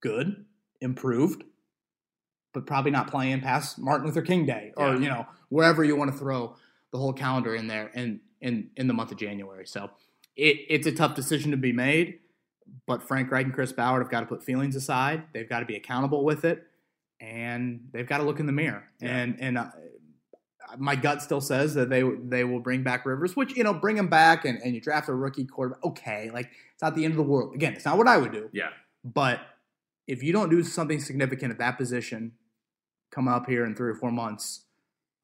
good, 0.00 0.44
improved, 0.80 1.42
but 2.52 2.64
probably 2.64 2.92
not 2.92 3.10
playing 3.10 3.40
past 3.40 3.80
Martin 3.80 4.06
Luther 4.06 4.22
King 4.22 4.46
Day 4.46 4.72
or 4.76 4.90
Yeah. 4.90 4.98
you 5.00 5.08
know 5.08 5.26
wherever 5.48 5.82
you 5.82 5.96
want 5.96 6.12
to 6.12 6.16
throw 6.16 6.54
the 6.92 6.98
whole 6.98 7.12
calendar 7.12 7.56
in 7.56 7.66
there 7.66 7.90
and 7.94 8.20
in 8.40 8.70
in 8.76 8.86
the 8.86 8.94
month 8.94 9.10
of 9.10 9.18
January. 9.18 9.66
So 9.66 9.90
it, 10.36 10.58
it's 10.68 10.86
a 10.86 10.92
tough 10.92 11.16
decision 11.16 11.50
to 11.50 11.56
be 11.56 11.72
made, 11.72 12.20
but 12.86 13.02
Frank 13.02 13.30
Reich 13.30 13.44
and 13.44 13.54
Chris 13.54 13.72
Ballard 13.72 14.02
have 14.02 14.10
got 14.10 14.20
to 14.20 14.26
put 14.26 14.42
feelings 14.42 14.76
aside. 14.76 15.24
They've 15.32 15.48
got 15.48 15.60
to 15.60 15.66
be 15.66 15.76
accountable 15.76 16.24
with 16.24 16.44
it, 16.44 16.64
and 17.20 17.88
they've 17.92 18.06
got 18.06 18.18
to 18.18 18.24
look 18.24 18.40
in 18.40 18.46
the 18.46 18.52
mirror. 18.52 18.84
Yeah. 19.00 19.16
And 19.16 19.36
and 19.40 19.58
uh, 19.58 19.66
my 20.76 20.96
gut 20.96 21.22
still 21.22 21.40
says 21.40 21.74
that 21.74 21.90
they 21.90 22.02
they 22.02 22.44
will 22.44 22.60
bring 22.60 22.82
back 22.82 23.06
Rivers, 23.06 23.36
which 23.36 23.56
you 23.56 23.64
know 23.64 23.74
bring 23.74 23.96
him 23.96 24.08
back 24.08 24.44
and, 24.44 24.58
and 24.62 24.74
you 24.74 24.80
draft 24.80 25.08
a 25.08 25.14
rookie 25.14 25.44
quarterback. 25.44 25.84
Okay, 25.84 26.30
like 26.32 26.50
it's 26.72 26.82
not 26.82 26.94
the 26.94 27.04
end 27.04 27.12
of 27.12 27.18
the 27.18 27.22
world. 27.22 27.54
Again, 27.54 27.74
it's 27.74 27.84
not 27.84 27.98
what 27.98 28.08
I 28.08 28.16
would 28.16 28.32
do. 28.32 28.48
Yeah. 28.52 28.70
But 29.04 29.40
if 30.06 30.22
you 30.22 30.32
don't 30.32 30.50
do 30.50 30.62
something 30.62 31.00
significant 31.00 31.52
at 31.52 31.58
that 31.58 31.78
position, 31.78 32.32
come 33.10 33.28
up 33.28 33.46
here 33.46 33.64
in 33.64 33.74
three 33.74 33.90
or 33.90 33.94
four 33.94 34.10
months, 34.10 34.64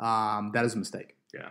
um, 0.01 0.51
that 0.55 0.64
is 0.64 0.74
a 0.74 0.78
mistake. 0.78 1.16
Yeah. 1.32 1.49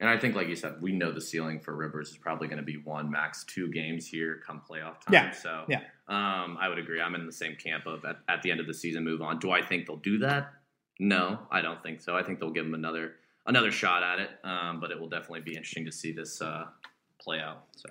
And 0.00 0.10
I 0.10 0.18
think, 0.18 0.34
like 0.34 0.48
you 0.48 0.56
said, 0.56 0.74
we 0.82 0.92
know 0.92 1.12
the 1.12 1.20
ceiling 1.20 1.60
for 1.60 1.74
Rivers 1.74 2.10
is 2.10 2.16
probably 2.18 2.48
going 2.48 2.58
to 2.58 2.64
be 2.64 2.78
one, 2.84 3.10
max 3.10 3.44
two 3.44 3.70
games 3.70 4.06
here 4.06 4.40
come 4.44 4.60
playoff 4.68 5.00
time. 5.00 5.12
Yeah. 5.12 5.30
So, 5.30 5.64
Yeah. 5.68 5.80
um, 6.08 6.58
I 6.60 6.68
would 6.68 6.78
agree. 6.78 7.00
I'm 7.00 7.14
in 7.14 7.26
the 7.26 7.32
same 7.32 7.54
camp 7.56 7.86
of 7.86 8.04
at, 8.04 8.16
at 8.28 8.42
the 8.42 8.50
end 8.50 8.58
of 8.60 8.66
the 8.66 8.74
season, 8.74 9.04
move 9.04 9.22
on. 9.22 9.38
Do 9.38 9.52
I 9.52 9.62
think 9.62 9.86
they'll 9.86 9.96
do 9.96 10.18
that? 10.18 10.52
No, 10.98 11.38
I 11.50 11.60
don't 11.60 11.82
think 11.82 12.00
so. 12.00 12.16
I 12.16 12.22
think 12.22 12.40
they'll 12.40 12.50
give 12.50 12.66
him 12.66 12.74
another 12.74 13.14
another 13.46 13.70
shot 13.70 14.02
at 14.02 14.18
it. 14.18 14.30
Um, 14.42 14.80
but 14.80 14.90
it 14.90 14.98
will 14.98 15.08
definitely 15.08 15.40
be 15.42 15.52
interesting 15.52 15.84
to 15.84 15.92
see 15.92 16.12
this 16.12 16.40
uh, 16.42 16.64
play 17.20 17.38
out. 17.40 17.64
So. 17.76 17.88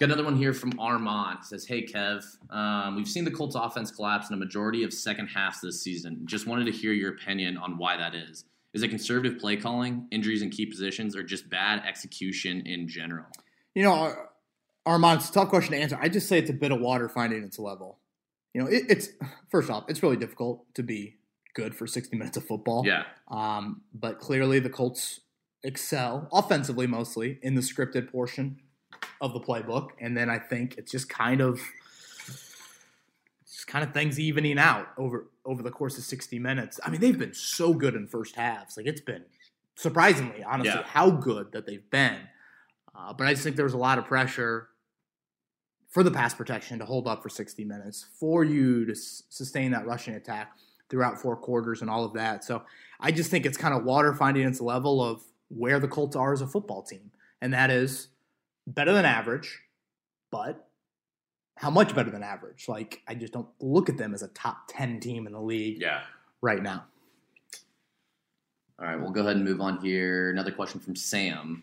Got 0.00 0.06
another 0.06 0.24
one 0.24 0.36
here 0.36 0.52
from 0.52 0.72
Armand. 0.80 1.38
It 1.42 1.44
says, 1.44 1.66
"Hey 1.66 1.86
Kev, 1.86 2.24
um, 2.50 2.96
we've 2.96 3.06
seen 3.08 3.24
the 3.24 3.30
Colts 3.30 3.54
offense 3.54 3.90
collapse 3.92 4.28
in 4.28 4.34
a 4.34 4.36
majority 4.36 4.82
of 4.82 4.92
second 4.92 5.28
halves 5.28 5.60
this 5.60 5.82
season. 5.82 6.22
Just 6.24 6.46
wanted 6.48 6.64
to 6.64 6.72
hear 6.72 6.92
your 6.92 7.10
opinion 7.12 7.56
on 7.56 7.78
why 7.78 7.96
that 7.96 8.14
is. 8.14 8.44
Is 8.74 8.82
it 8.82 8.88
conservative 8.88 9.38
play 9.38 9.56
calling, 9.56 10.06
injuries 10.10 10.42
in 10.42 10.50
key 10.50 10.66
positions, 10.66 11.16
or 11.16 11.22
just 11.22 11.48
bad 11.48 11.82
execution 11.86 12.66
in 12.66 12.88
general?" 12.88 13.26
You 13.74 13.84
know, 13.84 13.92
Ar- 13.92 14.30
Armand, 14.86 15.20
it's 15.20 15.30
a 15.30 15.32
tough 15.32 15.48
question 15.48 15.72
to 15.72 15.78
answer. 15.78 15.98
I 16.00 16.08
just 16.08 16.28
say 16.28 16.38
it's 16.38 16.50
a 16.50 16.54
bit 16.54 16.72
of 16.72 16.80
water 16.80 17.08
finding 17.08 17.42
its 17.42 17.58
level. 17.58 18.00
You 18.52 18.62
know, 18.62 18.66
it, 18.68 18.84
it's 18.88 19.08
first 19.50 19.70
off, 19.70 19.84
it's 19.88 20.02
really 20.02 20.16
difficult 20.16 20.66
to 20.74 20.82
be 20.82 21.16
good 21.54 21.74
for 21.74 21.86
60 21.86 22.16
minutes 22.16 22.36
of 22.36 22.44
football. 22.44 22.84
Yeah, 22.86 23.04
Um, 23.28 23.82
but 23.94 24.18
clearly, 24.18 24.58
the 24.58 24.70
Colts 24.70 25.20
excel 25.62 26.28
offensively 26.32 26.86
mostly 26.86 27.38
in 27.42 27.54
the 27.54 27.60
scripted 27.62 28.10
portion 28.10 28.60
of 29.20 29.32
the 29.32 29.40
playbook, 29.40 29.90
and 30.00 30.16
then 30.16 30.28
I 30.28 30.38
think 30.38 30.76
it's 30.78 30.90
just 30.92 31.08
kind 31.08 31.40
of 31.40 31.60
kind 33.64 33.84
of 33.84 33.92
things 33.92 34.18
evening 34.20 34.58
out 34.58 34.88
over 34.98 35.28
over 35.44 35.62
the 35.62 35.70
course 35.70 35.98
of 35.98 36.04
60 36.04 36.38
minutes. 36.38 36.80
I 36.84 36.90
mean, 36.90 37.00
they've 37.00 37.18
been 37.18 37.34
so 37.34 37.74
good 37.74 37.94
in 37.94 38.06
first 38.06 38.34
halves. 38.36 38.76
Like 38.76 38.86
it's 38.86 39.00
been 39.00 39.24
surprisingly, 39.76 40.42
honestly, 40.42 40.72
Yeah. 40.74 40.82
how 40.86 41.10
good 41.10 41.52
that 41.52 41.66
they've 41.66 41.88
been. 41.90 42.18
Uh, 42.94 43.12
but 43.12 43.26
I 43.26 43.32
just 43.32 43.42
think 43.44 43.56
there 43.56 43.64
was 43.64 43.74
a 43.74 43.78
lot 43.78 43.98
of 43.98 44.04
pressure 44.06 44.68
for 45.88 46.02
the 46.02 46.10
pass 46.10 46.32
protection 46.34 46.78
to 46.78 46.84
hold 46.84 47.06
up 47.06 47.22
for 47.22 47.28
60 47.28 47.64
minutes, 47.64 48.06
for 48.18 48.42
you 48.44 48.84
to 48.86 48.92
s- 48.92 49.24
sustain 49.28 49.70
that 49.72 49.86
rushing 49.86 50.14
attack 50.14 50.56
throughout 50.88 51.20
four 51.20 51.36
quarters 51.36 51.82
and 51.82 51.90
all 51.90 52.04
of 52.04 52.12
that. 52.14 52.42
So 52.44 52.62
I 53.00 53.10
just 53.12 53.30
think 53.30 53.46
it's 53.46 53.56
kind 53.58 53.74
of 53.74 53.84
water 53.84 54.12
finding 54.14 54.46
its 54.46 54.60
level 54.60 55.02
of 55.02 55.22
where 55.48 55.78
the 55.78 55.88
Colts 55.88 56.16
are 56.16 56.32
as 56.32 56.40
a 56.40 56.46
football 56.46 56.82
team. 56.82 57.10
And 57.40 57.52
that 57.52 57.70
is 57.70 58.08
better 58.66 58.92
than 58.92 59.04
average, 59.04 59.60
but 60.30 60.68
how 61.56 61.70
much 61.70 61.94
better 61.94 62.10
than 62.10 62.22
average? 62.22 62.68
Like, 62.68 63.02
I 63.06 63.14
just 63.14 63.32
don't 63.32 63.48
look 63.60 63.88
at 63.88 63.96
them 63.96 64.14
as 64.14 64.22
a 64.22 64.28
top 64.28 64.68
10 64.68 65.00
team 65.00 65.26
in 65.26 65.32
the 65.32 65.40
league 65.40 65.80
yeah. 65.80 66.02
right 66.40 66.62
now. 66.62 66.84
All 68.78 68.86
right, 68.86 69.00
we'll 69.00 69.12
go 69.12 69.20
ahead 69.20 69.36
and 69.36 69.44
move 69.44 69.60
on 69.60 69.78
here. 69.78 70.30
Another 70.30 70.50
question 70.50 70.80
from 70.80 70.96
Sam. 70.96 71.62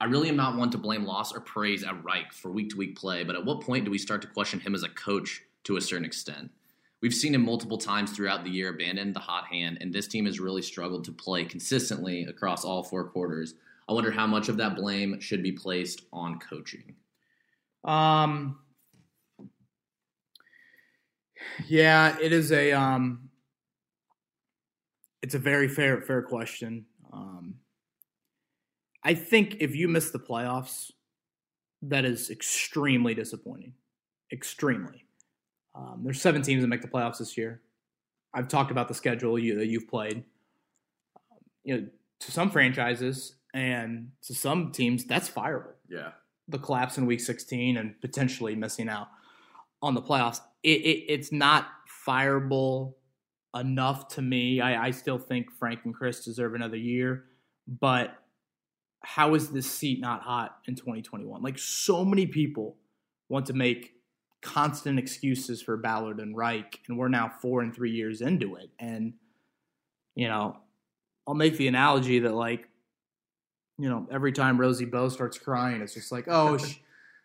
I 0.00 0.06
really 0.06 0.28
am 0.28 0.36
not 0.36 0.56
one 0.56 0.70
to 0.70 0.78
blame 0.78 1.04
loss 1.04 1.34
or 1.34 1.40
praise 1.40 1.82
at 1.84 2.02
Reich 2.04 2.32
for 2.32 2.50
week 2.50 2.70
to 2.70 2.76
week 2.76 2.96
play, 2.96 3.24
but 3.24 3.34
at 3.34 3.44
what 3.44 3.60
point 3.60 3.84
do 3.84 3.90
we 3.90 3.98
start 3.98 4.22
to 4.22 4.28
question 4.28 4.60
him 4.60 4.74
as 4.74 4.82
a 4.82 4.88
coach 4.88 5.42
to 5.64 5.76
a 5.76 5.80
certain 5.80 6.06
extent? 6.06 6.50
We've 7.02 7.14
seen 7.14 7.34
him 7.34 7.44
multiple 7.44 7.78
times 7.78 8.12
throughout 8.12 8.44
the 8.44 8.50
year 8.50 8.70
abandon 8.70 9.12
the 9.12 9.20
hot 9.20 9.46
hand, 9.46 9.78
and 9.80 9.92
this 9.92 10.08
team 10.08 10.24
has 10.26 10.40
really 10.40 10.62
struggled 10.62 11.04
to 11.04 11.12
play 11.12 11.44
consistently 11.44 12.24
across 12.24 12.64
all 12.64 12.82
four 12.82 13.04
quarters. 13.04 13.54
I 13.88 13.92
wonder 13.92 14.10
how 14.10 14.26
much 14.26 14.48
of 14.48 14.56
that 14.56 14.76
blame 14.76 15.20
should 15.20 15.42
be 15.42 15.52
placed 15.52 16.02
on 16.12 16.38
coaching. 16.38 16.94
Um, 17.84 18.58
yeah, 21.66 22.16
it 22.20 22.32
is 22.32 22.52
a 22.52 22.72
um, 22.72 23.28
it's 25.22 25.34
a 25.34 25.38
very 25.38 25.68
fair 25.68 26.00
fair 26.02 26.22
question. 26.22 26.86
Um, 27.12 27.54
I 29.04 29.14
think 29.14 29.56
if 29.60 29.74
you 29.74 29.88
miss 29.88 30.10
the 30.10 30.18
playoffs, 30.18 30.90
that 31.82 32.04
is 32.04 32.30
extremely 32.30 33.14
disappointing. 33.14 33.74
Extremely. 34.32 35.06
Um, 35.74 36.00
there's 36.02 36.20
seven 36.20 36.42
teams 36.42 36.62
that 36.62 36.68
make 36.68 36.82
the 36.82 36.88
playoffs 36.88 37.18
this 37.18 37.36
year. 37.36 37.62
I've 38.34 38.48
talked 38.48 38.70
about 38.70 38.88
the 38.88 38.94
schedule 38.94 39.38
you, 39.38 39.56
that 39.58 39.66
you've 39.66 39.88
played. 39.88 40.24
You 41.64 41.76
know, 41.76 41.86
to 42.20 42.32
some 42.32 42.50
franchises 42.50 43.36
and 43.54 44.10
to 44.22 44.34
some 44.34 44.72
teams, 44.72 45.04
that's 45.04 45.30
fireable. 45.30 45.74
Yeah. 45.88 46.10
The 46.48 46.58
collapse 46.58 46.98
in 46.98 47.06
Week 47.06 47.20
16 47.20 47.76
and 47.76 48.00
potentially 48.00 48.54
missing 48.54 48.88
out 48.88 49.08
on 49.82 49.94
the 49.94 50.02
playoffs. 50.02 50.40
It, 50.68 50.80
it, 50.82 51.04
it's 51.08 51.32
not 51.32 51.68
fireable 52.06 52.94
enough 53.54 54.08
to 54.08 54.22
me. 54.22 54.60
I, 54.60 54.86
I 54.86 54.90
still 54.90 55.18
think 55.18 55.50
Frank 55.50 55.80
and 55.84 55.94
Chris 55.94 56.24
deserve 56.24 56.54
another 56.54 56.76
year, 56.76 57.24
but 57.66 58.18
how 59.02 59.34
is 59.34 59.50
this 59.50 59.70
seat 59.70 60.00
not 60.00 60.22
hot 60.22 60.58
in 60.66 60.74
2021? 60.74 61.42
Like 61.42 61.58
so 61.58 62.04
many 62.04 62.26
people 62.26 62.76
want 63.28 63.46
to 63.46 63.52
make 63.52 63.94
constant 64.42 64.98
excuses 64.98 65.62
for 65.62 65.76
Ballard 65.76 66.20
and 66.20 66.36
Reich, 66.36 66.80
and 66.88 66.98
we're 66.98 67.08
now 67.08 67.32
four 67.40 67.62
and 67.62 67.74
three 67.74 67.90
years 67.90 68.20
into 68.20 68.56
it. 68.56 68.70
And 68.78 69.14
you 70.14 70.28
know, 70.28 70.56
I'll 71.26 71.34
make 71.34 71.56
the 71.56 71.68
analogy 71.68 72.18
that 72.20 72.34
like, 72.34 72.68
you 73.78 73.88
know, 73.88 74.06
every 74.10 74.32
time 74.32 74.60
Rosie 74.60 74.84
Bowe 74.84 75.08
starts 75.08 75.38
crying, 75.38 75.80
it's 75.80 75.94
just 75.94 76.10
like, 76.10 76.24
oh, 76.28 76.58
she, 76.58 76.82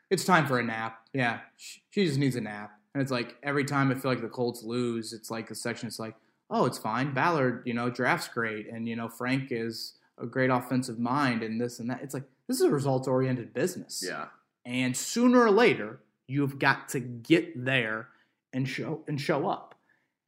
it's 0.09 0.25
time 0.25 0.45
for 0.45 0.59
a 0.59 0.63
nap. 0.63 1.07
Yeah, 1.13 1.39
she 1.57 2.05
just 2.05 2.19
needs 2.19 2.35
a 2.35 2.41
nap. 2.41 2.71
And 2.93 3.01
it's 3.01 3.11
like 3.11 3.35
every 3.43 3.65
time 3.65 3.91
I 3.91 3.95
feel 3.95 4.11
like 4.11 4.21
the 4.21 4.29
Colts 4.29 4.63
lose, 4.63 5.13
it's 5.13 5.31
like 5.31 5.49
the 5.49 5.55
section. 5.55 5.87
is 5.87 5.99
like, 5.99 6.15
oh, 6.49 6.65
it's 6.65 6.77
fine. 6.77 7.13
Ballard, 7.13 7.63
you 7.65 7.73
know, 7.73 7.89
drafts 7.89 8.27
great, 8.27 8.67
and 8.69 8.87
you 8.87 8.95
know, 8.95 9.09
Frank 9.09 9.47
is 9.51 9.93
a 10.19 10.25
great 10.25 10.49
offensive 10.49 10.99
mind, 10.99 11.41
and 11.43 11.59
this 11.59 11.79
and 11.79 11.89
that. 11.89 12.01
It's 12.01 12.13
like 12.13 12.23
this 12.47 12.57
is 12.57 12.63
a 12.63 12.69
results 12.69 13.07
oriented 13.07 13.53
business. 13.53 14.03
Yeah. 14.05 14.25
And 14.65 14.95
sooner 14.95 15.41
or 15.41 15.51
later, 15.51 15.99
you've 16.27 16.59
got 16.59 16.89
to 16.89 16.99
get 16.99 17.65
there 17.65 18.09
and 18.53 18.67
show 18.67 19.03
and 19.07 19.19
show 19.19 19.47
up. 19.47 19.75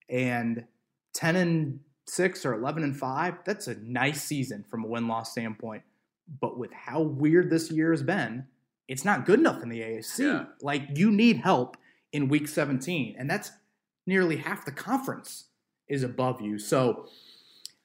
And 0.09 0.65
ten 1.13 1.35
and 1.35 1.79
six 2.07 2.45
or 2.45 2.53
eleven 2.53 2.83
and 2.83 2.97
five, 2.97 3.35
that's 3.45 3.67
a 3.67 3.75
nice 3.75 4.23
season 4.23 4.65
from 4.69 4.83
a 4.83 4.87
win 4.87 5.07
loss 5.07 5.31
standpoint. 5.31 5.83
But 6.41 6.57
with 6.57 6.71
how 6.73 7.01
weird 7.01 7.51
this 7.51 7.69
year 7.69 7.91
has 7.91 8.01
been, 8.01 8.47
it's 8.87 9.05
not 9.05 9.25
good 9.25 9.39
enough 9.39 9.61
in 9.61 9.69
the 9.69 9.81
AFC. 9.81 10.19
Yeah. 10.19 10.45
Like 10.61 10.97
you 10.97 11.11
need 11.11 11.37
help 11.37 11.77
in 12.15 12.29
week 12.29 12.47
17, 12.47 13.17
and 13.19 13.29
that's 13.29 13.51
nearly 14.07 14.37
half 14.37 14.63
the 14.63 14.71
conference 14.71 15.47
is 15.89 16.01
above 16.01 16.39
you. 16.39 16.57
So 16.57 17.07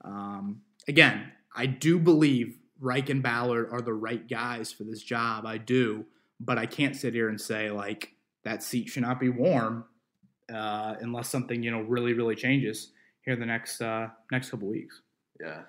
um, 0.05 0.61
again, 0.87 1.33
I 1.55 1.67
do 1.67 1.99
believe 1.99 2.57
Reich 2.79 3.11
and 3.11 3.25
Ballard 3.25 3.69
are 3.73 3.81
the 3.81 3.93
right 3.93 4.27
guys 4.29 4.71
for 4.71 4.85
this 4.85 5.03
job. 5.03 5.47
I 5.47 5.59
do, 5.59 6.05
but 6.39 6.59
I 6.59 6.67
can't 6.67 6.95
sit 6.95 7.13
here 7.13 7.29
and 7.29 7.41
say 7.41 7.73
like 7.73 8.13
that 8.45 8.63
seat 8.63 8.89
should 8.89 9.03
not 9.03 9.19
be 9.19 9.31
warm 9.31 9.85
uh, 10.49 10.95
unless 11.01 11.29
something 11.29 11.63
you 11.63 11.73
know 11.73 11.81
really 11.81 12.13
really 12.13 12.37
changes 12.37 12.93
here 13.25 13.35
the 13.35 13.45
next 13.45 13.81
uh, 13.83 14.09
next 14.31 14.51
couple 14.51 14.69
weeks. 14.69 15.03
Yeah. 15.41 15.63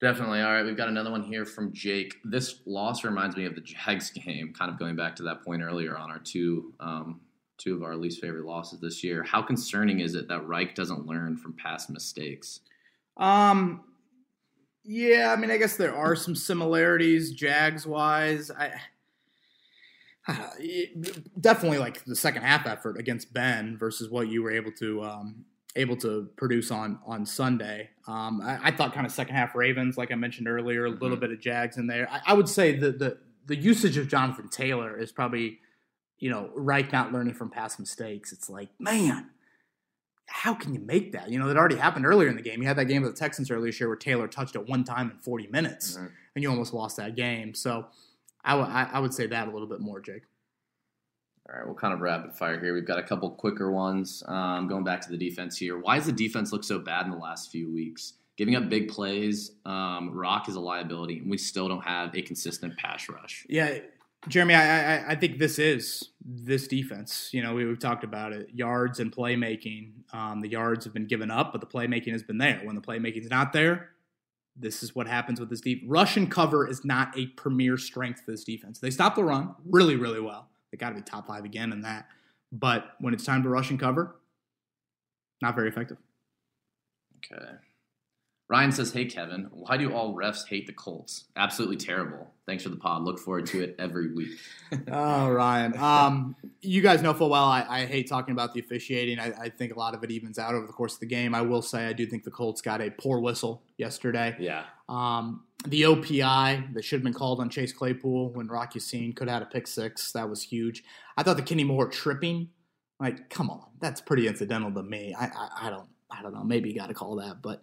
Definitely. 0.00 0.42
All 0.42 0.52
right, 0.52 0.64
we've 0.64 0.76
got 0.76 0.88
another 0.88 1.10
one 1.10 1.24
here 1.24 1.44
from 1.44 1.72
Jake. 1.72 2.14
This 2.22 2.60
loss 2.66 3.02
reminds 3.02 3.36
me 3.36 3.46
of 3.46 3.56
the 3.56 3.62
Jags 3.62 4.10
game, 4.26 4.52
kind 4.56 4.70
of 4.70 4.78
going 4.78 4.94
back 4.94 5.16
to 5.16 5.22
that 5.24 5.42
point 5.42 5.62
earlier 5.62 5.96
on 5.96 6.10
our 6.10 6.20
two 6.20 6.72
um, 6.78 7.20
two 7.58 7.74
of 7.74 7.82
our 7.82 7.96
least 7.96 8.20
favorite 8.20 8.44
losses 8.46 8.80
this 8.80 9.02
year. 9.04 9.22
How 9.22 9.42
concerning 9.42 10.00
is 10.00 10.14
it 10.14 10.28
that 10.28 10.46
Reich 10.46 10.74
doesn't 10.74 11.06
learn 11.06 11.36
from 11.36 11.52
past 11.54 11.90
mistakes? 11.90 12.60
Um, 13.16 13.82
yeah, 14.84 15.34
I 15.36 15.40
mean, 15.40 15.50
I 15.50 15.56
guess 15.58 15.76
there 15.76 15.94
are 15.94 16.14
some 16.16 16.34
similarities, 16.36 17.32
Jags 17.32 17.86
wise. 17.86 18.50
I 18.50 18.72
it- 20.58 21.40
definitely 21.40 21.78
like 21.78 22.04
the 22.04 22.16
second 22.16 22.42
half 22.42 22.66
effort 22.66 22.98
against 22.98 23.32
Ben 23.32 23.76
versus 23.78 24.10
what 24.10 24.28
you 24.28 24.42
were 24.42 24.50
able 24.50 24.72
to 24.72 25.02
um, 25.02 25.44
able 25.76 25.96
to 25.96 26.28
produce 26.36 26.70
on 26.70 26.98
on 27.06 27.24
Sunday. 27.24 27.88
Um, 28.06 28.40
I, 28.42 28.58
I 28.64 28.70
thought 28.70 28.92
kind 28.92 29.06
of 29.06 29.12
second 29.12 29.34
half 29.34 29.54
Ravens, 29.54 29.96
like 29.96 30.12
I 30.12 30.16
mentioned 30.16 30.46
earlier, 30.48 30.84
a 30.86 30.90
little 30.90 31.16
Mhm. 31.16 31.20
bit 31.20 31.30
of 31.32 31.40
Jags 31.40 31.76
in 31.78 31.86
there. 31.86 32.08
I, 32.10 32.20
I 32.26 32.32
would 32.34 32.48
say 32.48 32.76
the 32.76 32.92
the 32.92 33.18
the 33.46 33.56
usage 33.56 33.96
of 33.96 34.08
Jonathan 34.08 34.48
Taylor 34.50 34.98
is 34.98 35.10
probably 35.10 35.60
you 36.18 36.30
know 36.30 36.50
Reich 36.54 36.92
not 36.92 37.12
learning 37.12 37.34
from 37.34 37.50
past 37.50 37.78
mistakes. 37.78 38.32
It's 38.32 38.48
like 38.50 38.68
man. 38.78 39.30
How 40.30 40.52
can 40.52 40.74
you 40.74 40.80
make 40.80 41.12
that? 41.12 41.30
You 41.30 41.38
know, 41.38 41.48
that 41.48 41.56
already 41.56 41.76
happened 41.76 42.04
earlier 42.04 42.28
in 42.28 42.36
the 42.36 42.42
game. 42.42 42.60
You 42.60 42.68
had 42.68 42.76
that 42.76 42.84
game 42.84 43.00
with 43.02 43.14
the 43.14 43.18
Texans 43.18 43.50
earlier 43.50 43.64
this 43.70 43.80
year 43.80 43.88
where 43.88 43.96
Taylor 43.96 44.28
touched 44.28 44.56
it 44.56 44.68
one 44.68 44.84
time 44.84 45.10
in 45.10 45.16
40 45.20 45.46
minutes 45.46 45.96
Mhm. 45.96 46.10
and 46.34 46.42
you 46.42 46.50
almost 46.50 46.74
lost 46.74 46.98
that 46.98 47.16
game. 47.16 47.54
So 47.54 47.86
I 48.44 48.54
would- 48.54 48.66
I- 48.68 48.90
I 48.92 48.98
would 49.00 49.14
say 49.14 49.26
that 49.26 49.48
a 49.48 49.50
little 49.50 49.66
bit 49.66 49.80
more, 49.80 50.00
Jake. 50.00 50.24
All 51.48 51.56
right, 51.56 51.64
we'll 51.64 51.74
kind 51.74 51.94
of 51.94 52.00
rapid 52.00 52.34
fire 52.34 52.60
here. 52.60 52.74
We've 52.74 52.84
got 52.86 52.98
a 52.98 53.02
couple 53.02 53.30
quicker 53.30 53.70
ones. 53.72 54.22
Um, 54.26 54.68
going 54.68 54.84
back 54.84 55.00
to 55.00 55.10
the 55.10 55.16
defense 55.16 55.56
here. 55.56 55.78
Why 55.78 55.96
does 55.96 56.04
the 56.04 56.12
defense 56.12 56.52
look 56.52 56.62
so 56.62 56.78
bad 56.78 57.06
in 57.06 57.10
the 57.10 57.16
last 57.16 57.50
few 57.50 57.72
weeks? 57.72 58.12
Giving 58.36 58.54
up 58.54 58.68
big 58.68 58.88
plays. 58.88 59.52
Um, 59.64 60.10
Rock 60.10 60.46
is 60.50 60.56
a 60.56 60.60
liability, 60.60 61.20
and 61.20 61.30
we 61.30 61.38
still 61.38 61.68
don't 61.68 61.80
have 61.84 62.14
a 62.14 62.20
consistent 62.20 62.76
pass 62.76 63.08
rush. 63.08 63.46
Yeah, 63.48 63.78
Jeremy, 64.26 64.54
I, 64.54 64.96
I, 64.96 65.10
I 65.10 65.14
think 65.14 65.38
this 65.38 65.58
is 65.58 66.10
this 66.24 66.66
defense. 66.66 67.30
You 67.32 67.42
know, 67.42 67.54
we, 67.54 67.64
we've 67.64 67.78
talked 67.78 68.02
about 68.02 68.32
it. 68.32 68.48
Yards 68.52 68.98
and 68.98 69.14
playmaking. 69.14 69.92
Um, 70.12 70.40
the 70.40 70.48
yards 70.48 70.84
have 70.84 70.92
been 70.92 71.06
given 71.06 71.30
up, 71.30 71.52
but 71.52 71.60
the 71.60 71.66
playmaking 71.66 72.12
has 72.12 72.22
been 72.22 72.38
there. 72.38 72.60
When 72.64 72.74
the 72.74 72.80
playmaking's 72.80 73.30
not 73.30 73.52
there, 73.52 73.90
this 74.56 74.82
is 74.82 74.94
what 74.94 75.06
happens 75.06 75.38
with 75.38 75.50
this 75.50 75.60
deep. 75.60 75.84
Rush 75.86 76.16
and 76.16 76.30
cover 76.30 76.66
is 76.66 76.84
not 76.84 77.16
a 77.16 77.26
premier 77.26 77.76
strength 77.78 78.22
for 78.24 78.32
this 78.32 78.42
defense. 78.42 78.80
They 78.80 78.90
stop 78.90 79.14
the 79.14 79.22
run 79.22 79.54
really, 79.64 79.94
really 79.94 80.20
well. 80.20 80.48
They 80.70 80.76
got 80.76 80.90
to 80.90 80.96
be 80.96 81.02
top 81.02 81.28
five 81.28 81.44
again 81.44 81.72
in 81.72 81.82
that. 81.82 82.08
But 82.50 82.94
when 82.98 83.14
it's 83.14 83.24
time 83.24 83.42
to 83.44 83.48
rush 83.48 83.70
and 83.70 83.78
cover, 83.78 84.16
not 85.40 85.54
very 85.54 85.68
effective. 85.68 85.98
Okay. 87.18 87.52
Ryan 88.48 88.72
says, 88.72 88.92
"Hey 88.92 89.04
Kevin, 89.04 89.48
why 89.50 89.76
do 89.76 89.92
all 89.92 90.14
refs 90.14 90.46
hate 90.48 90.66
the 90.66 90.72
Colts? 90.72 91.24
Absolutely 91.36 91.76
terrible. 91.76 92.32
Thanks 92.46 92.62
for 92.62 92.70
the 92.70 92.76
pod. 92.76 93.02
Look 93.02 93.18
forward 93.18 93.46
to 93.46 93.62
it 93.62 93.76
every 93.78 94.12
week." 94.12 94.38
Oh, 94.90 95.30
Ryan. 95.30 95.76
Um, 95.78 96.36
you 96.60 96.82
guys 96.82 97.00
know 97.00 97.14
full 97.14 97.30
well 97.30 97.46
I, 97.46 97.64
I 97.68 97.86
hate 97.86 98.06
talking 98.06 98.32
about 98.32 98.52
the 98.52 98.60
officiating. 98.60 99.18
I, 99.18 99.32
I 99.32 99.48
think 99.48 99.74
a 99.74 99.78
lot 99.78 99.94
of 99.94 100.04
it 100.04 100.10
evens 100.10 100.38
out 100.38 100.54
over 100.54 100.66
the 100.66 100.72
course 100.74 100.94
of 100.94 101.00
the 101.00 101.06
game. 101.06 101.34
I 101.34 101.40
will 101.40 101.62
say 101.62 101.86
I 101.86 101.94
do 101.94 102.04
think 102.04 102.22
the 102.22 102.30
Colts 102.30 102.60
got 102.60 102.82
a 102.82 102.90
poor 102.90 103.18
whistle 103.18 103.62
yesterday. 103.78 104.36
Yeah. 104.38 104.64
Um, 104.88 105.44
the 105.66 105.82
OPI 105.82 106.74
that 106.74 106.84
should 106.84 106.98
have 106.98 107.04
been 107.04 107.14
called 107.14 107.40
on 107.40 107.48
Chase 107.48 107.72
Claypool 107.72 108.30
when 108.34 108.46
Rock 108.46 108.74
Ya-Sin 108.74 109.12
could 109.14 109.28
have 109.28 109.40
had 109.40 109.42
a 109.42 109.50
pick 109.50 109.66
six. 109.66 110.12
That 110.12 110.28
was 110.28 110.42
huge. 110.42 110.84
I 111.16 111.22
thought 111.22 111.36
the 111.36 111.42
Kenny 111.42 111.64
Moore 111.64 111.88
tripping, 111.88 112.50
like, 113.00 113.28
come 113.30 113.50
on, 113.50 113.64
that's 113.80 114.00
pretty 114.00 114.28
incidental 114.28 114.70
to 114.72 114.82
me. 114.82 115.14
I, 115.18 115.26
I, 115.26 115.48
I 115.62 115.70
don't, 115.70 115.88
I 116.10 116.22
don't 116.22 116.32
know. 116.34 116.44
Maybe 116.44 116.68
you 116.68 116.76
got 116.76 116.88
to 116.88 116.94
call 116.94 117.16
that, 117.16 117.42
but 117.42 117.60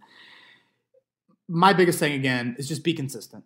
my 1.48 1.74
biggest 1.74 2.00
thing 2.00 2.14
again 2.14 2.56
is 2.58 2.68
just 2.68 2.84
be 2.84 2.94
consistent. 2.94 3.44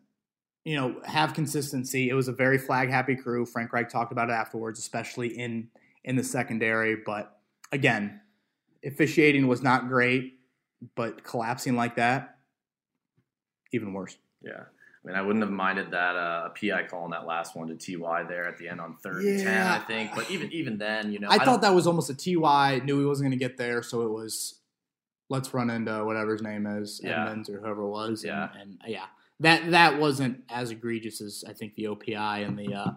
You 0.65 0.75
know, 0.75 1.01
have 1.05 1.33
consistency. 1.33 2.09
It 2.09 2.13
was 2.13 2.27
a 2.27 2.33
very 2.33 2.57
flag 2.57 2.89
happy 2.89 3.15
crew. 3.15 3.45
Frank 3.45 3.71
Reich 3.73 3.89
talked 3.89 4.11
about 4.11 4.29
it 4.29 4.33
afterwards, 4.33 4.79
especially 4.79 5.29
in 5.39 5.69
in 6.03 6.15
the 6.15 6.23
secondary. 6.23 6.97
But 7.05 7.39
again, 7.71 8.21
officiating 8.85 9.47
was 9.47 9.61
not 9.61 9.87
great, 9.87 10.39
but 10.95 11.23
collapsing 11.23 11.75
like 11.75 11.95
that, 11.95 12.37
even 13.71 13.93
worse. 13.93 14.17
Yeah. 14.41 14.63
I 15.03 15.07
mean, 15.07 15.15
I 15.15 15.21
wouldn't 15.21 15.43
have 15.43 15.51
minded 15.51 15.91
that 15.91 16.15
uh, 16.17 16.49
a 16.49 16.53
PI 16.59 16.87
call 16.87 17.05
on 17.05 17.11
that 17.11 17.25
last 17.25 17.55
one 17.55 17.69
to 17.69 17.75
Ty 17.97 18.23
there 18.23 18.45
at 18.45 18.57
the 18.57 18.67
end 18.67 18.81
on 18.81 18.97
third 18.97 19.23
and 19.23 19.39
ten. 19.41 19.65
I 19.65 19.79
think, 19.79 20.11
but 20.13 20.29
even 20.29 20.51
even 20.51 20.77
then, 20.77 21.13
you 21.13 21.19
know, 21.19 21.29
I, 21.29 21.37
don't- 21.37 21.45
thought 21.45 21.61
that 21.61 21.73
was 21.73 21.87
almost 21.87 22.09
a 22.09 22.13
TY. 22.13 22.81
Knew 22.83 22.99
he 22.99 23.05
wasn't 23.05 23.29
going 23.29 23.39
to 23.39 23.43
get 23.43 23.55
there, 23.55 23.81
so 23.81 24.01
it 24.01 24.09
was 24.09 24.58
let's 25.29 25.53
run 25.53 25.69
into 25.69 26.03
whatever 26.05 26.33
his 26.33 26.41
name 26.41 26.65
is, 26.65 26.99
Yeah. 27.03 27.23
Edmunds 27.27 27.49
or 27.49 27.59
whoever 27.59 27.81
it 27.83 27.89
was. 27.89 28.23
and- 28.23 28.29
Yeah. 28.29 28.49
and, 28.59 28.81
yeah, 28.87 29.05
that 29.39 29.71
that 29.71 29.99
wasn't 29.99 30.43
as 30.49 30.71
egregious 30.71 31.21
as 31.21 31.43
I 31.47 31.53
think 31.53 31.75
the 31.75 31.87
OPI 31.87 32.39
and 32.45 32.57
the 32.57 32.73
uh, 32.73 32.91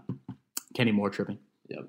Kenny 0.74 0.93
Moore 0.93 1.11
tripping. 1.11 1.39
Yep. 1.68 1.89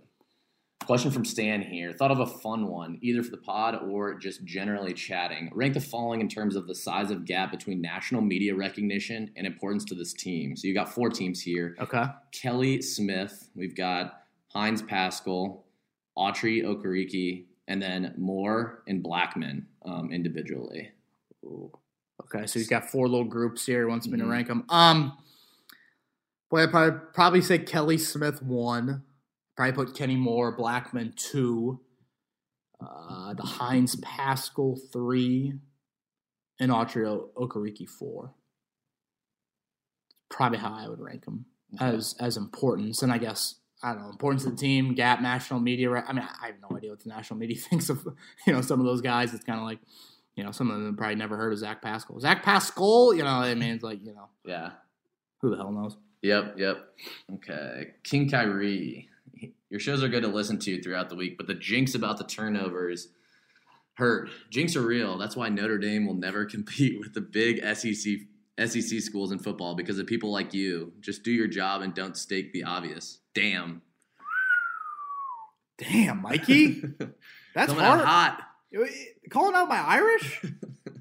Question 0.85 1.11
from 1.11 1.23
Stan 1.23 1.61
here. 1.61 1.93
Thought 1.93 2.11
of 2.11 2.19
a 2.19 2.25
fun 2.25 2.67
one, 2.67 2.97
either 3.01 3.23
for 3.23 3.31
the 3.31 3.37
pod 3.37 3.75
or 3.83 4.15
just 4.15 4.43
generally 4.43 4.93
chatting. 4.93 5.49
Rank 5.53 5.75
the 5.75 5.79
following 5.79 6.19
in 6.19 6.27
terms 6.27 6.57
of 6.57 6.67
the 6.67 6.75
size 6.75 7.09
of 7.09 7.23
gap 7.23 7.51
between 7.51 7.79
national 7.79 8.19
media 8.21 8.53
recognition 8.53 9.31
and 9.37 9.47
importance 9.47 9.85
to 9.85 9.95
this 9.95 10.11
team. 10.11 10.57
So 10.57 10.67
you 10.67 10.73
got 10.73 10.93
four 10.93 11.09
teams 11.09 11.39
here. 11.39 11.77
Okay, 11.79 12.03
Kelly 12.33 12.81
Smith, 12.81 13.49
we've 13.55 13.75
got 13.77 14.23
Hines 14.49 14.81
Pascal, 14.81 15.65
Autry 16.17 16.63
Okereke, 16.65 17.45
and 17.67 17.81
then 17.81 18.13
Moore 18.17 18.83
and 18.87 19.01
Blackman 19.03 19.67
um, 19.85 20.11
individually. 20.11 20.91
okay, 21.45 22.45
so 22.45 22.59
he's 22.59 22.67
got 22.69 22.89
four 22.89 23.07
little 23.07 23.25
groups 23.25 23.65
here. 23.65 23.81
He 23.81 23.85
wants 23.89 24.07
me 24.07 24.17
to 24.17 24.23
Mhm. 24.25 24.29
rank 24.31 24.47
them. 24.47 24.65
Um, 24.69 25.17
boy, 26.49 26.63
I'd 26.63 26.71
probably, 26.71 26.99
probably 27.13 27.41
say 27.41 27.59
Kelly 27.59 27.97
Smith 27.97 28.41
one. 28.41 29.03
Probably 29.55 29.73
put 29.85 29.95
Kenny 29.95 30.15
Moore, 30.15 30.51
Blackman 30.55 31.13
two. 31.15 31.79
Uh, 32.81 33.33
the 33.33 33.43
Hines 33.43 33.95
Pascal 33.97 34.75
three, 34.91 35.53
and 36.59 36.71
Autry 36.71 37.05
Okereke 37.35 37.87
four. 37.87 38.33
Probably 40.29 40.57
how 40.57 40.73
I 40.73 40.89
would 40.89 40.99
rank 40.99 41.25
them 41.25 41.45
as 41.79 42.15
as 42.19 42.35
importance, 42.35 43.01
and 43.03 43.11
I 43.11 43.19
guess 43.19 43.55
I 43.83 43.93
don't 43.93 44.03
know 44.03 44.09
importance 44.09 44.45
of 44.45 44.51
the 44.51 44.57
team, 44.57 44.93
gap, 44.93 45.21
national 45.21 45.59
media. 45.59 45.89
Right? 45.89 46.03
I 46.07 46.13
mean, 46.13 46.23
I 46.41 46.47
have 46.47 46.55
no 46.69 46.75
idea 46.75 46.89
what 46.91 47.01
the 47.01 47.09
national 47.09 47.39
media 47.39 47.57
thinks 47.69 47.89
of 47.89 48.07
you 48.47 48.53
know 48.53 48.61
some 48.61 48.79
of 48.79 48.85
those 48.85 49.01
guys. 49.01 49.33
It's 49.33 49.43
kind 49.43 49.59
of 49.59 49.65
like 49.65 49.79
you 50.35 50.43
know 50.43 50.51
some 50.51 50.71
of 50.71 50.81
them 50.81 50.95
probably 50.95 51.15
never 51.15 51.37
heard 51.37 51.53
of 51.53 51.59
Zach 51.59 51.81
Pascal. 51.81 52.19
Zach 52.19 52.43
Pascal, 52.43 53.13
you 53.13 53.23
know, 53.23 53.29
I 53.29 53.53
mean, 53.55 53.75
it's 53.75 53.83
like 53.83 54.03
you 54.03 54.13
know, 54.13 54.29
yeah, 54.45 54.71
who 55.41 55.49
the 55.49 55.57
hell 55.57 55.71
knows? 55.71 55.97
Yep, 56.21 56.55
yep. 56.57 56.87
Okay, 57.35 57.91
King 58.03 58.29
Kyrie. 58.29 59.09
Your 59.69 59.79
shows 59.79 60.03
are 60.03 60.07
good 60.07 60.21
to 60.21 60.29
listen 60.29 60.59
to 60.59 60.81
throughout 60.81 61.09
the 61.09 61.15
week, 61.15 61.35
but 61.35 61.47
the 61.47 61.55
jinx 61.55 61.95
about 61.95 62.17
the 62.17 62.23
turnovers 62.23 63.09
hurt. 63.95 64.29
Jinx 64.49 64.75
are 64.75 64.81
real. 64.81 65.17
That's 65.17 65.35
why 65.35 65.49
Notre 65.49 65.77
Dame 65.77 66.05
will 66.05 66.13
never 66.13 66.45
compete 66.55 66.99
with 66.99 67.13
the 67.13 67.21
big 67.21 67.59
SEC 67.75 68.13
SEC 68.59 68.99
schools 69.01 69.31
in 69.31 69.39
football 69.39 69.75
because 69.75 69.97
of 69.99 70.05
people 70.07 70.31
like 70.31 70.53
you. 70.53 70.93
Just 70.99 71.23
do 71.23 71.31
your 71.31 71.47
job 71.47 71.81
and 71.81 71.93
don't 71.93 72.15
stake 72.15 72.53
the 72.53 72.63
obvious. 72.63 73.19
Damn. 73.33 73.81
Damn, 75.77 76.21
Mikey. 76.21 76.83
That's 77.55 77.71
Coming 77.71 77.85
hard. 77.85 78.01
out 78.01 78.05
hot. 78.05 78.43
Calling 79.29 79.55
out 79.55 79.67
my 79.69 79.79
Irish? 79.79 80.41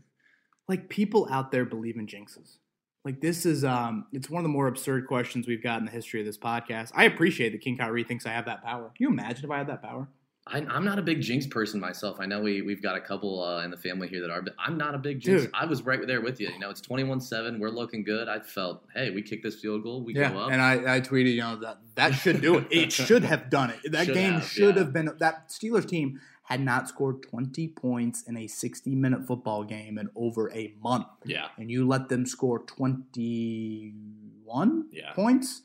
like 0.68 0.88
people 0.88 1.28
out 1.30 1.50
there 1.52 1.64
believe 1.64 1.96
in 1.96 2.06
jinxes. 2.06 2.56
Like 3.04 3.20
this 3.20 3.44
is 3.44 3.64
um 3.64 4.06
it's 4.12 4.30
one 4.30 4.40
of 4.40 4.44
the 4.44 4.48
more 4.48 4.68
absurd 4.68 5.06
questions 5.06 5.46
we've 5.46 5.62
got 5.62 5.80
in 5.80 5.84
the 5.84 5.90
history 5.90 6.20
of 6.20 6.26
this 6.26 6.38
podcast. 6.38 6.92
I 6.94 7.04
appreciate 7.04 7.50
that 7.52 7.60
King 7.60 7.76
Kyrie 7.76 8.04
thinks 8.04 8.26
I 8.26 8.30
have 8.30 8.44
that 8.46 8.62
power. 8.62 8.84
Can 8.94 9.04
you 9.04 9.08
imagine 9.08 9.44
if 9.44 9.50
I 9.50 9.58
had 9.58 9.66
that 9.68 9.82
power? 9.82 10.08
I, 10.44 10.58
I'm 10.58 10.84
not 10.84 10.98
a 10.98 11.02
big 11.02 11.20
jinx 11.20 11.46
person 11.46 11.78
myself. 11.78 12.16
I 12.18 12.26
know 12.26 12.40
we 12.40 12.62
we've 12.62 12.82
got 12.82 12.96
a 12.96 13.00
couple 13.00 13.44
uh, 13.44 13.62
in 13.64 13.70
the 13.70 13.76
family 13.76 14.08
here 14.08 14.20
that 14.22 14.30
are, 14.30 14.42
but 14.42 14.54
I'm 14.58 14.76
not 14.76 14.92
a 14.94 14.98
big 14.98 15.20
jinx. 15.20 15.42
Dude. 15.44 15.52
I 15.54 15.66
was 15.66 15.82
right 15.82 16.04
there 16.04 16.20
with 16.20 16.40
you. 16.40 16.48
You 16.50 16.58
know, 16.58 16.68
it's 16.68 16.80
21-7. 16.80 17.60
We're 17.60 17.68
looking 17.70 18.02
good. 18.02 18.28
I 18.28 18.40
felt, 18.40 18.82
hey, 18.92 19.10
we 19.10 19.22
kick 19.22 19.44
this 19.44 19.60
field 19.60 19.84
goal, 19.84 20.02
we 20.02 20.14
go 20.14 20.24
up. 20.24 20.50
and 20.50 20.60
I, 20.60 20.96
I 20.96 21.00
tweeted, 21.00 21.34
you 21.34 21.42
know, 21.42 21.56
that 21.60 21.78
that 21.94 22.14
should 22.14 22.40
do 22.40 22.58
it. 22.58 22.66
It 22.72 22.92
should 23.06 23.22
have 23.22 23.50
done 23.50 23.70
it. 23.70 23.92
That 23.92 24.06
Should 24.06 24.14
game 24.14 24.32
have, 24.34 24.44
should 24.44 24.74
yeah. 24.74 24.82
have 24.82 24.92
been 24.92 25.10
that 25.20 25.50
Steelers 25.50 25.88
team 25.88 26.20
had 26.44 26.60
not 26.60 26.88
scored 26.88 27.22
20 27.22 27.68
points 27.68 28.22
in 28.24 28.36
a 28.36 28.48
60 28.48 28.96
minute 28.96 29.24
football 29.26 29.62
game 29.62 29.96
in 29.96 30.10
over 30.16 30.50
a 30.52 30.74
month. 30.82 31.06
yeah, 31.24 31.46
And 31.56 31.70
you 31.70 31.86
let 31.86 32.08
them 32.08 32.26
score 32.26 32.58
21 32.64 34.86
Yeah. 34.90 35.12
points 35.12 35.62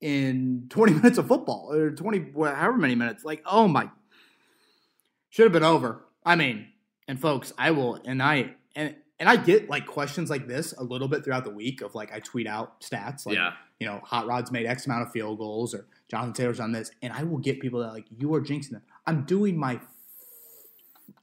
in 0.00 0.66
20 0.68 0.92
minutes 0.94 1.18
of 1.18 1.26
football 1.28 1.72
or 1.72 1.90
20 1.90 2.32
however 2.36 2.76
many 2.76 2.94
minutes. 2.94 3.24
Like, 3.24 3.42
oh 3.46 3.66
my 3.68 3.88
should 5.38 5.44
have 5.44 5.52
been 5.52 5.62
over. 5.62 6.02
I 6.26 6.34
mean, 6.34 6.66
and 7.06 7.20
folks, 7.20 7.52
I 7.56 7.70
will 7.70 8.00
and 8.04 8.20
I 8.20 8.56
and 8.74 8.96
and 9.20 9.28
I 9.28 9.36
get 9.36 9.70
like 9.70 9.86
questions 9.86 10.30
like 10.30 10.48
this 10.48 10.74
a 10.76 10.82
little 10.82 11.06
bit 11.06 11.22
throughout 11.22 11.44
the 11.44 11.50
week 11.50 11.80
of 11.80 11.94
like 11.94 12.12
I 12.12 12.18
tweet 12.18 12.48
out 12.48 12.80
stats 12.80 13.24
like 13.24 13.36
yeah. 13.36 13.52
you 13.78 13.86
know, 13.86 14.00
Hot 14.02 14.26
Rod's 14.26 14.50
made 14.50 14.66
X 14.66 14.86
amount 14.86 15.02
of 15.02 15.12
field 15.12 15.38
goals 15.38 15.76
or 15.76 15.86
Jonathan 16.10 16.32
Taylor's 16.32 16.58
on 16.58 16.72
this, 16.72 16.90
and 17.02 17.12
I 17.12 17.22
will 17.22 17.38
get 17.38 17.60
people 17.60 17.78
that 17.78 17.90
are 17.90 17.92
like, 17.92 18.06
you 18.10 18.34
are 18.34 18.40
jinxing 18.40 18.70
them. 18.70 18.82
I'm 19.06 19.22
doing 19.26 19.56
my. 19.56 19.78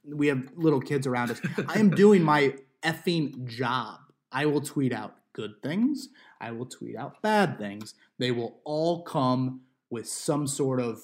We 0.02 0.28
have 0.28 0.48
little 0.56 0.80
kids 0.80 1.06
around 1.06 1.32
us. 1.32 1.42
I 1.68 1.78
am 1.78 1.90
doing 1.90 2.22
my 2.22 2.54
effing 2.82 3.44
job. 3.44 4.00
I 4.32 4.46
will 4.46 4.62
tweet 4.62 4.94
out 4.94 5.16
good 5.34 5.62
things. 5.62 6.08
I 6.40 6.52
will 6.52 6.64
tweet 6.64 6.96
out 6.96 7.20
bad 7.20 7.58
things. 7.58 7.92
They 8.16 8.30
will 8.30 8.60
all 8.64 9.02
come 9.02 9.60
with 9.90 10.08
some 10.08 10.46
sort 10.46 10.80
of 10.80 11.02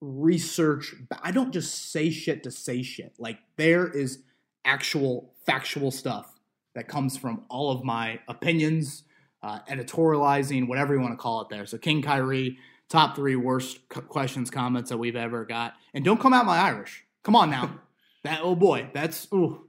research. 0.00 0.94
I 1.22 1.30
don't 1.30 1.52
just 1.52 1.92
say 1.92 2.10
shit 2.10 2.42
to 2.44 2.50
say 2.50 2.82
shit. 2.82 3.14
Like 3.18 3.38
there 3.56 3.86
is 3.86 4.20
actual 4.64 5.32
factual 5.46 5.90
stuff 5.90 6.38
that 6.74 6.88
comes 6.88 7.16
from 7.16 7.44
all 7.48 7.70
of 7.70 7.84
my 7.84 8.20
opinions, 8.28 9.04
uh, 9.42 9.60
editorializing, 9.68 10.68
whatever 10.68 10.94
you 10.94 11.00
want 11.00 11.12
to 11.12 11.22
call 11.22 11.40
it 11.42 11.48
there. 11.48 11.66
So 11.66 11.78
King 11.78 12.02
Kyrie, 12.02 12.58
top 12.88 13.16
three 13.16 13.36
worst 13.36 13.80
c- 13.92 14.00
questions, 14.02 14.50
comments 14.50 14.90
that 14.90 14.98
we've 14.98 15.16
ever 15.16 15.44
got. 15.44 15.74
And 15.94 16.04
don't 16.04 16.20
come 16.20 16.32
out 16.32 16.46
my 16.46 16.58
Irish. 16.58 17.04
Come 17.22 17.36
on 17.36 17.50
now. 17.50 17.80
that 18.24 18.40
oh 18.42 18.54
boy, 18.54 18.90
that's 18.92 19.26
ooh. 19.32 19.66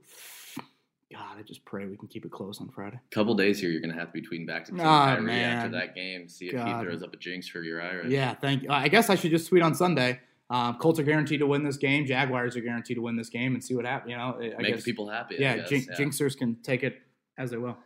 God, 1.12 1.38
I 1.38 1.42
just 1.42 1.64
pray 1.64 1.84
we 1.86 1.96
can 1.96 2.08
keep 2.08 2.24
it 2.24 2.30
close 2.32 2.60
on 2.60 2.68
Friday. 2.70 2.98
Couple 3.10 3.34
days 3.34 3.60
here, 3.60 3.70
you're 3.70 3.80
gonna 3.80 3.94
have 3.94 4.12
to 4.12 4.20
be 4.20 4.26
tweeting 4.26 4.46
back 4.46 4.64
to 4.66 4.70
King 4.72 4.80
Oh, 4.80 4.84
Kyrie 4.84 5.20
man. 5.22 5.58
after 5.58 5.70
that 5.72 5.94
game. 5.94 6.28
See 6.28 6.46
if 6.46 6.54
God. 6.54 6.66
he 6.80 6.84
throws 6.84 7.02
up 7.02 7.12
a 7.12 7.16
jinx 7.16 7.48
for 7.48 7.60
your 7.62 7.82
Irish. 7.82 8.10
Yeah, 8.10 8.34
thank 8.34 8.62
you. 8.62 8.70
I 8.70 8.88
guess 8.88 9.10
I 9.10 9.14
should 9.14 9.30
just 9.30 9.48
tweet 9.48 9.62
on 9.62 9.74
Sunday. 9.74 10.20
Um, 10.50 10.76
Colts 10.76 10.98
are 10.98 11.02
guaranteed 11.02 11.40
to 11.40 11.46
win 11.46 11.62
this 11.64 11.76
game. 11.76 12.04
Jaguars 12.06 12.56
are 12.56 12.60
guaranteed 12.60 12.96
to 12.96 13.02
win 13.02 13.16
this 13.16 13.28
game, 13.30 13.54
and 13.54 13.62
see 13.64 13.74
what 13.74 13.84
happens. 13.86 14.10
You 14.10 14.16
know, 14.16 14.38
I 14.58 14.62
make 14.62 14.74
guess, 14.74 14.84
people 14.84 15.08
happy. 15.08 15.36
Yeah, 15.38 15.58
guess, 15.68 15.86
yeah. 15.86 15.94
jinxers 15.94 16.36
can 16.36 16.56
take 16.62 16.82
it 16.82 17.00
as 17.38 17.50
they 17.50 17.56
will. 17.56 17.76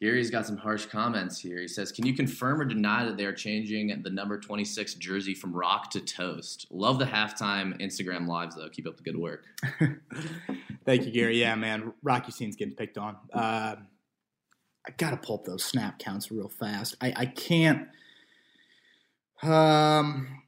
Gary's 0.00 0.30
got 0.30 0.46
some 0.46 0.56
harsh 0.56 0.86
comments 0.86 1.38
here. 1.40 1.58
He 1.60 1.68
says, 1.68 1.92
"Can 1.92 2.04
you 2.04 2.14
confirm 2.14 2.60
or 2.60 2.64
deny 2.64 3.04
that 3.04 3.16
they 3.16 3.24
are 3.24 3.32
changing 3.32 4.02
the 4.02 4.10
number 4.10 4.38
26 4.38 4.94
jersey 4.94 5.34
from 5.34 5.54
rock 5.54 5.90
to 5.90 6.00
toast? 6.00 6.66
Love 6.70 6.98
the 6.98 7.04
halftime 7.04 7.80
Instagram 7.80 8.26
lives 8.26 8.56
though. 8.56 8.68
Keep 8.68 8.88
up 8.88 8.96
the 8.96 9.02
good 9.02 9.16
work." 9.16 9.44
Thank 10.84 11.06
you, 11.06 11.12
Gary. 11.12 11.40
Yeah, 11.40 11.54
man, 11.54 11.94
Rock 12.02 12.26
Ya-Sin's 12.26 12.56
getting 12.56 12.74
picked 12.74 12.98
on. 12.98 13.16
Uh, 13.32 13.76
I 14.86 14.90
gotta 14.98 15.16
pull 15.16 15.36
up 15.36 15.44
those 15.44 15.64
snap 15.64 15.98
counts 15.98 16.30
real 16.30 16.48
fast. 16.48 16.96
I, 17.00 17.12
I 17.16 17.26
can't. 17.26 17.88
Um. 19.42 20.40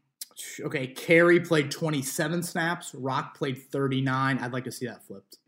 Okay, 0.61 0.89
Carrie 0.89 1.41
played 1.41 1.71
27 1.71 2.43
snaps. 2.43 2.95
Rock 2.95 3.39
played 3.39 3.57
39. 3.73 4.39
I'd 4.39 4.53
like 4.53 4.65
to 4.65 4.73
see 4.73 4.87
that 4.87 5.07
flipped. 5.07 5.39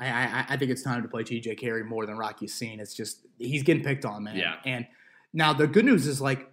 I, 0.00 0.06
I, 0.08 0.46
I 0.50 0.56
think 0.56 0.70
it's 0.70 0.82
time 0.82 1.02
to 1.02 1.08
play 1.08 1.24
TJ 1.24 1.58
Carrie 1.58 1.84
more 1.84 2.06
than 2.06 2.16
Rock 2.16 2.40
Ya-Sin. 2.40 2.80
It's 2.80 2.94
just 2.94 3.26
he's 3.38 3.62
getting 3.62 3.82
picked 3.82 4.04
on, 4.04 4.24
man. 4.24 4.36
Yeah. 4.36 4.56
And 4.64 4.86
now 5.32 5.52
the 5.52 5.66
good 5.66 5.84
news 5.84 6.06
is 6.06 6.20
like, 6.20 6.50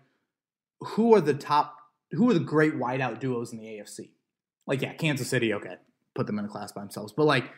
who 0.79 1.13
are 1.13 1.21
the 1.21 1.33
top? 1.33 1.77
Who 2.11 2.29
are 2.29 2.33
the 2.33 2.39
great 2.39 2.75
wideout 2.75 3.19
duos 3.19 3.51
in 3.51 3.59
the 3.59 3.65
AFC? 3.65 4.09
Like, 4.67 4.81
yeah, 4.81 4.93
Kansas 4.93 5.29
City. 5.29 5.53
Okay, 5.53 5.75
put 6.15 6.27
them 6.27 6.39
in 6.39 6.45
a 6.45 6.47
class 6.47 6.71
by 6.71 6.81
themselves. 6.81 7.13
But 7.13 7.25
like, 7.25 7.51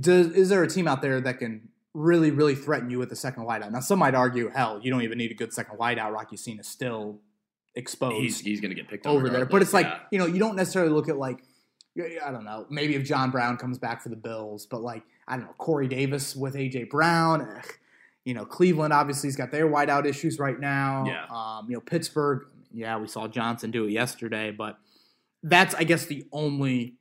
does 0.00 0.28
is 0.28 0.48
there 0.48 0.62
a 0.62 0.68
team 0.68 0.88
out 0.88 1.02
there 1.02 1.20
that 1.20 1.38
can 1.38 1.68
really, 1.92 2.30
really 2.30 2.54
threaten 2.54 2.90
you 2.90 2.98
with 2.98 3.12
a 3.12 3.16
second 3.16 3.44
wideout? 3.44 3.72
Now, 3.72 3.80
some 3.80 3.98
might 3.98 4.14
argue, 4.14 4.48
hell, 4.48 4.80
you 4.82 4.90
don't 4.90 5.02
even 5.02 5.18
need 5.18 5.30
a 5.30 5.34
good 5.34 5.52
second 5.52 5.78
wideout. 5.78 6.12
Rock 6.12 6.32
Ya-Sin 6.32 6.58
is 6.58 6.68
still 6.68 7.20
exposed 7.74 8.16
He's, 8.16 8.40
he's 8.40 8.60
gonna 8.60 8.74
get 8.74 8.88
picked 8.88 9.06
over 9.06 9.28
there. 9.28 9.46
But 9.46 9.62
it's 9.62 9.72
like 9.72 9.86
you 10.10 10.18
know, 10.18 10.26
you 10.26 10.38
don't 10.38 10.56
necessarily 10.56 10.92
look 10.92 11.08
at 11.08 11.18
like 11.18 11.42
I 12.24 12.30
don't 12.30 12.44
know, 12.44 12.66
maybe 12.70 12.94
if 12.94 13.04
John 13.04 13.30
Brown 13.30 13.56
comes 13.56 13.78
back 13.78 14.02
for 14.02 14.08
the 14.08 14.16
Bills, 14.16 14.66
but 14.66 14.82
like 14.82 15.02
I 15.28 15.36
don't 15.36 15.46
know, 15.46 15.54
Corey 15.58 15.88
Davis 15.88 16.34
with 16.34 16.54
AJ 16.54 16.90
Brown. 16.90 17.42
ugh. 17.42 17.66
You 18.24 18.34
know, 18.34 18.44
Cleveland 18.44 18.92
obviously 18.92 19.28
has 19.28 19.36
got 19.36 19.50
their 19.50 19.66
wideout 19.66 20.04
issues 20.04 20.38
right 20.38 20.60
now. 20.60 21.04
Yeah. 21.06 21.24
Um, 21.30 21.66
you 21.68 21.74
know, 21.74 21.80
Pittsburgh. 21.80 22.46
Yeah, 22.72 22.98
we 22.98 23.08
saw 23.08 23.26
Johnson 23.26 23.70
do 23.70 23.86
it 23.86 23.92
yesterday, 23.92 24.50
but 24.50 24.78
that's 25.42 25.74
I 25.74 25.84
guess 25.84 26.06
the 26.06 26.26
only 26.32 26.96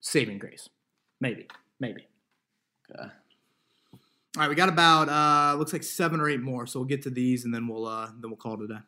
saving 0.00 0.38
grace. 0.38 0.68
Maybe, 1.20 1.48
maybe. 1.80 2.06
Okay. 2.90 3.08
All 4.36 4.40
right, 4.40 4.48
we 4.48 4.54
got 4.54 4.68
about 4.68 5.08
uh 5.08 5.56
looks 5.58 5.72
like 5.72 5.82
seven 5.82 6.20
or 6.20 6.28
eight 6.28 6.40
more, 6.40 6.66
so 6.66 6.80
we'll 6.80 6.88
get 6.88 7.02
to 7.02 7.10
these 7.10 7.44
and 7.44 7.54
then 7.54 7.68
we'll 7.68 7.86
uh 7.86 8.06
then 8.20 8.30
we'll 8.30 8.36
call 8.36 8.54
it 8.54 8.64
a 8.64 8.68
day. 8.68 8.80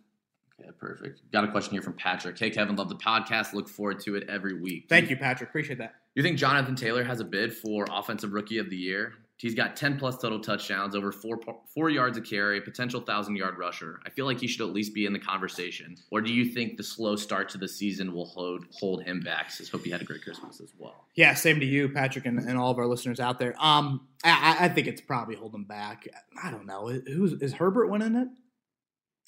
Yeah, 0.59 0.71
perfect. 0.79 1.21
Got 1.33 1.45
a 1.45 1.51
question 1.51 1.73
here 1.73 1.83
from 1.83 1.93
Patrick. 1.95 2.39
Hey, 2.39 2.51
Kevin, 2.51 2.77
love 2.77 2.89
the 2.89 2.95
podcast. 2.97 3.53
Look 3.53 3.69
forward 3.69 4.01
to 4.01 4.15
it 4.15 4.29
every 4.29 4.59
week. 4.61 4.87
Thank 4.89 5.11
you, 5.11 5.17
Patrick. 5.17 5.51
Appreciate 5.51 5.79
that. 5.79 5.95
You 6.15 6.23
think 6.23 6.39
Jonathan 6.39 6.75
Taylor 6.75 7.05
has 7.05 7.21
a 7.21 7.25
bid 7.25 7.53
for 7.55 7.87
Offensive 7.91 8.33
Rookie 8.33 8.59
of 8.59 8.71
the 8.71 8.77
Year? 8.77 9.13
He's 9.39 9.55
got 9.55 9.77
10 9.77 9.99
plus 9.99 10.17
total 10.17 10.41
touchdowns, 10.41 10.95
over 10.97 11.13
four 11.13 11.39
four 11.75 11.91
yards 11.91 12.17
a 12.17 12.23
carry, 12.23 12.59
potential 12.59 13.03
thousand 13.03 13.37
yard 13.37 13.59
rusher. 13.59 14.01
I 14.07 14.09
feel 14.09 14.25
like 14.25 14.41
he 14.41 14.47
should 14.47 14.63
at 14.67 14.73
least 14.73 14.95
be 14.95 15.05
in 15.05 15.13
the 15.13 15.19
conversation. 15.19 15.95
Or 16.11 16.23
do 16.23 16.33
you 16.33 16.47
think 16.47 16.79
the 16.79 16.83
slow 16.83 17.17
start 17.17 17.51
to 17.51 17.59
the 17.59 17.69
season 17.69 18.15
will 18.15 18.25
hold 18.25 18.65
hold 18.73 19.03
him 19.05 19.21
back? 19.21 19.51
Says 19.51 19.69
hope 19.69 19.85
you 19.85 19.93
had 19.93 20.01
a 20.01 20.07
great 20.07 20.23
Christmas 20.23 20.59
as 20.63 20.73
well. 20.79 21.05
Yeah, 21.17 21.35
same 21.35 21.61
to 21.61 21.67
you, 21.67 21.91
Patrick, 21.91 22.25
and, 22.25 22.39
and 22.39 22.57
all 22.57 22.71
of 22.71 22.79
our 22.79 22.87
listeners 22.87 23.21
out 23.21 23.39
there. 23.39 23.55
Um, 23.63 24.09
I, 24.25 24.57
I- 24.59 24.65
I 24.65 24.69
think 24.71 24.87
it's 24.87 25.03
probably 25.03 25.35
holding 25.37 25.65
back. 25.65 26.09
I 26.43 26.51
don't 26.51 26.65
know. 26.65 26.89
Who's 26.89 27.35
is 27.35 27.53
Herbert 27.53 27.89
winning 27.89 28.15
it? 28.17 28.29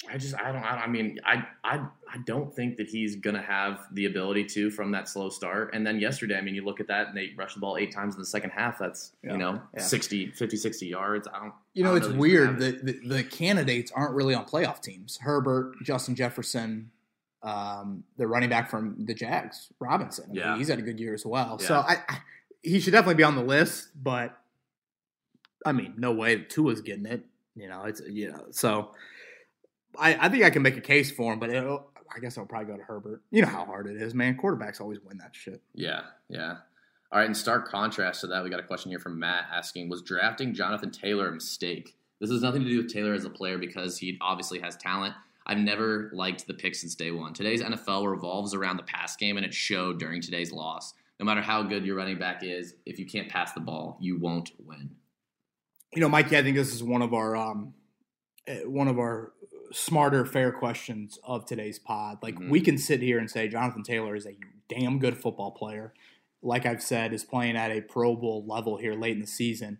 I 0.08 0.16
just 0.16 0.34
I 0.36 0.52
don't 0.52 0.62
I, 0.62 0.82
I 0.84 0.86
mean 0.86 1.18
I 1.24 1.44
I 1.64 1.76
I 2.10 2.18
don't 2.24 2.54
think 2.54 2.76
that 2.76 2.86
he's 2.88 3.16
gonna 3.16 3.42
have 3.42 3.80
the 3.92 4.06
ability 4.06 4.44
to 4.46 4.70
from 4.70 4.92
that 4.92 5.08
slow 5.08 5.28
start. 5.28 5.74
And 5.74 5.86
then 5.86 5.98
yesterday, 5.98 6.36
I 6.38 6.40
mean, 6.40 6.54
you 6.54 6.64
look 6.64 6.78
at 6.80 6.86
that 6.86 7.08
and 7.08 7.16
they 7.16 7.32
rushed 7.36 7.54
the 7.54 7.60
ball 7.60 7.76
eight 7.76 7.92
times 7.92 8.14
in 8.14 8.20
the 8.20 8.26
second 8.26 8.50
half. 8.50 8.78
That's 8.78 9.12
Yeah. 9.24 9.32
you 9.32 9.38
know 9.38 9.60
Yeah. 9.74 9.82
60, 9.82 10.28
50, 10.30 10.56
60 10.56 10.86
yards. 10.86 11.26
I 11.32 11.40
don't. 11.40 11.52
You 11.74 11.82
know, 11.84 11.96
it's 11.96 12.06
don't 12.06 12.16
know 12.16 12.22
he's 12.24 12.36
gonna 12.38 12.50
weird 12.52 12.58
that 12.60 12.86
the, 12.86 13.08
the 13.16 13.24
candidates 13.24 13.90
aren't 13.92 14.14
really 14.14 14.34
on 14.34 14.46
playoff 14.46 14.80
teams. 14.80 15.18
Herbert, 15.20 15.74
Justin 15.82 16.14
Jefferson, 16.14 16.90
um, 17.42 18.04
the 18.16 18.26
running 18.26 18.48
back 18.50 18.70
from 18.70 19.04
the 19.04 19.14
Jags, 19.14 19.68
Robinson. 19.80 20.24
I 20.26 20.28
mean, 20.28 20.36
Yeah. 20.36 20.56
he's 20.56 20.68
had 20.68 20.78
a 20.78 20.82
good 20.82 21.00
year 21.00 21.12
as 21.14 21.26
well. 21.26 21.58
Yeah. 21.60 21.66
So 21.66 21.74
I, 21.74 21.96
I, 22.08 22.18
he 22.62 22.78
should 22.80 22.92
definitely 22.92 23.16
be 23.16 23.24
on 23.24 23.34
the 23.34 23.42
list. 23.44 23.88
But 24.00 24.38
I 25.66 25.72
mean, 25.72 25.94
no 25.98 26.12
way 26.12 26.36
Tua's 26.36 26.80
getting 26.82 27.06
it. 27.06 27.24
You 27.56 27.68
know, 27.68 27.82
it's 27.82 28.00
you 28.08 28.30
know. 28.30 28.46
So 28.52 28.92
I, 29.98 30.26
I 30.26 30.28
think 30.28 30.44
I 30.44 30.50
can 30.50 30.62
make 30.62 30.76
a 30.76 30.82
case 30.82 31.10
for 31.10 31.32
him, 31.32 31.38
but 31.38 31.50
it'll, 31.50 31.90
I 32.14 32.20
guess 32.20 32.38
I'll 32.38 32.46
probably 32.46 32.72
go 32.72 32.76
to 32.76 32.84
Herbert. 32.84 33.22
You 33.30 33.42
know 33.42 33.48
how 33.48 33.64
hard 33.64 33.86
it 33.86 34.00
is, 34.00 34.14
man. 34.14 34.36
Quarterbacks 34.36 34.80
always 34.80 35.00
win 35.00 35.18
that 35.18 35.34
shit. 35.34 35.62
Yeah, 35.74 36.02
yeah. 36.28 36.56
All 37.10 37.18
right, 37.18 37.28
in 37.28 37.34
stark 37.34 37.68
contrast 37.68 38.20
to 38.20 38.26
that, 38.28 38.44
we 38.44 38.50
got 38.50 38.60
a 38.60 38.64
question 38.64 38.90
here 38.90 38.98
from 38.98 39.18
Matt 39.18 39.44
asking 39.52 39.88
Was 39.88 40.02
drafting 40.02 40.54
Jonathan 40.54 40.90
Taylor 40.90 41.28
a 41.28 41.32
mistake? 41.32 41.96
This 42.20 42.30
has 42.30 42.42
nothing 42.42 42.62
to 42.64 42.68
do 42.68 42.78
with 42.78 42.92
Taylor 42.92 43.14
as 43.14 43.24
a 43.24 43.30
player 43.30 43.58
because 43.58 43.98
he 43.98 44.18
obviously 44.20 44.58
has 44.60 44.76
talent. 44.76 45.14
I've 45.46 45.58
never 45.58 46.10
liked 46.12 46.46
the 46.46 46.52
pick 46.52 46.74
since 46.74 46.94
day 46.94 47.10
one. 47.10 47.32
Today's 47.32 47.62
NFL 47.62 48.10
revolves 48.10 48.54
around 48.54 48.76
the 48.76 48.82
pass 48.82 49.16
game, 49.16 49.38
and 49.38 49.46
it 49.46 49.54
showed 49.54 49.98
during 49.98 50.20
today's 50.20 50.52
loss. 50.52 50.92
No 51.18 51.24
matter 51.24 51.40
how 51.40 51.62
good 51.62 51.86
your 51.86 51.96
running 51.96 52.18
back 52.18 52.44
is, 52.44 52.74
if 52.84 52.98
you 52.98 53.06
can't 53.06 53.28
pass 53.28 53.52
the 53.52 53.60
ball, 53.60 53.96
you 54.00 54.18
won't 54.18 54.50
win. 54.64 54.90
You 55.94 56.02
know, 56.02 56.08
Mikey, 56.08 56.36
I 56.36 56.42
think 56.42 56.56
this 56.56 56.74
is 56.74 56.82
one 56.82 57.00
of 57.00 57.14
our 57.14 57.34
um, 57.34 57.72
eh, 58.46 58.60
one 58.64 58.88
of 58.88 58.98
our 58.98 59.32
smarter, 59.72 60.24
fair 60.24 60.52
questions 60.52 61.18
of 61.24 61.44
today's 61.46 61.78
pod. 61.78 62.18
Like 62.22 62.36
Mhm. 62.36 62.50
we 62.50 62.60
can 62.60 62.78
sit 62.78 63.02
here 63.02 63.18
and 63.18 63.30
say 63.30 63.48
Jonathan 63.48 63.82
Taylor 63.82 64.14
is 64.16 64.26
a 64.26 64.36
damn 64.68 64.98
good 64.98 65.16
football 65.16 65.50
player. 65.50 65.92
Like 66.42 66.66
I've 66.66 66.82
said, 66.82 67.12
is 67.12 67.24
playing 67.24 67.56
at 67.56 67.70
a 67.70 67.80
Pro 67.80 68.14
Bowl 68.16 68.44
level 68.46 68.76
here 68.76 68.94
late 68.94 69.14
in 69.14 69.20
the 69.20 69.26
season. 69.26 69.78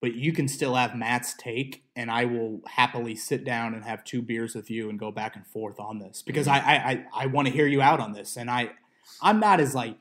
But 0.00 0.14
you 0.14 0.32
can 0.32 0.46
still 0.46 0.74
have 0.74 0.94
Matt's 0.94 1.34
take, 1.34 1.84
and 1.96 2.10
I 2.10 2.26
will 2.26 2.60
happily 2.66 3.16
sit 3.16 3.44
down 3.44 3.74
and 3.74 3.82
have 3.84 4.04
two 4.04 4.20
beers 4.22 4.54
with 4.54 4.70
you 4.70 4.90
and 4.90 4.98
go 4.98 5.10
back 5.10 5.34
and 5.36 5.46
forth 5.46 5.80
on 5.80 5.98
this 5.98 6.22
because 6.22 6.46
I 6.46 6.58
I, 6.58 6.74
I, 6.74 7.04
I 7.22 7.26
want 7.26 7.48
to 7.48 7.52
hear 7.54 7.66
you 7.66 7.80
out 7.82 7.98
on 7.98 8.12
this, 8.12 8.36
and 8.36 8.50
I 8.50 8.70
I'm 9.22 9.40
not 9.40 9.58
as 9.58 9.74
like 9.74 9.96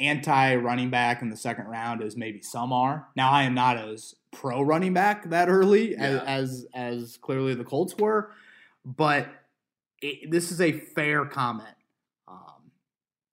anti 0.00 0.56
running 0.56 0.90
back 0.90 1.22
in 1.22 1.28
the 1.30 1.36
second 1.36 1.66
round 1.66 2.02
as 2.02 2.16
maybe 2.16 2.40
some 2.42 2.72
are. 2.72 3.08
Now 3.16 3.30
I 3.30 3.42
am 3.44 3.54
not 3.54 3.76
as 3.76 4.14
pro 4.32 4.62
running 4.62 4.94
back 4.94 5.28
that 5.30 5.48
early 5.48 5.96
as, 5.96 6.14
Yeah. 6.14 6.22
as 6.24 6.66
as 6.74 7.16
clearly 7.18 7.54
the 7.54 7.64
Colts 7.64 7.94
were, 7.98 8.32
but 8.84 9.28
it, 10.02 10.30
this 10.30 10.50
is 10.50 10.60
a 10.60 10.72
fair 10.72 11.24
comment. 11.26 11.74
Um, 12.26 12.70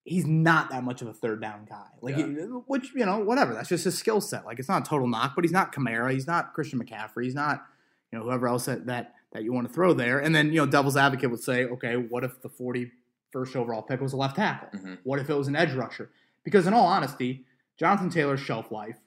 he's 0.04 0.26
not 0.26 0.70
that 0.72 0.84
much 0.84 1.02
of 1.02 1.08
a 1.08 1.14
third 1.14 1.42
down 1.42 1.66
guy, 1.70 1.86
like 2.02 2.18
Yeah. 2.18 2.26
he- 2.26 2.34
which 2.68 2.92
you 2.94 3.06
know 3.06 3.20
whatever. 3.20 3.54
That's 3.54 3.70
just 3.70 3.84
his 3.86 3.98
skill 3.98 4.22
set. 4.22 4.46
Like 4.46 4.60
it's 4.60 4.70
not 4.70 4.86
a 4.86 4.90
total 4.90 5.08
knock, 5.08 5.34
but 5.36 5.44
he's 5.44 5.52
not 5.52 5.74
Kamara. 5.74 6.12
He's 6.12 6.28
not 6.28 6.54
Christian 6.54 6.80
McCaffrey. 6.84 7.24
He's 7.24 7.36
not 7.36 7.66
you 8.12 8.18
know 8.20 8.26
whoever 8.26 8.48
else 8.48 8.66
that 8.66 8.86
that, 8.88 9.14
that 9.34 9.44
you 9.44 9.54
want 9.54 9.68
to 9.68 9.74
throw 9.74 9.94
there. 9.94 10.20
And 10.20 10.34
then 10.36 10.48
you 10.52 10.58
know 10.60 10.66
Devil's 10.66 10.98
Advocate 10.98 11.30
would 11.32 11.42
say, 11.44 11.66
okay, 11.66 11.96
what 11.96 12.24
if 12.24 12.42
the 12.42 12.50
forty 12.50 12.92
first 13.32 13.56
overall 13.56 13.82
pick 13.82 14.00
was 14.02 14.14
a 14.14 14.18
left 14.18 14.38
tackle? 14.38 14.70
Mhm. 14.80 14.98
What 15.04 15.20
if 15.20 15.30
it 15.30 15.34
was 15.36 15.48
an 15.48 15.56
edge 15.56 15.74
rusher? 15.74 16.10
Because 16.44 16.68
in 16.68 16.74
all 16.74 16.86
honesty, 16.86 17.46
Jonathan 17.78 18.10
Taylor's 18.10 18.40
shelf 18.40 18.72
life. 18.72 18.98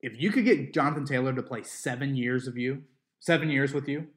If 0.00 0.20
you 0.20 0.30
could 0.30 0.44
get 0.44 0.74
Jonathan 0.74 1.06
Taylor 1.06 1.32
to 1.32 1.42
play 1.42 1.62
seven 1.62 2.14
years 2.14 2.46
of 2.46 2.58
you, 2.58 2.82
seven 3.20 3.50
years 3.50 3.72
with 3.72 3.88
you 3.88 4.08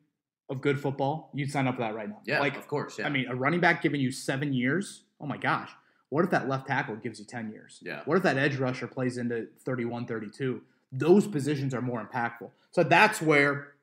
of 0.49 0.61
good 0.61 0.79
football, 0.79 1.29
you'd 1.33 1.51
sign 1.51 1.67
up 1.67 1.75
for 1.75 1.81
that 1.81 1.95
right 1.95 2.09
now. 2.09 2.19
Yeah, 2.25 2.39
like 2.39 2.57
of 2.57 2.67
course. 2.67 2.99
Yeah. 2.99 3.05
I 3.05 3.09
mean, 3.09 3.27
a 3.29 3.35
running 3.35 3.59
back 3.59 3.81
giving 3.81 4.01
you 4.01 4.11
seven 4.11 4.53
years. 4.53 5.03
Oh 5.19 5.25
my 5.25 5.37
gosh. 5.37 5.69
What 6.09 6.23
if 6.23 6.31
that 6.31 6.47
left 6.47 6.67
tackle 6.67 6.95
gives 6.95 7.19
you 7.19 7.25
10 7.25 7.51
years? 7.51 7.79
Yeah. 7.81 8.01
What 8.05 8.17
if 8.17 8.23
that 8.23 8.37
edge 8.37 8.55
rusher 8.55 8.87
plays 8.87 9.17
into 9.17 9.47
31, 9.65 10.05
32? 10.05 10.61
Those 10.91 11.27
positions 11.27 11.73
are 11.73 11.81
more 11.81 12.05
impactful. 12.05 12.49
So 12.71 12.83
that's 12.83 13.21
where 13.21 13.73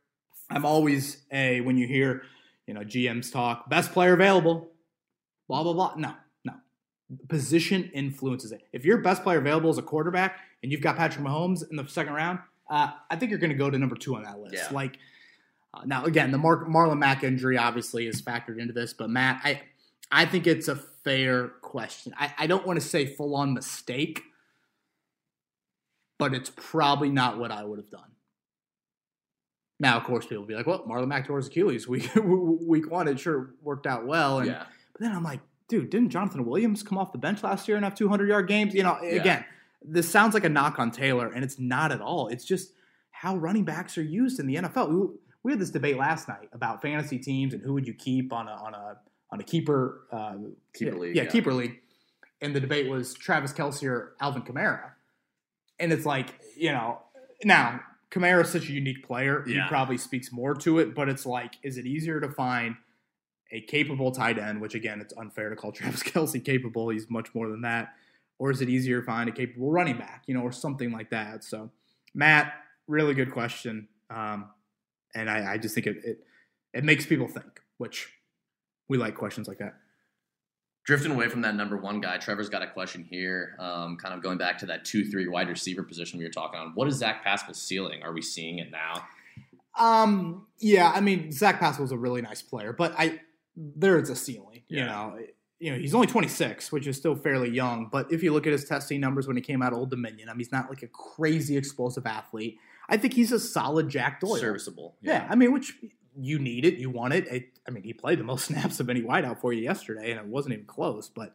I'm 0.50 0.64
always 0.64 1.18
a, 1.30 1.60
when 1.60 1.76
you 1.76 1.86
hear, 1.86 2.22
you 2.66 2.72
know, 2.72 2.80
GMs 2.80 3.30
talk, 3.30 3.68
best 3.68 3.92
player 3.92 4.14
available, 4.14 4.68
blah, 5.48 5.62
blah, 5.62 5.74
blah. 5.74 5.94
No, 5.96 6.08
no. 6.08 6.14
Position 7.28 7.90
influences 7.92 8.52
it. 8.52 8.62
If 8.72 8.84
your 8.84 8.98
best 8.98 9.22
player 9.22 9.38
available 9.38 9.70
is 9.70 9.78
a 9.78 9.82
quarterback 9.82 10.40
and 10.62 10.72
you've 10.72 10.80
got 10.80 10.96
Patrick 10.96 11.24
Mahomes 11.24 11.68
in 11.68 11.76
the 11.76 11.86
second 11.86 12.14
round, 12.14 12.38
uh, 12.70 12.92
I 13.11 13.16
think 13.16 13.30
you're 13.30 13.38
going 13.38 13.50
to 13.50 13.57
go 13.57 13.70
to 13.70 13.78
number 13.78 13.94
two 13.94 14.16
on 14.16 14.22
that 14.22 14.38
list. 14.38 14.55
Yeah. 14.55 14.68
Like, 14.70 14.98
uh, 15.74 15.82
now 15.84 16.05
again, 16.05 16.30
the 16.30 16.38
Mar- 16.38 16.64
Marlon 16.64 16.98
Mack 16.98 17.22
injury 17.22 17.59
obviously 17.59 18.07
is 18.07 18.22
factored 18.22 18.59
into 18.59 18.72
this, 18.72 18.94
but 18.94 19.11
Matt, 19.11 19.40
I 19.44 19.62
I 20.11 20.26
think 20.26 20.46
it's 20.46 20.68
a 20.68 20.76
fair 20.76 21.48
question. 21.48 22.14
I, 22.18 22.32
I 22.38 22.46
don't 22.46 22.66
want 22.66 22.80
to 22.80 22.86
say 22.86 23.07
full 23.07 23.34
on 23.34 23.52
mistake, 23.52 24.22
but 26.18 26.34
it's 26.34 26.50
probably 26.55 27.11
not 27.11 27.38
what 27.38 27.50
I 27.50 27.64
would 27.64 27.78
have 27.78 27.90
done. 27.90 28.11
Now, 29.80 29.96
of 29.96 30.05
course, 30.05 30.24
people 30.24 30.42
will 30.42 30.48
be 30.48 30.55
like, 30.55 30.66
"Well, 30.66 30.84
Marlon 30.84 31.09
Mack 31.09 31.26
tore 31.26 31.38
his 31.38 31.48
Achilles 31.48 31.88
week 31.88 32.11
week 32.16 32.90
one. 32.90 33.09
It 33.09 33.18
sure 33.18 33.50
worked 33.61 33.86
out 33.86 34.07
well." 34.07 34.38
And 34.38 34.48
yeah. 34.48 34.64
but 34.92 35.00
then 35.02 35.14
I'm 35.14 35.24
like, 35.24 35.40
dude, 35.81 35.91
didn't 35.91 36.11
Jonathan 36.11 36.45
Williams 36.45 36.83
come 36.83 36.99
off 36.99 37.12
the 37.12 37.18
bench 37.18 37.43
last 37.43 37.66
year 37.68 37.77
and 37.77 37.85
have 37.85 37.95
200 37.95 38.29
yard 38.29 38.49
games? 38.49 38.75
You 38.75 38.83
know, 38.83 38.99
Yeah. 39.03 39.20
again, 39.20 39.45
this 39.83 40.09
sounds 40.09 40.35
like 40.35 40.45
a 40.45 40.49
knock 40.49 40.79
on 40.79 40.91
Taylor, 40.91 41.29
and 41.29 41.45
it's 41.45 41.59
not 41.59 41.93
at 41.93 42.01
all. 42.01 42.29
It's 42.29 42.45
just 42.45 42.72
how 43.11 43.37
running 43.37 43.64
backs 43.64 43.99
are 43.99 44.03
used 44.03 44.39
in 44.41 44.47
the 44.47 44.57
NFL. 44.57 45.12
We, 45.43 45.53
had 45.53 45.59
this 45.59 45.70
debate 45.70 45.97
last 45.99 46.27
night 46.29 46.49
about 46.53 46.81
fantasy 46.81 47.18
teams 47.18 47.53
and 47.53 47.62
who 47.62 47.75
would 47.75 47.87
you 47.87 47.93
keep 47.95 48.33
on 48.33 48.49
a 48.49 48.53
on 48.53 48.75
a 48.75 48.97
on 49.31 49.41
a 49.41 49.45
keeper 49.45 50.07
uh, 50.11 50.37
Keeper 50.72 50.93
yeah, 50.93 50.99
league, 51.01 51.16
yeah, 51.16 51.22
yeah. 51.25 51.29
keeper 51.31 51.53
league. 51.53 51.81
And 52.41 52.55
the 52.57 52.61
debate 52.61 52.89
was 52.91 53.12
Travis 53.14 53.53
Kelce 53.53 53.87
or 53.87 54.14
Alvin 54.20 54.43
Kamara, 54.43 54.93
and 55.79 55.93
it's 55.93 56.07
like 56.07 56.35
you 56.57 56.72
know 56.72 57.01
now. 57.45 57.81
Kamara 58.11 58.43
is 58.43 58.51
such 58.51 58.68
a 58.68 58.72
unique 58.72 59.05
player. 59.05 59.43
He 59.45 59.61
probably 59.66 59.99
speaks 59.99 60.31
more 60.31 60.55
to 60.55 60.79
it, 60.79 60.95
but 60.95 61.09
it's 61.09 61.27
like, 61.27 61.55
is 61.64 61.79
it 61.79 61.85
easier 61.85 62.20
to 62.20 62.29
find 62.29 62.77
a 63.55 63.61
capable 63.61 64.11
tight 64.11 64.36
end, 64.36 64.61
which 64.61 64.74
again, 64.74 65.00
it's 65.00 65.14
unfair 65.16 65.48
to 65.48 65.57
call 65.57 65.72
Travis 65.72 66.02
Kelce 66.02 66.44
capable. 66.44 66.90
He's 66.90 67.09
much 67.09 67.34
more 67.34 67.48
than 67.48 67.62
that. 67.62 67.94
Or 68.38 68.50
is 68.50 68.61
it 68.61 68.68
easier 68.68 69.00
to 69.00 69.07
find 69.07 69.28
a 69.28 69.32
capable 69.32 69.70
running 69.70 69.96
back, 69.96 70.24
you 70.26 70.34
know, 70.34 70.42
or 70.42 70.50
something 70.50 70.90
like 70.90 71.11
that? 71.11 71.44
So, 71.44 71.70
Matt, 72.14 72.52
really 72.88 73.14
good 73.14 73.32
question. 73.32 73.88
Um, 74.11 74.50
and 75.14 75.30
I, 75.30 75.52
I 75.52 75.59
just 75.59 75.74
think 75.74 75.86
it, 75.86 75.96
it 76.05 76.18
it 76.72 76.82
makes 76.82 77.07
people 77.07 77.28
think, 77.28 77.62
which 77.78 78.12
we 78.88 78.98
like 78.98 79.14
questions 79.14 79.46
like 79.46 79.59
that. 79.59 79.74
Drifting 80.84 81.12
away 81.12 81.28
from 81.28 81.42
that 81.42 81.55
number 81.55 81.76
one 81.76 82.00
guy, 82.00 82.18
Trevor's 82.18 82.48
got 82.48 82.62
a 82.62 82.66
question 82.66 83.07
here. 83.09 83.57
Um, 83.61 83.96
kind 83.96 84.12
of 84.12 84.20
going 84.20 84.36
back 84.36 84.59
to 84.59 84.66
that 84.66 84.84
two 84.84 85.05
three 85.05 85.28
wide 85.28 85.48
receiver 85.48 85.84
position 85.84 86.18
we 86.18 86.24
were 86.24 86.32
talking 86.32 86.59
on. 86.59 86.72
What 86.74 86.88
is 86.88 86.96
Zach 86.96 87.22
Pascal's 87.22 87.62
ceiling? 87.62 88.02
Are 88.02 88.12
we 88.12 88.20
seeing 88.20 88.59
it 88.59 88.72
now? 88.72 89.05
Um, 89.78 90.46
yeah, 90.59 90.92
I 90.92 91.00
mean, 91.00 91.32
Zach 91.32 91.61
Pascal's 91.61 91.92
a 91.92 91.96
really 91.96 92.20
nice 92.20 92.42
player, 92.42 92.72
but 92.72 92.94
I 92.98 93.20
there 93.57 93.98
is 93.98 94.11
a 94.11 94.16
ceiling. 94.16 94.62
You 94.68 94.84
know, 94.84 95.18
you 95.61 95.72
know, 95.72 95.78
he's 95.78 95.94
only 95.94 96.07
26, 96.07 96.72
which 96.72 96.86
is 96.86 96.96
still 96.96 97.14
fairly 97.14 97.50
young. 97.50 97.88
But 97.90 98.12
if 98.12 98.22
you 98.22 98.32
look 98.32 98.46
at 98.46 98.52
his 98.52 98.64
testing 98.64 99.00
numbers 99.00 99.26
when 99.26 99.36
he 99.36 99.42
came 99.42 99.62
out 99.62 99.72
of 99.72 99.78
Old 99.78 99.90
Dominion, 99.90 100.28
I 100.28 100.32
mean, 100.32 100.40
he's 100.40 100.52
not 100.52 100.68
like 100.68 100.82
a 100.82 100.88
crazy 100.88 101.57
explosive 101.57 102.07
athlete. 102.07 102.59
I 102.88 102.96
think 102.96 103.14
he's 103.14 103.32
a 103.32 103.40
solid 103.40 103.88
Jack 103.88 104.20
Doyle. 104.20 104.36
Serviceable. 104.36 104.96
Yeah, 105.00 105.26
I 105.28 105.36
mean, 105.36 105.52
which 105.52 105.74
you 106.18 106.38
need 106.38 106.64
it, 106.64 106.74
you 106.74 106.90
want 106.90 107.14
it. 107.14 107.26
it. 107.28 107.59
I 107.66 107.70
mean, 107.70 107.82
he 107.82 107.92
played 107.92 108.18
the 108.18 108.24
most 108.24 108.44
snaps 108.46 108.80
of 108.80 108.90
any 108.90 109.02
wideout 109.02 109.40
for 109.40 109.52
you 109.52 109.62
yesterday, 109.62 110.11
and 110.11 110.20
it 110.20 110.26
wasn't 110.26 110.55
even 110.55 110.66
close. 110.66 111.09
But 111.09 111.34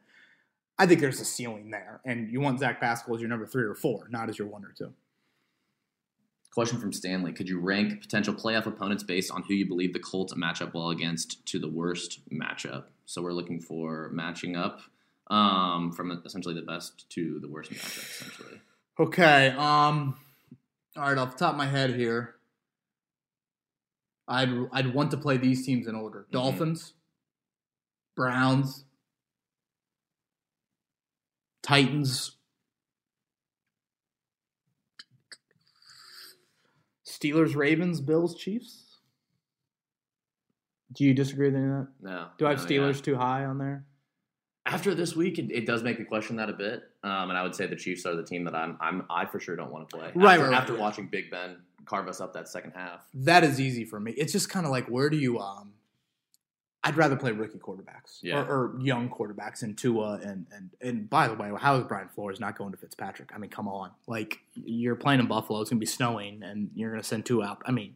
I 0.77 0.85
think 0.85 0.99
there's 0.99 1.19
a 1.19 1.25
ceiling 1.25 1.71
there, 1.71 2.01
and 2.05 2.31
you 2.31 2.39
want 2.39 2.59
Zach 2.59 2.79
Pascal 2.79 3.15
as 3.15 3.21
your 3.21 3.29
number 3.29 3.45
three 3.45 3.63
or 3.63 3.75
four, 3.75 4.07
not 4.09 4.29
as 4.29 4.37
your 4.37 4.47
one 4.47 4.63
or 4.63 4.73
two. 4.77 4.93
Question 6.51 6.79
from 6.79 6.91
Stanley: 6.91 7.31
Could 7.31 7.47
you 7.47 7.59
rank 7.59 8.01
potential 8.01 8.33
playoff 8.33 8.65
opponents 8.65 9.03
based 9.03 9.31
on 9.31 9.43
who 9.43 9.53
you 9.53 9.67
believe 9.67 9.93
the 9.93 9.99
Colts 9.99 10.35
match 10.35 10.61
up 10.61 10.73
well 10.73 10.89
against 10.89 11.45
to 11.47 11.59
the 11.59 11.69
worst 11.69 12.19
matchup? 12.31 12.85
So 13.05 13.21
we're 13.21 13.33
looking 13.33 13.59
for 13.59 14.09
matching 14.11 14.55
up 14.55 14.81
um, 15.27 15.91
from 15.91 16.11
essentially 16.25 16.55
the 16.55 16.63
best 16.63 17.07
to 17.11 17.39
the 17.39 17.47
worst 17.47 17.71
matchup. 17.71 18.21
Essentially, 18.21 18.61
Okay. 18.99 19.49
Um. 19.49 20.17
All 20.97 21.03
right. 21.03 21.17
Off 21.17 21.33
the 21.33 21.37
top 21.37 21.51
of 21.53 21.57
my 21.57 21.67
head 21.67 21.95
here, 21.95 22.35
I'd 24.27 24.49
I'd 24.71 24.93
want 24.93 25.11
to 25.11 25.17
play 25.17 25.37
these 25.37 25.65
teams 25.65 25.87
in 25.87 25.93
order: 25.95 26.25
Mhm. 26.29 26.31
Dolphins, 26.31 26.93
Browns, 28.15 28.85
Titans, 31.61 32.31
Steelers, 37.19 37.55
Ravens, 37.55 38.01
Bills, 38.01 38.35
Chiefs. 38.35 38.97
Do 40.93 41.03
you 41.03 41.13
disagree 41.13 41.47
with 41.47 41.55
any 41.55 41.65
of 41.65 41.71
that? 41.71 41.87
no. 42.01 42.27
Do 42.37 42.47
I 42.47 42.51
have 42.51 42.59
no, 42.59 42.75
yeah. 42.75 42.81
Steelers 42.81 43.03
too 43.03 43.15
high 43.15 43.45
on 43.45 43.57
there? 43.57 43.85
After 44.65 44.93
this 44.93 45.15
week, 45.15 45.39
it, 45.39 45.51
it 45.51 45.65
does 45.65 45.83
make 45.83 45.99
me 45.99 46.05
question 46.05 46.35
that 46.37 46.49
a 46.49 46.53
bit, 46.53 46.83
um, 47.03 47.29
and 47.29 47.37
I 47.37 47.43
would 47.43 47.55
say 47.55 47.65
the 47.65 47.75
Chiefs 47.75 48.05
are 48.05 48.15
the 48.15 48.23
team 48.23 48.43
that 48.45 48.55
I'm, 48.55 48.77
I'm 48.79 49.03
I 49.09 49.25
for 49.25 49.39
sure 49.39 49.55
don't 49.55 49.71
want 49.71 49.89
to 49.89 49.97
play. 49.97 50.11
Right, 50.13 50.33
after, 50.33 50.43
right, 50.43 50.51
right, 50.51 50.61
after 50.61 50.73
yeah. 50.73 50.79
watching 50.79 51.07
Big 51.07 51.31
Ben 51.31 51.57
carve 51.85 52.07
us 52.07 52.21
up 52.21 52.33
that 52.33 52.47
second 52.47 52.71
half. 52.75 53.07
That 53.13 53.43
is 53.43 53.59
easy 53.59 53.83
for 53.83 53.99
me. 53.99 54.11
It's 54.11 54.31
just 54.31 54.49
kind 54.49 54.65
of 54.65 54.71
like 54.71 54.87
where 54.87 55.09
do 55.09 55.17
you 55.17 55.39
um 55.39 55.73
I'd 56.83 56.95
rather 56.95 57.15
play 57.17 57.31
rookie 57.31 57.57
quarterbacks 57.59 58.19
Yeah. 58.21 58.41
or, 58.41 58.73
or 58.75 58.79
young 58.81 59.09
quarterbacks 59.09 59.63
in 59.63 59.75
Tua 59.75 60.19
and 60.23 60.45
and 60.51 60.69
and 60.81 61.09
by 61.09 61.27
the 61.27 61.33
way, 61.33 61.51
how 61.59 61.75
is 61.77 61.83
Brian 61.85 62.07
Flores 62.07 62.39
not 62.39 62.57
going 62.57 62.71
to 62.71 62.77
Fitzpatrick? 62.77 63.31
I 63.35 63.37
mean, 63.37 63.49
come 63.49 63.67
on. 63.67 63.91
Like 64.07 64.39
you're 64.55 64.95
playing 64.95 65.19
in 65.19 65.27
Buffalo, 65.27 65.59
it's 65.61 65.69
gonna 65.69 65.79
be 65.79 65.85
snowing 65.85 66.41
and 66.43 66.69
you're 66.75 66.91
gonna 66.91 67.03
send 67.03 67.25
Tua 67.25 67.45
out. 67.45 67.61
I 67.65 67.71
mean, 67.71 67.95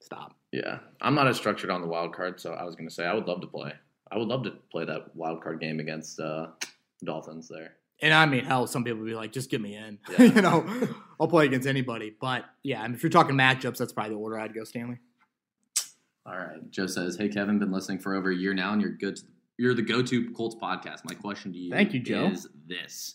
stop. 0.00 0.34
Yeah, 0.52 0.78
I'm 1.02 1.14
not 1.14 1.28
as 1.28 1.36
structured 1.36 1.70
on 1.70 1.82
the 1.82 1.86
wild 1.88 2.14
card, 2.14 2.40
so 2.40 2.52
I 2.54 2.64
was 2.64 2.74
going 2.74 2.88
to 2.88 2.94
say 2.94 3.04
I 3.04 3.12
would 3.12 3.26
love 3.26 3.42
to 3.42 3.46
play. 3.46 3.72
I 4.10 4.16
would 4.16 4.28
love 4.28 4.44
to 4.44 4.52
play 4.72 4.86
that 4.86 5.14
wild 5.14 5.42
card 5.42 5.60
game 5.60 5.78
against 5.78 6.18
uh, 6.18 6.46
Dolphins 7.04 7.48
there. 7.48 7.74
And 8.00 8.14
I 8.14 8.24
mean, 8.24 8.44
hell, 8.46 8.66
some 8.66 8.82
people 8.82 9.00
would 9.00 9.06
be 9.08 9.14
like, 9.14 9.32
just 9.32 9.50
get 9.50 9.60
me 9.60 9.76
in. 9.76 9.98
Yeah. 10.12 10.22
you 10.34 10.40
know, 10.40 10.88
I'll 11.20 11.28
play 11.28 11.44
against 11.44 11.68
anybody. 11.68 12.14
But 12.18 12.46
yeah, 12.62 12.80
I 12.80 12.86
mean, 12.88 12.94
if 12.94 13.02
you're 13.02 13.10
talking 13.10 13.36
matchups, 13.36 13.76
that's 13.76 13.92
probably 13.92 14.14
the 14.14 14.18
order 14.18 14.38
I'd 14.38 14.54
go, 14.54 14.64
Stanley. 14.64 15.00
All 16.28 16.36
right, 16.36 16.70
Joe 16.70 16.86
says, 16.86 17.16
"Hey 17.16 17.28
Kevin, 17.28 17.58
been 17.58 17.72
listening 17.72 17.98
for 17.98 18.14
over 18.14 18.30
a 18.30 18.36
year 18.36 18.52
now, 18.52 18.72
and 18.72 18.82
you're 18.82 18.90
good. 18.90 19.16
To, 19.16 19.22
you're 19.56 19.74
the 19.74 19.82
go-to 19.82 20.30
Colts 20.32 20.56
podcast. 20.60 21.04
My 21.04 21.14
question 21.14 21.52
to 21.52 21.58
you, 21.58 21.70
Thank 21.70 21.94
you, 21.94 22.00
Joe. 22.00 22.26
is 22.26 22.46
this: 22.66 23.14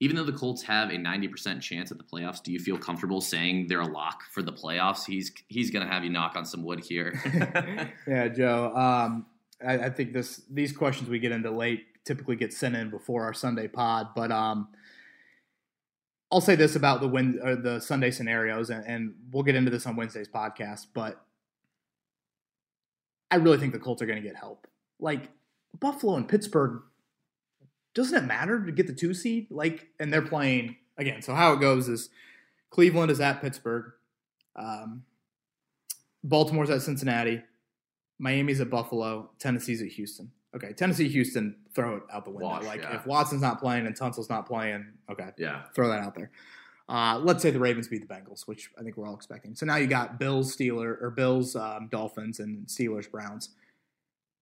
even 0.00 0.16
though 0.16 0.24
the 0.24 0.32
Colts 0.32 0.62
have 0.62 0.90
a 0.90 0.94
90% 0.94 1.60
chance 1.60 1.90
at 1.90 1.98
the 1.98 2.04
playoffs, 2.04 2.42
do 2.42 2.52
you 2.52 2.58
feel 2.58 2.78
comfortable 2.78 3.20
saying 3.20 3.66
they're 3.68 3.80
a 3.80 3.86
lock 3.86 4.22
for 4.30 4.42
the 4.42 4.52
playoffs? 4.52 5.04
He's 5.06 5.32
he's 5.48 5.70
going 5.70 5.86
to 5.86 5.92
have 5.92 6.04
you 6.04 6.10
knock 6.10 6.34
on 6.36 6.44
some 6.44 6.64
wood 6.64 6.84
here. 6.84 7.20
yeah, 8.06 8.28
Joe. 8.28 8.74
Um, 8.74 9.26
I, 9.64 9.86
I, 9.86 9.90
think 9.90 10.12
this 10.12 10.42
these 10.50 10.72
questions 10.72 11.08
we 11.08 11.18
get 11.18 11.32
into 11.32 11.50
late 11.50 11.84
typically 12.04 12.36
get 12.36 12.52
sent 12.52 12.76
in 12.76 12.90
before 12.90 13.24
our 13.24 13.34
Sunday 13.34 13.68
pod, 13.68 14.08
but 14.14 14.30
um, 14.30 14.68
I'll 16.30 16.40
say 16.40 16.54
this 16.54 16.76
about 16.76 17.00
the 17.00 17.08
win 17.08 17.40
or 17.42 17.56
the 17.56 17.80
Sunday 17.80 18.10
scenarios, 18.10 18.70
and, 18.70 18.84
and 18.86 19.14
we'll 19.32 19.42
get 19.42 19.54
into 19.54 19.70
this 19.70 19.86
on 19.86 19.96
Wednesday's 19.96 20.28
podcast. 20.28 20.86
But 20.94 21.20
I 23.30 23.36
really 23.36 23.58
think 23.58 23.72
the 23.72 23.78
Colts 23.78 24.02
are 24.02 24.06
going 24.06 24.20
to 24.20 24.26
get 24.26 24.36
help. 24.36 24.66
Like 24.98 25.28
Buffalo 25.78 26.16
and 26.16 26.28
Pittsburgh 26.28 26.82
doesn't 27.94 28.16
it 28.16 28.26
matter 28.26 28.64
to 28.64 28.70
get 28.70 28.86
the 28.86 28.92
two 28.92 29.12
seed? 29.12 29.48
Like, 29.50 29.88
and 29.98 30.12
they're 30.12 30.22
playing 30.22 30.76
again. 30.96 31.20
So 31.20 31.34
how 31.34 31.52
it 31.54 31.60
goes 31.60 31.88
is 31.88 32.10
Cleveland 32.70 33.10
is 33.10 33.20
at 33.20 33.40
Pittsburgh, 33.40 33.92
um, 34.54 35.02
Baltimore's 36.22 36.70
at 36.70 36.82
Cincinnati, 36.82 37.42
Miami's 38.18 38.60
at 38.60 38.70
Buffalo, 38.70 39.30
Tennessee's 39.40 39.82
at 39.82 39.88
Houston. 39.88 40.30
Okay, 40.54 40.72
Tennessee, 40.72 41.08
Houston, 41.08 41.56
throw 41.74 41.96
it 41.96 42.02
out 42.12 42.24
the 42.24 42.30
window. 42.30 42.60
Like 42.62 42.82
yeah. 42.82 42.96
if 42.96 43.06
Watson's 43.06 43.42
not 43.42 43.60
playing 43.60 43.86
and 43.86 43.96
Tunsil's 43.96 44.30
not 44.30 44.46
playing, 44.46 44.86
okay, 45.10 45.30
yeah, 45.36 45.62
throw 45.74 45.88
that 45.88 46.00
out 46.00 46.14
there. 46.14 46.30
Uh, 46.88 47.20
let's 47.22 47.42
say 47.42 47.50
the 47.50 47.58
Ravens 47.58 47.86
beat 47.88 48.06
the 48.06 48.12
Bengals, 48.12 48.46
which 48.46 48.70
I 48.78 48.82
think 48.82 48.96
we're 48.96 49.06
all 49.06 49.14
expecting. 49.14 49.54
So 49.54 49.66
now 49.66 49.76
you 49.76 49.86
got 49.86 50.18
Bills, 50.18 50.56
Steelers, 50.56 51.02
or 51.02 51.10
Bills, 51.10 51.54
um, 51.54 51.88
Dolphins, 51.90 52.40
and 52.40 52.66
Steelers, 52.66 53.10
Browns. 53.10 53.50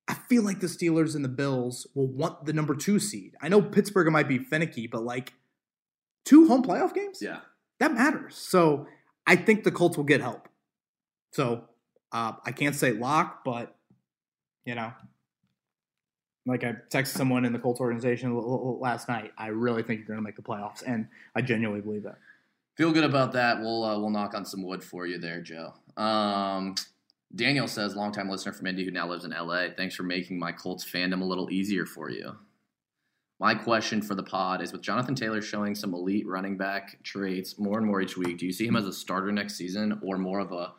I 0.06 0.14
feel 0.14 0.44
like 0.44 0.60
the 0.60 0.68
Steelers 0.68 1.16
and 1.16 1.24
the 1.24 1.28
Bills 1.28 1.88
will 1.94 2.06
want 2.06 2.46
the 2.46 2.52
number 2.52 2.76
two 2.76 3.00
seed. 3.00 3.34
I 3.42 3.48
know 3.48 3.60
Pittsburgh 3.60 4.12
might 4.12 4.28
be 4.28 4.38
finicky, 4.38 4.86
but 4.86 5.02
like 5.02 5.32
two 6.24 6.46
home 6.46 6.62
playoff 6.62 6.94
games? 6.94 7.18
Yeah. 7.20 7.40
That 7.80 7.92
matters. 7.92 8.36
So 8.36 8.86
I 9.26 9.34
think 9.34 9.64
the 9.64 9.72
Colts 9.72 9.96
will 9.96 10.04
get 10.04 10.20
help. 10.20 10.48
So 11.32 11.64
uh, 12.12 12.34
I 12.44 12.52
can't 12.52 12.76
say 12.76 12.92
lock, 12.92 13.44
but, 13.44 13.74
you 14.64 14.76
know, 14.76 14.92
like 16.46 16.62
I 16.62 16.76
texted 16.90 17.08
someone 17.08 17.44
in 17.44 17.52
the 17.52 17.58
Colts 17.58 17.80
organization 17.80 18.32
last 18.80 19.08
night. 19.08 19.32
I 19.36 19.48
really 19.48 19.82
think 19.82 19.98
you're 19.98 20.06
going 20.06 20.18
to 20.18 20.22
make 20.22 20.36
the 20.36 20.42
playoffs, 20.42 20.84
and 20.86 21.08
I 21.34 21.42
genuinely 21.42 21.80
believe 21.80 22.04
that. 22.04 22.18
Feel 22.76 22.92
good 22.92 23.04
about 23.04 23.32
that. 23.32 23.60
We'll 23.60 23.84
uh, 23.84 23.98
we'll 23.98 24.10
knock 24.10 24.34
on 24.34 24.44
some 24.44 24.62
wood 24.62 24.84
for 24.84 25.06
you 25.06 25.18
there, 25.18 25.40
Joe. 25.40 25.72
Um, 25.96 26.74
Daniel 27.34 27.66
says, 27.66 27.96
longtime 27.96 28.28
listener 28.28 28.52
from 28.52 28.66
Indy 28.66 28.84
who 28.84 28.90
now 28.90 29.08
lives 29.08 29.24
in 29.24 29.32
LA. 29.32 29.68
Thanks 29.76 29.94
for 29.94 30.04
making 30.04 30.38
my 30.38 30.52
Colts 30.52 30.84
fandom 30.84 31.22
a 31.22 31.24
little 31.24 31.50
easier 31.50 31.84
for 31.86 32.10
you. 32.10 32.36
My 33.38 33.54
question 33.54 34.00
for 34.00 34.14
the 34.14 34.22
pod 34.22 34.62
is 34.62 34.72
with 34.72 34.80
Jonathan 34.80 35.14
Taylor 35.14 35.42
showing 35.42 35.74
some 35.74 35.92
elite 35.92 36.26
running 36.26 36.56
back 36.56 37.02
traits 37.02 37.58
more 37.58 37.78
and 37.78 37.86
more 37.86 38.00
each 38.00 38.16
week, 38.16 38.38
do 38.38 38.46
you 38.46 38.52
see 38.52 38.66
him 38.66 38.76
as 38.76 38.86
a 38.86 38.92
starter 38.92 39.30
next 39.30 39.56
season 39.56 40.00
or 40.02 40.16
more 40.16 40.38
of 40.38 40.52
a 40.52 40.72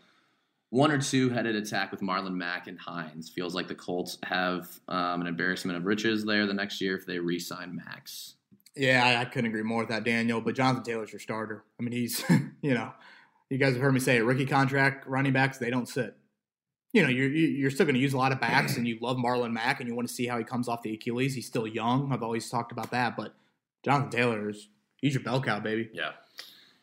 one 0.70 0.92
or 0.92 0.98
two 1.00 1.30
headed 1.30 1.56
attack 1.56 1.92
with 1.92 2.02
Marlon 2.02 2.34
Mack 2.34 2.68
and 2.68 2.80
Hines? 2.80 3.30
Feels 3.30 3.54
like 3.54 3.68
the 3.68 3.76
Colts 3.76 4.18
have 4.24 4.68
um, 4.88 5.22
an 5.22 5.28
embarrassment 5.28 5.78
of 5.78 5.86
riches 5.86 6.26
there 6.26 6.48
the 6.48 6.54
next 6.54 6.82
year 6.82 6.98
if 6.98 7.06
they 7.06 7.20
re 7.20 7.38
sign 7.38 7.76
Max. 7.76 8.37
Yeah, 8.78 9.04
I, 9.04 9.22
I 9.22 9.26
couldn't 9.26 9.50
agree 9.50 9.64
more 9.64 9.80
with 9.80 9.90
that, 9.90 10.04
Daniel. 10.04 10.42
But 10.42 10.56
Jonathan 10.56 10.84
Taylor's 10.84 11.12
your 11.12 11.20
starter. 11.20 11.64
I 11.80 11.84
mean, 11.84 11.94
he's, 11.94 12.24
you 12.62 12.74
know, 12.74 12.92
you 13.50 13.58
guys 13.58 13.74
have 13.74 13.82
heard 13.82 13.94
me 13.94 14.00
say 14.00 14.18
it, 14.18 14.22
rookie 14.22 14.46
contract 14.46 15.08
running 15.08 15.34
backs, 15.34 15.58
they 15.58 15.70
don't 15.70 15.88
sit 15.88 16.16
you 16.94 17.04
know, 17.04 17.10
you're 17.10 17.30
you're 17.30 17.70
still 17.70 17.86
going 17.86 17.96
to 17.96 18.02
use 18.02 18.14
a 18.14 18.18
lot 18.18 18.32
of 18.32 18.40
backs, 18.40 18.78
and 18.78 18.88
you 18.88 18.98
love 19.02 19.18
Marlon 19.18 19.52
Mack, 19.52 19.80
and 19.80 19.88
you 19.88 19.96
want 19.96 20.08
to 20.08 20.14
see 20.14 20.26
how 20.26 20.38
he 20.38 20.44
comes 20.44 20.68
off 20.68 20.82
the 20.82 20.94
Achilles. 20.94 21.36
He's 21.36 21.46
still 21.46 21.68
young. 21.68 22.12
I've 22.12 22.24
always 22.24 22.50
talked 22.50 22.72
about 22.72 22.92
that, 22.92 23.18
but 23.18 23.36
Jonathan 23.84 24.10
Taylor 24.10 24.50
is 24.50 24.70
he's 24.98 25.14
your 25.14 25.24
bell 25.24 25.42
cow, 25.42 25.60
baby. 25.60 25.90
Yeah. 25.94 26.12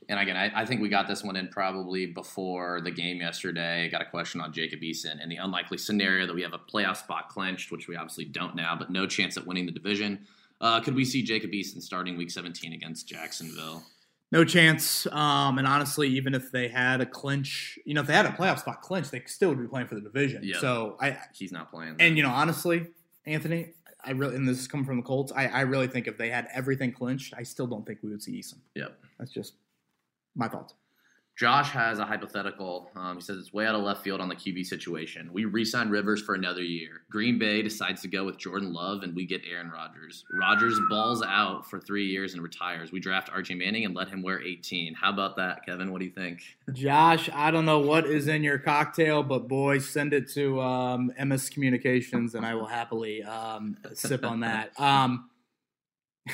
And 0.06 0.20
again, 0.20 0.36
I, 0.36 0.52
I, 0.54 0.66
think 0.66 0.82
we 0.82 0.90
got 0.90 1.08
this 1.08 1.24
one 1.24 1.34
in 1.34 1.48
probably 1.48 2.04
before 2.04 2.82
the 2.82 2.90
game 2.90 3.22
yesterday. 3.22 3.86
I 3.86 3.88
Got 3.88 4.02
a 4.02 4.10
question 4.10 4.38
on 4.42 4.52
Jacob 4.52 4.82
Eason 4.82 5.16
and 5.18 5.32
the 5.32 5.36
unlikely 5.36 5.78
scenario 5.78 6.26
that 6.26 6.34
we 6.34 6.42
have 6.42 6.52
a 6.52 6.58
playoff 6.58 6.98
spot 6.98 7.30
clinched, 7.30 7.72
which 7.72 7.88
we 7.88 7.96
obviously 7.96 8.26
don't 8.26 8.54
now, 8.54 8.76
but 8.78 8.90
no 8.90 9.06
chance 9.06 9.38
at 9.38 9.46
winning 9.46 9.64
the 9.64 9.72
division. 9.72 10.26
Uh, 10.60 10.80
could 10.80 10.94
we 10.94 11.04
see 11.04 11.22
Jacob 11.22 11.50
Eason 11.50 11.82
starting 11.82 12.16
Week 12.16 12.30
17 12.30 12.72
against 12.72 13.06
Jacksonville? 13.06 13.82
No 14.32 14.44
chance. 14.44 15.06
Um, 15.12 15.58
and 15.58 15.66
honestly, 15.66 16.08
even 16.08 16.34
if 16.34 16.50
they 16.50 16.68
had 16.68 17.00
a 17.00 17.06
clinch, 17.06 17.78
you 17.84 17.94
know, 17.94 18.00
if 18.00 18.06
they 18.06 18.14
had 18.14 18.26
a 18.26 18.30
playoff 18.30 18.60
spot 18.60 18.82
clinch, 18.82 19.10
they 19.10 19.22
still 19.26 19.50
would 19.50 19.60
be 19.60 19.68
playing 19.68 19.86
for 19.86 19.94
the 19.94 20.00
division. 20.00 20.42
Yeah. 20.42 20.58
So 20.58 20.96
I, 21.00 21.18
he's 21.32 21.52
not 21.52 21.70
playing. 21.70 21.96
And 22.00 22.16
you 22.16 22.22
know, 22.22 22.30
honestly, 22.30 22.88
Anthony, 23.26 23.74
I 24.04 24.10
really, 24.10 24.36
and 24.36 24.48
this 24.48 24.58
is 24.58 24.66
coming 24.66 24.86
from 24.86 24.96
the 24.96 25.02
Colts. 25.02 25.32
I, 25.34 25.46
I 25.46 25.60
really 25.60 25.86
think 25.86 26.08
if 26.08 26.18
they 26.18 26.30
had 26.30 26.48
everything 26.52 26.92
clinched, 26.92 27.34
I 27.36 27.42
still 27.42 27.66
don't 27.66 27.86
think 27.86 28.00
we 28.02 28.10
would 28.10 28.22
see 28.22 28.32
Eason. 28.32 28.58
Yep. 28.74 28.98
That's 29.18 29.30
just 29.30 29.54
my 30.34 30.48
thoughts. 30.48 30.74
Josh 31.36 31.70
has 31.70 31.98
a 31.98 32.04
hypothetical. 32.04 32.92
Um, 32.94 33.16
he 33.16 33.20
says 33.20 33.38
it's 33.38 33.52
way 33.52 33.66
out 33.66 33.74
of 33.74 33.82
left 33.82 34.04
field 34.04 34.20
on 34.20 34.28
the 34.28 34.36
QB 34.36 34.64
situation. 34.66 35.30
We 35.32 35.46
re-sign 35.46 35.90
Rivers 35.90 36.22
for 36.22 36.36
another 36.36 36.62
year. 36.62 37.02
Green 37.10 37.40
Bay 37.40 37.60
decides 37.60 38.02
to 38.02 38.08
go 38.08 38.24
with 38.24 38.38
Jordan 38.38 38.72
Love, 38.72 39.02
and 39.02 39.16
we 39.16 39.26
get 39.26 39.42
Aaron 39.50 39.68
Rodgers. 39.68 40.24
Rodgers 40.32 40.78
balls 40.88 41.24
out 41.26 41.68
for 41.68 41.80
three 41.80 42.06
years 42.06 42.34
and 42.34 42.42
retires. 42.42 42.92
We 42.92 43.00
draft 43.00 43.30
Archie 43.30 43.56
Manning 43.56 43.84
and 43.84 43.96
let 43.96 44.08
him 44.08 44.22
wear 44.22 44.40
18. 44.40 44.94
How 44.94 45.10
about 45.10 45.34
that, 45.36 45.66
Kevin? 45.66 45.90
What 45.90 45.98
do 45.98 46.04
you 46.04 46.12
think? 46.12 46.40
Josh, 46.72 47.28
I 47.32 47.50
don't 47.50 47.64
know 47.64 47.80
what 47.80 48.06
is 48.06 48.28
in 48.28 48.44
your 48.44 48.58
cocktail, 48.58 49.24
but 49.24 49.48
boy, 49.48 49.80
send 49.80 50.12
it 50.12 50.30
to 50.34 50.60
um, 50.60 51.10
MS 51.20 51.50
Communications, 51.50 52.36
and 52.36 52.46
I 52.46 52.54
will 52.54 52.66
happily 52.66 53.24
um, 53.24 53.76
sip 53.92 54.24
on 54.24 54.40
that. 54.40 54.70
Um, 54.84 55.30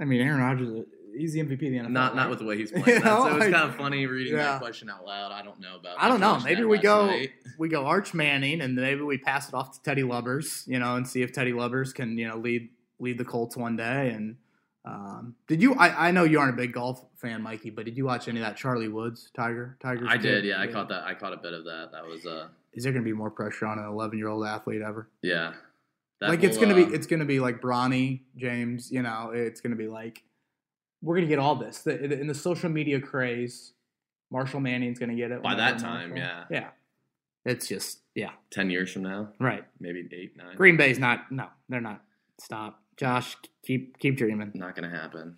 I 0.00 0.04
mean, 0.04 0.20
Aaron 0.20 0.40
Rodgers 0.40 0.84
he's 1.16 1.32
the 1.32 1.40
MVP 1.40 1.52
of 1.52 1.58
the 1.58 1.66
NFL. 1.66 1.90
Not 1.90 2.08
right? 2.08 2.16
not 2.16 2.30
with 2.30 2.38
the 2.38 2.44
way 2.44 2.56
he's 2.56 2.70
playing. 2.72 2.98
You 2.98 3.04
know, 3.04 3.28
so 3.28 3.36
it's 3.36 3.44
kind 3.44 3.54
of 3.70 3.76
funny 3.76 4.06
reading 4.06 4.34
yeah. 4.34 4.44
that 4.44 4.60
question 4.60 4.90
out 4.90 5.04
loud. 5.04 5.32
I 5.32 5.42
don't 5.42 5.60
know 5.60 5.76
about. 5.76 5.96
I 5.98 6.08
don't 6.08 6.20
know. 6.20 6.38
Maybe 6.40 6.64
we 6.64 6.78
go 6.78 7.06
night. 7.06 7.32
we 7.58 7.68
go 7.68 7.86
Arch 7.86 8.14
Manning, 8.14 8.60
and 8.60 8.74
maybe 8.74 9.02
we 9.02 9.18
pass 9.18 9.48
it 9.48 9.54
off 9.54 9.72
to 9.72 9.82
Teddy 9.82 10.02
Lubbers, 10.02 10.64
you 10.66 10.78
know, 10.78 10.96
and 10.96 11.06
see 11.06 11.22
if 11.22 11.32
Teddy 11.32 11.52
Lubbers 11.52 11.92
can 11.92 12.18
you 12.18 12.28
know 12.28 12.36
lead 12.36 12.68
lead 12.98 13.18
the 13.18 13.24
Colts 13.24 13.56
one 13.56 13.76
day. 13.76 14.10
And 14.10 14.36
um, 14.84 15.34
did 15.46 15.62
you? 15.62 15.74
I, 15.74 16.08
I 16.08 16.10
know 16.10 16.24
you 16.24 16.38
aren't 16.38 16.54
a 16.54 16.56
big 16.56 16.72
golf 16.72 17.04
fan, 17.16 17.42
Mikey, 17.42 17.70
but 17.70 17.84
did 17.84 17.96
you 17.96 18.04
watch 18.04 18.28
any 18.28 18.40
of 18.40 18.46
that 18.46 18.56
Charlie 18.56 18.88
Woods 18.88 19.30
Tiger 19.34 19.76
Tiger? 19.80 20.06
I 20.08 20.16
did. 20.16 20.44
Yeah, 20.44 20.60
I 20.60 20.66
caught 20.66 20.88
that. 20.88 21.04
I 21.04 21.14
caught 21.14 21.32
a 21.32 21.38
bit 21.38 21.52
of 21.52 21.64
that. 21.64 21.90
That 21.92 22.04
was. 22.04 22.26
Uh, 22.26 22.48
Is 22.74 22.84
there 22.84 22.92
going 22.92 23.04
to 23.04 23.08
be 23.08 23.16
more 23.16 23.30
pressure 23.30 23.66
on 23.66 23.78
an 23.78 23.86
11 23.86 24.18
year 24.18 24.28
old 24.28 24.44
athlete 24.46 24.82
ever? 24.82 25.08
Yeah. 25.22 25.54
like 26.20 26.40
will, 26.40 26.48
it's 26.48 26.58
gonna 26.58 26.74
uh, 26.74 26.86
be, 26.86 26.94
it's 26.94 27.06
gonna 27.06 27.24
be 27.24 27.40
like 27.40 27.60
Bronny 27.60 28.20
James. 28.36 28.90
You 28.90 29.02
know, 29.02 29.30
it's 29.32 29.60
gonna 29.60 29.76
be 29.76 29.88
like 29.88 30.22
we're 31.04 31.16
gonna 31.16 31.28
get 31.28 31.38
all 31.38 31.54
this. 31.54 31.78
The, 31.78 32.20
in 32.20 32.26
the 32.26 32.34
social 32.34 32.70
media 32.70 32.98
craze, 32.98 33.72
Marshall 34.30 34.60
Manning's 34.60 34.98
gonna 34.98 35.14
get 35.14 35.30
it 35.30 35.42
by 35.42 35.54
that 35.54 35.78
time. 35.78 36.10
Marshall. 36.10 36.26
Yeah, 36.26 36.44
yeah. 36.50 36.68
It's 37.44 37.68
just 37.68 38.00
yeah. 38.14 38.30
Ten 38.50 38.70
years 38.70 38.90
from 38.90 39.02
now, 39.02 39.28
right? 39.38 39.64
Maybe 39.78 40.08
eight, 40.12 40.36
nine. 40.36 40.56
Green 40.56 40.76
Bay's 40.76 40.98
not. 40.98 41.30
No, 41.30 41.48
they're 41.68 41.80
not. 41.80 42.02
Stop, 42.40 42.82
Josh. 42.96 43.36
Keep 43.64 43.98
keep 43.98 44.16
dreaming. 44.16 44.52
Not 44.54 44.74
gonna 44.74 44.90
happen. 44.90 45.36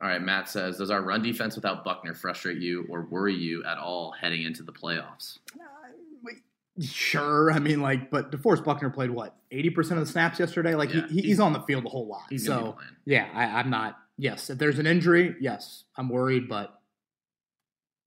All 0.00 0.08
right, 0.08 0.22
Matt 0.22 0.48
says, 0.48 0.78
does 0.78 0.92
our 0.92 1.02
run 1.02 1.22
defense 1.22 1.56
without 1.56 1.84
Buckner 1.84 2.14
frustrate 2.14 2.58
you 2.58 2.86
or 2.88 3.06
worry 3.10 3.34
you 3.34 3.64
at 3.64 3.78
all 3.78 4.12
heading 4.12 4.44
into 4.44 4.62
the 4.62 4.70
playoffs? 4.70 5.38
Uh, 5.58 6.32
sure. 6.80 7.50
I 7.50 7.58
mean, 7.58 7.82
like, 7.82 8.08
but 8.08 8.30
DeForest 8.30 8.62
Buckner 8.62 8.90
played 8.90 9.10
what 9.10 9.34
eighty 9.50 9.70
percent 9.70 9.98
of 9.98 10.06
the 10.06 10.12
snaps 10.12 10.38
yesterday. 10.38 10.74
Like, 10.76 10.94
yeah, 10.94 11.06
he, 11.08 11.14
he's, 11.14 11.24
he's, 11.24 11.40
on 11.40 11.52
the 11.52 11.62
field 11.62 11.84
a 11.86 11.88
whole 11.88 12.06
lot. 12.06 12.38
so 12.38 12.76
yeah, 13.06 13.26
I, 13.34 13.46
I'm 13.58 13.70
not 13.70 13.96
yes, 14.18 14.50
if 14.50 14.58
there's 14.58 14.78
an 14.78 14.86
injury, 14.86 15.36
yes, 15.40 15.84
I'm 15.96 16.08
worried, 16.08 16.48
but 16.48 16.78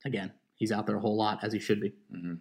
again, 0.05 0.31
he's 0.55 0.71
out 0.71 0.85
there 0.85 0.97
a 0.97 0.99
whole 0.99 1.17
lot 1.17 1.43
as 1.43 1.53
he 1.53 1.59
should 1.59 1.81
be. 1.81 1.93
Mm-hmm. 2.13 2.33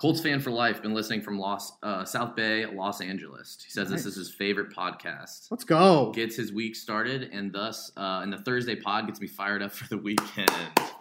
Colts 0.00 0.20
fan 0.20 0.40
for 0.40 0.50
life. 0.50 0.82
Been 0.82 0.92
listening 0.92 1.22
from 1.22 1.38
Los 1.38 1.72
uh, 1.82 2.04
South 2.04 2.34
Bay, 2.34 2.66
Los 2.66 3.00
Angeles. 3.00 3.58
He 3.64 3.70
says 3.70 3.90
nice. 3.90 4.02
this 4.02 4.06
is 4.06 4.16
his 4.16 4.34
favorite 4.34 4.70
podcast. 4.74 5.46
Let's 5.50 5.62
go. 5.62 6.10
Gets 6.12 6.34
his 6.34 6.52
week 6.52 6.74
started, 6.74 7.30
and 7.32 7.52
thus, 7.52 7.92
uh, 7.96 8.20
and 8.22 8.32
the 8.32 8.38
Thursday 8.38 8.74
pod 8.74 9.06
gets 9.06 9.20
me 9.20 9.28
fired 9.28 9.62
up 9.62 9.72
for 9.72 9.88
the 9.88 9.98
weekend. 9.98 10.50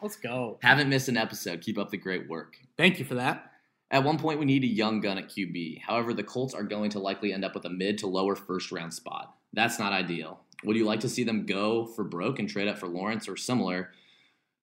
Let's 0.01 0.15
go. 0.15 0.59
Haven't 0.61 0.89
missed 0.89 1.09
an 1.09 1.17
episode. 1.17 1.61
Keep 1.61 1.79
up 1.79 1.89
the 1.89 1.97
great 1.97 2.29
work. 2.29 2.57
Thank 2.77 2.99
you 2.99 3.05
for 3.05 3.15
that. 3.15 3.51
At 3.89 4.03
one 4.03 4.17
point, 4.17 4.39
we 4.39 4.45
need 4.45 4.63
a 4.63 4.67
young 4.67 5.01
gun 5.01 5.17
at 5.17 5.29
QB. 5.29 5.81
However, 5.81 6.13
the 6.13 6.23
Colts 6.23 6.53
are 6.53 6.63
going 6.63 6.89
to 6.91 6.99
likely 6.99 7.33
end 7.33 7.45
up 7.45 7.55
with 7.55 7.65
a 7.65 7.69
mid 7.69 7.97
to 7.99 8.07
lower 8.07 8.35
first 8.35 8.71
round 8.71 8.93
spot. 8.93 9.35
That's 9.53 9.79
not 9.79 9.91
ideal. 9.93 10.39
Would 10.65 10.75
you 10.75 10.85
like 10.85 10.99
to 11.01 11.09
see 11.09 11.23
them 11.23 11.45
go 11.45 11.85
for 11.85 12.03
broke 12.03 12.39
and 12.39 12.49
trade 12.49 12.67
up 12.67 12.77
for 12.77 12.87
Lawrence 12.87 13.27
or 13.27 13.37
similar? 13.37 13.91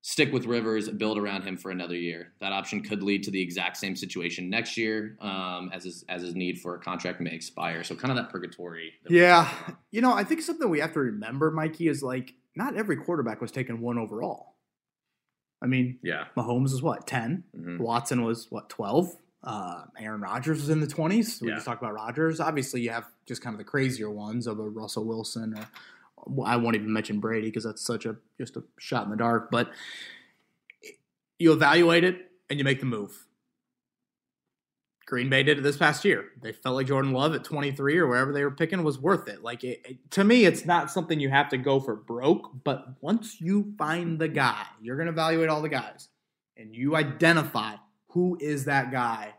Stick 0.02 0.32
with 0.32 0.46
Rivers, 0.46 0.88
build 0.88 1.18
around 1.18 1.42
him 1.42 1.58
for 1.58 1.70
another 1.70 1.94
year. 1.94 2.32
That 2.40 2.52
option 2.52 2.80
could 2.80 3.02
lead 3.02 3.22
to 3.24 3.30
the 3.30 3.40
exact 3.40 3.76
same 3.76 3.94
situation 3.94 4.48
next 4.48 4.78
year, 4.78 5.18
um, 5.20 5.70
as 5.74 5.84
his 5.84 6.04
as 6.08 6.22
his 6.22 6.34
need 6.34 6.58
for 6.58 6.74
a 6.74 6.78
contract 6.78 7.20
may 7.20 7.32
expire. 7.32 7.84
So 7.84 7.94
kind 7.94 8.10
of 8.10 8.16
that 8.16 8.30
purgatory. 8.30 8.94
That 9.04 9.12
yeah, 9.12 9.52
you 9.90 10.00
know, 10.00 10.14
I 10.14 10.24
think 10.24 10.40
something 10.40 10.70
we 10.70 10.80
have 10.80 10.94
to 10.94 11.00
remember, 11.00 11.50
Mikey, 11.50 11.88
is 11.88 12.02
like 12.02 12.32
not 12.56 12.76
every 12.76 12.96
quarterback 12.96 13.42
was 13.42 13.50
taken 13.50 13.80
one 13.82 13.98
overall. 13.98 14.54
I 15.62 15.66
mean, 15.66 15.98
yeah, 16.02 16.24
Mahomes 16.34 16.72
was 16.72 16.80
what 16.80 17.06
10 17.06 17.44
mm-hmm. 17.54 17.82
Watson 17.82 18.24
was 18.24 18.46
what 18.50 18.70
twelve. 18.70 19.14
Uh, 19.42 19.84
Aaron 19.98 20.20
Rodgers 20.20 20.60
was 20.60 20.70
in 20.70 20.80
the 20.80 20.86
20s. 20.86 21.40
We 21.40 21.48
yeah. 21.48 21.54
just 21.54 21.66
talked 21.66 21.82
about 21.82 21.94
Rodgers. 21.94 22.40
Obviously, 22.40 22.82
you 22.82 22.90
have 22.90 23.06
just 23.26 23.42
kind 23.42 23.54
of 23.54 23.58
the 23.58 23.64
crazier 23.64 24.10
ones 24.10 24.46
of 24.46 24.58
a 24.58 24.68
Russell 24.68 25.06
Wilson 25.06 25.54
or 25.56 25.66
I 26.44 26.56
won't 26.56 26.76
even 26.76 26.92
mention 26.92 27.20
Brady 27.20 27.48
because 27.48 27.64
that's 27.64 27.84
such 27.84 28.06
a 28.06 28.16
just 28.38 28.56
a 28.56 28.64
shot 28.78 29.04
in 29.04 29.10
the 29.10 29.16
dark. 29.16 29.50
But 29.50 29.70
you 31.38 31.52
evaluate 31.52 32.04
it 32.04 32.30
and 32.48 32.58
you 32.58 32.64
make 32.64 32.80
the 32.80 32.86
move. 32.86 33.26
Green 35.06 35.28
Bay 35.28 35.42
did 35.42 35.58
it 35.58 35.62
this 35.62 35.76
past 35.76 36.04
year. 36.04 36.26
They 36.40 36.52
felt 36.52 36.76
like 36.76 36.86
Jordan 36.86 37.12
Love 37.12 37.34
at 37.34 37.42
23 37.42 37.98
or 37.98 38.06
wherever 38.06 38.32
they 38.32 38.44
were 38.44 38.50
picking 38.52 38.84
was 38.84 38.96
worth 38.96 39.26
it. 39.26 39.42
Like 39.42 39.64
it, 39.64 39.80
it, 39.84 40.10
to 40.12 40.22
me, 40.22 40.44
it's 40.44 40.64
not 40.64 40.88
something 40.88 41.18
you 41.18 41.30
have 41.30 41.48
to 41.48 41.58
go 41.58 41.80
for 41.80 41.96
broke. 41.96 42.48
But 42.62 42.86
once 43.00 43.40
you 43.40 43.74
find 43.76 44.20
the 44.20 44.28
guy, 44.28 44.64
you're 44.80 44.94
going 44.94 45.06
to 45.06 45.12
evaluate 45.12 45.48
all 45.48 45.62
the 45.62 45.68
guys, 45.68 46.08
and 46.56 46.72
you 46.72 46.94
identify 46.94 47.74
who 48.10 48.36
is 48.40 48.64
that 48.66 48.90
guy. 48.90 49.34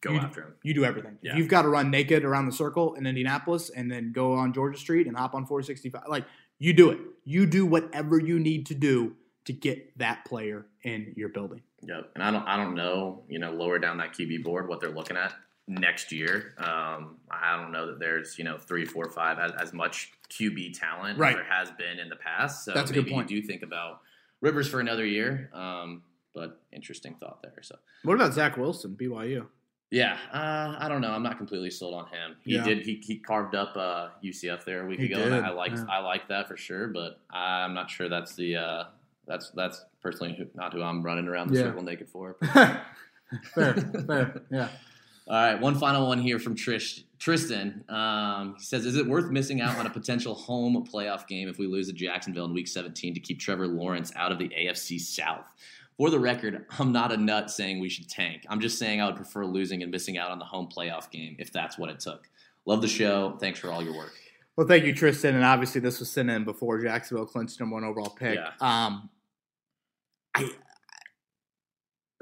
Go 0.00 0.12
you, 0.12 0.18
after 0.18 0.42
him. 0.42 0.54
You 0.62 0.74
do 0.74 0.84
everything. 0.84 1.18
Yeah. 1.22 1.36
You've 1.36 1.48
got 1.48 1.62
to 1.62 1.68
run 1.68 1.90
naked 1.90 2.24
around 2.24 2.46
the 2.46 2.52
circle 2.52 2.94
in 2.94 3.06
Indianapolis 3.06 3.70
and 3.70 3.90
then 3.90 4.12
go 4.12 4.34
on 4.34 4.52
Georgia 4.52 4.78
Street 4.78 5.06
and 5.06 5.16
hop 5.16 5.34
on 5.34 5.46
465, 5.46 6.02
like 6.08 6.24
you 6.58 6.72
do 6.74 6.90
it. 6.90 6.98
You 7.24 7.46
do 7.46 7.64
whatever 7.64 8.20
you 8.20 8.38
need 8.38 8.66
to 8.66 8.74
do 8.74 9.16
to 9.46 9.52
get 9.52 9.98
that 9.98 10.24
player 10.26 10.66
in 10.82 11.14
your 11.16 11.30
building. 11.30 11.62
Yep. 11.82 12.10
And 12.14 12.22
I 12.22 12.30
don't 12.30 12.44
I 12.46 12.56
don't 12.56 12.74
know, 12.74 13.22
you 13.28 13.38
know, 13.38 13.52
lower 13.52 13.78
down 13.78 13.96
that 13.98 14.12
QB 14.14 14.42
board 14.44 14.68
what 14.68 14.80
they're 14.80 14.90
looking 14.90 15.16
at 15.16 15.34
next 15.66 16.12
year. 16.12 16.54
Um, 16.58 17.16
I 17.30 17.56
don't 17.56 17.72
know 17.72 17.86
that 17.86 17.98
there's, 17.98 18.38
you 18.38 18.44
know, 18.44 18.58
three, 18.58 18.84
four, 18.84 19.08
five 19.08 19.38
as, 19.38 19.52
as 19.52 19.72
much 19.72 20.12
QB 20.30 20.78
talent 20.78 21.18
Right. 21.18 21.30
as 21.30 21.36
there 21.36 21.44
has 21.44 21.70
been 21.72 21.98
in 21.98 22.08
the 22.10 22.16
past. 22.16 22.64
So 22.66 22.72
That's 22.72 22.90
a 22.90 22.94
good 22.94 23.04
maybe 23.04 23.14
point. 23.14 23.30
you 23.30 23.40
do 23.40 23.46
think 23.46 23.62
about 23.62 24.00
Rivers 24.42 24.68
for 24.68 24.80
another 24.80 25.06
year. 25.06 25.48
Um, 25.54 26.02
but 26.34 26.60
interesting 26.72 27.14
thought 27.20 27.40
there. 27.42 27.52
So 27.62 27.76
What 28.02 28.14
about 28.14 28.32
Zach 28.34 28.56
Wilson, 28.56 28.96
BYU? 29.00 29.46
yeah, 29.90 30.18
uh, 30.32 30.76
I 30.78 30.88
don't 30.88 31.00
know. 31.00 31.10
I'm 31.12 31.22
not 31.22 31.38
completely 31.38 31.70
sold 31.70 31.94
on 31.94 32.06
him. 32.06 32.36
He 32.44 32.54
Yeah. 32.56 32.64
did. 32.64 32.84
He, 32.84 33.00
he 33.04 33.18
carved 33.18 33.54
up 33.54 33.76
uh, 33.76 34.08
UCF 34.24 34.64
there 34.64 34.84
a 34.84 34.86
week 34.86 34.98
He 35.00 35.06
ago, 35.06 35.16
did, 35.22 35.32
and 35.32 35.46
I 35.46 35.50
like 35.50 35.72
yeah. 35.72 35.84
I 35.90 35.98
liked 36.00 36.28
that 36.28 36.48
for 36.48 36.56
sure. 36.56 36.88
But 36.88 37.20
I'm 37.30 37.74
not 37.74 37.88
sure 37.90 38.08
that's 38.08 38.34
the 38.34 38.56
uh, 38.56 38.84
that's 39.26 39.50
that's 39.50 39.84
personally 40.02 40.34
who, 40.36 40.46
not 40.54 40.72
who 40.72 40.82
I'm 40.82 41.02
running 41.02 41.28
around 41.28 41.50
the 41.50 41.56
Yeah. 41.58 41.64
circle 41.66 41.82
naked 41.82 42.08
for. 42.08 42.36
fair, 43.54 43.74
fair, 44.06 44.42
yeah. 44.50 44.68
All 45.26 45.34
right, 45.34 45.58
one 45.58 45.78
final 45.78 46.06
one 46.06 46.18
here 46.18 46.38
from 46.38 46.54
Trish 46.54 47.04
Tristan. 47.18 47.82
Um, 47.88 48.56
he 48.58 48.64
says, 48.64 48.84
"Is 48.84 48.96
it 48.96 49.06
worth 49.06 49.30
missing 49.30 49.62
out 49.62 49.78
on 49.78 49.86
a 49.86 49.90
potential 49.90 50.34
home 50.34 50.86
playoff 50.86 51.26
game 51.26 51.48
if 51.48 51.56
we 51.58 51.66
lose 51.66 51.86
to 51.86 51.94
Jacksonville 51.94 52.44
in 52.44 52.52
Week 52.52 52.68
17 52.68 53.14
to 53.14 53.20
keep 53.20 53.40
Trevor 53.40 53.66
Lawrence 53.66 54.12
out 54.16 54.32
of 54.32 54.38
the 54.38 54.50
AFC 54.50 54.98
South?" 55.00 55.46
For 55.96 56.10
the 56.10 56.18
record, 56.18 56.66
I'm 56.78 56.92
not 56.92 57.12
a 57.12 57.16
nut 57.16 57.50
saying 57.50 57.80
we 57.80 57.88
should 57.88 58.08
tank. 58.08 58.44
I'm 58.48 58.60
just 58.60 58.78
saying 58.78 59.00
I 59.00 59.06
would 59.06 59.16
prefer 59.16 59.44
losing 59.44 59.82
and 59.82 59.90
missing 59.90 60.18
out 60.18 60.30
on 60.30 60.38
the 60.38 60.44
home 60.44 60.68
playoff 60.74 61.10
game 61.10 61.36
if 61.38 61.52
that's 61.52 61.78
what 61.78 61.90
it 61.90 62.00
took. 62.00 62.28
Love 62.66 62.82
the 62.82 62.88
show. 62.88 63.36
Thanks 63.40 63.58
for 63.58 63.70
all 63.70 63.82
your 63.82 63.96
work. 63.96 64.12
Well, 64.56 64.66
thank 64.66 64.84
you, 64.84 64.94
Tristan. 64.94 65.34
And 65.34 65.44
obviously, 65.44 65.80
this 65.80 65.98
was 65.98 66.10
sent 66.10 66.30
in 66.30 66.44
before 66.44 66.80
Jacksonville 66.80 67.26
clinched 67.26 67.58
number 67.60 67.74
one 67.74 67.84
overall 67.84 68.10
pick. 68.10 68.36
Yeah. 68.36 68.50
Um, 68.60 69.10
I, 70.34 70.50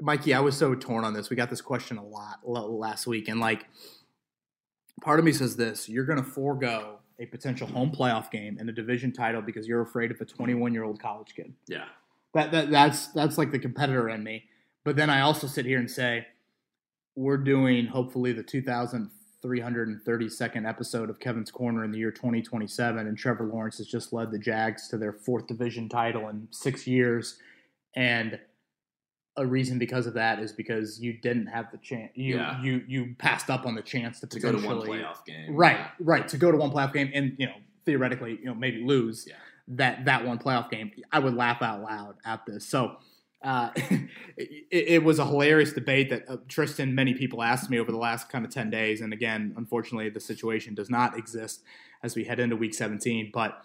Mikey, 0.01 0.33
I 0.33 0.39
was 0.39 0.57
so 0.57 0.75
torn 0.75 1.05
on 1.05 1.13
this. 1.13 1.29
We 1.29 1.35
got 1.35 1.49
this 1.49 1.61
question 1.61 1.97
a 1.97 2.05
lot 2.05 2.39
last 2.45 3.07
week, 3.07 3.29
and 3.29 3.39
like, 3.39 3.65
part 5.01 5.19
of 5.19 5.25
me 5.25 5.31
says 5.31 5.55
this: 5.55 5.87
you're 5.87 6.05
going 6.05 6.21
to 6.21 6.29
forego 6.29 6.99
a 7.19 7.25
potential 7.27 7.67
home 7.67 7.91
playoff 7.91 8.31
game 8.31 8.57
and 8.59 8.67
a 8.69 8.73
division 8.73 9.11
title 9.11 9.41
because 9.41 9.67
you're 9.67 9.81
afraid 9.81 10.11
of 10.11 10.19
a 10.19 10.25
21 10.25 10.73
year 10.73 10.83
old 10.83 10.99
college 10.99 11.33
kid. 11.35 11.53
Yeah, 11.67 11.85
That, 12.33 12.51
that 12.51 12.71
that's 12.71 13.07
that's 13.07 13.37
like 13.37 13.51
the 13.51 13.59
competitor 13.59 14.09
in 14.09 14.23
me. 14.23 14.45
But 14.83 14.95
then 14.95 15.09
I 15.09 15.21
also 15.21 15.47
sit 15.47 15.65
here 15.65 15.79
and 15.79 15.89
say, 15.89 16.27
we're 17.15 17.37
doing 17.37 17.85
hopefully 17.87 18.33
the 18.33 18.43
2,332nd 18.43 20.67
episode 20.67 21.09
of 21.09 21.19
Kevin's 21.19 21.51
Corner 21.51 21.83
in 21.85 21.91
the 21.91 21.97
year 21.99 22.11
2027, 22.11 23.07
and 23.07 23.17
Trevor 23.17 23.45
Lawrence 23.45 23.77
has 23.77 23.87
just 23.87 24.11
led 24.13 24.31
the 24.31 24.39
Jags 24.39 24.87
to 24.89 24.97
their 24.97 25.13
fourth 25.13 25.47
division 25.47 25.87
title 25.89 26.27
in 26.29 26.47
six 26.51 26.85
years, 26.87 27.37
and 27.95 28.39
a 29.37 29.45
reason 29.45 29.79
because 29.79 30.05
of 30.05 30.13
that 30.13 30.39
is 30.39 30.51
because 30.53 30.99
you 30.99 31.13
didn't 31.13 31.47
have 31.47 31.71
the 31.71 31.77
chance. 31.77 32.11
You 32.15 32.35
Yeah. 32.35 32.61
you 32.61 32.83
you 32.87 33.15
passed 33.17 33.49
up 33.49 33.65
on 33.65 33.73
the 33.75 33.81
chance 33.81 34.19
to 34.19 34.27
to 34.27 34.39
go 34.39 34.51
to 34.51 34.57
one 34.65 34.77
playoff 34.81 35.25
game. 35.25 35.55
Right, 35.55 35.87
right. 35.99 36.27
To 36.27 36.37
go 36.37 36.51
to 36.51 36.57
one 36.57 36.69
playoff 36.71 36.93
game 36.93 37.09
and 37.13 37.35
you 37.39 37.47
know 37.47 37.55
theoretically 37.85 38.37
you 38.39 38.45
know 38.45 38.53
maybe 38.53 38.83
lose 38.83 39.25
Yeah. 39.27 39.35
That 39.67 40.05
that 40.05 40.25
one 40.25 40.37
playoff 40.39 40.69
game, 40.69 40.91
I 41.11 41.19
would 41.19 41.33
laugh 41.35 41.61
out 41.61 41.81
loud 41.81 42.15
at 42.25 42.45
this. 42.45 42.65
So 42.67 42.97
uh, 43.43 43.71
it, 43.75 44.07
it 44.71 45.03
was 45.03 45.19
a 45.19 45.25
hilarious 45.25 45.73
debate 45.73 46.09
that 46.09 46.23
uh, 46.29 46.37
Tristan 46.47 46.95
many 46.95 47.13
people 47.13 47.41
asked 47.43 47.69
me 47.69 47.79
over 47.79 47.91
the 47.91 47.97
last 47.97 48.29
kind 48.29 48.45
of 48.45 48.51
ten 48.51 48.69
days, 48.69 49.01
and 49.01 49.13
again, 49.13 49.53
unfortunately, 49.57 50.09
the 50.09 50.19
situation 50.19 50.73
does 50.75 50.89
not 50.89 51.17
exist 51.17 51.63
as 52.03 52.15
we 52.15 52.23
head 52.25 52.39
into 52.39 52.55
Week 52.55 52.73
17. 52.73 53.31
But 53.33 53.61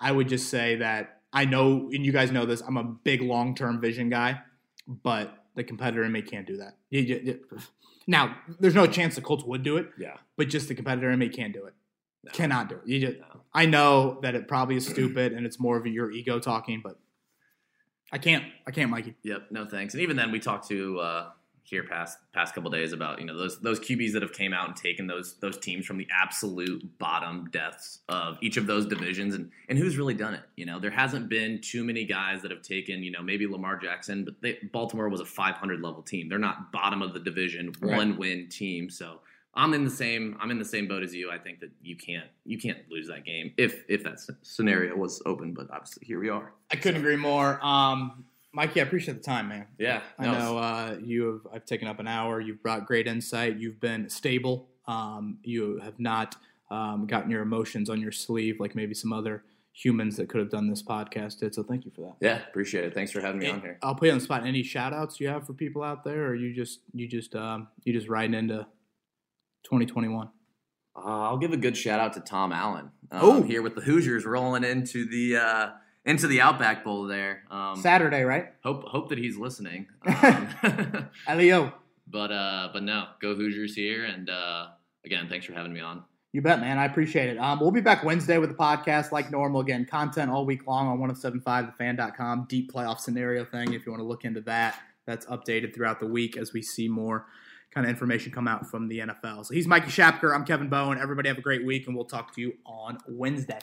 I 0.00 0.12
would 0.12 0.28
just 0.28 0.48
say 0.48 0.76
that 0.76 1.20
I 1.32 1.44
know, 1.44 1.90
and 1.92 2.04
you 2.06 2.12
guys 2.12 2.30
know 2.32 2.46
this, 2.46 2.60
I'm 2.62 2.76
a 2.76 2.84
big 2.84 3.20
long 3.22 3.54
term 3.54 3.80
vision 3.80 4.08
guy, 4.08 4.40
but 4.86 5.44
the 5.54 5.64
competitor 5.64 6.04
in 6.04 6.12
me 6.12 6.22
can't 6.22 6.46
do 6.46 6.56
that. 6.58 6.76
You- 6.90 7.00
you- 7.02 7.20
you- 7.24 7.58
now, 8.06 8.36
there's 8.58 8.74
no 8.76 8.86
chance 8.86 9.16
the 9.16 9.20
Colts 9.20 9.44
would 9.44 9.62
do 9.62 9.76
it 9.76 9.90
Yeah. 9.98 10.16
but 10.36 10.48
just 10.48 10.68
the 10.68 10.74
competitor 10.74 11.10
in 11.10 11.18
me 11.18 11.28
can't 11.28 11.52
do 11.52 11.64
it. 11.66 11.74
No. 12.24 12.32
Cannot 12.32 12.68
do 12.68 12.76
it. 12.76 12.82
You 12.86 13.00
just, 13.00 13.18
No. 13.20 13.40
I 13.54 13.66
know 13.66 14.18
that 14.22 14.34
it 14.34 14.46
probably 14.48 14.76
is 14.76 14.86
stupid 14.86 15.32
and 15.32 15.46
it's 15.46 15.58
more 15.58 15.76
of 15.76 15.86
your 15.86 16.10
ego 16.10 16.38
talking, 16.38 16.80
but 16.82 16.98
I 18.12 18.18
can't. 18.18 18.44
I 18.66 18.70
can't, 18.70 18.90
Mikey. 18.90 19.14
Yep, 19.22 19.48
no 19.50 19.66
thanks. 19.66 19.94
And 19.94 20.02
even 20.02 20.16
then, 20.16 20.30
we 20.32 20.38
talked 20.40 20.66
to 20.68 20.98
uh, 20.98 21.30
here 21.62 21.84
past 21.84 22.16
past 22.32 22.54
couple 22.54 22.70
days 22.70 22.92
about 22.94 23.20
you 23.20 23.26
know 23.26 23.36
those 23.36 23.60
those 23.60 23.78
QBs 23.80 24.12
that 24.14 24.22
have 24.22 24.32
came 24.32 24.54
out 24.54 24.66
and 24.68 24.74
taken 24.76 25.06
those 25.06 25.38
those 25.40 25.58
teams 25.58 25.84
from 25.84 25.98
the 25.98 26.06
absolute 26.10 26.82
bottom 26.98 27.48
depths 27.50 28.00
of 28.08 28.38
each 28.40 28.56
of 28.56 28.66
those 28.66 28.86
divisions, 28.86 29.34
and 29.34 29.50
and 29.68 29.78
who's 29.78 29.98
really 29.98 30.14
done 30.14 30.32
it. 30.34 30.42
You 30.56 30.64
know, 30.64 30.78
there 30.80 30.90
hasn't 30.90 31.28
been 31.28 31.60
too 31.60 31.84
many 31.84 32.04
guys 32.06 32.40
that 32.42 32.50
have 32.50 32.62
taken 32.62 33.02
you 33.02 33.10
know 33.10 33.22
maybe 33.22 33.46
Lamar 33.46 33.76
Jackson, 33.76 34.24
but 34.24 34.40
they, 34.40 34.58
Baltimore 34.72 35.08
was 35.10 35.20
a 35.20 35.26
500 35.26 35.80
level 35.82 36.02
team. 36.02 36.28
They're 36.30 36.38
not 36.38 36.72
bottom 36.72 37.02
of 37.02 37.12
the 37.12 37.20
division, 37.20 37.72
Right. 37.80 37.96
one 37.96 38.16
win 38.16 38.48
team. 38.48 38.88
So. 38.90 39.20
I'm 39.54 39.74
in 39.74 39.84
the 39.84 39.90
same. 39.90 40.36
I'm 40.40 40.50
in 40.50 40.58
the 40.58 40.64
same 40.64 40.86
boat 40.86 41.02
as 41.02 41.14
you. 41.14 41.30
I 41.30 41.38
think 41.38 41.60
that 41.60 41.70
you 41.82 41.96
can't. 41.96 42.28
You 42.44 42.58
can't 42.58 42.78
lose 42.90 43.08
that 43.08 43.24
game 43.24 43.52
if 43.56 43.84
if 43.88 44.04
that 44.04 44.20
scenario 44.42 44.96
was 44.96 45.22
open. 45.26 45.54
But 45.54 45.68
obviously, 45.70 46.06
here 46.06 46.20
we 46.20 46.28
are. 46.28 46.52
I 46.70 46.76
couldn't 46.76 47.00
agree 47.00 47.16
more. 47.16 47.64
Um, 47.64 48.24
Mikey, 48.52 48.80
I 48.80 48.84
appreciate 48.84 49.14
the 49.14 49.22
time, 49.22 49.48
man. 49.48 49.66
Yeah, 49.78 50.02
I 50.18 50.26
know 50.26 50.58
uh, 50.58 50.96
you 51.02 51.26
have. 51.32 51.54
I've 51.54 51.64
taken 51.64 51.88
up 51.88 51.98
an 51.98 52.08
hour. 52.08 52.40
You've 52.40 52.62
brought 52.62 52.86
great 52.86 53.06
insight. 53.06 53.56
You've 53.56 53.80
been 53.80 54.08
stable. 54.08 54.68
Um, 54.86 55.38
you 55.42 55.78
have 55.80 55.98
not 56.00 56.36
um, 56.70 57.06
gotten 57.06 57.30
your 57.30 57.42
emotions 57.42 57.90
on 57.90 58.00
your 58.00 58.12
sleeve 58.12 58.60
like 58.60 58.74
maybe 58.74 58.94
some 58.94 59.12
other 59.12 59.44
humans 59.72 60.16
that 60.16 60.28
could 60.28 60.40
have 60.40 60.50
done 60.50 60.68
this 60.68 60.82
podcast 60.82 61.38
did. 61.38 61.54
So 61.54 61.62
thank 61.62 61.84
you 61.84 61.92
for 61.94 62.00
that. 62.00 62.14
Yeah, 62.20 62.40
appreciate 62.48 62.84
it. 62.84 62.94
Thanks 62.94 63.12
for 63.12 63.20
having 63.20 63.38
me 63.38 63.48
on 63.48 63.60
here. 63.60 63.78
I'll 63.82 63.94
put 63.94 64.06
you 64.06 64.12
on 64.12 64.18
the 64.18 64.24
spot. 64.24 64.44
Any 64.44 64.62
shout 64.62 64.92
outs 64.92 65.20
you 65.20 65.28
have 65.28 65.46
for 65.46 65.52
people 65.52 65.82
out 65.82 66.04
there, 66.04 66.26
or 66.26 66.34
you 66.34 66.52
just 66.52 66.80
you 66.92 67.06
just 67.06 67.34
um, 67.36 67.68
you 67.84 67.92
just 67.92 68.08
riding 68.08 68.34
into 68.34 68.66
2021? 69.68 70.28
Uh, 70.96 71.00
I'll 71.04 71.38
give 71.38 71.52
a 71.52 71.56
good 71.56 71.76
shout 71.76 72.00
out 72.00 72.14
to 72.14 72.20
Tom 72.20 72.52
Allen. 72.52 72.90
Um, 73.10 73.20
Oh. 73.22 73.42
here 73.42 73.62
with 73.62 73.74
the 73.74 73.80
Hoosiers 73.82 74.24
rolling 74.26 74.64
into 74.64 75.08
the 75.08 75.36
uh, 75.36 75.70
into 76.04 76.26
the 76.26 76.40
Outback 76.40 76.82
Bowl 76.84 77.04
there. 77.06 77.44
Um, 77.50 77.76
Saturday, 77.76 78.22
right? 78.22 78.46
hope 78.64 78.82
hope 78.84 79.08
that 79.10 79.18
he's 79.18 79.36
listening. 79.36 79.86
Um, 80.06 81.08
Elio, 81.28 81.72
but 82.06 82.32
uh, 82.32 82.70
but 82.72 82.82
no, 82.82 83.06
go 83.20 83.34
Hoosiers 83.34 83.74
here. 83.74 84.04
And 84.04 84.28
uh, 84.30 84.68
again, 85.04 85.28
thanks 85.28 85.46
for 85.46 85.52
having 85.52 85.72
me 85.72 85.80
on. 85.80 86.02
you 86.32 86.42
bet, 86.42 86.60
man. 86.60 86.78
I 86.78 86.86
appreciate 86.86 87.28
it. 87.30 87.38
Um, 87.38 87.60
we'll 87.60 87.70
be 87.70 87.80
back 87.80 88.02
Wednesday 88.04 88.38
with 88.38 88.50
the 88.50 88.56
podcast 88.56 89.12
like 89.12 89.30
normal. 89.30 89.60
Again, 89.60 89.84
content 89.84 90.30
all 90.30 90.44
week 90.44 90.66
long 90.66 90.88
on 90.88 90.98
1075thefan.com. 91.14 92.46
Deep 92.48 92.72
playoff 92.72 92.98
scenario 93.00 93.44
thing 93.44 93.72
if 93.74 93.84
you 93.86 93.92
want 93.92 94.00
to 94.02 94.06
look 94.06 94.24
into 94.24 94.40
that. 94.42 94.78
That's 95.06 95.24
updated 95.26 95.74
throughout 95.74 96.00
the 96.00 96.06
week 96.06 96.36
as 96.36 96.52
we 96.52 96.60
see 96.62 96.88
more 96.88 97.26
kind 97.78 97.86
of 97.86 97.90
information 97.90 98.32
come 98.32 98.48
out 98.48 98.66
from 98.66 98.88
the 98.88 98.98
NFL. 98.98 99.46
So 99.46 99.54
he's 99.54 99.68
Mikey 99.68 99.88
Shapker. 99.92 100.34
I'm 100.34 100.44
Kevin 100.44 100.68
Bowen. 100.68 100.98
Everybody 100.98 101.28
have 101.28 101.38
a 101.38 101.40
great 101.40 101.64
week, 101.64 101.86
and 101.86 101.94
we'll 101.94 102.06
talk 102.06 102.34
to 102.34 102.40
you 102.40 102.54
on 102.66 102.98
Wednesday. 103.06 103.60